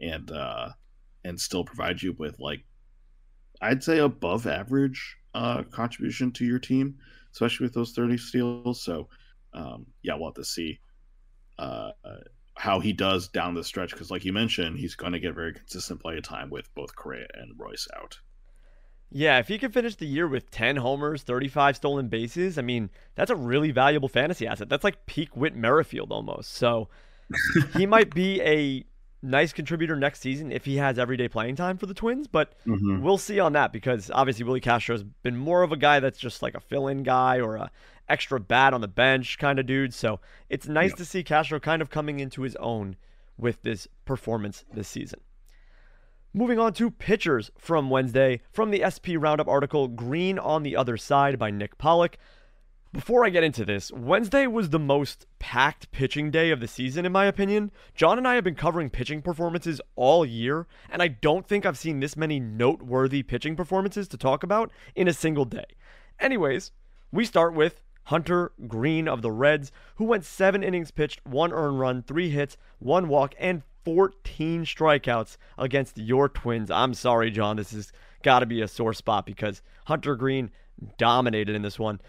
and 0.00 0.30
uh, 0.30 0.68
and 1.24 1.40
still 1.40 1.64
provide 1.64 2.02
you 2.02 2.14
with 2.18 2.38
like 2.38 2.62
I'd 3.62 3.82
say 3.82 3.98
above 3.98 4.46
average 4.46 5.16
uh, 5.32 5.62
contribution 5.62 6.30
to 6.32 6.44
your 6.44 6.58
team, 6.58 6.96
especially 7.34 7.64
with 7.64 7.74
those 7.74 7.92
thirty 7.92 8.16
steals. 8.16 8.80
So 8.82 9.08
um, 9.52 9.86
yeah, 10.02 10.14
we'll 10.14 10.28
have 10.28 10.34
to 10.34 10.44
see 10.44 10.80
uh, 11.58 11.90
how 12.56 12.80
he 12.80 12.92
does 12.92 13.28
down 13.28 13.54
the 13.54 13.64
stretch 13.64 13.90
because, 13.90 14.10
like 14.10 14.24
you 14.24 14.32
mentioned, 14.32 14.78
he's 14.78 14.94
going 14.94 15.12
to 15.12 15.20
get 15.20 15.34
very 15.34 15.52
consistent 15.52 16.00
play 16.00 16.20
time 16.20 16.50
with 16.50 16.72
both 16.74 16.94
Correa 16.94 17.26
and 17.34 17.52
Royce 17.58 17.88
out. 17.96 18.18
Yeah, 19.10 19.38
if 19.38 19.48
he 19.48 19.58
can 19.58 19.70
finish 19.70 19.94
the 19.94 20.06
year 20.06 20.26
with 20.26 20.50
10 20.50 20.76
homers, 20.76 21.22
35 21.22 21.76
stolen 21.76 22.08
bases, 22.08 22.58
I 22.58 22.62
mean, 22.62 22.90
that's 23.14 23.30
a 23.30 23.36
really 23.36 23.70
valuable 23.70 24.08
fantasy 24.08 24.46
asset. 24.46 24.68
That's 24.68 24.82
like 24.82 25.06
peak 25.06 25.36
Whit 25.36 25.54
Merrifield 25.54 26.10
almost. 26.10 26.52
So 26.54 26.88
he 27.76 27.86
might 27.86 28.12
be 28.12 28.40
a 28.42 28.84
nice 29.24 29.52
contributor 29.52 29.96
next 29.96 30.20
season 30.20 30.52
if 30.52 30.64
he 30.64 30.76
has 30.76 30.98
everyday 30.98 31.28
playing 31.28 31.56
time 31.56 31.78
for 31.78 31.86
the 31.86 31.94
Twins, 31.94 32.26
but 32.26 32.52
mm-hmm. 32.66 33.02
we'll 33.02 33.18
see 33.18 33.40
on 33.40 33.54
that 33.54 33.72
because 33.72 34.10
obviously 34.12 34.44
Willi 34.44 34.60
Castro's 34.60 35.02
been 35.02 35.36
more 35.36 35.62
of 35.62 35.72
a 35.72 35.76
guy 35.76 36.00
that's 36.00 36.18
just 36.18 36.42
like 36.42 36.54
a 36.54 36.60
fill-in 36.60 37.02
guy 37.02 37.40
or 37.40 37.56
a 37.56 37.70
extra 38.08 38.38
bat 38.38 38.74
on 38.74 38.80
the 38.80 38.88
bench 38.88 39.38
kind 39.38 39.58
of 39.58 39.66
dude. 39.66 39.94
So 39.94 40.20
it's 40.48 40.68
nice 40.68 40.90
yeah. 40.90 40.96
to 40.96 41.04
see 41.04 41.22
Castro 41.22 41.58
kind 41.58 41.80
of 41.80 41.90
coming 41.90 42.20
into 42.20 42.42
his 42.42 42.56
own 42.56 42.96
with 43.36 43.62
this 43.62 43.88
performance 44.04 44.64
this 44.72 44.88
season. 44.88 45.20
Moving 46.32 46.58
on 46.58 46.72
to 46.74 46.90
pitchers 46.90 47.50
from 47.56 47.90
Wednesday 47.90 48.42
from 48.50 48.70
the 48.70 48.82
SP 48.84 49.14
Roundup 49.16 49.48
article 49.48 49.88
Greene 49.88 50.38
on 50.38 50.64
the 50.64 50.76
Other 50.76 50.96
Side 50.96 51.38
by 51.38 51.50
Nick 51.50 51.78
Pollack. 51.78 52.18
Before 52.94 53.24
I 53.24 53.30
get 53.30 53.42
into 53.42 53.64
this, 53.64 53.90
Wednesday 53.90 54.46
was 54.46 54.70
the 54.70 54.78
most 54.78 55.26
packed 55.40 55.90
pitching 55.90 56.30
day 56.30 56.52
of 56.52 56.60
the 56.60 56.68
season, 56.68 57.04
in 57.04 57.10
my 57.10 57.24
opinion. 57.24 57.72
John 57.92 58.18
and 58.18 58.28
I 58.28 58.36
have 58.36 58.44
been 58.44 58.54
covering 58.54 58.88
pitching 58.88 59.20
performances 59.20 59.80
all 59.96 60.24
year, 60.24 60.68
and 60.88 61.02
I 61.02 61.08
don't 61.08 61.44
think 61.44 61.66
I've 61.66 61.76
seen 61.76 61.98
this 61.98 62.16
many 62.16 62.38
noteworthy 62.38 63.24
pitching 63.24 63.56
performances 63.56 64.06
to 64.08 64.16
talk 64.16 64.44
about 64.44 64.70
in 64.94 65.08
a 65.08 65.12
single 65.12 65.44
day. 65.44 65.64
Anyways, 66.20 66.70
we 67.10 67.24
start 67.24 67.52
with 67.52 67.80
Hunter 68.04 68.52
Greene 68.68 69.08
of 69.08 69.22
the 69.22 69.32
Reds, 69.32 69.72
who 69.96 70.04
went 70.04 70.24
seven 70.24 70.62
innings 70.62 70.92
pitched, 70.92 71.26
one 71.26 71.52
earned 71.52 71.80
run, 71.80 72.04
three 72.04 72.30
hits, 72.30 72.56
one 72.78 73.08
walk, 73.08 73.34
and 73.40 73.64
14 73.84 74.64
strikeouts 74.66 75.36
against 75.58 75.98
your 75.98 76.28
Twins. 76.28 76.70
I'm 76.70 76.94
sorry, 76.94 77.32
John. 77.32 77.56
This 77.56 77.72
has 77.72 77.90
got 78.22 78.38
to 78.38 78.46
be 78.46 78.62
a 78.62 78.68
sore 78.68 78.94
spot 78.94 79.26
because 79.26 79.62
Hunter 79.86 80.14
Greene 80.14 80.52
dominated 80.96 81.56
in 81.56 81.62
this 81.62 81.78
one. 81.78 82.00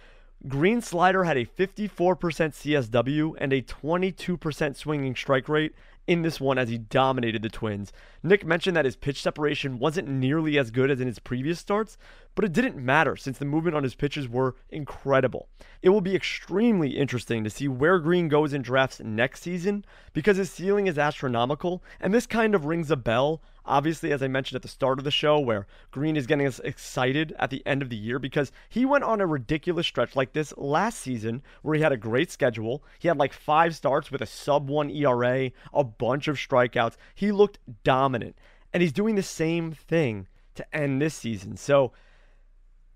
Greene 0.47 0.81
slider 0.81 1.23
had 1.23 1.37
a 1.37 1.45
54% 1.45 1.97
CSW 2.17 3.35
and 3.39 3.51
a 3.51 3.63
22% 3.63 4.75
swinging 4.75 5.15
strike 5.15 5.49
rate 5.49 5.73
in 6.07 6.21
this 6.21 6.39
one 6.39 6.59
as 6.59 6.69
he 6.69 6.77
dominated 6.77 7.41
the 7.41 7.49
Twins. 7.49 7.91
Nick 8.21 8.45
mentioned 8.45 8.77
that 8.77 8.85
his 8.85 8.95
pitch 8.95 9.23
separation 9.23 9.79
wasn't 9.79 10.07
nearly 10.07 10.59
as 10.59 10.69
good 10.69 10.91
as 10.91 11.01
in 11.01 11.07
his 11.07 11.17
previous 11.17 11.59
starts, 11.59 11.97
but 12.35 12.45
it 12.45 12.53
didn't 12.53 12.75
matter 12.75 13.15
since 13.15 13.39
the 13.39 13.45
movement 13.45 13.75
on 13.75 13.81
his 13.81 13.95
pitches 13.95 14.29
were 14.29 14.55
incredible. 14.69 15.47
It 15.81 15.89
will 15.89 16.01
be 16.01 16.15
extremely 16.15 16.89
interesting 16.89 17.43
to 17.43 17.49
see 17.49 17.67
where 17.67 17.97
Greene 17.97 18.27
goes 18.27 18.53
in 18.53 18.61
drafts 18.61 18.99
next 18.99 19.41
season 19.41 19.83
because 20.13 20.37
his 20.37 20.51
ceiling 20.51 20.85
is 20.85 20.99
astronomical, 20.99 21.81
and 21.99 22.13
this 22.13 22.27
kind 22.27 22.53
of 22.53 22.65
rings 22.65 22.91
a 22.91 22.95
bell 22.95 23.41
Obviously, 23.67 24.11
as 24.11 24.21
I 24.21 24.27
mentioned 24.27 24.57
at 24.57 24.61
the 24.61 24.67
start 24.67 24.99
of 24.99 25.05
the 25.05 25.11
show, 25.11 25.39
where 25.39 25.65
Greene 25.91 26.15
is 26.15 26.27
getting 26.27 26.45
us 26.45 26.59
excited 26.59 27.33
at 27.39 27.49
the 27.49 27.65
end 27.65 27.81
of 27.81 27.89
the 27.89 27.95
year 27.95 28.19
because 28.19 28.51
he 28.69 28.85
went 28.85 29.03
on 29.03 29.21
a 29.21 29.25
ridiculous 29.25 29.87
stretch 29.87 30.15
like 30.15 30.33
this 30.33 30.53
last 30.57 30.99
season 30.99 31.41
where 31.63 31.75
he 31.75 31.81
had 31.81 31.91
a 31.91 31.97
great 31.97 32.31
schedule. 32.31 32.83
He 32.99 33.07
had 33.07 33.17
like 33.17 33.33
five 33.33 33.75
starts 33.75 34.11
with 34.11 34.21
a 34.21 34.27
sub 34.27 34.69
one 34.69 34.89
ERA, 34.91 35.51
a 35.73 35.83
bunch 35.83 36.27
of 36.27 36.37
strikeouts. 36.37 36.95
He 37.15 37.31
looked 37.31 37.59
dominant. 37.83 38.37
And 38.71 38.81
he's 38.81 38.93
doing 38.93 39.15
the 39.15 39.23
same 39.23 39.71
thing 39.71 40.27
to 40.55 40.75
end 40.75 41.01
this 41.01 41.15
season. 41.15 41.57
So, 41.57 41.93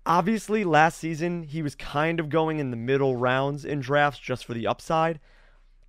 obviously, 0.04 0.62
last 0.62 0.98
season, 0.98 1.42
he 1.42 1.62
was 1.62 1.74
kind 1.74 2.20
of 2.20 2.28
going 2.28 2.58
in 2.58 2.70
the 2.70 2.76
middle 2.76 3.16
rounds 3.16 3.64
in 3.64 3.80
drafts 3.80 4.20
just 4.20 4.44
for 4.44 4.54
the 4.54 4.66
upside. 4.66 5.20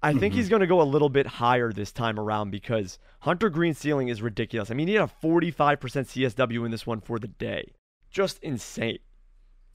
I 0.04 0.14
think 0.14 0.34
mm-hmm. 0.34 0.40
he's 0.40 0.50
going 0.50 0.62
to 0.62 0.68
go 0.68 0.82
a 0.82 0.84
little 0.84 1.10
bit 1.10 1.28
higher 1.28 1.72
this 1.72 1.92
time 1.92 2.20
around 2.20 2.50
because 2.50 2.98
Hunter 3.20 3.50
Greene's 3.50 3.78
ceiling 3.78 4.08
is 4.08 4.22
ridiculous. 4.22 4.72
I 4.72 4.74
mean, 4.74 4.88
he 4.88 4.96
had 4.96 5.08
a 5.08 5.26
45% 5.28 5.78
CSW 5.78 6.66
in 6.66 6.72
this 6.72 6.88
one 6.88 7.02
for 7.02 7.20
the 7.20 7.28
day. 7.28 7.74
Just 8.10 8.40
insane. 8.42 9.00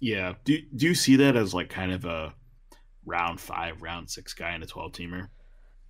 Yeah. 0.00 0.34
Do, 0.44 0.58
do 0.74 0.86
you 0.86 0.94
see 0.94 1.16
that 1.16 1.36
as 1.36 1.54
like 1.54 1.68
kind 1.68 1.92
of 1.92 2.04
a 2.04 2.34
round 3.04 3.40
five, 3.40 3.82
round 3.82 4.10
six 4.10 4.34
guy 4.34 4.54
in 4.54 4.62
a 4.62 4.66
12 4.66 4.92
teamer? 4.92 5.28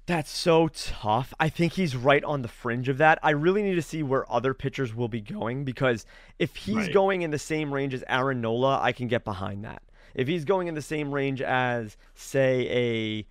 That's 0.04 0.30
so 0.30 0.68
tough. 0.68 1.34
I 1.40 1.48
think 1.48 1.72
he's 1.72 1.96
right 1.96 2.22
on 2.22 2.42
the 2.42 2.48
fringe 2.48 2.88
of 2.88 2.98
that. 2.98 3.18
I 3.24 3.30
really 3.30 3.62
need 3.62 3.74
to 3.74 3.82
see 3.82 4.04
where 4.04 4.30
other 4.30 4.54
pitchers 4.54 4.94
will 4.94 5.08
be 5.08 5.20
going 5.20 5.64
because 5.64 6.06
if 6.38 6.54
he's 6.54 6.76
right. 6.76 6.92
going 6.92 7.22
in 7.22 7.32
the 7.32 7.40
same 7.40 7.74
range 7.74 7.92
as 7.92 8.04
Aaron 8.08 8.40
Nola, 8.40 8.80
I 8.80 8.92
can 8.92 9.08
get 9.08 9.24
behind 9.24 9.64
that. 9.64 9.82
If 10.14 10.28
he's 10.28 10.44
going 10.44 10.68
in 10.68 10.74
the 10.74 10.82
same 10.82 11.12
range 11.12 11.42
as, 11.42 11.96
say, 12.14 12.68
a 12.70 13.26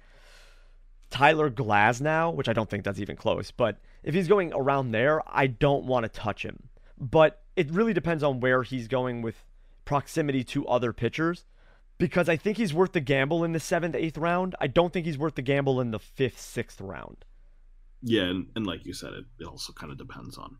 Tyler 1.15 1.49
Glasnow, 1.49 2.35
which 2.35 2.49
I 2.49 2.53
don't 2.53 2.69
think 2.69 2.83
that's 2.83 2.99
even 2.99 3.15
close, 3.15 3.49
but 3.49 3.77
if 4.03 4.13
he's 4.13 4.27
going 4.27 4.51
around 4.53 4.91
there, 4.91 5.21
I 5.25 5.47
don't 5.47 5.85
want 5.85 6.03
to 6.03 6.09
touch 6.09 6.43
him. 6.43 6.67
But 6.99 7.41
it 7.55 7.71
really 7.71 7.93
depends 7.93 8.21
on 8.21 8.41
where 8.41 8.63
he's 8.63 8.89
going 8.89 9.21
with 9.21 9.45
proximity 9.85 10.43
to 10.43 10.67
other 10.67 10.91
pitchers 10.91 11.45
because 11.97 12.27
I 12.27 12.35
think 12.35 12.57
he's 12.57 12.73
worth 12.73 12.91
the 12.91 12.99
gamble 12.99 13.45
in 13.45 13.53
the 13.53 13.61
seventh, 13.61 13.95
eighth 13.95 14.17
round. 14.17 14.55
I 14.59 14.67
don't 14.67 14.91
think 14.91 15.05
he's 15.05 15.17
worth 15.17 15.35
the 15.35 15.41
gamble 15.41 15.79
in 15.79 15.91
the 15.91 15.99
fifth, 15.99 16.37
sixth 16.37 16.81
round. 16.81 17.23
Yeah, 18.01 18.23
and, 18.23 18.47
and 18.57 18.67
like 18.67 18.85
you 18.85 18.91
said, 18.91 19.13
it, 19.13 19.23
it 19.39 19.47
also 19.47 19.71
kind 19.71 19.93
of 19.93 19.97
depends 19.97 20.37
on 20.37 20.57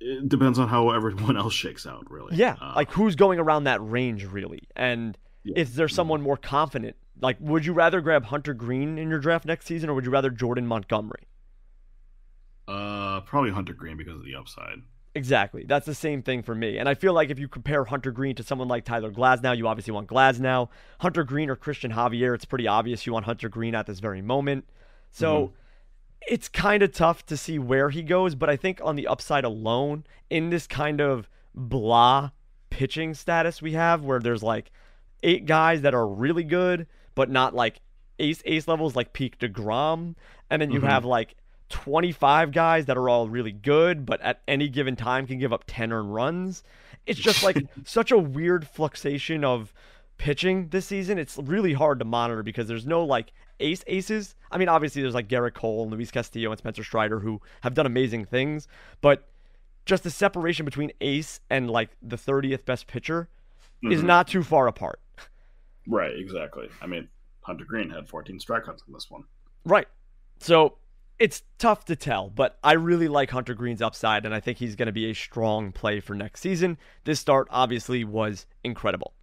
it 0.00 0.28
depends 0.28 0.58
on 0.58 0.66
how 0.66 0.90
everyone 0.90 1.36
else 1.36 1.54
shakes 1.54 1.86
out, 1.86 2.10
really. 2.10 2.34
Yeah, 2.34 2.56
uh, 2.60 2.72
like 2.74 2.90
who's 2.90 3.14
going 3.14 3.38
around 3.38 3.64
that 3.64 3.78
range, 3.88 4.24
really, 4.24 4.62
and 4.74 5.16
yeah. 5.44 5.54
is 5.56 5.76
there 5.76 5.86
someone 5.86 6.22
more 6.22 6.36
confident 6.36 6.96
like, 7.20 7.36
would 7.40 7.64
you 7.64 7.72
rather 7.72 8.00
grab 8.00 8.24
Hunter 8.26 8.54
Greene 8.54 8.98
in 8.98 9.08
your 9.08 9.18
draft 9.18 9.44
next 9.44 9.66
season, 9.66 9.88
or 9.88 9.94
would 9.94 10.04
you 10.04 10.10
rather 10.10 10.30
Jordan 10.30 10.66
Montgomery? 10.66 11.26
Uh, 12.68 13.20
probably 13.20 13.50
Hunter 13.50 13.72
Greene 13.72 13.96
because 13.96 14.16
of 14.16 14.24
the 14.24 14.34
upside. 14.34 14.82
Exactly. 15.14 15.64
That's 15.64 15.86
the 15.86 15.94
same 15.94 16.22
thing 16.22 16.42
for 16.42 16.54
me. 16.54 16.76
And 16.76 16.90
I 16.90 16.94
feel 16.94 17.14
like 17.14 17.30
if 17.30 17.38
you 17.38 17.48
compare 17.48 17.84
Hunter 17.84 18.10
Greene 18.10 18.34
to 18.34 18.42
someone 18.42 18.68
like 18.68 18.84
Tyler 18.84 19.10
Glasnow, 19.10 19.56
you 19.56 19.66
obviously 19.66 19.92
want 19.92 20.08
Glasnow. 20.08 20.68
Hunter 21.00 21.24
Greene 21.24 21.48
or 21.48 21.56
Christian 21.56 21.92
Javier, 21.92 22.34
it's 22.34 22.44
pretty 22.44 22.66
obvious 22.66 23.06
you 23.06 23.14
want 23.14 23.24
Hunter 23.24 23.48
Greene 23.48 23.74
at 23.74 23.86
this 23.86 23.98
very 23.98 24.20
moment. 24.20 24.66
So 25.10 25.46
mm-hmm. 25.46 25.54
it's 26.28 26.50
kind 26.50 26.82
of 26.82 26.92
tough 26.92 27.24
to 27.26 27.36
see 27.38 27.58
where 27.58 27.88
he 27.88 28.02
goes, 28.02 28.34
but 28.34 28.50
I 28.50 28.56
think 28.56 28.78
on 28.84 28.96
the 28.96 29.06
upside 29.06 29.44
alone, 29.44 30.04
in 30.28 30.50
this 30.50 30.66
kind 30.66 31.00
of 31.00 31.30
blah 31.54 32.32
pitching 32.68 33.14
status 33.14 33.62
we 33.62 33.72
have, 33.72 34.02
where 34.02 34.20
there's 34.20 34.42
like 34.42 34.70
eight 35.22 35.46
guys 35.46 35.80
that 35.80 35.94
are 35.94 36.06
really 36.06 36.44
good, 36.44 36.86
but 37.16 37.28
not 37.28 37.52
like 37.52 37.80
ace 38.20 38.40
ace 38.44 38.68
levels 38.68 38.94
like 38.94 39.12
peak 39.12 39.40
DeGrom. 39.40 40.14
And 40.48 40.62
then 40.62 40.70
you 40.70 40.78
mm-hmm. 40.78 40.88
have 40.88 41.04
like 41.04 41.34
25 41.70 42.52
guys 42.52 42.86
that 42.86 42.96
are 42.96 43.08
all 43.08 43.28
really 43.28 43.50
good, 43.50 44.06
but 44.06 44.20
at 44.20 44.40
any 44.46 44.68
given 44.68 44.94
time 44.94 45.26
can 45.26 45.38
give 45.38 45.52
up 45.52 45.64
10 45.66 45.92
earned 45.92 46.14
runs. 46.14 46.62
It's 47.06 47.18
just 47.18 47.42
like 47.42 47.66
such 47.84 48.12
a 48.12 48.18
weird 48.18 48.68
fluxation 48.68 49.42
of 49.42 49.74
pitching 50.18 50.68
this 50.68 50.86
season. 50.86 51.18
It's 51.18 51.36
really 51.38 51.72
hard 51.72 51.98
to 51.98 52.04
monitor 52.04 52.44
because 52.44 52.68
there's 52.68 52.86
no 52.86 53.04
like 53.04 53.32
ace 53.58 53.82
aces. 53.88 54.36
I 54.52 54.58
mean, 54.58 54.68
obviously 54.68 55.02
there's 55.02 55.14
like 55.14 55.28
Gerrit 55.28 55.54
Cole 55.54 55.82
and 55.82 55.92
Luis 55.92 56.10
Castillo 56.10 56.50
and 56.50 56.58
Spencer 56.58 56.84
Strider 56.84 57.18
who 57.18 57.40
have 57.62 57.74
done 57.74 57.86
amazing 57.86 58.26
things, 58.26 58.68
but 59.00 59.28
just 59.84 60.02
the 60.02 60.10
separation 60.10 60.64
between 60.64 60.92
ace 61.00 61.40
and 61.48 61.70
like 61.70 61.90
the 62.02 62.16
30th 62.16 62.64
best 62.64 62.86
pitcher 62.86 63.28
mm-hmm. 63.82 63.92
is 63.92 64.02
not 64.02 64.28
too 64.28 64.42
far 64.42 64.68
apart. 64.68 65.00
Right, 65.86 66.16
exactly. 66.16 66.68
I 66.80 66.86
mean, 66.86 67.08
Hunter 67.42 67.64
Greene 67.64 67.90
had 67.90 68.08
14 68.08 68.38
strikeouts 68.38 68.86
in 68.86 68.92
this 68.92 69.06
one. 69.10 69.24
Right. 69.64 69.88
So 70.40 70.78
it's 71.18 71.42
tough 71.58 71.84
to 71.86 71.96
tell, 71.96 72.28
but 72.28 72.58
I 72.62 72.72
really 72.72 73.08
like 73.08 73.30
Hunter 73.30 73.54
Greene's 73.54 73.80
upside, 73.80 74.26
and 74.26 74.34
I 74.34 74.40
think 74.40 74.58
he's 74.58 74.76
going 74.76 74.86
to 74.86 74.92
be 74.92 75.10
a 75.10 75.14
strong 75.14 75.72
play 75.72 76.00
for 76.00 76.14
next 76.14 76.40
season. 76.40 76.76
This 77.04 77.20
start 77.20 77.48
obviously 77.50 78.04
was 78.04 78.46
incredible. 78.64 79.14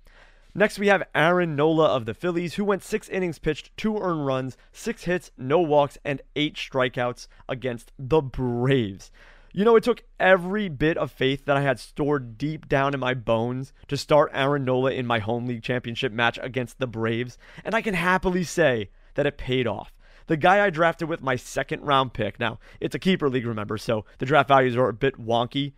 Next, 0.56 0.78
we 0.78 0.88
have 0.88 1.08
Aaron 1.16 1.56
Nola 1.56 1.88
of 1.88 2.06
the 2.06 2.14
Phillies, 2.14 2.56
who 2.56 2.64
went 2.64 2.84
six 2.84 3.10
innings 3.10 3.40
pitched, 3.40 3.76
two 3.76 3.98
earned 3.98 4.26
runs, 4.26 4.56
six 4.72 5.06
hits, 5.06 5.32
no 5.36 5.60
walks, 5.60 5.98
and 6.06 6.22
eight 6.36 6.56
strikeouts 6.56 7.28
against 7.50 7.92
the 7.98 8.22
Braves. 8.22 9.12
You 9.56 9.64
know, 9.66 9.76
it 9.76 9.84
took 9.84 10.04
every 10.20 10.68
bit 10.68 10.98
of 10.98 11.12
faith 11.12 11.46
that 11.46 11.56
I 11.56 11.62
had 11.62 11.80
stored 11.80 12.40
deep 12.40 12.68
down 12.68 12.96
in 12.96 13.00
my 13.00 13.14
bones 13.14 13.72
to 13.88 13.96
start 13.96 14.32
Aaron 14.34 14.66
Nola 14.66 14.92
in 14.92 15.06
my 15.06 15.20
home 15.20 15.46
league 15.46 15.62
championship 15.62 16.12
match 16.12 16.40
against 16.42 16.80
the 16.80 16.88
Braves, 16.88 17.38
and 17.64 17.76
I 17.76 17.82
can 17.84 17.94
happily 17.94 18.44
say 18.44 18.90
that 19.14 19.28
it 19.28 19.38
paid 19.38 19.68
off. 19.68 19.94
the 20.28 20.38
guy 20.38 20.66
I 20.66 20.70
drafted 20.70 21.10
with 21.10 21.22
my 21.22 21.36
second 21.36 21.82
round 21.82 22.14
pick. 22.14 22.40
Now, 22.40 22.60
it's 22.80 22.96
a 22.96 23.00
keeper 23.00 23.30
league, 23.30 23.46
remember, 23.46 23.78
so 23.78 24.06
the 24.20 24.26
draft 24.26 24.48
values 24.48 24.76
are 24.76 24.90
a 24.90 24.94
bit 24.94 25.20
wonky 25.24 25.74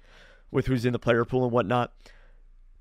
with 0.51 0.67
who's 0.67 0.85
in 0.85 0.93
the 0.93 0.99
player 0.99 1.25
pool 1.25 1.43
and 1.43 1.51
whatnot. 1.51 1.91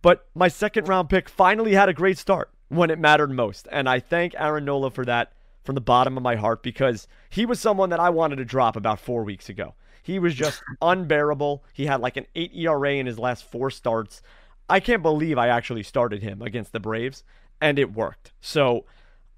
But 0.02 0.26
my 0.34 0.48
second 0.48 0.88
round 0.88 1.08
pick 1.08 1.28
finally 1.28 1.72
had 1.72 1.88
a 1.88 1.94
great 1.94 2.18
start 2.18 2.50
when 2.68 2.90
it 2.90 2.98
mattered 2.98 3.30
most. 3.30 3.66
And 3.72 3.88
I 3.88 4.00
thank 4.00 4.34
Aaron 4.36 4.64
Nola 4.66 4.90
for 4.90 5.04
that 5.06 5.32
from 5.62 5.74
the 5.74 5.80
bottom 5.80 6.16
of 6.16 6.22
my 6.22 6.36
heart 6.36 6.62
because 6.62 7.08
he 7.30 7.46
was 7.46 7.58
someone 7.58 7.90
that 7.90 8.00
I 8.00 8.10
wanted 8.10 8.36
to 8.36 8.44
drop 8.44 8.76
about 8.76 9.00
four 9.00 9.24
weeks 9.24 9.48
ago. 9.48 9.74
He 10.04 10.18
was 10.18 10.34
just 10.34 10.62
unbearable. 10.82 11.64
He 11.72 11.86
had 11.86 12.02
like 12.02 12.18
an 12.18 12.26
8 12.34 12.54
ERA 12.54 12.92
in 12.92 13.06
his 13.06 13.18
last 13.18 13.50
four 13.50 13.70
starts. 13.70 14.20
I 14.68 14.78
can't 14.78 15.02
believe 15.02 15.38
I 15.38 15.48
actually 15.48 15.82
started 15.82 16.22
him 16.22 16.42
against 16.42 16.72
the 16.72 16.80
Braves, 16.80 17.24
and 17.58 17.78
it 17.78 17.94
worked. 17.94 18.32
So 18.38 18.84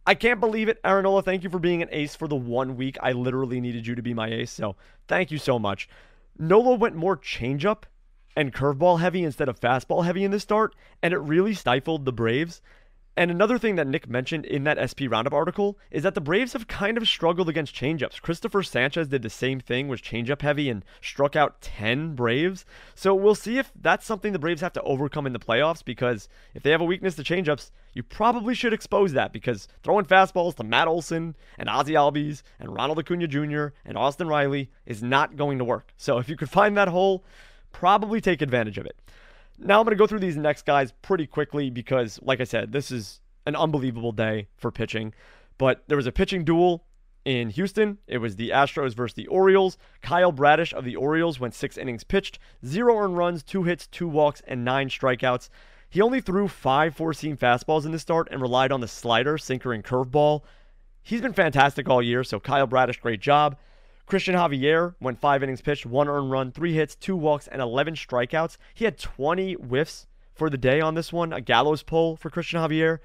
I 0.05 0.16
can't 0.16 0.40
believe 0.40 0.68
it. 0.68 0.80
Aaron 0.82 1.05
Nola, 1.05 1.22
thank 1.22 1.44
you 1.44 1.51
for 1.51 1.60
being 1.60 1.82
an 1.82 1.88
ace 1.93 2.16
for 2.16 2.26
the 2.26 2.34
one 2.34 2.76
week. 2.76 2.97
I 3.01 3.12
literally 3.12 3.60
needed 3.60 3.86
you 3.86 3.94
to 3.94 4.02
be 4.02 4.12
my 4.12 4.28
ace, 4.28 4.51
so 4.51 4.74
thank 5.06 5.30
you 5.30 5.38
so 5.38 5.56
much. 5.56 5.88
Nola 6.36 6.74
went 6.74 6.97
more 6.97 7.16
changeup 7.16 7.84
and 8.34 8.52
curveball 8.52 8.98
heavy 8.98 9.22
instead 9.22 9.48
of 9.48 9.60
fastball 9.60 10.05
heavy 10.05 10.24
in 10.24 10.32
the 10.32 10.40
start, 10.40 10.74
and 11.01 11.14
it 11.14 11.18
really 11.18 11.55
stifled 11.55 12.05
the 12.05 12.12
Braves. 12.12 12.60
And 13.18 13.30
another 13.30 13.59
thing 13.59 13.76
that 13.76 13.86
Nick 13.86 14.10
mentioned 14.10 14.44
in 14.44 14.64
that 14.64 14.76
SP 14.76 15.09
Roundup 15.09 15.32
article 15.32 15.78
is 15.90 16.02
that 16.02 16.14
the 16.14 16.20
Braves 16.20 16.52
have 16.52 16.68
kind 16.68 16.98
of 16.98 17.09
struggled 17.09 17.48
against 17.48 17.74
changeups. 17.74 18.20
Christopher 18.20 18.62
Sanchez 18.62 19.09
did 19.09 19.22
the 19.22 19.30
same 19.30 19.59
thing, 19.59 19.88
was 19.88 20.02
changeup 20.02 20.43
heavy 20.43 20.68
and 20.68 20.84
struck 21.01 21.34
out 21.34 21.62
10 21.62 22.14
Braves. 22.14 22.66
So 22.94 23.14
we'll 23.14 23.34
see 23.34 23.56
if 23.56 23.72
that's 23.74 24.05
something 24.05 24.34
the 24.34 24.38
Braves 24.38 24.60
have 24.60 24.74
to 24.74 24.82
overcome 24.82 25.26
in 25.26 25.32
the 25.32 25.38
playoffs 25.38 25.82
because 25.82 26.28
if 26.52 26.62
they 26.62 26.70
have 26.72 26.82
a 26.82 26.84
weakness 26.84 27.14
to 27.16 27.22
changeups, 27.22 27.70
you 27.94 28.02
probably 28.02 28.55
should 28.55 28.74
expose 28.74 29.14
that 29.14 29.32
because 29.32 29.66
throwing 29.82 30.05
fastballs 30.05 30.55
to 30.56 30.64
Matt 30.64 30.86
Olson 30.86 31.36
and 31.59 31.70
Ozzie 31.70 31.94
Albies 31.94 32.43
and 32.60 32.74
Ronald 32.74 32.98
Acuna 32.98 33.26
Jr. 33.26 33.68
and 33.86 33.97
Austin 33.97 34.28
Riley 34.28 34.70
is 34.84 35.02
not 35.02 35.36
going 35.36 35.56
to 35.56 35.64
work. 35.64 35.94
So 35.97 36.18
if 36.18 36.28
you 36.28 36.36
could 36.36 36.51
find 36.51 36.76
that 36.76 36.88
hole, 36.88 37.24
probably 37.72 38.20
take 38.20 38.43
advantage 38.43 38.76
of 38.76 38.84
it. 38.84 38.97
Now 39.58 39.78
I'm 39.80 39.84
going 39.84 39.96
to 39.96 39.98
go 39.98 40.06
through 40.06 40.20
these 40.20 40.36
next 40.36 40.66
guys 40.66 40.92
pretty 41.02 41.26
quickly 41.26 41.70
because, 41.70 42.20
like 42.22 42.40
I 42.40 42.44
said, 42.44 42.72
this 42.72 42.90
is 42.90 43.20
an 43.46 43.56
unbelievable 43.56 44.12
day 44.12 44.48
for 44.56 44.70
pitching. 44.70 45.14
But 45.58 45.84
there 45.86 45.96
was 45.96 46.06
a 46.06 46.12
pitching 46.12 46.44
duel 46.44 46.84
in 47.24 47.50
Houston. 47.50 47.98
It 48.06 48.18
was 48.18 48.36
the 48.36 48.50
Astros 48.50 48.94
versus 48.94 49.14
the 49.14 49.26
Orioles. 49.28 49.78
Kyle 50.02 50.32
Bradish 50.32 50.74
of 50.74 50.84
the 50.84 50.96
Orioles 50.96 51.40
went 51.40 51.54
six 51.54 51.78
innings 51.78 52.04
pitched, 52.04 52.38
zero 52.64 52.98
earned 52.98 53.16
runs, 53.16 53.42
two 53.42 53.64
hits, 53.64 53.86
two 53.86 54.08
walks, 54.08 54.42
and 54.46 54.64
nine 54.64 54.88
strikeouts. 54.88 55.48
He 55.88 56.02
only 56.02 56.20
threw 56.20 56.48
five 56.48 56.94
four 56.94 57.14
seam 57.14 57.36
fastballs 57.36 57.86
in 57.86 57.92
the 57.92 57.98
start 57.98 58.28
and 58.30 58.42
relied 58.42 58.72
on 58.72 58.80
the 58.80 58.88
slider, 58.88 59.38
sinker, 59.38 59.72
and 59.72 59.84
curveball. 59.84 60.42
He's 61.02 61.20
been 61.20 61.32
fantastic 61.32 61.88
all 61.88 62.02
year, 62.02 62.24
so 62.24 62.40
Kyle 62.40 62.66
Bradish, 62.66 63.00
great 63.00 63.20
job. 63.20 63.56
Christian 64.06 64.36
Javier 64.36 64.94
went 65.00 65.18
five 65.18 65.42
innings 65.42 65.60
pitched, 65.60 65.84
one 65.84 66.08
earned 66.08 66.30
run, 66.30 66.52
three 66.52 66.74
hits, 66.74 66.94
two 66.94 67.16
walks, 67.16 67.48
and 67.48 67.60
11 67.60 67.94
strikeouts. 67.94 68.56
He 68.72 68.84
had 68.84 68.98
20 68.98 69.54
whiffs 69.54 70.06
for 70.32 70.48
the 70.48 70.56
day 70.56 70.80
on 70.80 70.94
this 70.94 71.12
one, 71.12 71.32
a 71.32 71.40
gallows 71.40 71.82
pull 71.82 72.16
for 72.16 72.30
Christian 72.30 72.60
Javier. 72.60 72.98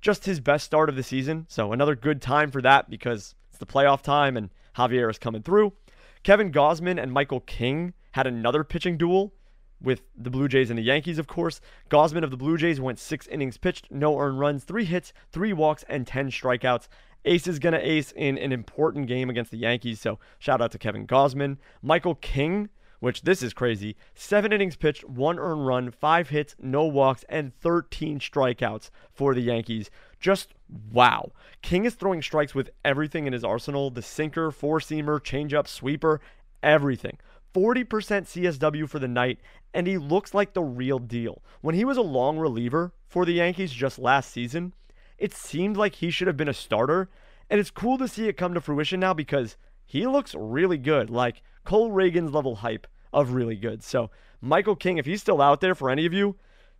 Just 0.00 0.24
his 0.24 0.40
best 0.40 0.64
start 0.64 0.88
of 0.88 0.96
the 0.96 1.02
season. 1.02 1.44
So 1.48 1.72
another 1.72 1.94
good 1.94 2.22
time 2.22 2.50
for 2.50 2.62
that 2.62 2.88
because 2.88 3.34
it's 3.50 3.58
the 3.58 3.66
playoff 3.66 4.00
time 4.00 4.36
and 4.36 4.48
Javier 4.76 5.10
is 5.10 5.18
coming 5.18 5.42
through. 5.42 5.74
Kevin 6.22 6.50
Gausman 6.50 7.02
and 7.02 7.12
Michael 7.12 7.40
King 7.40 7.92
had 8.12 8.26
another 8.26 8.64
pitching 8.64 8.96
duel 8.96 9.34
with 9.80 10.02
the 10.16 10.30
Blue 10.30 10.48
Jays 10.48 10.70
and 10.70 10.78
the 10.78 10.82
Yankees, 10.82 11.18
of 11.18 11.26
course. 11.26 11.60
Gausman 11.90 12.24
of 12.24 12.30
the 12.30 12.36
Blue 12.36 12.56
Jays 12.56 12.80
went 12.80 12.98
six 12.98 13.26
innings 13.26 13.58
pitched, 13.58 13.90
no 13.90 14.18
earned 14.18 14.38
runs, 14.38 14.64
three 14.64 14.84
hits, 14.84 15.12
three 15.30 15.52
walks, 15.52 15.84
and 15.88 16.06
10 16.06 16.30
strikeouts. 16.30 16.88
Ace 17.24 17.46
is 17.46 17.58
going 17.58 17.72
to 17.72 17.86
ace 17.86 18.12
in 18.12 18.38
an 18.38 18.52
important 18.52 19.06
game 19.06 19.28
against 19.28 19.50
the 19.50 19.58
Yankees, 19.58 20.00
so 20.00 20.18
shout 20.38 20.60
out 20.60 20.72
to 20.72 20.78
Kevin 20.78 21.06
Gausman. 21.06 21.58
Michael 21.82 22.14
King, 22.14 22.68
which 23.00 23.22
this 23.22 23.42
is 23.42 23.52
crazy, 23.52 23.96
seven 24.14 24.52
innings 24.52 24.76
pitched, 24.76 25.04
one 25.04 25.38
earned 25.38 25.66
run, 25.66 25.90
five 25.90 26.28
hits, 26.30 26.54
no 26.60 26.84
walks, 26.84 27.24
and 27.28 27.54
13 27.60 28.20
strikeouts 28.20 28.90
for 29.12 29.34
the 29.34 29.40
Yankees. 29.40 29.90
Just 30.20 30.54
wow. 30.92 31.32
King 31.62 31.84
is 31.84 31.94
throwing 31.94 32.22
strikes 32.22 32.54
with 32.54 32.70
everything 32.84 33.26
in 33.26 33.32
his 33.32 33.44
arsenal 33.44 33.90
the 33.90 34.02
sinker, 34.02 34.50
four 34.50 34.78
seamer, 34.78 35.20
changeup, 35.20 35.66
sweeper, 35.68 36.20
everything. 36.62 37.18
40% 37.54 37.86
CSW 37.86 38.88
for 38.88 38.98
the 38.98 39.08
night, 39.08 39.38
and 39.74 39.86
he 39.86 39.98
looks 39.98 40.34
like 40.34 40.52
the 40.52 40.62
real 40.62 40.98
deal. 40.98 41.42
When 41.60 41.74
he 41.74 41.84
was 41.84 41.96
a 41.96 42.02
long 42.02 42.38
reliever 42.38 42.92
for 43.06 43.24
the 43.24 43.32
Yankees 43.32 43.72
just 43.72 43.98
last 43.98 44.30
season, 44.30 44.74
it 45.18 45.34
seemed 45.34 45.76
like 45.76 45.96
he 45.96 46.10
should 46.10 46.26
have 46.26 46.36
been 46.36 46.48
a 46.48 46.54
starter. 46.54 47.08
And 47.50 47.58
it's 47.58 47.70
cool 47.70 47.98
to 47.98 48.08
see 48.08 48.28
it 48.28 48.36
come 48.36 48.54
to 48.54 48.60
fruition 48.60 49.00
now 49.00 49.14
because 49.14 49.56
he 49.84 50.06
looks 50.06 50.34
really 50.34 50.78
good, 50.78 51.10
like 51.10 51.42
Cole 51.64 51.90
Ragans 51.90 52.32
level 52.32 52.56
hype 52.56 52.86
of 53.12 53.32
really 53.32 53.56
good. 53.56 53.82
So, 53.82 54.10
Michael 54.40 54.76
King, 54.76 54.98
if 54.98 55.06
he's 55.06 55.22
still 55.22 55.40
out 55.40 55.60
there 55.60 55.74
for 55.74 55.90
any 55.90 56.06
of 56.06 56.12
you, 56.12 56.36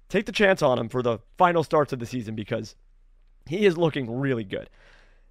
take 0.08 0.26
the 0.26 0.32
chance 0.32 0.62
on 0.62 0.78
him 0.78 0.88
for 0.88 1.02
the 1.02 1.18
final 1.36 1.64
starts 1.64 1.92
of 1.92 1.98
the 1.98 2.06
season 2.06 2.34
because 2.34 2.76
he 3.46 3.66
is 3.66 3.78
looking 3.78 4.18
really 4.18 4.44
good. 4.44 4.68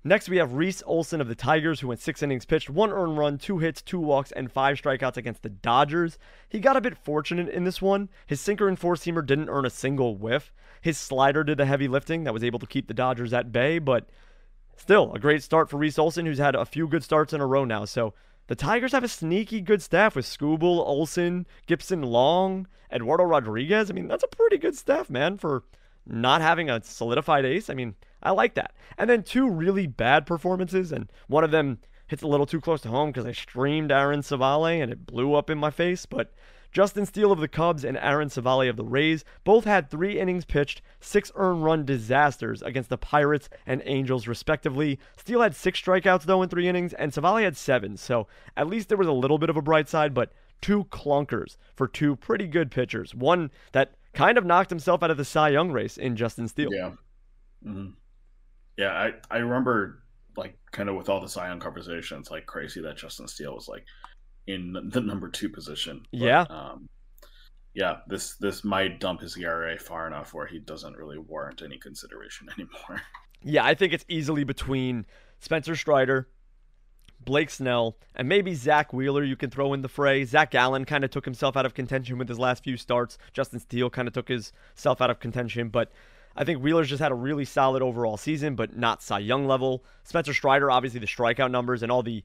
Next, 0.04 0.30
we 0.30 0.38
have 0.38 0.54
Reese 0.54 0.84
Olson 0.86 1.20
of 1.20 1.28
the 1.28 1.36
Tigers, 1.36 1.80
who 1.80 1.88
went 1.88 2.00
six 2.00 2.24
innings 2.24 2.46
pitched, 2.46 2.70
one 2.70 2.92
earned 2.92 3.18
run, 3.18 3.38
two 3.38 3.58
hits, 3.58 3.82
two 3.82 4.00
walks, 4.00 4.32
and 4.32 4.52
five 4.52 4.80
strikeouts 4.82 5.18
against 5.18 5.44
the 5.44 5.50
Dodgers. 5.50 6.18
He 6.48 6.60
got 6.60 6.78
a 6.78 6.82
bit 6.82 6.98
fortunate 6.98 7.50
in 7.50 7.64
this 7.64 7.82
one. 7.82 8.10
His 8.26 8.40
sinker 8.40 8.68
and 8.68 8.80
four 8.80 8.96
seamer 8.96 9.26
didn't 9.26 9.50
earn 9.50 9.66
a 9.66 9.70
single 9.70 10.16
whiff. 10.16 10.54
His 10.82 10.98
slider 10.98 11.44
did 11.44 11.58
the 11.58 11.66
heavy 11.66 11.88
lifting 11.88 12.24
that 12.24 12.34
was 12.34 12.44
able 12.44 12.60
to 12.60 12.68
keep 12.68 12.88
the 12.88 12.94
Dodgers 12.94 13.34
at 13.34 13.52
bay, 13.52 13.80
but 13.80 14.08
still 14.78 15.14
a 15.14 15.20
great 15.20 15.44
start 15.44 15.70
for 15.70 15.78
Reese 15.78 16.00
Olson, 16.00 16.26
who's 16.26 16.38
had 16.38 16.56
a 16.56 16.66
few 16.66 16.88
good 16.88 17.04
starts 17.04 17.34
in 17.34 17.42
a 17.42 17.48
row 17.48 17.66
now. 17.66 17.84
So 17.84 18.14
the 18.48 18.56
Tigers 18.56 18.94
have 18.94 19.04
a 19.04 19.10
sneaky 19.10 19.60
good 19.60 19.82
staff 19.82 20.16
with 20.16 20.26
Skubal, 20.26 20.80
Olson, 20.86 21.46
Gipson 21.68 22.06
Long, 22.06 22.68
Eduardo 22.92 23.24
Rodriguez. 23.24 23.90
I 23.90 23.94
mean, 23.94 24.08
that's 24.08 24.24
a 24.24 24.36
pretty 24.36 24.58
good 24.58 24.76
staff, 24.76 25.10
man, 25.10 25.38
for 25.38 25.64
not 26.06 26.42
having 26.42 26.70
a 26.70 26.82
solidified 26.82 27.44
ace. 27.44 27.70
I 27.70 27.74
mean, 27.74 27.96
I 28.22 28.32
like 28.32 28.56
that. 28.56 28.74
And 28.98 29.10
then 29.10 29.24
two 29.24 29.50
really 29.50 29.88
bad 29.88 30.26
performances, 30.26 30.92
and 30.92 31.12
one 31.28 31.44
of 31.44 31.52
them 31.52 31.80
hits 32.08 32.24
a 32.24 32.28
little 32.28 32.46
too 32.46 32.62
close 32.62 32.82
to 32.82 32.90
home 32.90 33.10
because 33.10 33.26
I 33.26 33.34
streamed 33.34 33.92
Aaron 33.92 34.22
Civale 34.22 34.82
and 34.82 34.92
it 34.92 35.06
blew 35.06 35.34
up 35.34 35.50
in 35.50 35.58
my 35.58 35.70
face. 35.70 36.06
But 36.06 36.34
Justin 36.72 37.06
Steele 37.06 37.32
of 37.32 37.40
the 37.40 37.48
Cubs 37.48 37.84
and 37.84 37.98
Aaron 37.98 38.30
Civale 38.30 38.70
of 38.70 38.78
the 38.78 38.84
Rays 38.84 39.24
both 39.44 39.66
had 39.66 39.90
three 39.90 40.20
innings 40.20 40.46
pitched, 40.46 40.82
six 41.00 41.32
earned 41.36 41.64
run 41.64 41.86
disasters 41.86 42.62
against 42.62 42.90
the 42.90 42.98
Pirates 42.98 43.50
and 43.66 43.82
Angels, 43.86 44.28
respectively. 44.28 45.00
Steele 45.18 45.42
had 45.42 45.56
six 45.56 45.82
strikeouts, 45.82 46.24
though, 46.24 46.42
in 46.42 46.50
three 46.50 46.68
innings, 46.68 46.94
and 46.94 47.14
Civale 47.14 47.44
had 47.44 47.58
seven. 47.58 47.98
So 47.98 48.28
at 48.56 48.68
least 48.68 48.90
there 48.90 48.98
was 48.98 49.08
a 49.08 49.14
little 49.14 49.38
bit 49.38 49.50
of 49.50 49.58
a 49.58 49.62
bright 49.62 49.90
side, 49.90 50.14
but 50.14 50.32
two 50.62 50.86
clunkers 50.86 51.58
for 51.76 51.88
two 51.88 52.16
pretty 52.16 52.48
good 52.48 52.72
pitchers. 52.72 53.14
One 53.14 53.52
that 53.72 53.94
kind 54.14 54.38
of 54.38 54.46
knocked 54.46 54.70
himself 54.70 55.04
out 55.04 55.12
of 55.12 55.18
the 55.18 55.26
Cy 55.26 55.50
Young 55.50 55.72
race 55.72 55.98
in 55.98 56.16
Justin 56.16 56.48
Steele. 56.48 56.74
Yeah. 56.74 56.92
Mm-hmm. 57.66 57.92
Yeah, 58.78 58.92
I, 58.92 59.14
I 59.32 59.38
remember 59.38 60.04
like 60.38 60.58
kind 60.72 60.88
of 60.88 60.96
with 60.96 61.10
all 61.10 61.20
the 61.20 61.34
Young 61.36 61.60
conversations, 61.60 62.30
like 62.30 62.46
crazy 62.46 62.82
that 62.82 62.98
Justin 62.98 63.28
Steele 63.28 63.56
was 63.56 63.68
like 63.68 63.84
in 64.46 64.90
the 64.92 65.02
number 65.02 65.30
two 65.30 65.50
position. 65.50 66.04
But, 66.12 66.22
yeah. 66.22 66.42
Um, 66.50 66.88
yeah, 67.74 67.98
this 68.08 68.36
this 68.38 68.64
might 68.64 69.00
dump 69.00 69.22
his 69.22 69.38
ERA 69.38 69.78
far 69.78 70.08
enough 70.08 70.34
where 70.34 70.48
he 70.48 70.60
doesn't 70.60 70.96
really 70.96 71.18
warrant 71.20 71.62
any 71.62 71.78
consideration 71.78 72.48
anymore. 72.58 73.02
Yeah, 73.44 73.66
I 73.66 73.76
think 73.76 73.94
it's 73.94 74.06
easily 74.08 74.44
between 74.44 75.06
Spencer 75.40 75.76
Strider, 75.76 76.28
Blake 77.24 77.52
Snell, 77.52 77.98
and 78.16 78.28
maybe 78.28 78.56
Zack 78.56 78.94
Wheeler 78.94 79.24
you 79.24 79.36
can 79.36 79.52
throw 79.52 79.74
in 79.74 79.84
the 79.84 79.90
fray. 79.90 80.24
Zac 80.24 80.52
Gallen 80.52 80.86
kind 80.86 81.04
of 81.04 81.12
took 81.12 81.26
himself 81.26 81.56
out 81.56 81.68
of 81.68 81.76
contention 81.76 82.18
with 82.18 82.28
his 82.28 82.40
last 82.40 82.64
few 82.64 82.78
starts. 82.78 83.20
Justin 83.32 83.60
Steele 83.60 83.92
kind 83.92 84.08
of 84.08 84.14
took 84.16 84.28
himself 84.28 85.00
out 85.00 85.12
of 85.12 85.20
contention, 85.20 85.70
but 85.70 85.92
I 86.38 86.44
think 86.44 86.62
Wheeler's 86.62 86.90
just 86.90 87.02
had 87.02 87.12
a 87.12 87.16
really 87.16 87.46
solid 87.46 87.82
overall 87.82 88.16
season, 88.16 88.56
but 88.56 88.78
not 88.78 89.02
Cy 89.02 89.20
Young 89.20 89.48
level. 89.48 89.84
Spencer 90.04 90.36
Strider, 90.36 90.70
obviously 90.70 91.00
the 91.00 91.08
strikeout 91.08 91.50
numbers 91.50 91.82
and 91.82 91.92
all 91.92 92.04
the 92.04 92.24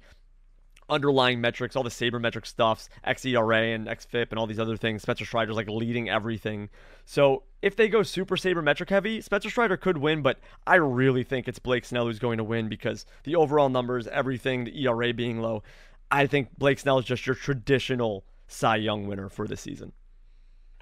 underlying 0.91 1.41
metrics, 1.41 1.75
all 1.75 1.83
the 1.83 1.89
sabermetric 1.89 2.45
stuffs, 2.45 2.91
xERA 3.07 3.75
and 3.75 3.87
xFIP 3.87 4.27
and 4.31 4.39
all 4.39 4.47
these 4.47 4.61
other 4.61 4.77
things. 4.77 5.01
Spencer 5.01 5.25
Strider's 5.25 5.57
like 5.57 5.69
leading 5.69 6.11
everything. 6.11 6.69
So 7.07 7.45
if 7.63 7.75
they 7.75 7.89
go 7.89 8.03
super 8.03 8.37
sabermetric 8.37 8.91
heavy, 8.91 9.23
Spencer 9.23 9.49
Strider 9.49 9.79
could 9.79 9.97
win, 9.97 10.21
but 10.21 10.39
I 10.67 10.75
really 10.75 11.25
think 11.25 11.49
it's 11.49 11.59
Blake 11.59 11.87
Snell 11.87 12.05
who's 12.05 12.19
going 12.19 12.37
to 12.37 12.45
win 12.45 12.69
because 12.69 13.07
the 13.25 13.37
overall 13.37 13.71
numbers, 13.71 14.07
everything, 14.09 14.65
the 14.65 14.85
ERA 14.87 15.15
being 15.15 15.41
low, 15.41 15.63
I 16.11 16.27
think 16.27 16.59
Blake 16.59 16.79
Snell 16.79 16.99
is 16.99 17.07
just 17.07 17.27
your 17.27 17.37
traditional 17.37 18.27
Cy 18.47 18.77
Young 18.77 19.07
winner 19.07 19.31
for 19.31 19.49
this 19.49 19.63
season. 19.63 19.93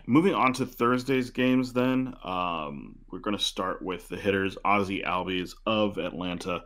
Moving 0.06 0.34
on 0.34 0.52
to 0.54 0.66
Thursday's 0.66 1.30
games, 1.30 1.72
then 1.72 2.14
um, 2.24 2.96
we're 3.10 3.20
going 3.20 3.36
to 3.36 3.42
start 3.42 3.82
with 3.82 4.08
the 4.08 4.16
hitters 4.16 4.56
Ozzie 4.64 5.02
Albies 5.02 5.54
of 5.66 5.98
Atlanta, 5.98 6.64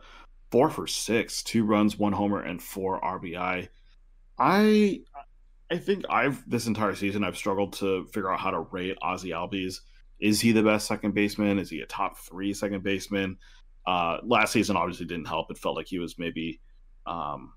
four 0.51 0.69
for 0.69 0.87
six, 0.87 1.43
two 1.43 1.65
runs, 1.65 1.97
one 1.97 2.13
homer, 2.13 2.41
and 2.41 2.61
four 2.61 2.99
RBI. 3.01 3.67
I 4.37 4.99
I 5.71 5.77
think 5.77 6.05
I've 6.09 6.47
this 6.49 6.67
entire 6.67 6.95
season 6.95 7.23
I've 7.23 7.37
struggled 7.37 7.73
to 7.73 8.05
figure 8.05 8.31
out 8.31 8.39
how 8.39 8.51
to 8.51 8.59
rate 8.59 8.97
Ozzie 9.01 9.31
Albies. 9.31 9.79
Is 10.19 10.39
he 10.39 10.51
the 10.51 10.63
best 10.63 10.87
second 10.87 11.13
baseman? 11.13 11.59
Is 11.59 11.69
he 11.69 11.81
a 11.81 11.85
top 11.85 12.17
three 12.17 12.53
second 12.53 12.83
baseman? 12.83 13.37
Uh, 13.85 14.17
last 14.23 14.53
season 14.53 14.77
obviously 14.77 15.05
didn't 15.05 15.27
help. 15.27 15.51
It 15.51 15.57
felt 15.57 15.75
like 15.75 15.87
he 15.87 15.99
was 15.99 16.17
maybe 16.17 16.59
um, 17.05 17.53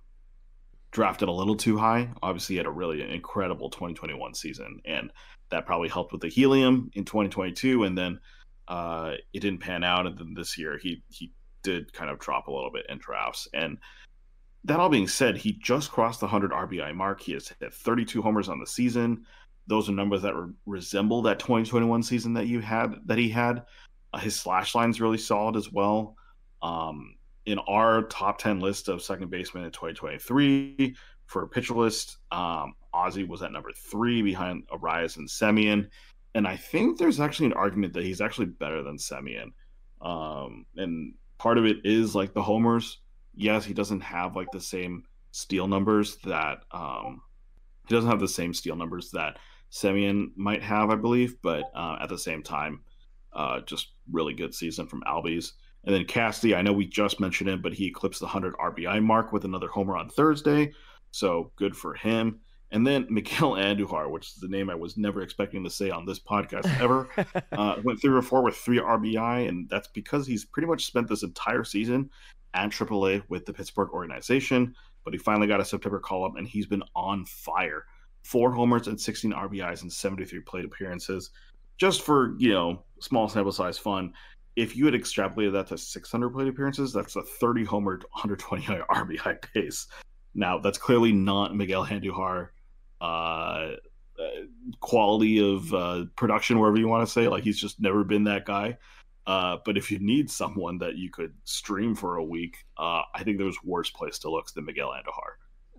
drafted 0.91 1.29
a 1.29 1.33
little 1.33 1.57
too 1.57 1.79
high. 1.79 2.11
Obviously, 2.23 2.55
he 2.55 2.59
had 2.59 2.67
a 2.67 2.71
really 2.71 3.03
incredible 3.03 3.71
2021 3.71 4.35
season, 4.35 4.81
and 4.85 5.11
that 5.51 5.66
probably 5.66 5.89
helped 5.89 6.12
with 6.12 6.20
the 6.20 6.29
helium 6.29 6.91
in 6.95 7.05
2022. 7.05 7.85
And 7.85 7.97
then 7.97 8.20
uh, 8.69 9.15
it 9.33 9.41
didn't 9.41 9.61
pan 9.61 9.83
out, 9.83 10.07
and 10.07 10.19
then 10.19 10.35
this 10.35 10.59
year 10.59 10.79
he 10.79 11.03
he 11.09 11.33
did 11.62 11.93
kind 11.93 12.11
of 12.11 12.19
drop 12.19 12.49
a 12.49 12.53
little 12.53 12.70
bit 12.70 12.87
in 12.89 12.99
drafts. 12.99 13.49
And 13.55 13.79
that 14.65 14.79
all 14.79 14.89
being 14.89 15.09
said, 15.09 15.37
he 15.37 15.53
just 15.53 15.91
crossed 15.91 16.20
the 16.20 16.27
100 16.27 16.53
RBI 16.53 16.95
mark. 16.95 17.20
He 17.20 17.33
has 17.33 17.49
hit 17.61 17.73
32 17.73 18.20
homers 18.20 18.49
on 18.49 18.61
the 18.61 18.66
season. 18.66 19.25
Those 19.66 19.89
are 19.89 19.93
numbers 19.93 20.23
that 20.23 20.35
re- 20.35 20.53
resemble 20.66 21.23
that 21.23 21.39
2021 21.39 22.03
season 22.03 22.35
that 22.35 22.47
you 22.47 22.61
had 22.61 22.95
that 23.07 23.19
he 23.19 23.29
had. 23.29 23.65
Uh, 24.12 24.19
his 24.19 24.37
slash 24.37 24.75
line 24.75 24.91
is 24.91 25.01
really 25.01 25.19
solid 25.19 25.57
as 25.57 25.73
well. 25.73 26.16
Um, 26.62 27.16
in 27.47 27.59
our 27.61 28.03
top 28.03 28.39
10 28.39 28.61
list 28.61 28.89
of 28.89 29.03
second 29.03 29.31
baseman 29.31 29.65
in 29.65 29.70
2023 29.70 30.95
for 31.27 31.47
pitcher 31.47 31.75
list, 31.75 32.19
um, 32.31 32.75
Ozzie 32.93 33.24
was 33.24 33.43
at 33.43 33.52
number 33.52 33.70
three 33.73 34.23
behind 34.23 34.66
Arraez 34.69 35.16
and 35.16 35.28
Semien. 35.28 35.89
And 36.35 36.47
I 36.47 36.56
think 36.56 36.98
there's 36.98 37.20
actually 37.20 37.47
an 37.47 37.55
argument 37.55 37.93
that 37.94 38.05
he's 38.05 38.20
actually 38.20 38.47
better 38.47 38.82
than 38.82 38.97
Semien. 38.97 39.52
Um, 40.01 40.66
and 40.77 41.15
part 41.39 41.59
of 41.59 41.65
it 41.65 41.78
is 41.85 42.15
like 42.15 42.35
the 42.35 42.43
homers. 42.43 42.98
Yes, 43.35 43.65
he 43.65 43.74
doesn't 43.74 44.01
have 44.01 44.36
like 44.36 44.51
the 44.52 44.60
same 44.60 45.05
steal 45.32 45.66
numbers 45.66 46.16
that 46.24 46.65
um, 46.73 47.23
he 47.89 47.94
doesn't 47.94 48.10
have 48.10 48.20
the 48.20 48.28
same 48.28 48.52
steal 48.52 48.77
numbers 48.77 49.10
that 49.12 49.39
Semien 49.73 50.31
might 50.36 50.62
have, 50.62 50.90
I 50.90 50.97
believe. 50.97 51.36
But 51.43 51.65
uh, 51.74 51.98
at 52.01 52.09
the 52.09 52.19
same 52.19 52.43
time, 52.43 52.81
uh, 53.32 53.60
just 53.60 53.93
really 54.10 54.35
good 54.35 54.55
season 54.55 54.86
from 54.86 55.02
Albies. 55.02 55.52
And 55.85 55.94
then 55.94 56.05
Cassidy, 56.05 56.55
I 56.55 56.62
know 56.62 56.73
we 56.73 56.86
just 56.86 57.20
mentioned 57.20 57.48
him, 57.48 57.62
but 57.62 57.73
he 57.73 57.86
eclipsed 57.86 58.20
the 58.20 58.27
100 58.27 58.55
RBI 58.55 59.02
mark 59.02 59.32
with 59.32 59.44
another 59.44 59.69
homer 59.69 59.97
on 59.97 60.09
Thursday. 60.09 60.73
So 61.12 61.52
good 61.56 61.77
for 61.77 61.94
him. 61.94 62.40
And 62.70 62.86
then 62.86 63.07
Miguel 63.09 63.53
Andujar, 63.53 64.11
which 64.11 64.28
is 64.28 64.35
the 64.35 64.49
name 64.49 64.69
I 64.69 64.74
was 64.74 64.97
never 64.97 65.23
expecting 65.23 65.65
to 65.65 65.70
say 65.70 65.90
on 65.90 66.05
this 66.05 66.19
podcast 66.19 66.69
ever, 66.81 67.09
uh, 67.53 67.77
went 67.82 68.01
three 68.01 68.15
or 68.15 68.23
four 68.23 68.43
with 68.43 68.57
three 68.57 68.78
RBI, 68.78 69.49
and 69.49 69.69
that's 69.69 69.89
because 69.89 70.27
he's 70.27 70.45
pretty 70.45 70.69
much 70.69 70.85
spent 70.85 71.09
this 71.09 71.23
entire 71.23 71.65
season 71.65 72.11
at 72.55 72.70
AAA 72.70 73.23
with 73.28 73.47
the 73.47 73.53
Pittsburgh 73.53 73.90
organization. 73.90 74.74
But 75.05 75.15
he 75.15 75.19
finally 75.19 75.47
got 75.47 75.61
a 75.61 75.65
September 75.65 75.99
call 75.99 76.27
up, 76.27 76.36
and 76.36 76.47
he's 76.47 76.66
been 76.66 76.82
on 76.95 77.24
fire. 77.24 77.86
Four 78.23 78.53
homers 78.53 78.89
and 78.89 79.01
16 79.01 79.32
RBIs 79.32 79.82
in 79.82 79.89
73 79.89 80.40
plate 80.40 80.66
appearances. 80.66 81.31
Just 81.78 82.03
for 82.03 82.35
you 82.39 82.53
know 82.53 82.82
small 83.01 83.28
sample 83.28 83.53
size 83.53 83.78
fun, 83.78 84.12
if 84.57 84.77
you 84.77 84.85
had 84.85 84.95
extrapolated 84.95 85.53
that 85.53 85.69
to 85.69 85.78
600 85.78 86.31
plate 86.31 86.49
appearances, 86.49 86.93
that's 86.93 87.16
a 87.16 87.23
30 87.23 87.65
homer, 87.65 88.01
120 88.11 88.65
RBI 88.90 89.43
pace. 89.55 89.86
Now, 90.35 90.59
that's 90.59 90.78
clearly 90.78 91.12
not 91.12 91.57
Miguel 91.57 91.86
Andujar 91.86 92.49
uh, 93.01 93.75
uh, 94.19 94.47
quality 94.81 95.39
of 95.41 95.73
uh, 95.73 96.05
production, 96.16 96.59
wherever 96.59 96.79
you 96.79 96.89
want 96.89 97.07
to 97.07 97.12
say. 97.12 97.29
Like, 97.29 97.45
he's 97.45 97.61
just 97.61 97.81
never 97.81 98.05
been 98.05 98.25
that 98.25 98.45
guy. 98.45 98.79
Uh, 99.27 99.59
but 99.65 99.77
if 99.77 99.91
you 99.91 99.99
need 99.99 100.31
someone 100.31 100.79
that 100.79 100.97
you 100.97 101.11
could 101.11 101.35
stream 101.45 101.95
for 101.95 102.16
a 102.16 102.25
week, 102.25 102.65
uh, 102.79 103.03
I 103.15 103.23
think 103.23 103.39
there's 103.39 103.62
worse 103.62 103.91
place 103.91 104.19
to 104.20 104.31
look 104.31 104.51
than 104.55 104.65
Miguel 104.65 104.89
Andujar. 104.89 105.37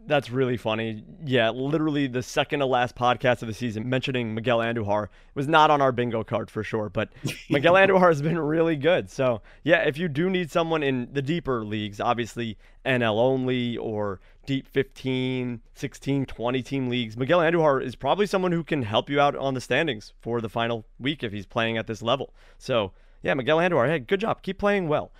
That's 0.09 0.31
really 0.31 0.57
funny. 0.57 1.03
Yeah, 1.23 1.51
literally 1.51 2.07
the 2.07 2.23
second 2.23 2.61
to 2.61 2.65
last 2.65 2.95
podcast 2.95 3.43
of 3.43 3.47
the 3.47 3.53
season 3.53 3.87
mentioning 3.87 4.33
Miguel 4.33 4.57
Andujar 4.57 5.09
was 5.35 5.47
not 5.47 5.69
on 5.69 5.83
our 5.83 5.91
bingo 5.91 6.23
card 6.23 6.49
for 6.49 6.63
sure, 6.63 6.89
but 6.89 7.09
Miguel 7.51 7.75
Andujar 7.75 8.07
has 8.07 8.19
been 8.19 8.39
really 8.39 8.75
good. 8.75 9.11
So, 9.11 9.43
yeah, 9.63 9.83
if 9.83 9.99
you 9.99 10.07
do 10.07 10.27
need 10.27 10.49
someone 10.49 10.81
in 10.81 11.09
the 11.13 11.21
deeper 11.21 11.63
leagues, 11.63 11.99
obviously 11.99 12.57
NL 12.87 13.19
only 13.19 13.77
or 13.77 14.19
deep 14.47 14.67
15, 14.67 15.61
16, 15.75 16.25
20 16.25 16.63
team 16.63 16.89
leagues, 16.89 17.15
Miguel 17.15 17.41
Andujar 17.41 17.79
is 17.79 17.95
probably 17.95 18.25
someone 18.25 18.51
who 18.51 18.63
can 18.63 18.81
help 18.81 19.11
you 19.11 19.21
out 19.21 19.35
on 19.35 19.53
the 19.53 19.61
standings 19.61 20.13
for 20.19 20.41
the 20.41 20.49
final 20.49 20.85
week 20.99 21.23
if 21.23 21.31
he's 21.31 21.45
playing 21.45 21.77
at 21.77 21.85
this 21.85 22.01
level. 22.01 22.33
So, 22.57 22.93
yeah, 23.21 23.35
Miguel 23.35 23.59
Andujar, 23.59 23.87
hey, 23.87 23.99
good 23.99 24.21
job. 24.21 24.41
Keep 24.41 24.57
playing 24.57 24.87
well. 24.87 25.11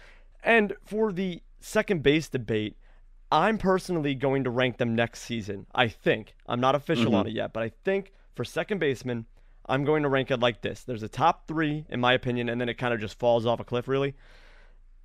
And 0.44 0.74
for 0.84 1.12
the 1.12 1.44
second 1.60 2.02
base 2.02 2.28
debate, 2.28 2.76
I'm 3.32 3.58
personally 3.58 4.16
going 4.16 4.44
to 4.46 4.50
rank 4.50 4.78
them 4.78 4.96
next 4.96 5.22
season. 5.22 5.68
I 5.74 5.88
think. 5.88 6.36
I'm 6.48 6.60
not 6.60 6.76
official 6.76 7.08
mm-hmm. 7.08 7.16
on 7.16 7.28
it 7.28 7.34
yet, 7.34 7.54
but 7.54 7.64
I 7.64 7.72
think 7.84 8.12
for 8.36 8.44
second 8.44 8.80
baseman, 8.80 9.26
I'm 9.68 9.86
going 9.86 10.04
to 10.04 10.10
rank 10.10 10.32
it 10.32 10.40
like 10.40 10.62
this. 10.62 10.84
There's 10.84 11.04
a 11.04 11.10
top 11.10 11.48
three, 11.48 11.86
in 11.90 12.00
my 12.00 12.14
opinion, 12.14 12.50
and 12.50 12.60
then 12.60 12.70
it 12.70 12.80
kind 12.80 12.94
of 12.94 13.00
just 13.00 13.20
falls 13.20 13.46
off 13.46 13.60
a 13.60 13.64
cliff, 13.64 13.88
really. 13.88 14.16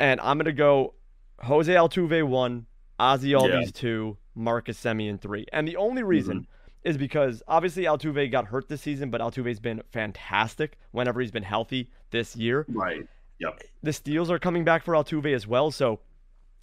And 0.00 0.20
I'm 0.20 0.38
going 0.38 0.46
to 0.46 0.52
go 0.52 0.94
Jose 1.40 1.72
Altuve 1.72 2.26
one, 2.26 2.66
Ozzie 2.98 3.32
Albies 3.32 3.64
yeah. 3.66 3.70
two, 3.72 4.16
Marcus 4.34 4.82
Semien 4.82 5.20
three. 5.20 5.46
And 5.52 5.68
the 5.68 5.76
only 5.76 6.02
reason 6.02 6.40
mm-hmm. 6.40 6.88
is 6.88 6.96
because 6.96 7.42
obviously 7.46 7.84
Altuve 7.84 8.30
got 8.30 8.46
hurt 8.46 8.68
this 8.68 8.80
season, 8.80 9.10
but 9.10 9.20
Altuve's 9.20 9.60
been 9.60 9.82
fantastic 9.90 10.78
whenever 10.92 11.20
he's 11.20 11.30
been 11.30 11.42
healthy 11.42 11.90
this 12.10 12.34
year. 12.34 12.64
Right. 12.68 13.06
Yep. 13.38 13.62
The 13.82 13.92
steals 13.92 14.30
are 14.30 14.38
coming 14.38 14.64
back 14.64 14.84
for 14.84 14.94
Altuve 14.94 15.34
as 15.34 15.46
well, 15.46 15.70
so 15.70 16.00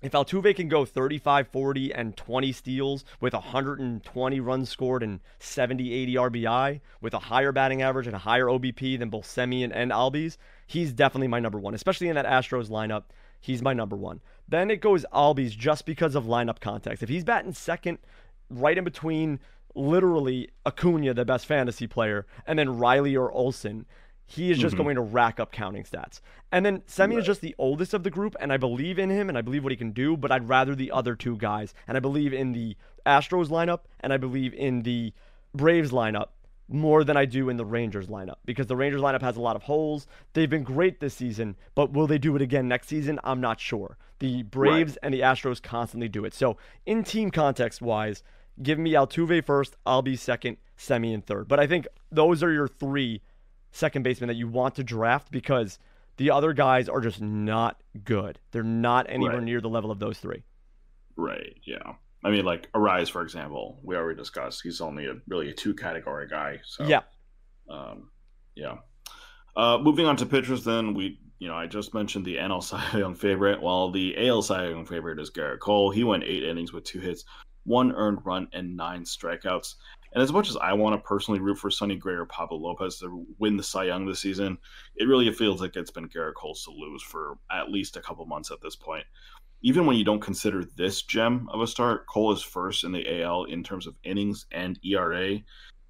if 0.02 0.14
Altuve 0.14 0.56
can 0.56 0.68
go 0.68 0.84
35, 0.84 1.48
40, 1.48 1.94
and 1.94 2.18
20 2.18 2.52
steals 2.52 3.06
with 3.19 3.34
120 3.34 4.40
runs 4.40 4.69
scored 4.69 5.03
and 5.03 5.19
70, 5.40 5.94
80 5.94 6.15
RBI 6.15 6.82
with 7.02 7.14
a 7.14 7.19
higher 7.19 7.52
batting 7.52 7.82
average 7.82 8.07
and 8.07 8.15
a 8.15 8.19
higher 8.19 8.45
OBP 8.45 8.98
than 8.98 9.10
both 9.10 9.26
Semien 9.26 9.72
and 9.73 9.91
Albies, 9.91 10.38
he's 10.65 10.91
definitely 10.91 11.28
my 11.28 11.40
number 11.40 11.60
one, 11.60 11.76
especially 11.76 12.07
in 12.07 12.15
that 12.15 12.26
Astros 12.26 12.69
lineup. 12.69 13.03
He's 13.40 13.61
my 13.61 13.73
number 13.73 13.95
one. 13.95 14.22
Then 14.48 14.72
it 14.72 14.82
goes 14.82 15.06
Albies 15.14 15.52
just 15.57 15.86
because 15.86 16.15
of 16.15 16.26
lineup 16.26 16.60
context. 16.60 17.03
If 17.03 17.10
he's 17.10 17.23
batting 17.23 17.53
second, 17.53 17.99
right 18.49 18.78
in 18.78 18.84
between 18.84 19.40
literally 19.76 20.49
Acuna, 20.65 21.14
the 21.14 21.26
best 21.26 21.45
fantasy 21.45 21.88
player, 21.88 22.26
and 22.45 22.57
then 22.57 22.78
Riley 22.78 23.15
or 23.15 23.32
Olson, 23.32 23.86
he 24.32 24.49
is 24.49 24.58
just 24.58 24.76
mm-hmm. 24.76 24.84
going 24.84 24.95
to 24.95 25.02
rack 25.02 25.40
up 25.40 25.52
counting 25.52 25.84
stats. 25.84 26.22
And 26.52 26.66
then 26.66 26.80
Semien 26.82 27.10
right. 27.10 27.20
is 27.20 27.26
just 27.26 27.41
the 27.41 27.56
oldest 27.58 27.94
of 27.94 28.03
the 28.03 28.10
group, 28.10 28.36
and 28.40 28.53
I 28.53 28.58
believe 28.58 28.98
in 28.98 29.10
him 29.10 29.28
and 29.28 29.38
I 29.38 29.41
believe 29.41 29.64
what 29.64 29.72
he 29.72 29.78
can 29.78 29.91
do, 29.91 30.16
but 30.16 30.32
I'd 30.32 30.48
rather 30.48 30.74
the 30.74 30.91
other 30.91 31.16
two 31.16 31.38
guys. 31.38 31.74
And 31.88 31.98
I 31.98 31.99
believe 31.99 32.34
in 32.34 32.53
the 32.53 32.78
Astros 33.06 33.49
lineup 33.49 33.82
and 33.99 34.14
I 34.14 34.18
believe 34.18 34.53
in 34.53 34.84
the 34.84 35.14
Braves 35.53 35.91
lineup 35.91 36.28
more 36.70 37.03
than 37.03 37.18
I 37.18 37.26
do 37.26 37.49
in 37.49 37.58
the 37.58 37.66
Rangers 37.66 38.08
lineup 38.08 38.38
because 38.45 38.68
the 38.68 38.76
Rangers 38.78 39.02
lineup 39.02 39.22
has 39.22 39.36
a 39.36 39.41
lot 39.41 39.58
of 39.58 39.64
holes. 39.64 40.08
They've 40.34 40.49
been 40.49 40.64
great 40.64 41.02
this 41.02 41.16
season, 41.16 41.58
but 41.76 41.91
will 41.91 42.08
they 42.08 42.18
do 42.18 42.36
it 42.38 42.41
again 42.41 42.70
next 42.70 42.88
season? 42.88 43.20
I'm 43.26 43.41
not 43.41 43.60
sure. 43.60 43.98
The 44.20 44.44
Braves 44.44 44.94
right. 44.94 44.99
and 45.03 45.14
the 45.14 45.22
Astros 45.22 45.62
constantly 45.62 46.08
do 46.08 46.24
it. 46.24 46.34
So, 46.34 46.56
in 46.86 47.03
team 47.03 47.32
context 47.32 47.82
wise, 47.82 48.24
give 48.62 48.80
me 48.80 48.94
Altuve 48.94 49.44
first, 49.44 49.76
Albies 49.86 50.20
second, 50.20 50.58
Semien 50.78 51.24
third. 51.24 51.49
But 51.49 51.60
I 51.60 51.68
think 51.68 51.88
those 52.12 52.44
are 52.44 52.52
your 52.52 52.68
three 52.68 53.22
second 53.72 54.03
baseman 54.03 54.27
that 54.27 54.35
you 54.35 54.48
want 54.48 54.76
to 54.76 54.84
draft 54.84 55.31
because 55.31 55.80
the 56.18 56.31
other 56.31 56.53
guys 56.53 56.89
are 56.89 57.02
just 57.02 57.22
not 57.22 57.81
good. 58.03 58.39
They're 58.52 58.64
not 58.64 59.07
anywhere 59.10 59.38
right. 59.38 59.43
near 59.43 59.61
the 59.61 59.69
level 59.69 59.91
of 59.91 59.99
those 59.99 60.19
three. 60.19 60.43
Right. 61.15 61.56
Yeah. 61.65 61.93
I 62.23 62.30
mean, 62.30 62.45
like 62.45 62.72
Arraez, 62.73 63.10
for 63.10 63.22
example, 63.22 63.80
we 63.84 63.95
already 63.95 64.18
discussed. 64.18 64.61
He's 64.61 64.81
only 64.81 65.07
a 65.07 65.15
really 65.27 65.49
a 65.49 65.53
two 65.53 65.73
category 65.73 66.27
guy. 66.27 66.60
So 66.64 66.85
yeah. 66.85 67.02
Um, 67.69 68.10
yeah. 68.56 68.77
Uh, 69.56 69.77
moving 69.81 70.06
on 70.06 70.15
to 70.18 70.26
pitchers, 70.26 70.64
then 70.64 70.93
we, 70.93 71.19
you 71.39 71.48
know, 71.48 71.56
I 71.56 71.68
just 71.68 71.93
mentioned 71.93 72.26
the 72.26 72.38
NL 72.38 72.64
Cy 72.91 72.98
Young 72.98 73.15
favorite. 73.15 73.61
While 73.61 73.91
the 73.91 74.27
AL 74.27 74.43
Cy 74.43 74.69
Young 74.69 74.85
favorite 74.85 75.19
is 75.19 75.31
Gerrit 75.31 75.60
Cole. 75.60 75.89
He 75.89 76.03
went 76.03 76.23
eight 76.23 76.43
innings 76.43 76.73
with 76.73 76.84
two 76.84 76.99
hits, 76.99 77.23
one 77.64 77.91
earned 77.93 78.19
run, 78.26 78.48
and 78.53 78.76
nine 78.76 79.03
strikeouts. 79.03 79.76
And 80.14 80.22
as 80.22 80.34
much 80.34 80.50
as 80.50 80.58
I 80.58 80.74
want 80.74 80.94
to 80.94 81.08
personally 81.08 81.40
root 81.40 81.58
for 81.58 81.72
Sonny 81.72 81.96
Gray 81.96 82.16
or 82.16 82.26
Pablo 82.26 82.58
Lopez 82.58 83.00
to 83.00 83.26
win 83.40 83.56
the 83.56 83.64
Cy 83.64 83.86
Young 83.86 84.06
this 84.06 84.20
season, 84.20 84.58
it 84.96 85.08
really 85.08 85.32
feels 85.32 85.62
like 85.62 85.76
it's 85.76 85.92
been 85.92 86.10
Gerrit 86.10 86.34
Cole's 86.36 86.64
to 86.66 86.72
lose 86.72 87.02
for 87.02 87.38
at 87.50 87.72
least 87.72 87.96
a 87.96 88.02
couple 88.02 88.26
months 88.26 88.52
at 88.52 88.62
this 88.62 88.76
point. 88.76 89.06
Even 89.62 89.86
when 89.86 89.96
you 89.96 90.04
don't 90.04 90.22
consider 90.22 90.66
this 90.76 91.04
gem 91.04 91.48
of 91.54 91.62
a 91.62 91.68
start, 91.68 92.08
Cole 92.08 92.34
is 92.34 92.42
first 92.42 92.84
in 92.84 92.92
the 92.92 93.22
AL 93.22 93.46
in 93.46 93.64
terms 93.64 93.88
of 93.88 93.96
innings 94.04 94.48
and 94.52 94.80
ERA. 94.84 95.40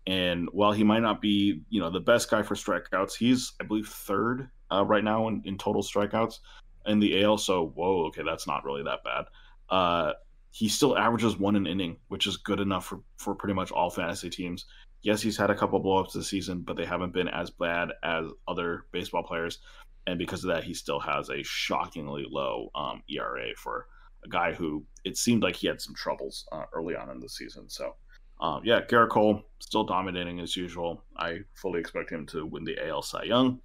And 0.07 0.49
while 0.51 0.71
he 0.71 0.83
might 0.83 1.01
not 1.01 1.21
be, 1.21 1.61
you 1.69 1.79
know, 1.79 1.89
the 1.89 1.99
best 1.99 2.29
guy 2.29 2.43
for 2.43 2.55
strikeouts, 2.55 3.15
he's, 3.15 3.53
I 3.59 3.63
believe, 3.63 3.87
third 3.87 4.49
uh, 4.71 4.83
right 4.85 5.03
now 5.03 5.27
in, 5.29 5.41
in 5.45 5.57
total 5.57 5.83
strikeouts 5.83 6.39
in 6.85 6.99
the 6.99 7.23
AL. 7.23 7.37
So, 7.37 7.67
whoa, 7.75 8.05
okay, 8.07 8.23
that's 8.23 8.47
not 8.47 8.65
really 8.65 8.83
that 8.83 9.03
bad. 9.03 9.25
Uh, 9.69 10.13
he 10.51 10.67
still 10.67 10.97
averages 10.97 11.39
one 11.39 11.55
an 11.55 11.65
inning, 11.65 11.97
which 12.09 12.27
is 12.27 12.37
good 12.37 12.59
enough 12.59 12.85
for, 12.85 12.99
for 13.17 13.33
pretty 13.33 13.53
much 13.53 13.71
all 13.71 13.89
fantasy 13.89 14.29
teams. 14.29 14.65
Yes, 15.01 15.21
he's 15.21 15.37
had 15.37 15.49
a 15.49 15.55
couple 15.55 15.81
blowups 15.81 16.13
this 16.13 16.27
season, 16.27 16.61
but 16.61 16.75
they 16.77 16.85
haven't 16.85 17.13
been 17.13 17.29
as 17.29 17.49
bad 17.49 17.89
as 18.03 18.27
other 18.47 18.85
baseball 18.91 19.23
players. 19.23 19.59
And 20.07 20.19
because 20.19 20.43
of 20.43 20.49
that, 20.49 20.63
he 20.63 20.73
still 20.73 20.99
has 20.99 21.29
a 21.29 21.41
shockingly 21.43 22.25
low 22.29 22.69
um, 22.75 23.01
ERA 23.09 23.55
for 23.55 23.87
a 24.25 24.29
guy 24.29 24.53
who 24.53 24.83
it 25.05 25.17
seemed 25.17 25.41
like 25.41 25.55
he 25.55 25.67
had 25.67 25.81
some 25.81 25.95
troubles 25.95 26.45
uh, 26.51 26.65
early 26.73 26.95
on 26.95 27.09
in 27.09 27.19
the 27.19 27.29
season. 27.29 27.69
So, 27.69 27.95
um, 28.41 28.61
yeah, 28.63 28.81
Gerrit 28.81 29.09
Cole 29.09 29.41
still 29.59 29.83
dominating 29.83 30.39
as 30.39 30.55
usual. 30.55 31.03
I 31.17 31.39
fully 31.53 31.79
expect 31.79 32.11
him 32.11 32.25
to 32.27 32.45
win 32.45 32.63
the 32.63 32.77
AL 32.87 33.03
Cy 33.03 33.23
Young. 33.23 33.59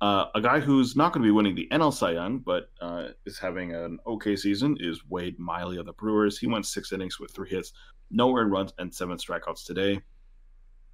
Uh, 0.00 0.26
a 0.34 0.40
guy 0.40 0.60
who's 0.60 0.94
not 0.94 1.12
going 1.12 1.22
to 1.22 1.26
be 1.26 1.32
winning 1.32 1.54
the 1.54 1.68
NL 1.72 1.92
Cy 1.92 2.12
Young, 2.12 2.38
but 2.38 2.68
uh, 2.82 3.08
is 3.24 3.38
having 3.38 3.74
an 3.74 3.98
okay 4.06 4.36
season 4.36 4.76
is 4.78 5.00
Wade 5.08 5.38
Miley 5.38 5.78
of 5.78 5.86
the 5.86 5.94
Brewers. 5.94 6.38
He 6.38 6.46
went 6.46 6.66
six 6.66 6.92
innings 6.92 7.18
with 7.18 7.30
three 7.30 7.48
hits, 7.48 7.72
no 8.10 8.36
earned 8.36 8.52
runs, 8.52 8.74
and 8.78 8.94
seven 8.94 9.16
strikeouts 9.16 9.64
today. 9.64 10.00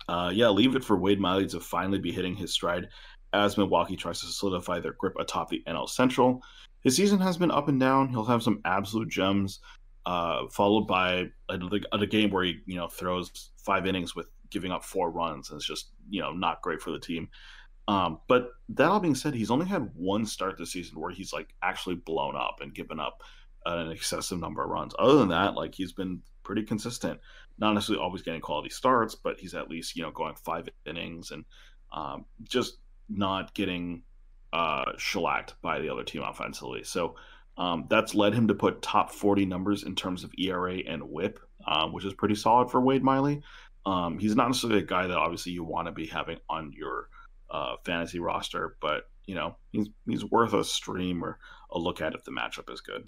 Uh, 0.08 0.30
yeah, 0.32 0.48
leave 0.48 0.76
it 0.76 0.84
for 0.84 0.96
Wade 0.96 1.20
Miley 1.20 1.46
to 1.48 1.58
finally 1.60 1.98
be 1.98 2.12
hitting 2.12 2.36
his 2.36 2.52
stride 2.52 2.88
as 3.32 3.56
Milwaukee 3.56 3.96
tries 3.96 4.20
to 4.20 4.26
solidify 4.26 4.78
their 4.78 4.92
grip 4.92 5.16
atop 5.18 5.48
the 5.48 5.62
NL 5.66 5.88
Central. 5.88 6.42
His 6.82 6.96
season 6.96 7.18
has 7.20 7.36
been 7.36 7.50
up 7.50 7.68
and 7.68 7.80
down. 7.80 8.08
He'll 8.08 8.24
have 8.24 8.42
some 8.42 8.60
absolute 8.64 9.08
gems, 9.08 9.60
uh, 10.06 10.48
followed 10.50 10.86
by 10.86 11.26
another, 11.48 11.80
a 11.92 12.06
game 12.06 12.30
where 12.30 12.44
he 12.44 12.58
you 12.66 12.76
know 12.76 12.88
throws 12.88 13.50
five 13.56 13.86
innings 13.86 14.14
with 14.14 14.26
giving 14.50 14.72
up 14.72 14.84
four 14.84 15.10
runs, 15.10 15.50
and 15.50 15.56
it's 15.56 15.66
just 15.66 15.90
you 16.08 16.20
know 16.20 16.32
not 16.32 16.62
great 16.62 16.80
for 16.80 16.90
the 16.90 16.98
team. 16.98 17.28
Um, 17.88 18.20
but 18.28 18.50
that 18.70 18.88
all 18.88 19.00
being 19.00 19.14
said, 19.14 19.34
he's 19.34 19.50
only 19.50 19.66
had 19.66 19.90
one 19.94 20.24
start 20.24 20.56
this 20.58 20.72
season 20.72 21.00
where 21.00 21.10
he's 21.10 21.32
like 21.32 21.54
actually 21.62 21.96
blown 21.96 22.36
up 22.36 22.58
and 22.60 22.74
given 22.74 23.00
up 23.00 23.22
an 23.66 23.90
excessive 23.90 24.40
number 24.40 24.62
of 24.62 24.70
runs. 24.70 24.94
Other 24.98 25.18
than 25.18 25.28
that, 25.28 25.54
like 25.54 25.74
he's 25.74 25.92
been 25.92 26.22
pretty 26.42 26.62
consistent. 26.62 27.20
Not 27.58 27.74
necessarily 27.74 28.02
always 28.02 28.22
getting 28.22 28.40
quality 28.40 28.70
starts, 28.70 29.14
but 29.14 29.38
he's 29.38 29.54
at 29.54 29.68
least 29.68 29.96
you 29.96 30.02
know 30.02 30.10
going 30.10 30.34
five 30.36 30.68
innings 30.86 31.30
and 31.30 31.44
um, 31.92 32.24
just 32.44 32.78
not 33.08 33.52
getting 33.54 34.02
uh, 34.52 34.92
shellacked 34.96 35.54
by 35.62 35.80
the 35.80 35.88
other 35.88 36.04
team 36.04 36.22
offensively. 36.22 36.84
So 36.84 37.16
um, 37.56 37.86
that's 37.88 38.14
led 38.14 38.34
him 38.34 38.48
to 38.48 38.54
put 38.54 38.82
top 38.82 39.10
40 39.10 39.44
numbers 39.46 39.82
in 39.84 39.94
terms 39.94 40.24
of 40.24 40.32
ERA 40.38 40.78
and 40.78 41.02
WHIP, 41.02 41.38
um, 41.66 41.92
which 41.92 42.04
is 42.04 42.14
pretty 42.14 42.34
solid 42.34 42.70
for 42.70 42.80
Wade 42.80 43.02
Miley. 43.02 43.42
Um, 43.84 44.18
he's 44.18 44.36
not 44.36 44.48
necessarily 44.48 44.80
a 44.80 44.86
guy 44.86 45.06
that 45.06 45.18
obviously 45.18 45.52
you 45.52 45.64
want 45.64 45.86
to 45.86 45.92
be 45.92 46.06
having 46.06 46.38
on 46.48 46.72
your 46.72 47.08
uh, 47.52 47.76
fantasy 47.84 48.18
roster, 48.18 48.76
but 48.80 49.08
you 49.26 49.36
know 49.36 49.54
he's 49.70 49.88
he's 50.06 50.24
worth 50.24 50.52
a 50.54 50.64
stream 50.64 51.22
or 51.22 51.38
a 51.70 51.78
look 51.78 52.00
at 52.00 52.14
if 52.14 52.24
the 52.24 52.32
matchup 52.32 52.72
is 52.72 52.80
good. 52.80 53.06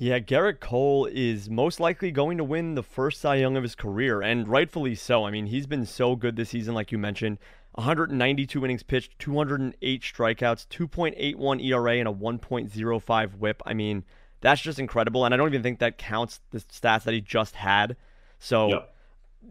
Yeah, 0.00 0.20
Gerrit 0.20 0.60
Cole 0.60 1.08
is 1.10 1.50
most 1.50 1.80
likely 1.80 2.12
going 2.12 2.38
to 2.38 2.44
win 2.44 2.76
the 2.76 2.84
first 2.84 3.20
Cy 3.20 3.36
Young 3.36 3.56
of 3.56 3.64
his 3.64 3.74
career, 3.74 4.22
and 4.22 4.48
rightfully 4.48 4.94
so. 4.94 5.24
I 5.24 5.32
mean, 5.32 5.46
he's 5.46 5.66
been 5.66 5.86
so 5.86 6.14
good 6.14 6.36
this 6.36 6.50
season, 6.50 6.74
like 6.74 6.92
you 6.92 6.98
mentioned. 6.98 7.38
192 7.72 8.64
innings 8.64 8.82
pitched, 8.82 9.18
208 9.18 10.02
strikeouts, 10.02 10.66
2.81 10.68 11.64
ERA, 11.64 11.96
and 11.96 12.08
a 12.08 12.12
1.05 12.12 13.38
whip. 13.38 13.62
I 13.66 13.74
mean, 13.74 14.04
that's 14.40 14.60
just 14.60 14.78
incredible. 14.78 15.24
And 15.24 15.34
I 15.34 15.36
don't 15.36 15.48
even 15.48 15.62
think 15.62 15.80
that 15.80 15.98
counts 15.98 16.40
the 16.50 16.58
stats 16.58 17.04
that 17.04 17.14
he 17.14 17.20
just 17.20 17.56
had. 17.56 17.96
So, 18.38 18.68
yep. 18.68 18.94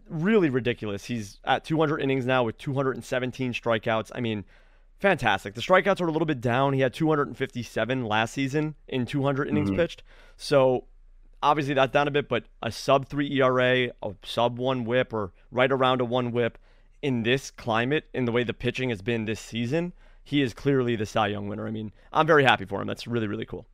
Really 0.08 0.50
ridiculous. 0.50 1.04
He's 1.04 1.38
at 1.44 1.64
200 1.64 2.00
innings 2.00 2.26
now 2.26 2.44
with 2.44 2.58
217 2.58 3.52
strikeouts. 3.52 4.10
I 4.14 4.20
mean, 4.20 4.44
fantastic. 4.98 5.54
The 5.54 5.60
strikeouts 5.60 6.00
are 6.00 6.08
a 6.08 6.12
little 6.12 6.26
bit 6.26 6.40
down. 6.40 6.72
He 6.72 6.80
had 6.80 6.94
257 6.94 8.04
last 8.04 8.34
season 8.34 8.74
in 8.86 9.06
200 9.06 9.48
innings 9.48 9.70
mm-hmm. 9.70 9.78
pitched. 9.78 10.02
So, 10.36 10.84
obviously, 11.42 11.74
that's 11.74 11.92
down 11.92 12.08
a 12.08 12.10
bit, 12.10 12.28
but 12.28 12.44
a 12.62 12.72
sub 12.72 13.08
3 13.08 13.40
ERA, 13.40 13.90
a 14.02 14.14
sub 14.24 14.58
1 14.58 14.84
whip, 14.84 15.12
or 15.12 15.32
right 15.50 15.70
around 15.70 16.00
a 16.00 16.04
1 16.04 16.32
whip 16.32 16.58
in 17.02 17.22
this 17.22 17.50
climate, 17.50 18.08
in 18.12 18.24
the 18.24 18.32
way 18.32 18.42
the 18.42 18.54
pitching 18.54 18.90
has 18.90 19.02
been 19.02 19.24
this 19.24 19.40
season, 19.40 19.92
he 20.24 20.42
is 20.42 20.52
clearly 20.52 20.96
the 20.96 21.06
Cy 21.06 21.28
Young 21.28 21.48
winner. 21.48 21.66
I 21.66 21.70
mean, 21.70 21.92
I'm 22.12 22.26
very 22.26 22.44
happy 22.44 22.64
for 22.64 22.80
him. 22.80 22.86
That's 22.86 23.06
really, 23.06 23.28
really 23.28 23.46
cool. 23.46 23.66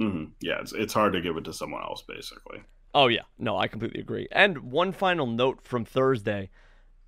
Mm-hmm. 0.00 0.32
Yeah, 0.40 0.60
it's, 0.60 0.72
it's 0.72 0.94
hard 0.94 1.12
to 1.12 1.20
give 1.20 1.36
it 1.36 1.44
to 1.44 1.52
someone 1.52 1.82
else, 1.82 2.02
basically. 2.02 2.62
Oh, 2.94 3.08
yeah. 3.08 3.22
No, 3.38 3.56
I 3.56 3.68
completely 3.68 4.00
agree. 4.00 4.28
And 4.32 4.70
one 4.70 4.92
final 4.92 5.26
note 5.26 5.60
from 5.62 5.84
Thursday 5.84 6.50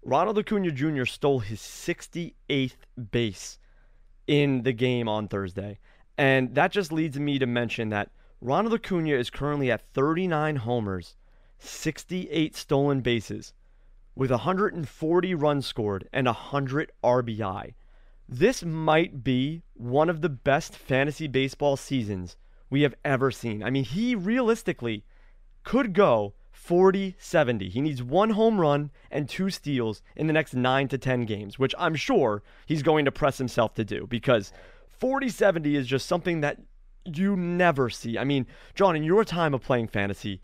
Ronald 0.03 0.39
Acuna 0.39 0.71
Jr. 0.71 1.05
stole 1.05 1.41
his 1.41 1.61
68th 1.61 2.77
base 3.11 3.59
in 4.27 4.63
the 4.63 4.73
game 4.73 5.09
on 5.09 5.29
Thursday. 5.29 5.79
And 6.19 6.55
that 6.55 6.73
just 6.73 6.93
leads 6.93 7.19
me 7.19 7.39
to 7.39 7.47
mention 7.47 7.89
that 7.89 8.11
Ronald 8.41 8.75
Acuna 8.75 9.15
is 9.15 9.31
currently 9.31 9.71
at 9.71 9.81
39 9.95 10.57
homers, 10.57 11.17
68 11.59 12.55
stolen 12.55 13.01
bases 13.01 13.55
with 14.15 14.31
140 14.31 15.35
runs 15.35 15.67
scored 15.67 16.09
and 16.13 16.27
100 16.27 16.93
RBI. 17.03 17.75
This 18.29 18.63
might 18.63 19.25
be 19.25 19.63
one 19.75 20.09
of 20.09 20.21
the 20.21 20.29
best 20.29 20.77
fantasy 20.77 21.27
baseball 21.27 21.77
seasons 21.77 22.37
we 22.71 22.83
have 22.83 22.95
ever 23.05 23.31
seen. 23.31 23.63
I 23.63 23.71
mean, 23.71 23.85
he 23.85 24.15
realistically 24.15 25.05
could 25.65 25.93
go 25.93 26.35
40 26.53 27.17
70. 27.19 27.69
He 27.69 27.81
needs 27.81 28.03
one 28.03 28.31
home 28.31 28.61
run 28.61 28.91
and 29.11 29.29
two 29.29 29.51
steals 29.51 30.03
in 30.17 30.27
the 30.27 30.33
next 30.33 30.55
9 30.55 30.89
to 30.89 30.99
10 30.99 31.25
games, 31.27 31.59
which 31.59 31.75
I'm 31.79 31.95
sure 31.95 32.43
he's 32.67 32.83
going 32.83 33.05
to 33.05 33.13
press 33.13 33.39
himself 33.39 33.75
to 33.75 33.85
do 33.85 34.07
because 34.07 34.53
40 34.89 35.29
70 35.29 35.77
is 35.77 35.87
just 35.87 36.07
something 36.07 36.41
that 36.41 36.59
you 37.05 37.37
never 37.37 37.91
see. 37.91 38.17
I 38.17 38.25
mean, 38.25 38.47
John, 38.75 38.97
in 38.97 39.05
your 39.05 39.25
time 39.25 39.53
of 39.53 39.63
playing 39.63 39.89
fantasy, 39.89 40.41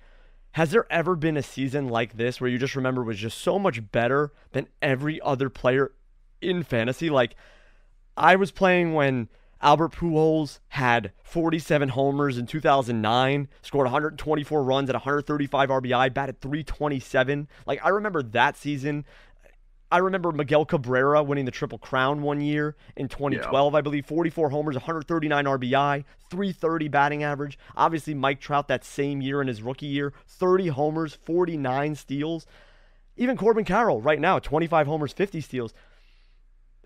has 0.52 0.72
there 0.72 0.86
ever 0.90 1.14
been 1.16 1.36
a 1.36 1.42
season 1.42 1.88
like 1.88 2.16
this 2.16 2.40
where 2.40 2.50
you 2.50 2.58
just 2.58 2.76
remember 2.76 3.02
was 3.02 3.18
just 3.18 3.38
so 3.38 3.58
much 3.58 3.90
better 3.92 4.32
than 4.52 4.66
every 4.82 5.20
other 5.20 5.48
player 5.48 5.92
in 6.40 6.62
fantasy? 6.62 7.08
Like, 7.08 7.36
I 8.16 8.36
was 8.36 8.50
playing 8.50 8.92
when 8.92 9.28
Albert 9.62 9.92
Pujols 9.92 10.60
had 10.68 11.12
47 11.22 11.90
homers 11.90 12.38
in 12.38 12.46
2009, 12.46 13.48
scored 13.62 13.84
124 13.84 14.62
runs 14.62 14.88
at 14.88 14.94
135 14.94 15.68
RBI, 15.68 16.14
batted 16.14 16.40
327. 16.40 17.48
Like, 17.66 17.84
I 17.84 17.90
remember 17.90 18.22
that 18.22 18.56
season. 18.56 19.04
I 19.92 19.98
remember 19.98 20.30
Miguel 20.30 20.64
Cabrera 20.64 21.22
winning 21.22 21.44
the 21.44 21.50
Triple 21.50 21.78
Crown 21.78 22.22
one 22.22 22.40
year 22.40 22.76
in 22.96 23.08
2012, 23.08 23.72
yeah. 23.72 23.78
I 23.78 23.80
believe. 23.80 24.06
44 24.06 24.50
homers, 24.50 24.76
139 24.76 25.44
RBI, 25.44 26.04
330 26.30 26.88
batting 26.88 27.22
average. 27.24 27.58
Obviously, 27.76 28.14
Mike 28.14 28.40
Trout 28.40 28.68
that 28.68 28.84
same 28.84 29.20
year 29.20 29.42
in 29.42 29.48
his 29.48 29.62
rookie 29.62 29.86
year, 29.86 30.12
30 30.26 30.68
homers, 30.68 31.18
49 31.24 31.96
steals. 31.96 32.46
Even 33.16 33.36
Corbin 33.36 33.64
Carroll 33.64 34.00
right 34.00 34.20
now, 34.20 34.38
25 34.38 34.86
homers, 34.86 35.12
50 35.12 35.40
steals. 35.40 35.74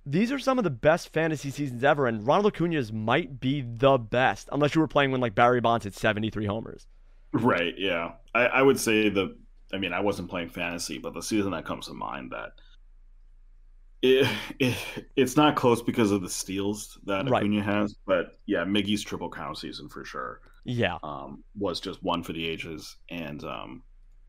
These 0.07 0.31
are 0.33 0.39
some 0.39 0.59
of 0.59 0.65
the 0.65 0.71
best 0.71 1.13
fantasy 1.13 1.51
seasons 1.51 1.83
ever, 1.83 2.07
and 2.07 2.27
Ronald 2.27 2.53
Acuna's 2.53 2.93
might 2.93 3.41
be 3.41 3.63
the 3.63 3.97
best, 3.97 4.49
unless 4.53 4.75
you 4.75 4.81
were 4.81 4.89
playing 4.89 5.13
when 5.13 5.21
like 5.21 5.35
Barry 5.35 5.61
Bonds 5.61 5.85
had 5.85 5.95
73 5.95 6.45
homers. 6.47 6.87
Right, 7.33 7.75
yeah. 7.79 8.13
I, 8.35 8.47
I 8.47 8.63
would 8.63 8.79
say 8.79 9.09
the 9.09 9.37
I 9.73 9.79
mean, 9.79 9.93
I 9.93 10.01
wasn't 10.01 10.31
playing 10.31 10.51
fantasy, 10.51 10.99
but 10.99 11.15
the 11.15 11.23
season 11.23 11.51
that 11.51 11.65
comes 11.65 11.87
to 11.87 11.95
mind 11.95 12.33
that 12.33 12.53
it, 14.03 14.29
it, 14.59 14.77
it's 15.17 15.37
not 15.37 15.57
close 15.57 15.83
because 15.83 16.13
of 16.13 16.23
the 16.23 16.29
steals 16.29 16.99
that 17.07 17.29
right. 17.29 17.43
Acuna 17.43 17.63
has, 17.63 17.95
but 18.07 18.39
yeah, 18.47 18.65
Miggy's 18.65 19.03
triple 19.03 19.29
crown 19.29 19.57
season 19.57 19.89
for 19.89 20.05
sure. 20.05 20.43
Yeah, 20.65 20.99
um, 21.03 21.43
was 21.59 21.81
just 21.81 22.03
one 22.03 22.23
for 22.23 22.33
the 22.33 22.47
ages, 22.47 22.97
and 23.11 23.43
um, 23.45 23.83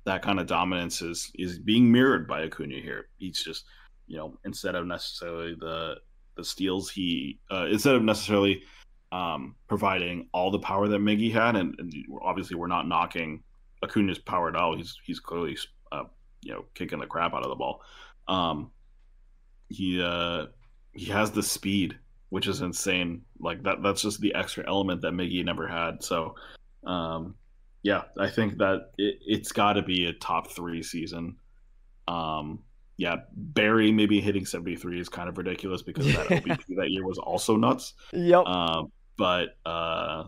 that 0.06 0.22
kind 0.22 0.40
of 0.40 0.48
dominance 0.48 1.02
is 1.02 1.32
is 1.36 1.60
being 1.60 1.92
mirrored 1.92 2.28
by 2.28 2.44
Acuna 2.44 2.76
here. 2.76 3.08
He's 3.18 3.44
just 3.44 3.66
you 4.08 4.18
know 4.18 4.38
instead 4.46 4.76
of 4.76 4.86
necessarily 4.86 5.56
the 5.60 5.96
the 6.36 6.44
steals, 6.44 6.90
he 6.90 7.40
uh, 7.52 7.68
instead 7.72 7.96
of 7.96 8.04
necessarily 8.04 8.64
um, 9.12 9.56
providing 9.68 10.28
all 10.34 10.52
the 10.52 10.60
power 10.60 10.88
that 10.88 11.00
Miggy 11.00 11.32
had, 11.32 11.56
and, 11.56 11.76
and, 11.80 11.94
obviously 12.22 12.56
we're 12.56 12.68
not 12.68 12.88
knocking 12.88 13.42
Acuna's 13.82 14.20
power 14.20 14.50
at 14.50 14.56
all. 14.56 14.76
He's 14.76 14.98
he's 15.06 15.20
clearly 15.20 15.58
uh, 15.92 16.04
you 16.42 16.54
know 16.54 16.66
kicking 16.74 17.00
the 17.00 17.08
crap 17.08 17.34
out 17.34 17.44
of 17.44 17.50
the 17.50 17.56
ball. 17.56 17.82
Um, 18.28 18.72
he 19.70 20.02
uh 20.02 20.48
he 20.94 21.06
has 21.06 21.32
the 21.32 21.44
speed, 21.44 21.98
which 22.30 22.48
is 22.48 22.62
insane. 22.62 23.22
Like 23.40 23.64
that 23.64 23.82
that's 23.82 24.02
just 24.02 24.20
the 24.22 24.36
extra 24.36 24.68
element 24.68 25.02
that 25.02 25.14
Miggy 25.14 25.44
never 25.44 25.68
had. 25.68 26.04
So 26.04 26.36
um 26.86 27.36
yeah, 27.86 28.06
I 28.18 28.32
think 28.32 28.58
that 28.58 28.94
it, 28.98 29.20
it's 29.28 29.52
got 29.52 29.74
to 29.74 29.84
be 29.84 30.08
a 30.08 30.14
top 30.14 30.52
three 30.52 30.82
season. 30.82 31.36
Um, 32.08 32.64
yeah, 32.98 33.18
Barry 33.34 33.92
maybe 33.92 34.22
hitting 34.22 34.46
73 34.46 35.00
is 35.00 35.10
kind 35.10 35.28
of 35.28 35.38
ridiculous 35.38 35.82
because 35.82 36.06
that 36.14 36.28
OBP 36.30 36.76
that 36.78 36.90
year 36.90 37.06
was 37.06 37.18
also 37.18 37.56
nuts. 37.58 37.94
Yep. 38.14 38.46
Um, 38.46 38.92
but 39.18 39.58
uh, 39.66 40.26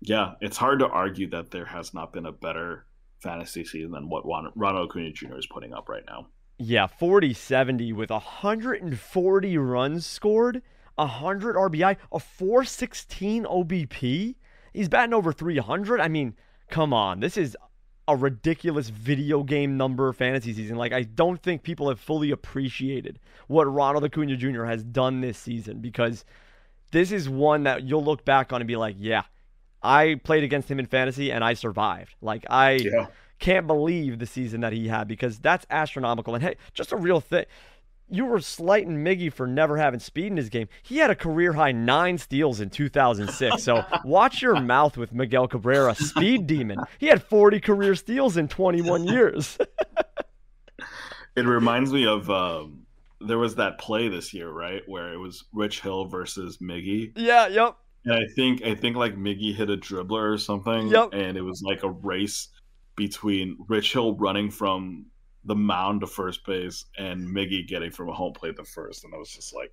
yeah, 0.00 0.32
it's 0.40 0.56
hard 0.56 0.80
to 0.80 0.88
argue 0.88 1.30
that 1.30 1.50
there 1.50 1.64
has 1.64 1.94
not 1.94 2.12
been 2.12 2.26
a 2.26 2.32
better 2.32 2.86
fantasy 3.20 3.64
season 3.64 3.92
than 3.92 4.08
what 4.08 4.24
Ronald 4.26 4.90
Acuna 4.90 5.12
Jr. 5.12 5.36
is 5.38 5.46
putting 5.46 5.72
up 5.72 5.88
right 5.88 6.04
now. 6.06 6.26
Yeah, 6.58 6.86
40 6.86 7.32
70 7.32 7.92
with 7.92 8.10
140 8.10 9.58
runs 9.58 10.06
scored, 10.06 10.62
100 10.96 11.56
RBI, 11.56 11.96
a 12.12 12.20
416 12.20 13.44
OBP. 13.44 14.34
He's 14.72 14.88
batting 14.88 15.14
over 15.14 15.32
300. 15.32 16.00
I 16.00 16.08
mean, 16.08 16.34
come 16.68 16.92
on. 16.92 17.20
This 17.20 17.36
is 17.36 17.56
a 18.06 18.16
ridiculous 18.16 18.88
video 18.88 19.42
game 19.42 19.76
number 19.76 20.12
fantasy 20.12 20.52
season. 20.52 20.76
Like, 20.76 20.92
I 20.92 21.02
don't 21.02 21.42
think 21.42 21.62
people 21.62 21.88
have 21.88 21.98
fully 21.98 22.30
appreciated 22.30 23.18
what 23.48 23.64
Ronald 23.64 24.04
Acuna 24.04 24.36
Jr. 24.36 24.64
has 24.64 24.82
done 24.82 25.20
this 25.20 25.38
season 25.38 25.80
because 25.80 26.24
this 26.90 27.12
is 27.12 27.28
one 27.28 27.64
that 27.64 27.84
you'll 27.84 28.04
look 28.04 28.24
back 28.24 28.52
on 28.52 28.60
and 28.60 28.68
be 28.68 28.76
like, 28.76 28.96
yeah, 28.98 29.22
I 29.82 30.20
played 30.22 30.44
against 30.44 30.70
him 30.70 30.78
in 30.78 30.86
fantasy 30.86 31.32
and 31.32 31.42
I 31.42 31.54
survived. 31.54 32.14
Like, 32.20 32.44
I. 32.48 32.72
Yeah 32.72 33.06
can't 33.38 33.66
believe 33.66 34.18
the 34.18 34.26
season 34.26 34.60
that 34.60 34.72
he 34.72 34.88
had 34.88 35.08
because 35.08 35.38
that's 35.38 35.66
astronomical. 35.68 36.34
And 36.34 36.42
hey, 36.42 36.56
just 36.72 36.92
a 36.92 36.96
real 36.96 37.20
thing. 37.20 37.44
You 38.08 38.26
were 38.26 38.40
slighting 38.40 39.04
Miggy 39.04 39.32
for 39.32 39.46
never 39.46 39.76
having 39.76 40.00
speed 40.00 40.26
in 40.26 40.36
his 40.36 40.48
game. 40.48 40.68
He 40.82 40.98
had 40.98 41.10
a 41.10 41.14
career 41.14 41.52
high 41.52 41.72
nine 41.72 42.18
steals 42.18 42.60
in 42.60 42.70
2006. 42.70 43.62
So 43.62 43.84
watch 44.04 44.42
your 44.42 44.60
mouth 44.60 44.96
with 44.96 45.12
Miguel 45.12 45.48
Cabrera, 45.48 45.94
speed 45.94 46.46
demon. 46.46 46.78
He 46.98 47.06
had 47.06 47.22
40 47.22 47.60
career 47.60 47.94
steals 47.94 48.36
in 48.36 48.48
21 48.48 49.04
years. 49.08 49.58
it 51.36 51.46
reminds 51.46 51.92
me 51.92 52.06
of 52.06 52.30
um, 52.30 52.86
there 53.20 53.38
was 53.38 53.56
that 53.56 53.78
play 53.78 54.08
this 54.08 54.34
year, 54.34 54.50
right, 54.50 54.82
where 54.86 55.12
it 55.12 55.18
was 55.18 55.44
Rich 55.52 55.80
Hill 55.80 56.06
versus 56.06 56.58
Miggy. 56.58 57.12
Yeah, 57.16 57.48
yep. 57.48 57.76
And 58.04 58.14
I 58.14 58.26
think 58.36 58.62
I 58.62 58.74
think 58.74 58.96
like 58.96 59.16
Miggy 59.16 59.54
hit 59.54 59.70
a 59.70 59.78
dribbler 59.78 60.34
or 60.34 60.36
something. 60.36 60.88
Yep. 60.88 61.14
And 61.14 61.38
it 61.38 61.42
was 61.42 61.62
like 61.64 61.82
a 61.82 61.90
race 61.90 62.48
between 62.96 63.56
Rich 63.66 63.94
Hill 63.94 64.14
running 64.16 64.50
from 64.50 65.06
the 65.44 65.54
mound 65.54 66.00
to 66.00 66.06
first 66.06 66.44
base 66.46 66.84
and 66.98 67.26
Miggy 67.26 67.66
getting 67.66 67.90
from 67.90 68.08
a 68.08 68.12
home 68.12 68.32
plate 68.32 68.56
to 68.56 68.64
first. 68.64 69.04
And 69.04 69.14
I 69.14 69.18
was 69.18 69.30
just 69.30 69.54
like, 69.54 69.72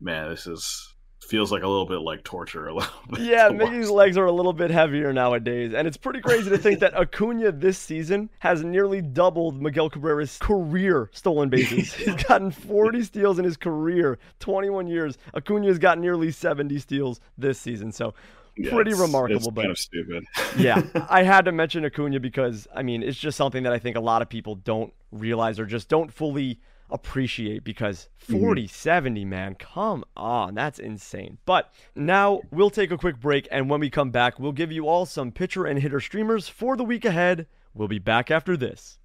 man, 0.00 0.30
this 0.30 0.46
is 0.46 0.94
feels 1.26 1.50
like 1.50 1.62
a 1.62 1.68
little 1.68 1.86
bit 1.86 1.98
like 1.98 2.22
torture 2.24 2.68
a 2.68 2.74
little 2.74 2.90
bit. 3.10 3.20
Yeah, 3.20 3.48
Miggy's 3.48 3.90
legs 3.90 4.16
are 4.16 4.26
a 4.26 4.32
little 4.32 4.52
bit 4.52 4.70
heavier 4.70 5.12
nowadays. 5.12 5.74
And 5.74 5.86
it's 5.86 5.96
pretty 5.96 6.20
crazy 6.20 6.48
to 6.50 6.58
think 6.58 6.80
that 6.80 6.94
Acuna 6.98 7.52
this 7.52 7.78
season 7.78 8.30
has 8.38 8.64
nearly 8.64 9.02
doubled 9.02 9.60
Miguel 9.60 9.90
Cabrera's 9.90 10.38
career 10.38 11.10
stolen 11.12 11.48
bases. 11.50 11.92
He's 11.92 12.22
gotten 12.24 12.50
40 12.50 13.02
steals 13.02 13.38
in 13.38 13.44
his 13.44 13.56
career, 13.56 14.18
21 14.40 14.86
years. 14.86 15.18
Acuna's 15.34 15.78
got 15.78 15.98
nearly 15.98 16.30
70 16.30 16.78
steals 16.78 17.20
this 17.36 17.58
season. 17.58 17.92
So 17.92 18.14
Yeah, 18.58 18.70
pretty 18.70 18.90
it's- 18.90 19.00
remarkable, 19.00 19.36
It's 19.38 19.48
but- 19.48 19.62
kind 19.62 19.70
of 19.70 19.78
stupid. 19.78 20.24
yeah, 20.58 20.82
I 21.08 21.22
had 21.22 21.44
to 21.46 21.52
mention 21.52 21.84
Acuna 21.84 22.20
because 22.20 22.66
I 22.74 22.82
mean 22.82 23.02
it's 23.02 23.18
just 23.18 23.36
something 23.36 23.62
that 23.62 23.72
I 23.72 23.78
think 23.78 23.96
a 23.96 24.00
lot 24.00 24.22
of 24.22 24.28
people 24.28 24.54
don't 24.56 24.92
realize 25.12 25.58
or 25.58 25.66
just 25.66 25.88
don't 25.88 26.12
fully 26.12 26.60
appreciate 26.90 27.64
because 27.64 28.08
mm-hmm. 28.28 28.40
40 28.40 28.66
70 28.66 29.24
man 29.26 29.54
come 29.54 30.04
on 30.16 30.54
that's 30.54 30.78
insane. 30.78 31.38
But 31.44 31.72
now 31.94 32.40
we'll 32.50 32.70
take 32.70 32.90
a 32.90 32.96
quick 32.98 33.20
break 33.20 33.46
and 33.50 33.68
when 33.68 33.80
we 33.80 33.90
come 33.90 34.10
back 34.10 34.38
we'll 34.38 34.52
give 34.52 34.72
you 34.72 34.88
all 34.88 35.04
some 35.04 35.30
pitcher 35.30 35.66
and 35.66 35.78
hitter 35.78 36.00
streamers 36.00 36.48
for 36.48 36.76
the 36.76 36.84
week 36.84 37.04
ahead. 37.04 37.46
We'll 37.74 37.88
be 37.88 37.98
back 37.98 38.30
after 38.30 38.56
this 38.56 38.97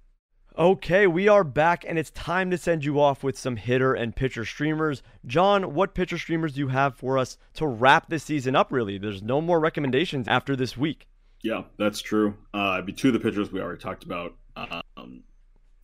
Okay, 0.56 1.08
we 1.08 1.26
are 1.26 1.42
back, 1.42 1.84
and 1.84 1.98
it's 1.98 2.12
time 2.12 2.48
to 2.52 2.56
send 2.56 2.84
you 2.84 3.00
off 3.00 3.24
with 3.24 3.36
some 3.36 3.56
hitter 3.56 3.92
and 3.92 4.14
pitcher 4.14 4.44
streamers. 4.44 5.02
John, 5.26 5.74
what 5.74 5.96
pitcher 5.96 6.16
streamers 6.16 6.52
do 6.52 6.60
you 6.60 6.68
have 6.68 6.94
for 6.94 7.18
us 7.18 7.38
to 7.54 7.66
wrap 7.66 8.08
this 8.08 8.22
season 8.22 8.54
up, 8.54 8.70
really? 8.70 8.96
There's 8.96 9.20
no 9.20 9.40
more 9.40 9.58
recommendations 9.58 10.28
after 10.28 10.54
this 10.54 10.76
week. 10.76 11.08
Yeah, 11.42 11.62
that's 11.76 12.00
true. 12.00 12.36
Uh, 12.54 12.74
it'd 12.74 12.86
be 12.86 12.92
two 12.92 13.08
of 13.08 13.14
the 13.14 13.18
pitchers 13.18 13.50
we 13.50 13.60
already 13.60 13.80
talked 13.80 14.04
about. 14.04 14.36
Um, 14.54 15.24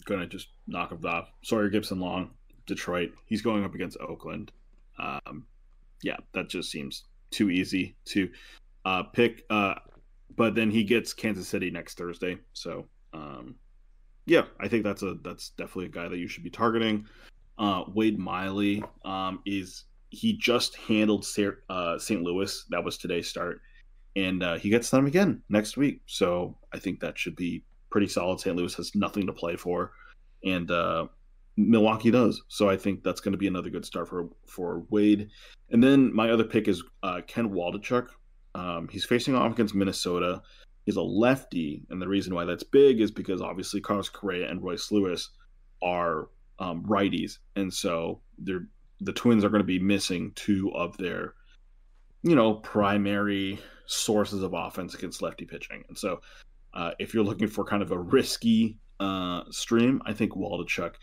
gonna 0.04 0.28
just 0.28 0.50
knock 0.68 0.90
them 0.90 1.04
off. 1.04 1.32
Sawyer 1.42 1.68
Gipson 1.68 1.98
Long, 1.98 2.30
Detroit. 2.68 3.10
He's 3.26 3.42
going 3.42 3.64
up 3.64 3.74
against 3.74 3.98
Oakland. 3.98 4.52
Um, 5.00 5.46
yeah, 6.04 6.18
that 6.32 6.48
just 6.48 6.70
seems 6.70 7.06
too 7.32 7.50
easy 7.50 7.96
to 8.04 8.30
uh, 8.84 9.02
pick. 9.02 9.44
Uh, 9.50 9.74
but 10.36 10.54
then 10.54 10.70
he 10.70 10.84
gets 10.84 11.12
Kansas 11.12 11.48
City 11.48 11.72
next 11.72 11.98
Thursday. 11.98 12.38
So 12.52 12.86
um, 13.12 13.56
yeah, 14.30 14.44
I 14.60 14.68
think 14.68 14.84
that's 14.84 15.02
a 15.02 15.14
that's 15.22 15.50
definitely 15.50 15.86
a 15.86 15.88
guy 15.88 16.08
that 16.08 16.18
you 16.18 16.28
should 16.28 16.44
be 16.44 16.50
targeting. 16.50 17.06
Uh, 17.58 17.84
Wade 17.94 18.18
Miley 18.18 18.82
um, 19.04 19.40
is 19.44 19.84
he 20.10 20.32
just 20.32 20.76
handled 20.76 21.24
Sa- 21.24 21.60
uh, 21.68 21.98
St. 21.98 22.22
Louis. 22.22 22.64
That 22.70 22.82
was 22.82 22.96
today's 22.96 23.28
start 23.28 23.60
and 24.16 24.42
uh, 24.42 24.58
he 24.58 24.70
gets 24.70 24.90
them 24.90 25.06
again 25.06 25.42
next 25.48 25.76
week. 25.76 26.00
So 26.06 26.56
I 26.72 26.78
think 26.78 27.00
that 27.00 27.18
should 27.18 27.36
be 27.36 27.64
pretty 27.90 28.08
solid. 28.08 28.40
St. 28.40 28.56
Louis 28.56 28.74
has 28.74 28.94
nothing 28.94 29.26
to 29.26 29.32
play 29.32 29.56
for, 29.56 29.92
and 30.44 30.70
uh, 30.70 31.06
Milwaukee 31.56 32.10
does. 32.10 32.42
So 32.48 32.68
I 32.68 32.76
think 32.76 33.02
that's 33.02 33.20
going 33.20 33.32
to 33.32 33.38
be 33.38 33.46
another 33.46 33.70
good 33.70 33.84
start 33.84 34.08
for 34.08 34.28
for 34.46 34.84
Wade. 34.90 35.28
And 35.70 35.82
then 35.82 36.14
my 36.14 36.30
other 36.30 36.44
pick 36.44 36.68
is 36.68 36.82
uh, 37.02 37.20
Ken 37.26 37.50
Waldichuk. 37.50 38.08
Um, 38.54 38.88
he's 38.88 39.04
facing 39.04 39.34
off 39.34 39.52
against 39.52 39.74
Minnesota. 39.74 40.42
He's 40.90 40.96
a 40.96 41.02
lefty, 41.02 41.82
and 41.90 42.02
the 42.02 42.08
reason 42.08 42.34
why 42.34 42.44
that's 42.44 42.62
big 42.62 43.00
is 43.00 43.10
because 43.10 43.40
obviously 43.40 43.80
Carlos 43.80 44.08
Correa 44.08 44.50
and 44.50 44.62
Royce 44.62 44.90
Lewis 44.90 45.30
are 45.82 46.28
um, 46.58 46.84
righties, 46.84 47.38
and 47.56 47.72
so 47.72 48.20
they're 48.38 48.66
the 49.02 49.12
Twins 49.12 49.44
are 49.44 49.48
going 49.48 49.62
to 49.62 49.64
be 49.64 49.78
missing 49.78 50.32
two 50.34 50.70
of 50.74 50.96
their 50.98 51.34
you 52.22 52.34
know, 52.34 52.54
primary 52.54 53.58
sources 53.86 54.42
of 54.42 54.52
offense 54.54 54.94
against 54.94 55.22
lefty 55.22 55.44
pitching. 55.44 55.84
And 55.88 55.96
so, 55.96 56.20
uh, 56.74 56.92
if 56.98 57.14
you're 57.14 57.24
looking 57.24 57.48
for 57.48 57.64
kind 57.64 57.82
of 57.82 57.92
a 57.92 57.98
risky 57.98 58.78
uh, 59.00 59.42
stream, 59.50 60.02
I 60.04 60.12
think 60.12 60.32
Waldichuk 60.32 60.94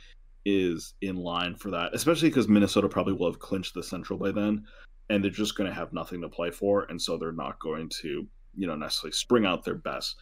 is 0.45 0.93
in 1.01 1.17
line 1.17 1.55
for 1.55 1.71
that, 1.71 1.93
especially 1.93 2.29
because 2.29 2.47
Minnesota 2.47 2.87
probably 2.87 3.13
will 3.13 3.31
have 3.31 3.39
clinched 3.39 3.73
the 3.73 3.83
Central 3.83 4.17
by 4.17 4.31
then, 4.31 4.65
and 5.09 5.23
they're 5.23 5.31
just 5.31 5.57
going 5.57 5.69
to 5.69 5.75
have 5.75 5.91
nothing 5.91 6.21
to 6.21 6.29
play 6.29 6.51
for, 6.51 6.83
and 6.89 7.01
so 7.01 7.17
they're 7.17 7.31
not 7.31 7.59
going 7.59 7.89
to, 8.01 8.25
you 8.57 8.67
know, 8.67 8.75
necessarily 8.75 9.13
spring 9.13 9.45
out 9.45 9.63
their 9.63 9.75
best 9.75 10.15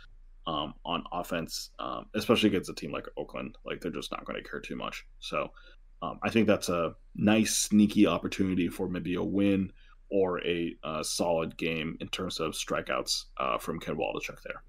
um, 0.47 0.73
on 0.85 1.03
offense, 1.11 1.71
um, 1.79 2.05
especially 2.13 2.49
against 2.49 2.69
a 2.69 2.73
team 2.73 2.91
like 2.91 3.07
Oakland. 3.17 3.57
Like 3.65 3.81
they're 3.81 3.91
just 3.91 4.11
not 4.11 4.25
going 4.25 4.41
to 4.41 4.47
care 4.47 4.59
too 4.59 4.75
much. 4.75 5.05
So, 5.19 5.49
um, 6.01 6.19
I 6.23 6.29
think 6.29 6.45
that's 6.45 6.69
a 6.69 6.93
nice 7.15 7.55
sneaky 7.55 8.05
opportunity 8.05 8.67
for 8.67 8.87
maybe 8.87 9.15
a 9.15 9.23
win 9.23 9.71
or 10.11 10.45
a 10.45 10.75
uh, 10.83 11.01
solid 11.01 11.57
game 11.57 11.97
in 11.99 12.07
terms 12.09 12.39
of 12.39 12.51
strikeouts 12.51 13.25
uh, 13.37 13.57
from 13.57 13.79
Ken 13.79 13.95
Waldichuk 13.95 14.41
there. 14.43 14.61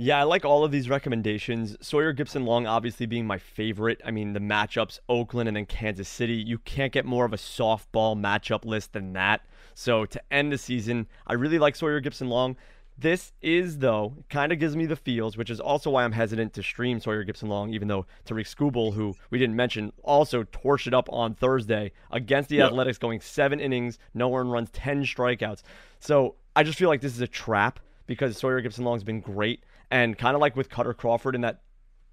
Yeah, 0.00 0.20
I 0.20 0.22
like 0.22 0.44
all 0.44 0.62
of 0.62 0.70
these 0.70 0.88
recommendations. 0.88 1.76
Sawyer 1.80 2.14
Gipson 2.14 2.44
Long 2.44 2.68
obviously 2.68 3.06
being 3.06 3.26
my 3.26 3.38
favorite. 3.38 4.00
I 4.04 4.12
mean, 4.12 4.32
the 4.32 4.38
matchups 4.38 5.00
Oakland 5.08 5.48
and 5.48 5.56
then 5.56 5.66
Kansas 5.66 6.08
City. 6.08 6.34
You 6.34 6.58
can't 6.58 6.92
get 6.92 7.04
more 7.04 7.24
of 7.24 7.32
a 7.32 7.36
softball 7.36 8.16
matchup 8.16 8.64
list 8.64 8.92
than 8.92 9.14
that. 9.14 9.40
So 9.78 10.04
to 10.06 10.20
end 10.32 10.50
the 10.50 10.58
season, 10.58 11.06
I 11.24 11.34
really 11.34 11.60
like 11.60 11.76
Sawyer 11.76 12.00
Gipson 12.00 12.28
Long. 12.28 12.56
This 12.98 13.32
is, 13.40 13.78
though, 13.78 14.12
kind 14.28 14.50
of 14.50 14.58
gives 14.58 14.74
me 14.74 14.86
the 14.86 14.96
feels, 14.96 15.36
which 15.36 15.50
is 15.50 15.60
also 15.60 15.90
why 15.90 16.02
I'm 16.02 16.10
hesitant 16.10 16.52
to 16.54 16.64
stream 16.64 16.98
Sawyer 16.98 17.24
Gipson 17.24 17.46
Long, 17.46 17.72
even 17.72 17.86
though 17.86 18.04
Tarik 18.24 18.48
Skubal, 18.48 18.92
who 18.92 19.14
we 19.30 19.38
didn't 19.38 19.54
mention, 19.54 19.92
also 20.02 20.42
torched 20.42 20.88
it 20.88 20.94
up 20.94 21.08
on 21.12 21.32
Thursday 21.36 21.92
against 22.10 22.48
the 22.48 22.56
Yep. 22.56 22.72
Athletics, 22.72 22.98
going 22.98 23.20
seven 23.20 23.60
innings, 23.60 24.00
no 24.14 24.34
earned 24.34 24.50
runs, 24.50 24.68
10 24.70 25.04
strikeouts. 25.04 25.62
So 26.00 26.34
I 26.56 26.64
just 26.64 26.76
feel 26.76 26.88
like 26.88 27.00
this 27.00 27.14
is 27.14 27.20
a 27.20 27.28
trap 27.28 27.78
because 28.08 28.36
Sawyer 28.36 28.60
Gipson 28.60 28.82
Long's 28.82 29.04
been 29.04 29.20
great. 29.20 29.62
And 29.92 30.18
kind 30.18 30.34
of 30.34 30.40
like 30.40 30.56
with 30.56 30.70
Kutter 30.70 30.96
Crawford 30.96 31.36
in 31.36 31.42
that 31.42 31.60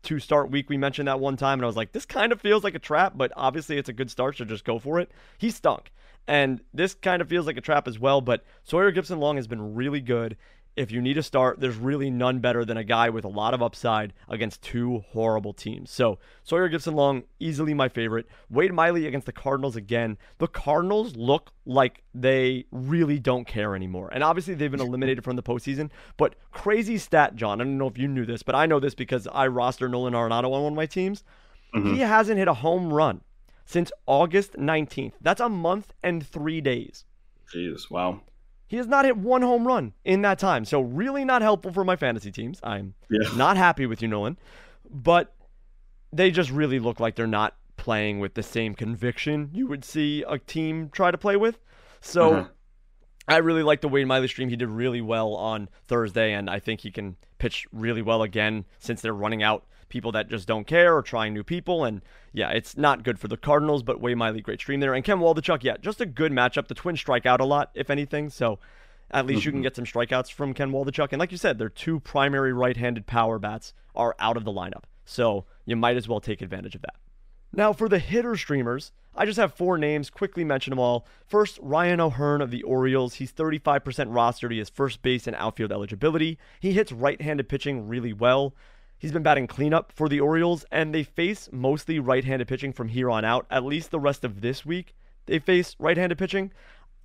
two 0.03 0.19
start 0.19 0.51
week, 0.51 0.69
we 0.69 0.77
mentioned 0.77 1.07
that 1.07 1.19
one 1.19 1.35
time, 1.35 1.57
and 1.57 1.63
I 1.63 1.67
was 1.67 1.75
like, 1.75 1.93
this 1.93 2.05
kind 2.05 2.31
of 2.31 2.39
feels 2.39 2.63
like 2.63 2.75
a 2.75 2.79
trap, 2.79 3.13
but 3.15 3.31
obviously 3.35 3.79
it's 3.79 3.89
a 3.89 3.93
good 3.93 4.11
start, 4.11 4.37
so 4.37 4.45
just 4.45 4.65
go 4.65 4.77
for 4.77 4.99
it. 4.99 5.09
He 5.39 5.49
stunk. 5.49 5.91
And 6.27 6.61
this 6.73 6.93
kind 6.93 7.21
of 7.21 7.29
feels 7.29 7.45
like 7.45 7.57
a 7.57 7.61
trap 7.61 7.87
as 7.87 7.99
well, 7.99 8.21
but 8.21 8.43
Sawyer 8.63 8.91
Gipson 8.91 9.19
Long 9.19 9.35
has 9.35 9.47
been 9.47 9.75
really 9.75 10.01
good. 10.01 10.37
If 10.75 10.91
you 10.91 11.01
need 11.01 11.17
a 11.17 11.23
start, 11.23 11.61
there's 11.61 11.77
really 11.77 12.09
none 12.09 12.39
better 12.39 12.65
than 12.65 12.75
a 12.75 12.83
guy 12.83 13.09
with 13.09 13.23
a 13.23 13.29
lot 13.29 13.53
of 13.53 13.61
upside 13.61 14.11
against 14.27 14.61
two 14.61 15.03
horrible 15.11 15.53
teams. 15.53 15.89
So 15.89 16.19
Sawyer 16.43 16.69
Gipson 16.69 16.95
Long, 16.95 17.23
easily 17.39 17.73
my 17.73 17.87
favorite. 17.87 18.27
Wade 18.49 18.73
Miley 18.73 19.07
against 19.07 19.25
the 19.25 19.31
Cardinals 19.31 19.77
again. 19.77 20.17
The 20.39 20.47
Cardinals 20.47 21.15
look 21.15 21.51
like 21.65 22.03
they 22.13 22.65
really 22.71 23.19
don't 23.19 23.47
care 23.47 23.73
anymore. 23.73 24.09
And 24.11 24.21
obviously 24.21 24.53
they've 24.53 24.69
been 24.69 24.81
eliminated 24.81 25.23
from 25.23 25.37
the 25.37 25.43
postseason. 25.43 25.91
But 26.17 26.35
crazy 26.51 26.97
stat, 26.97 27.37
John. 27.37 27.61
I 27.61 27.63
don't 27.63 27.77
know 27.77 27.87
if 27.87 27.97
you 27.97 28.09
knew 28.09 28.25
this, 28.25 28.43
but 28.43 28.55
I 28.55 28.65
know 28.65 28.81
this 28.81 28.95
because 28.95 29.27
I 29.31 29.47
roster 29.47 29.87
Nolan 29.87 30.13
Arenado 30.13 30.51
on 30.51 30.63
one 30.63 30.73
of 30.73 30.73
my 30.73 30.87
teams. 30.87 31.23
He 31.73 31.79
mm-hmm. 31.79 31.95
hasn't 31.99 32.37
hit 32.37 32.47
a 32.49 32.53
home 32.53 32.91
run 32.91 33.21
since 33.65 33.91
August 34.05 34.53
19th. 34.53 35.13
That's 35.21 35.41
a 35.41 35.49
month 35.49 35.93
and 36.03 36.25
three 36.25 36.61
days. 36.61 37.05
Jeez, 37.53 37.89
wow. 37.89 38.21
He 38.67 38.77
has 38.77 38.87
not 38.87 39.05
hit 39.05 39.17
one 39.17 39.41
home 39.41 39.67
run 39.67 39.93
in 40.03 40.21
that 40.23 40.39
time. 40.39 40.65
So 40.65 40.81
really 40.81 41.23
not 41.25 41.41
helpful 41.41 41.71
for 41.71 41.83
my 41.83 41.95
fantasy 41.95 42.31
teams. 42.31 42.59
I'm 42.63 42.95
Yeah. 43.09 43.29
not 43.35 43.57
happy 43.57 43.85
with 43.85 44.01
you, 44.01 44.07
Nolan. 44.07 44.37
But 44.89 45.33
they 46.13 46.31
just 46.31 46.49
really 46.51 46.79
look 46.79 46.99
like 46.99 47.15
they're 47.15 47.27
not 47.27 47.55
playing 47.77 48.19
with 48.19 48.33
the 48.35 48.41
same 48.43 48.73
conviction 48.73 49.49
you 49.53 49.67
would 49.67 49.83
see 49.83 50.23
a 50.27 50.39
team 50.39 50.89
try 50.89 51.11
to 51.11 51.17
play 51.17 51.35
with. 51.35 51.59
So 52.01 52.33
Uh-huh. 52.33 52.47
I 53.27 53.37
really 53.37 53.63
like 53.63 53.81
the 53.81 53.87
Wade 53.89 54.05
Miley 54.07 54.27
stream. 54.27 54.49
He 54.49 54.55
did 54.55 54.69
really 54.69 55.01
well 55.01 55.33
on 55.33 55.67
Thursday, 55.87 56.31
and 56.33 56.47
I 56.47 56.59
think 56.59 56.81
he 56.81 56.91
can 56.91 57.15
pitch 57.39 57.65
really 57.71 58.03
well 58.03 58.21
again 58.21 58.65
since 58.77 59.01
they're 59.01 59.13
running 59.13 59.41
out 59.41 59.65
people 59.89 60.11
that 60.13 60.29
just 60.29 60.47
don't 60.47 60.65
care 60.65 60.95
or 60.95 61.01
trying 61.01 61.33
new 61.33 61.43
people. 61.43 61.83
And 61.83 62.01
yeah, 62.33 62.49
it's 62.49 62.77
not 62.77 63.03
good 63.03 63.19
for 63.19 63.27
the 63.27 63.37
Cardinals, 63.37 63.83
but 63.83 64.01
Wade 64.01 64.17
Miley, 64.17 64.41
great 64.41 64.59
stream 64.59 64.79
there. 64.79 64.93
And 64.93 65.03
Ken 65.03 65.19
Waldichuk, 65.19 65.63
yeah, 65.63 65.77
just 65.77 66.01
a 66.01 66.05
good 66.05 66.31
matchup. 66.31 66.67
The 66.67 66.75
Twins 66.75 66.99
strike 66.99 67.25
out 67.25 67.41
a 67.41 67.45
lot, 67.45 67.71
if 67.73 67.89
anything. 67.89 68.29
So 68.29 68.59
at 69.11 69.25
least 69.25 69.45
you 69.45 69.51
can 69.51 69.59
mm-hmm. 69.59 69.63
get 69.63 69.75
some 69.75 69.85
strikeouts 69.85 70.31
from 70.31 70.53
Ken 70.53 70.71
Waldichuk. 70.71 71.09
And 71.11 71.19
like 71.19 71.31
you 71.31 71.37
said, 71.37 71.57
their 71.57 71.69
two 71.69 71.99
primary 71.99 72.53
right-handed 72.53 73.05
power 73.05 73.39
bats 73.39 73.73
are 73.95 74.15
out 74.19 74.37
of 74.37 74.43
the 74.43 74.51
lineup. 74.51 74.83
So 75.05 75.45
you 75.65 75.75
might 75.75 75.97
as 75.97 76.07
well 76.07 76.19
take 76.19 76.41
advantage 76.41 76.75
of 76.75 76.81
that. 76.81 76.95
Now, 77.53 77.71
for 77.71 77.87
the 77.87 77.99
hitter 77.99 78.35
streamers, 78.35 78.91
I 79.15 79.25
just 79.25 79.39
have 79.39 79.53
four 79.53 79.77
names. 79.77 80.09
Quickly 80.09 80.43
mention 80.43 80.71
them 80.71 80.79
all. 80.79 81.07
First, 81.25 81.57
Ryan 81.61 82.01
O'Hearn 82.01 82.41
of 82.41 82.51
the 82.51 82.63
Orioles. 82.63 83.15
He's 83.15 83.31
35% 83.31 83.81
rostered. 84.09 84.51
He 84.51 84.57
has 84.57 84.69
first 84.69 85.01
base 85.01 85.25
and 85.25 85.35
outfield 85.37 85.71
eligibility. 85.71 86.37
He 86.59 86.73
hits 86.73 86.91
right 86.91 87.21
handed 87.21 87.47
pitching 87.47 87.87
really 87.87 88.11
well. 88.11 88.53
He's 89.05 89.11
been 89.11 89.21
batting 89.21 89.45
cleanup 89.45 89.91
for 89.91 90.09
the 90.09 90.19
Orioles, 90.19 90.65
and 90.71 90.91
they 90.91 91.03
face 91.03 91.47
mostly 91.51 91.99
right 91.99 92.25
handed 92.25 92.47
pitching 92.47 92.73
from 92.73 92.87
here 92.87 93.07
on 93.11 93.23
out, 93.23 93.45
at 93.51 93.63
least 93.63 93.91
the 93.91 93.99
rest 93.99 94.23
of 94.23 94.41
this 94.41 94.65
week. 94.65 94.95
They 95.27 95.37
face 95.37 95.75
right 95.77 95.95
handed 95.95 96.17
pitching. 96.17 96.51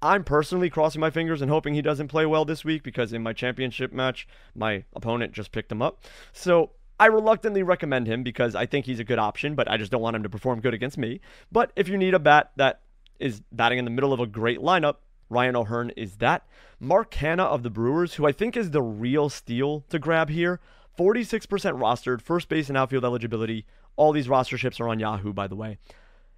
I'm 0.01 0.25
personally 0.25 0.71
crossing 0.71 1.03
my 1.03 1.11
fingers 1.11 1.43
and 1.43 1.51
hoping 1.51 1.75
he 1.75 1.83
doesn't 1.83 2.09
play 2.09 2.25
well 2.25 2.47
this 2.47 2.65
week 2.65 2.85
because 2.85 3.13
in 3.13 3.23
my 3.23 3.35
championship 3.35 3.93
match, 3.93 4.27
my 4.55 4.85
opponent 4.95 5.35
just 5.35 5.53
picked 5.53 5.71
him 5.71 5.83
up. 5.83 6.03
So 6.33 6.71
I 6.99 7.05
reluctantly 7.05 7.63
recommend 7.63 8.07
him 8.07 8.23
because 8.23 8.55
I 8.55 8.65
think 8.65 8.87
he's 8.87 9.01
a 9.01 9.05
good 9.05 9.19
option, 9.19 9.55
but 9.55 9.71
I 9.71 9.77
just 9.77 9.93
don't 9.93 10.01
want 10.01 10.17
him 10.17 10.23
to 10.23 10.31
perform 10.31 10.63
good 10.63 10.73
against 10.73 10.97
me. 10.97 11.21
But 11.53 11.71
if 11.77 11.87
you 11.87 11.99
need 11.99 12.15
a 12.15 12.19
bat 12.19 12.53
that 12.57 12.81
is 13.19 13.43
batting 13.53 13.79
in 13.79 13.85
the 13.85 13.91
middle 13.91 14.15
of 14.15 14.21
a 14.21 14.27
great 14.27 14.61
lineup, 14.61 14.97
Ryan 15.29 15.55
O'Hearn 15.55 15.91
is 15.99 16.17
that. 16.17 16.47
Mark 16.81 17.11
Canha 17.11 17.45
of 17.45 17.63
the 17.63 17.69
Brewers, 17.69 18.15
who 18.15 18.27
I 18.27 18.33
think 18.33 18.57
is 18.57 18.71
the 18.71 18.81
real 18.81 19.29
steal 19.29 19.85
to 19.91 19.99
grab 19.99 20.31
here, 20.31 20.61
46% 21.01 21.49
rostered, 21.81 22.21
first 22.21 22.51
base 22.51 22.69
and 22.69 22.77
outfield 22.77 23.07
eligibility. 23.07 23.65
All 23.97 24.13
these 24.13 24.29
roster 24.29 24.59
ships 24.59 24.79
are 24.81 24.89
on 24.89 25.01
Yahoo, 25.01 25.33
by 25.33 25.47
the 25.47 25.57
way. 25.57 25.79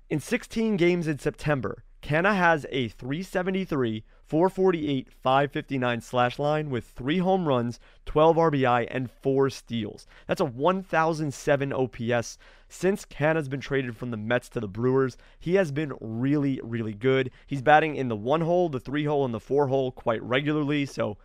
In 0.08 0.20
16 0.20 0.76
games 0.76 1.08
in 1.08 1.18
September, 1.18 1.82
Canha 2.00 2.36
has 2.36 2.64
a 2.70 2.86
373, 2.86 4.04
448, 4.24 5.08
559 5.10 6.00
slash 6.00 6.38
line 6.38 6.70
with 6.70 6.84
three 6.84 7.18
home 7.18 7.48
runs, 7.48 7.80
12 8.06 8.36
RBI, 8.36 8.86
and 8.88 9.10
four 9.10 9.50
steals. 9.50 10.06
That's 10.28 10.40
a 10.40 10.44
1007 10.44 11.72
OPS. 11.72 12.38
Since 12.68 13.04
Canha's 13.06 13.48
been 13.48 13.60
traded 13.60 13.96
from 13.96 14.12
the 14.12 14.16
Mets 14.16 14.48
to 14.50 14.60
the 14.60 14.68
Brewers, 14.68 15.16
he 15.40 15.56
has 15.56 15.72
been 15.72 15.92
really, 16.00 16.60
really 16.62 16.94
good. 16.94 17.32
He's 17.48 17.62
batting 17.62 17.96
in 17.96 18.06
the 18.06 18.14
one 18.14 18.42
hole, 18.42 18.68
the 18.68 18.78
three 18.78 19.06
hole, 19.06 19.24
and 19.24 19.34
the 19.34 19.40
four 19.40 19.66
hole 19.66 19.90
quite 19.90 20.22
regularly. 20.22 20.86
So 20.86 21.18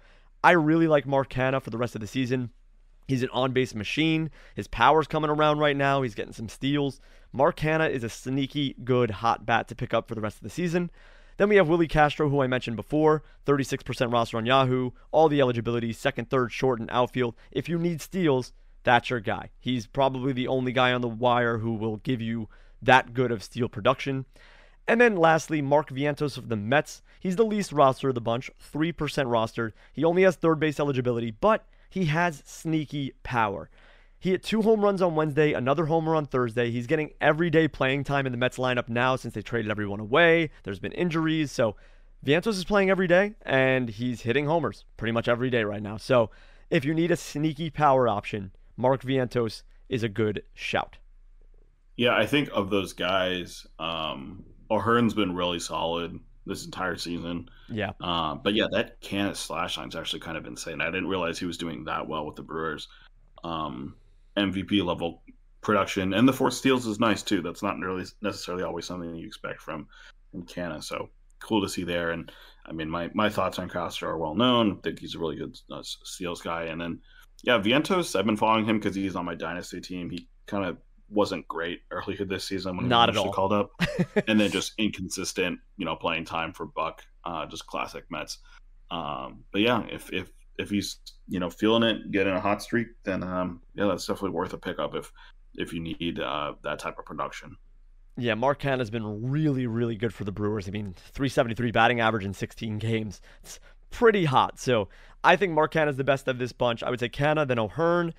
I 0.43 0.53
really 0.53 0.87
like 0.87 1.05
Mark 1.05 1.29
Canha 1.29 1.61
for 1.61 1.69
the 1.69 1.77
rest 1.77 1.93
of 1.93 2.01
the 2.01 2.07
season. 2.07 2.49
He's 3.07 3.23
an 3.23 3.29
on 3.31 3.53
base 3.53 3.73
machine. 3.73 4.29
His 4.55 4.67
power's 4.67 5.07
coming 5.07 5.29
around 5.29 5.59
right 5.59 5.77
now. 5.77 6.01
He's 6.01 6.15
getting 6.15 6.33
some 6.33 6.49
steals. 6.49 6.99
Mark 7.31 7.57
Canha 7.57 7.89
is 7.89 8.03
a 8.03 8.09
sneaky, 8.09 8.75
good, 8.83 9.11
hot 9.11 9.45
bat 9.45 9.67
to 9.69 9.75
pick 9.75 9.93
up 9.93 10.07
for 10.07 10.15
the 10.15 10.21
rest 10.21 10.37
of 10.37 10.43
the 10.43 10.49
season. 10.49 10.91
Then 11.37 11.49
we 11.49 11.55
have 11.57 11.69
Willi 11.69 11.87
Castro, 11.87 12.29
who 12.29 12.41
I 12.41 12.47
mentioned 12.47 12.75
before, 12.75 13.23
36% 13.45 14.11
roster 14.11 14.37
on 14.37 14.45
Yahoo, 14.45 14.91
all 15.11 15.29
the 15.29 15.39
eligibility, 15.39 15.93
second, 15.93 16.29
third, 16.29 16.51
short, 16.51 16.79
and 16.79 16.89
outfield. 16.91 17.35
If 17.51 17.69
you 17.69 17.77
need 17.77 18.01
steals, 18.01 18.53
that's 18.83 19.09
your 19.09 19.19
guy. 19.19 19.51
He's 19.59 19.85
probably 19.85 20.33
the 20.33 20.47
only 20.47 20.71
guy 20.71 20.93
on 20.93 21.01
the 21.01 21.07
wire 21.07 21.59
who 21.59 21.73
will 21.73 21.97
give 21.97 22.21
you 22.21 22.49
that 22.81 23.13
good 23.13 23.31
of 23.31 23.43
steal 23.43 23.69
production. 23.69 24.25
And 24.87 24.99
then 24.99 25.15
lastly, 25.15 25.61
Mark 25.61 25.89
Vientos 25.89 26.37
of 26.37 26.49
the 26.49 26.55
Mets. 26.55 27.01
He's 27.19 27.35
the 27.35 27.45
least 27.45 27.71
roster 27.71 28.09
of 28.09 28.15
the 28.15 28.21
bunch, 28.21 28.49
3% 28.73 28.93
rostered. 28.93 29.73
He 29.93 30.03
only 30.03 30.23
has 30.23 30.35
third 30.35 30.59
base 30.59 30.79
eligibility, 30.79 31.31
but 31.31 31.67
he 31.89 32.05
has 32.05 32.43
sneaky 32.45 33.13
power. 33.23 33.69
He 34.19 34.31
hit 34.31 34.43
two 34.43 34.61
home 34.61 34.81
runs 34.81 35.01
on 35.01 35.15
Wednesday, 35.15 35.53
another 35.53 35.85
homer 35.85 36.15
on 36.15 36.25
Thursday. 36.25 36.71
He's 36.71 36.87
getting 36.87 37.11
everyday 37.21 37.67
playing 37.67 38.03
time 38.03 38.25
in 38.25 38.31
the 38.31 38.37
Mets 38.37 38.57
lineup 38.57 38.89
now 38.89 39.15
since 39.15 39.33
they 39.33 39.41
traded 39.41 39.69
everyone 39.69 39.99
away. 39.99 40.49
There's 40.63 40.79
been 40.79 40.91
injuries. 40.93 41.51
So 41.51 41.75
Vientos 42.25 42.53
is 42.53 42.65
playing 42.65 42.89
every 42.89 43.07
day 43.07 43.35
and 43.43 43.89
he's 43.89 44.21
hitting 44.21 44.47
homers 44.47 44.85
pretty 44.97 45.11
much 45.11 45.27
every 45.27 45.49
day 45.49 45.63
right 45.63 45.81
now. 45.81 45.97
So 45.97 46.31
if 46.69 46.83
you 46.83 46.93
need 46.93 47.11
a 47.11 47.15
sneaky 47.15 47.69
power 47.69 48.07
option, 48.07 48.51
Mark 48.75 49.03
Vientos 49.03 49.61
is 49.87 50.03
a 50.03 50.09
good 50.09 50.43
shout. 50.53 50.97
Yeah, 51.95 52.15
I 52.15 52.25
think 52.25 52.49
of 52.53 52.69
those 52.69 52.93
guys, 52.93 53.65
um, 53.79 54.45
O'Hearn's 54.69 55.13
been 55.13 55.35
really 55.35 55.59
solid 55.59 56.19
this 56.47 56.65
entire 56.65 56.97
season. 56.97 57.49
Yeah. 57.69 57.91
Uh, 58.01 58.35
but 58.35 58.53
yeah, 58.53 58.67
that 58.71 59.01
Canha 59.01 59.35
slash 59.35 59.77
line's 59.77 59.95
actually 59.95 60.19
kind 60.19 60.37
of 60.37 60.45
insane. 60.45 60.81
I 60.81 60.85
didn't 60.85 61.07
realize 61.07 61.37
he 61.37 61.45
was 61.45 61.57
doing 61.57 61.83
that 61.85 62.07
well 62.07 62.25
with 62.25 62.35
the 62.35 62.43
Brewers. 62.43 62.87
Um, 63.43 63.95
MVP 64.37 64.83
level 64.83 65.21
production, 65.61 66.13
and 66.13 66.27
the 66.27 66.33
four 66.33 66.51
steals 66.51 66.85
is 66.85 66.99
nice 66.99 67.23
too. 67.23 67.41
That's 67.41 67.63
not 67.63 67.77
really 67.79 68.05
necessarily 68.21 68.63
always 68.63 68.85
something 68.85 69.15
you 69.15 69.27
expect 69.27 69.61
from 69.61 69.87
from 70.31 70.43
Canha. 70.45 70.83
So 70.83 71.09
cool 71.39 71.61
to 71.61 71.69
see 71.69 71.83
there. 71.83 72.11
And 72.11 72.31
I 72.65 72.71
mean, 72.71 72.89
my 72.89 73.09
my 73.13 73.29
thoughts 73.29 73.59
on 73.59 73.69
Castro 73.69 74.09
are 74.09 74.17
well 74.17 74.35
known. 74.35 74.73
I 74.73 74.81
think 74.81 74.99
he's 74.99 75.15
a 75.15 75.19
really 75.19 75.35
good 75.35 75.57
uh, 75.71 75.81
steals 75.83 76.41
guy. 76.41 76.63
And 76.63 76.79
then 76.81 76.99
yeah, 77.43 77.59
Vientos. 77.59 78.17
I've 78.17 78.25
been 78.25 78.37
following 78.37 78.65
him 78.65 78.79
because 78.79 78.95
he's 78.95 79.15
on 79.15 79.25
my 79.25 79.35
dynasty 79.35 79.79
team. 79.79 80.09
He 80.09 80.27
kind 80.47 80.65
of 80.65 80.77
wasn't 81.09 81.47
great 81.47 81.81
earlier 81.91 82.25
this 82.25 82.45
season 82.45 82.75
when 82.75 82.85
he 82.85 82.89
Not 82.89 83.13
was 83.13 83.35
called 83.35 83.53
up, 83.53 83.71
and 84.27 84.39
then 84.39 84.51
just 84.51 84.73
inconsistent, 84.77 85.59
you 85.77 85.85
know, 85.85 85.95
playing 85.95 86.25
time 86.25 86.53
for 86.53 86.65
Buck. 86.65 87.03
Uh, 87.23 87.45
just 87.45 87.67
classic 87.67 88.05
Mets. 88.09 88.39
Um, 88.91 89.43
but 89.51 89.61
yeah, 89.61 89.83
if 89.89 90.11
if 90.13 90.31
if 90.57 90.69
he's 90.69 90.97
you 91.27 91.39
know 91.39 91.49
feeling 91.49 91.83
it, 91.83 92.11
getting 92.11 92.33
a 92.33 92.39
hot 92.39 92.61
streak, 92.61 92.87
then 93.03 93.23
um, 93.23 93.61
yeah, 93.75 93.85
that's 93.85 94.05
definitely 94.05 94.31
worth 94.31 94.53
a 94.53 94.57
pickup 94.57 94.95
if 94.95 95.11
if 95.55 95.73
you 95.73 95.81
need 95.81 96.19
uh, 96.19 96.53
that 96.63 96.79
type 96.79 96.99
of 96.99 97.05
production. 97.05 97.55
Yeah, 98.19 98.33
Mark 98.33 98.59
Canha 98.59 98.79
has 98.79 98.89
been 98.89 99.29
really, 99.29 99.67
really 99.67 99.95
good 99.95 100.11
for 100.13 100.23
the 100.23 100.31
Brewers. 100.31 100.67
I 100.67 100.71
mean, 100.71 100.95
373 101.11 101.69
batting 101.69 101.99
average 101.99 102.25
in 102.25 102.33
16 102.33 102.79
games. 102.79 103.21
It's 103.43 103.59
pretty 103.91 104.25
hot. 104.25 104.59
So 104.59 104.89
I 105.23 105.35
think 105.35 105.53
Mark 105.53 105.73
Canha 105.73 105.89
is 105.89 105.97
the 105.97 106.03
best 106.03 106.27
of 106.27 106.39
this 106.39 106.51
bunch. 106.51 106.81
I 106.81 106.89
would 106.89 106.99
say 106.99 107.09
Canha, 107.09 107.47
then 107.47 107.59
O'Hearn, 107.59 108.15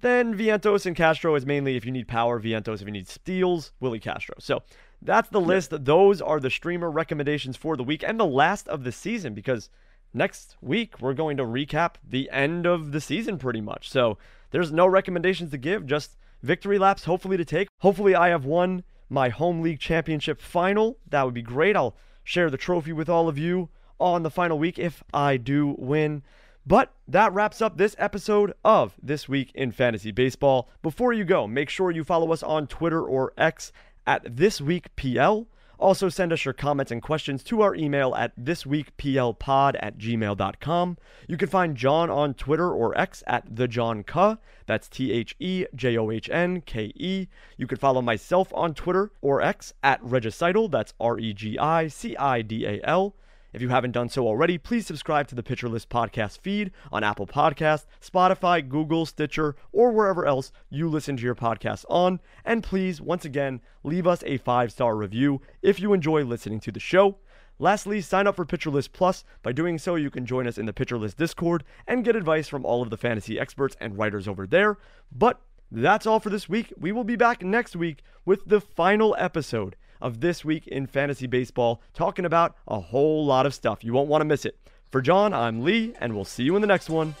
then 0.00 0.36
Vientos 0.36 0.86
and 0.86 0.96
Castro 0.96 1.34
is 1.34 1.46
mainly 1.46 1.76
if 1.76 1.84
you 1.84 1.92
need 1.92 2.08
power, 2.08 2.40
Vientos 2.40 2.80
if 2.80 2.86
you 2.86 2.92
need 2.92 3.08
steals, 3.08 3.72
Willi 3.80 4.00
Castro. 4.00 4.34
So 4.38 4.62
that's 5.00 5.28
the 5.28 5.40
list. 5.40 5.84
Those 5.84 6.20
are 6.20 6.40
the 6.40 6.50
streamer 6.50 6.90
recommendations 6.90 7.56
for 7.56 7.76
the 7.76 7.84
week 7.84 8.02
and 8.06 8.18
the 8.18 8.26
last 8.26 8.68
of 8.68 8.84
the 8.84 8.92
season 8.92 9.34
because 9.34 9.70
next 10.12 10.56
week 10.60 11.00
we're 11.00 11.14
going 11.14 11.36
to 11.36 11.44
recap 11.44 11.94
the 12.06 12.30
end 12.30 12.66
of 12.66 12.92
the 12.92 13.00
season 13.00 13.38
pretty 13.38 13.60
much. 13.60 13.90
So 13.90 14.18
there's 14.50 14.72
no 14.72 14.86
recommendations 14.86 15.50
to 15.50 15.58
give, 15.58 15.86
just 15.86 16.16
victory 16.42 16.78
laps 16.78 17.04
hopefully 17.04 17.36
to 17.36 17.44
take. 17.44 17.68
Hopefully 17.78 18.14
I 18.14 18.28
have 18.28 18.44
won 18.44 18.84
my 19.08 19.28
home 19.28 19.60
league 19.60 19.80
championship 19.80 20.40
final. 20.40 20.98
That 21.08 21.24
would 21.24 21.34
be 21.34 21.42
great. 21.42 21.76
I'll 21.76 21.96
share 22.22 22.50
the 22.50 22.56
trophy 22.56 22.92
with 22.92 23.08
all 23.08 23.28
of 23.28 23.38
you 23.38 23.68
on 23.98 24.22
the 24.22 24.30
final 24.30 24.58
week 24.58 24.78
if 24.78 25.02
I 25.12 25.36
do 25.36 25.74
win. 25.78 26.22
But 26.66 26.94
that 27.06 27.32
wraps 27.34 27.60
up 27.60 27.76
this 27.76 27.94
episode 27.98 28.54
of 28.64 28.94
This 29.02 29.28
Week 29.28 29.50
in 29.54 29.70
Fantasy 29.70 30.10
Baseball. 30.10 30.70
Before 30.82 31.12
you 31.12 31.24
go, 31.24 31.46
make 31.46 31.68
sure 31.68 31.90
you 31.90 32.04
follow 32.04 32.32
us 32.32 32.42
on 32.42 32.66
Twitter 32.66 33.02
or 33.02 33.34
X 33.36 33.70
at 34.06 34.36
This 34.36 34.62
Week 34.62 34.94
PL. 34.96 35.46
Also, 35.78 36.08
send 36.08 36.32
us 36.32 36.46
your 36.46 36.54
comments 36.54 36.90
and 36.90 37.02
questions 37.02 37.42
to 37.42 37.60
our 37.60 37.74
email 37.74 38.14
at 38.14 38.34
thisweekplpod 38.38 39.76
at 39.78 39.98
gmail.com. 39.98 40.96
You 41.28 41.36
can 41.36 41.48
find 41.48 41.76
John 41.76 42.08
on 42.08 42.32
Twitter 42.32 42.72
or 42.72 42.96
X 42.98 43.22
at 43.26 43.44
the 43.54 43.68
John 43.68 44.02
Ke. 44.02 44.38
That's 44.66 44.88
T 44.88 45.12
H 45.12 45.36
E 45.38 45.66
J 45.74 45.98
O 45.98 46.10
H 46.10 46.30
N 46.30 46.62
K 46.62 46.92
E. 46.94 47.26
You 47.58 47.66
can 47.66 47.76
follow 47.76 48.00
myself 48.00 48.50
on 48.54 48.72
Twitter 48.72 49.10
or 49.20 49.42
X 49.42 49.74
at 49.82 50.00
Regicidal. 50.02 50.70
That's 50.70 50.94
R 50.98 51.18
E 51.18 51.34
G 51.34 51.58
I 51.58 51.88
C 51.88 52.16
I 52.16 52.40
D 52.40 52.64
A 52.64 52.80
L. 52.84 53.14
If 53.54 53.62
you 53.62 53.68
haven't 53.68 53.92
done 53.92 54.08
so 54.08 54.26
already, 54.26 54.58
please 54.58 54.84
subscribe 54.84 55.28
to 55.28 55.36
the 55.36 55.42
Pitcher 55.44 55.68
List 55.68 55.88
podcast 55.88 56.40
feed 56.40 56.72
on 56.90 57.04
Apple 57.04 57.28
Podcast, 57.28 57.86
Spotify, 58.02 58.68
Google, 58.68 59.06
Stitcher, 59.06 59.54
or 59.70 59.92
wherever 59.92 60.26
else 60.26 60.50
you 60.70 60.88
listen 60.88 61.16
to 61.16 61.22
your 61.22 61.36
podcasts 61.36 61.84
on. 61.88 62.18
And 62.44 62.64
please, 62.64 63.00
once 63.00 63.24
again, 63.24 63.60
leave 63.84 64.08
us 64.08 64.24
a 64.26 64.38
five 64.38 64.72
star 64.72 64.96
review 64.96 65.40
if 65.62 65.78
you 65.78 65.92
enjoy 65.92 66.24
listening 66.24 66.58
to 66.62 66.72
the 66.72 66.80
show. 66.80 67.18
Lastly, 67.60 68.00
sign 68.00 68.26
up 68.26 68.34
for 68.34 68.44
Pitcher 68.44 68.70
List 68.70 68.92
Plus. 68.92 69.22
By 69.44 69.52
doing 69.52 69.78
so, 69.78 69.94
you 69.94 70.10
can 70.10 70.26
join 70.26 70.48
us 70.48 70.58
in 70.58 70.66
the 70.66 70.72
Pitcher 70.72 70.98
List 70.98 71.16
Discord 71.16 71.62
and 71.86 72.04
get 72.04 72.16
advice 72.16 72.48
from 72.48 72.66
all 72.66 72.82
of 72.82 72.90
the 72.90 72.96
fantasy 72.96 73.38
experts 73.38 73.76
and 73.78 73.96
writers 73.96 74.26
over 74.26 74.48
there. 74.48 74.78
But 75.12 75.40
that's 75.70 76.08
all 76.08 76.18
for 76.18 76.30
this 76.30 76.48
week. 76.48 76.72
We 76.76 76.90
will 76.90 77.04
be 77.04 77.14
back 77.14 77.44
next 77.44 77.76
week 77.76 78.02
with 78.24 78.40
the 78.46 78.60
final 78.60 79.14
episode 79.16 79.76
of 80.00 80.20
This 80.20 80.44
Week 80.44 80.66
in 80.66 80.86
Fantasy 80.86 81.26
Baseball, 81.26 81.80
talking 81.92 82.24
about 82.24 82.56
a 82.66 82.80
whole 82.80 83.24
lot 83.24 83.46
of 83.46 83.54
stuff. 83.54 83.84
You 83.84 83.92
won't 83.92 84.08
want 84.08 84.20
to 84.20 84.26
miss 84.26 84.44
it. 84.44 84.58
For 84.90 85.00
John, 85.00 85.32
I'm 85.32 85.62
Lee, 85.62 85.94
and 86.00 86.14
we'll 86.14 86.24
see 86.24 86.44
you 86.44 86.54
in 86.54 86.60
the 86.60 86.68
next 86.68 86.88
one. 86.88 87.14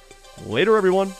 Later, 0.46 0.76
everyone. 0.76 1.12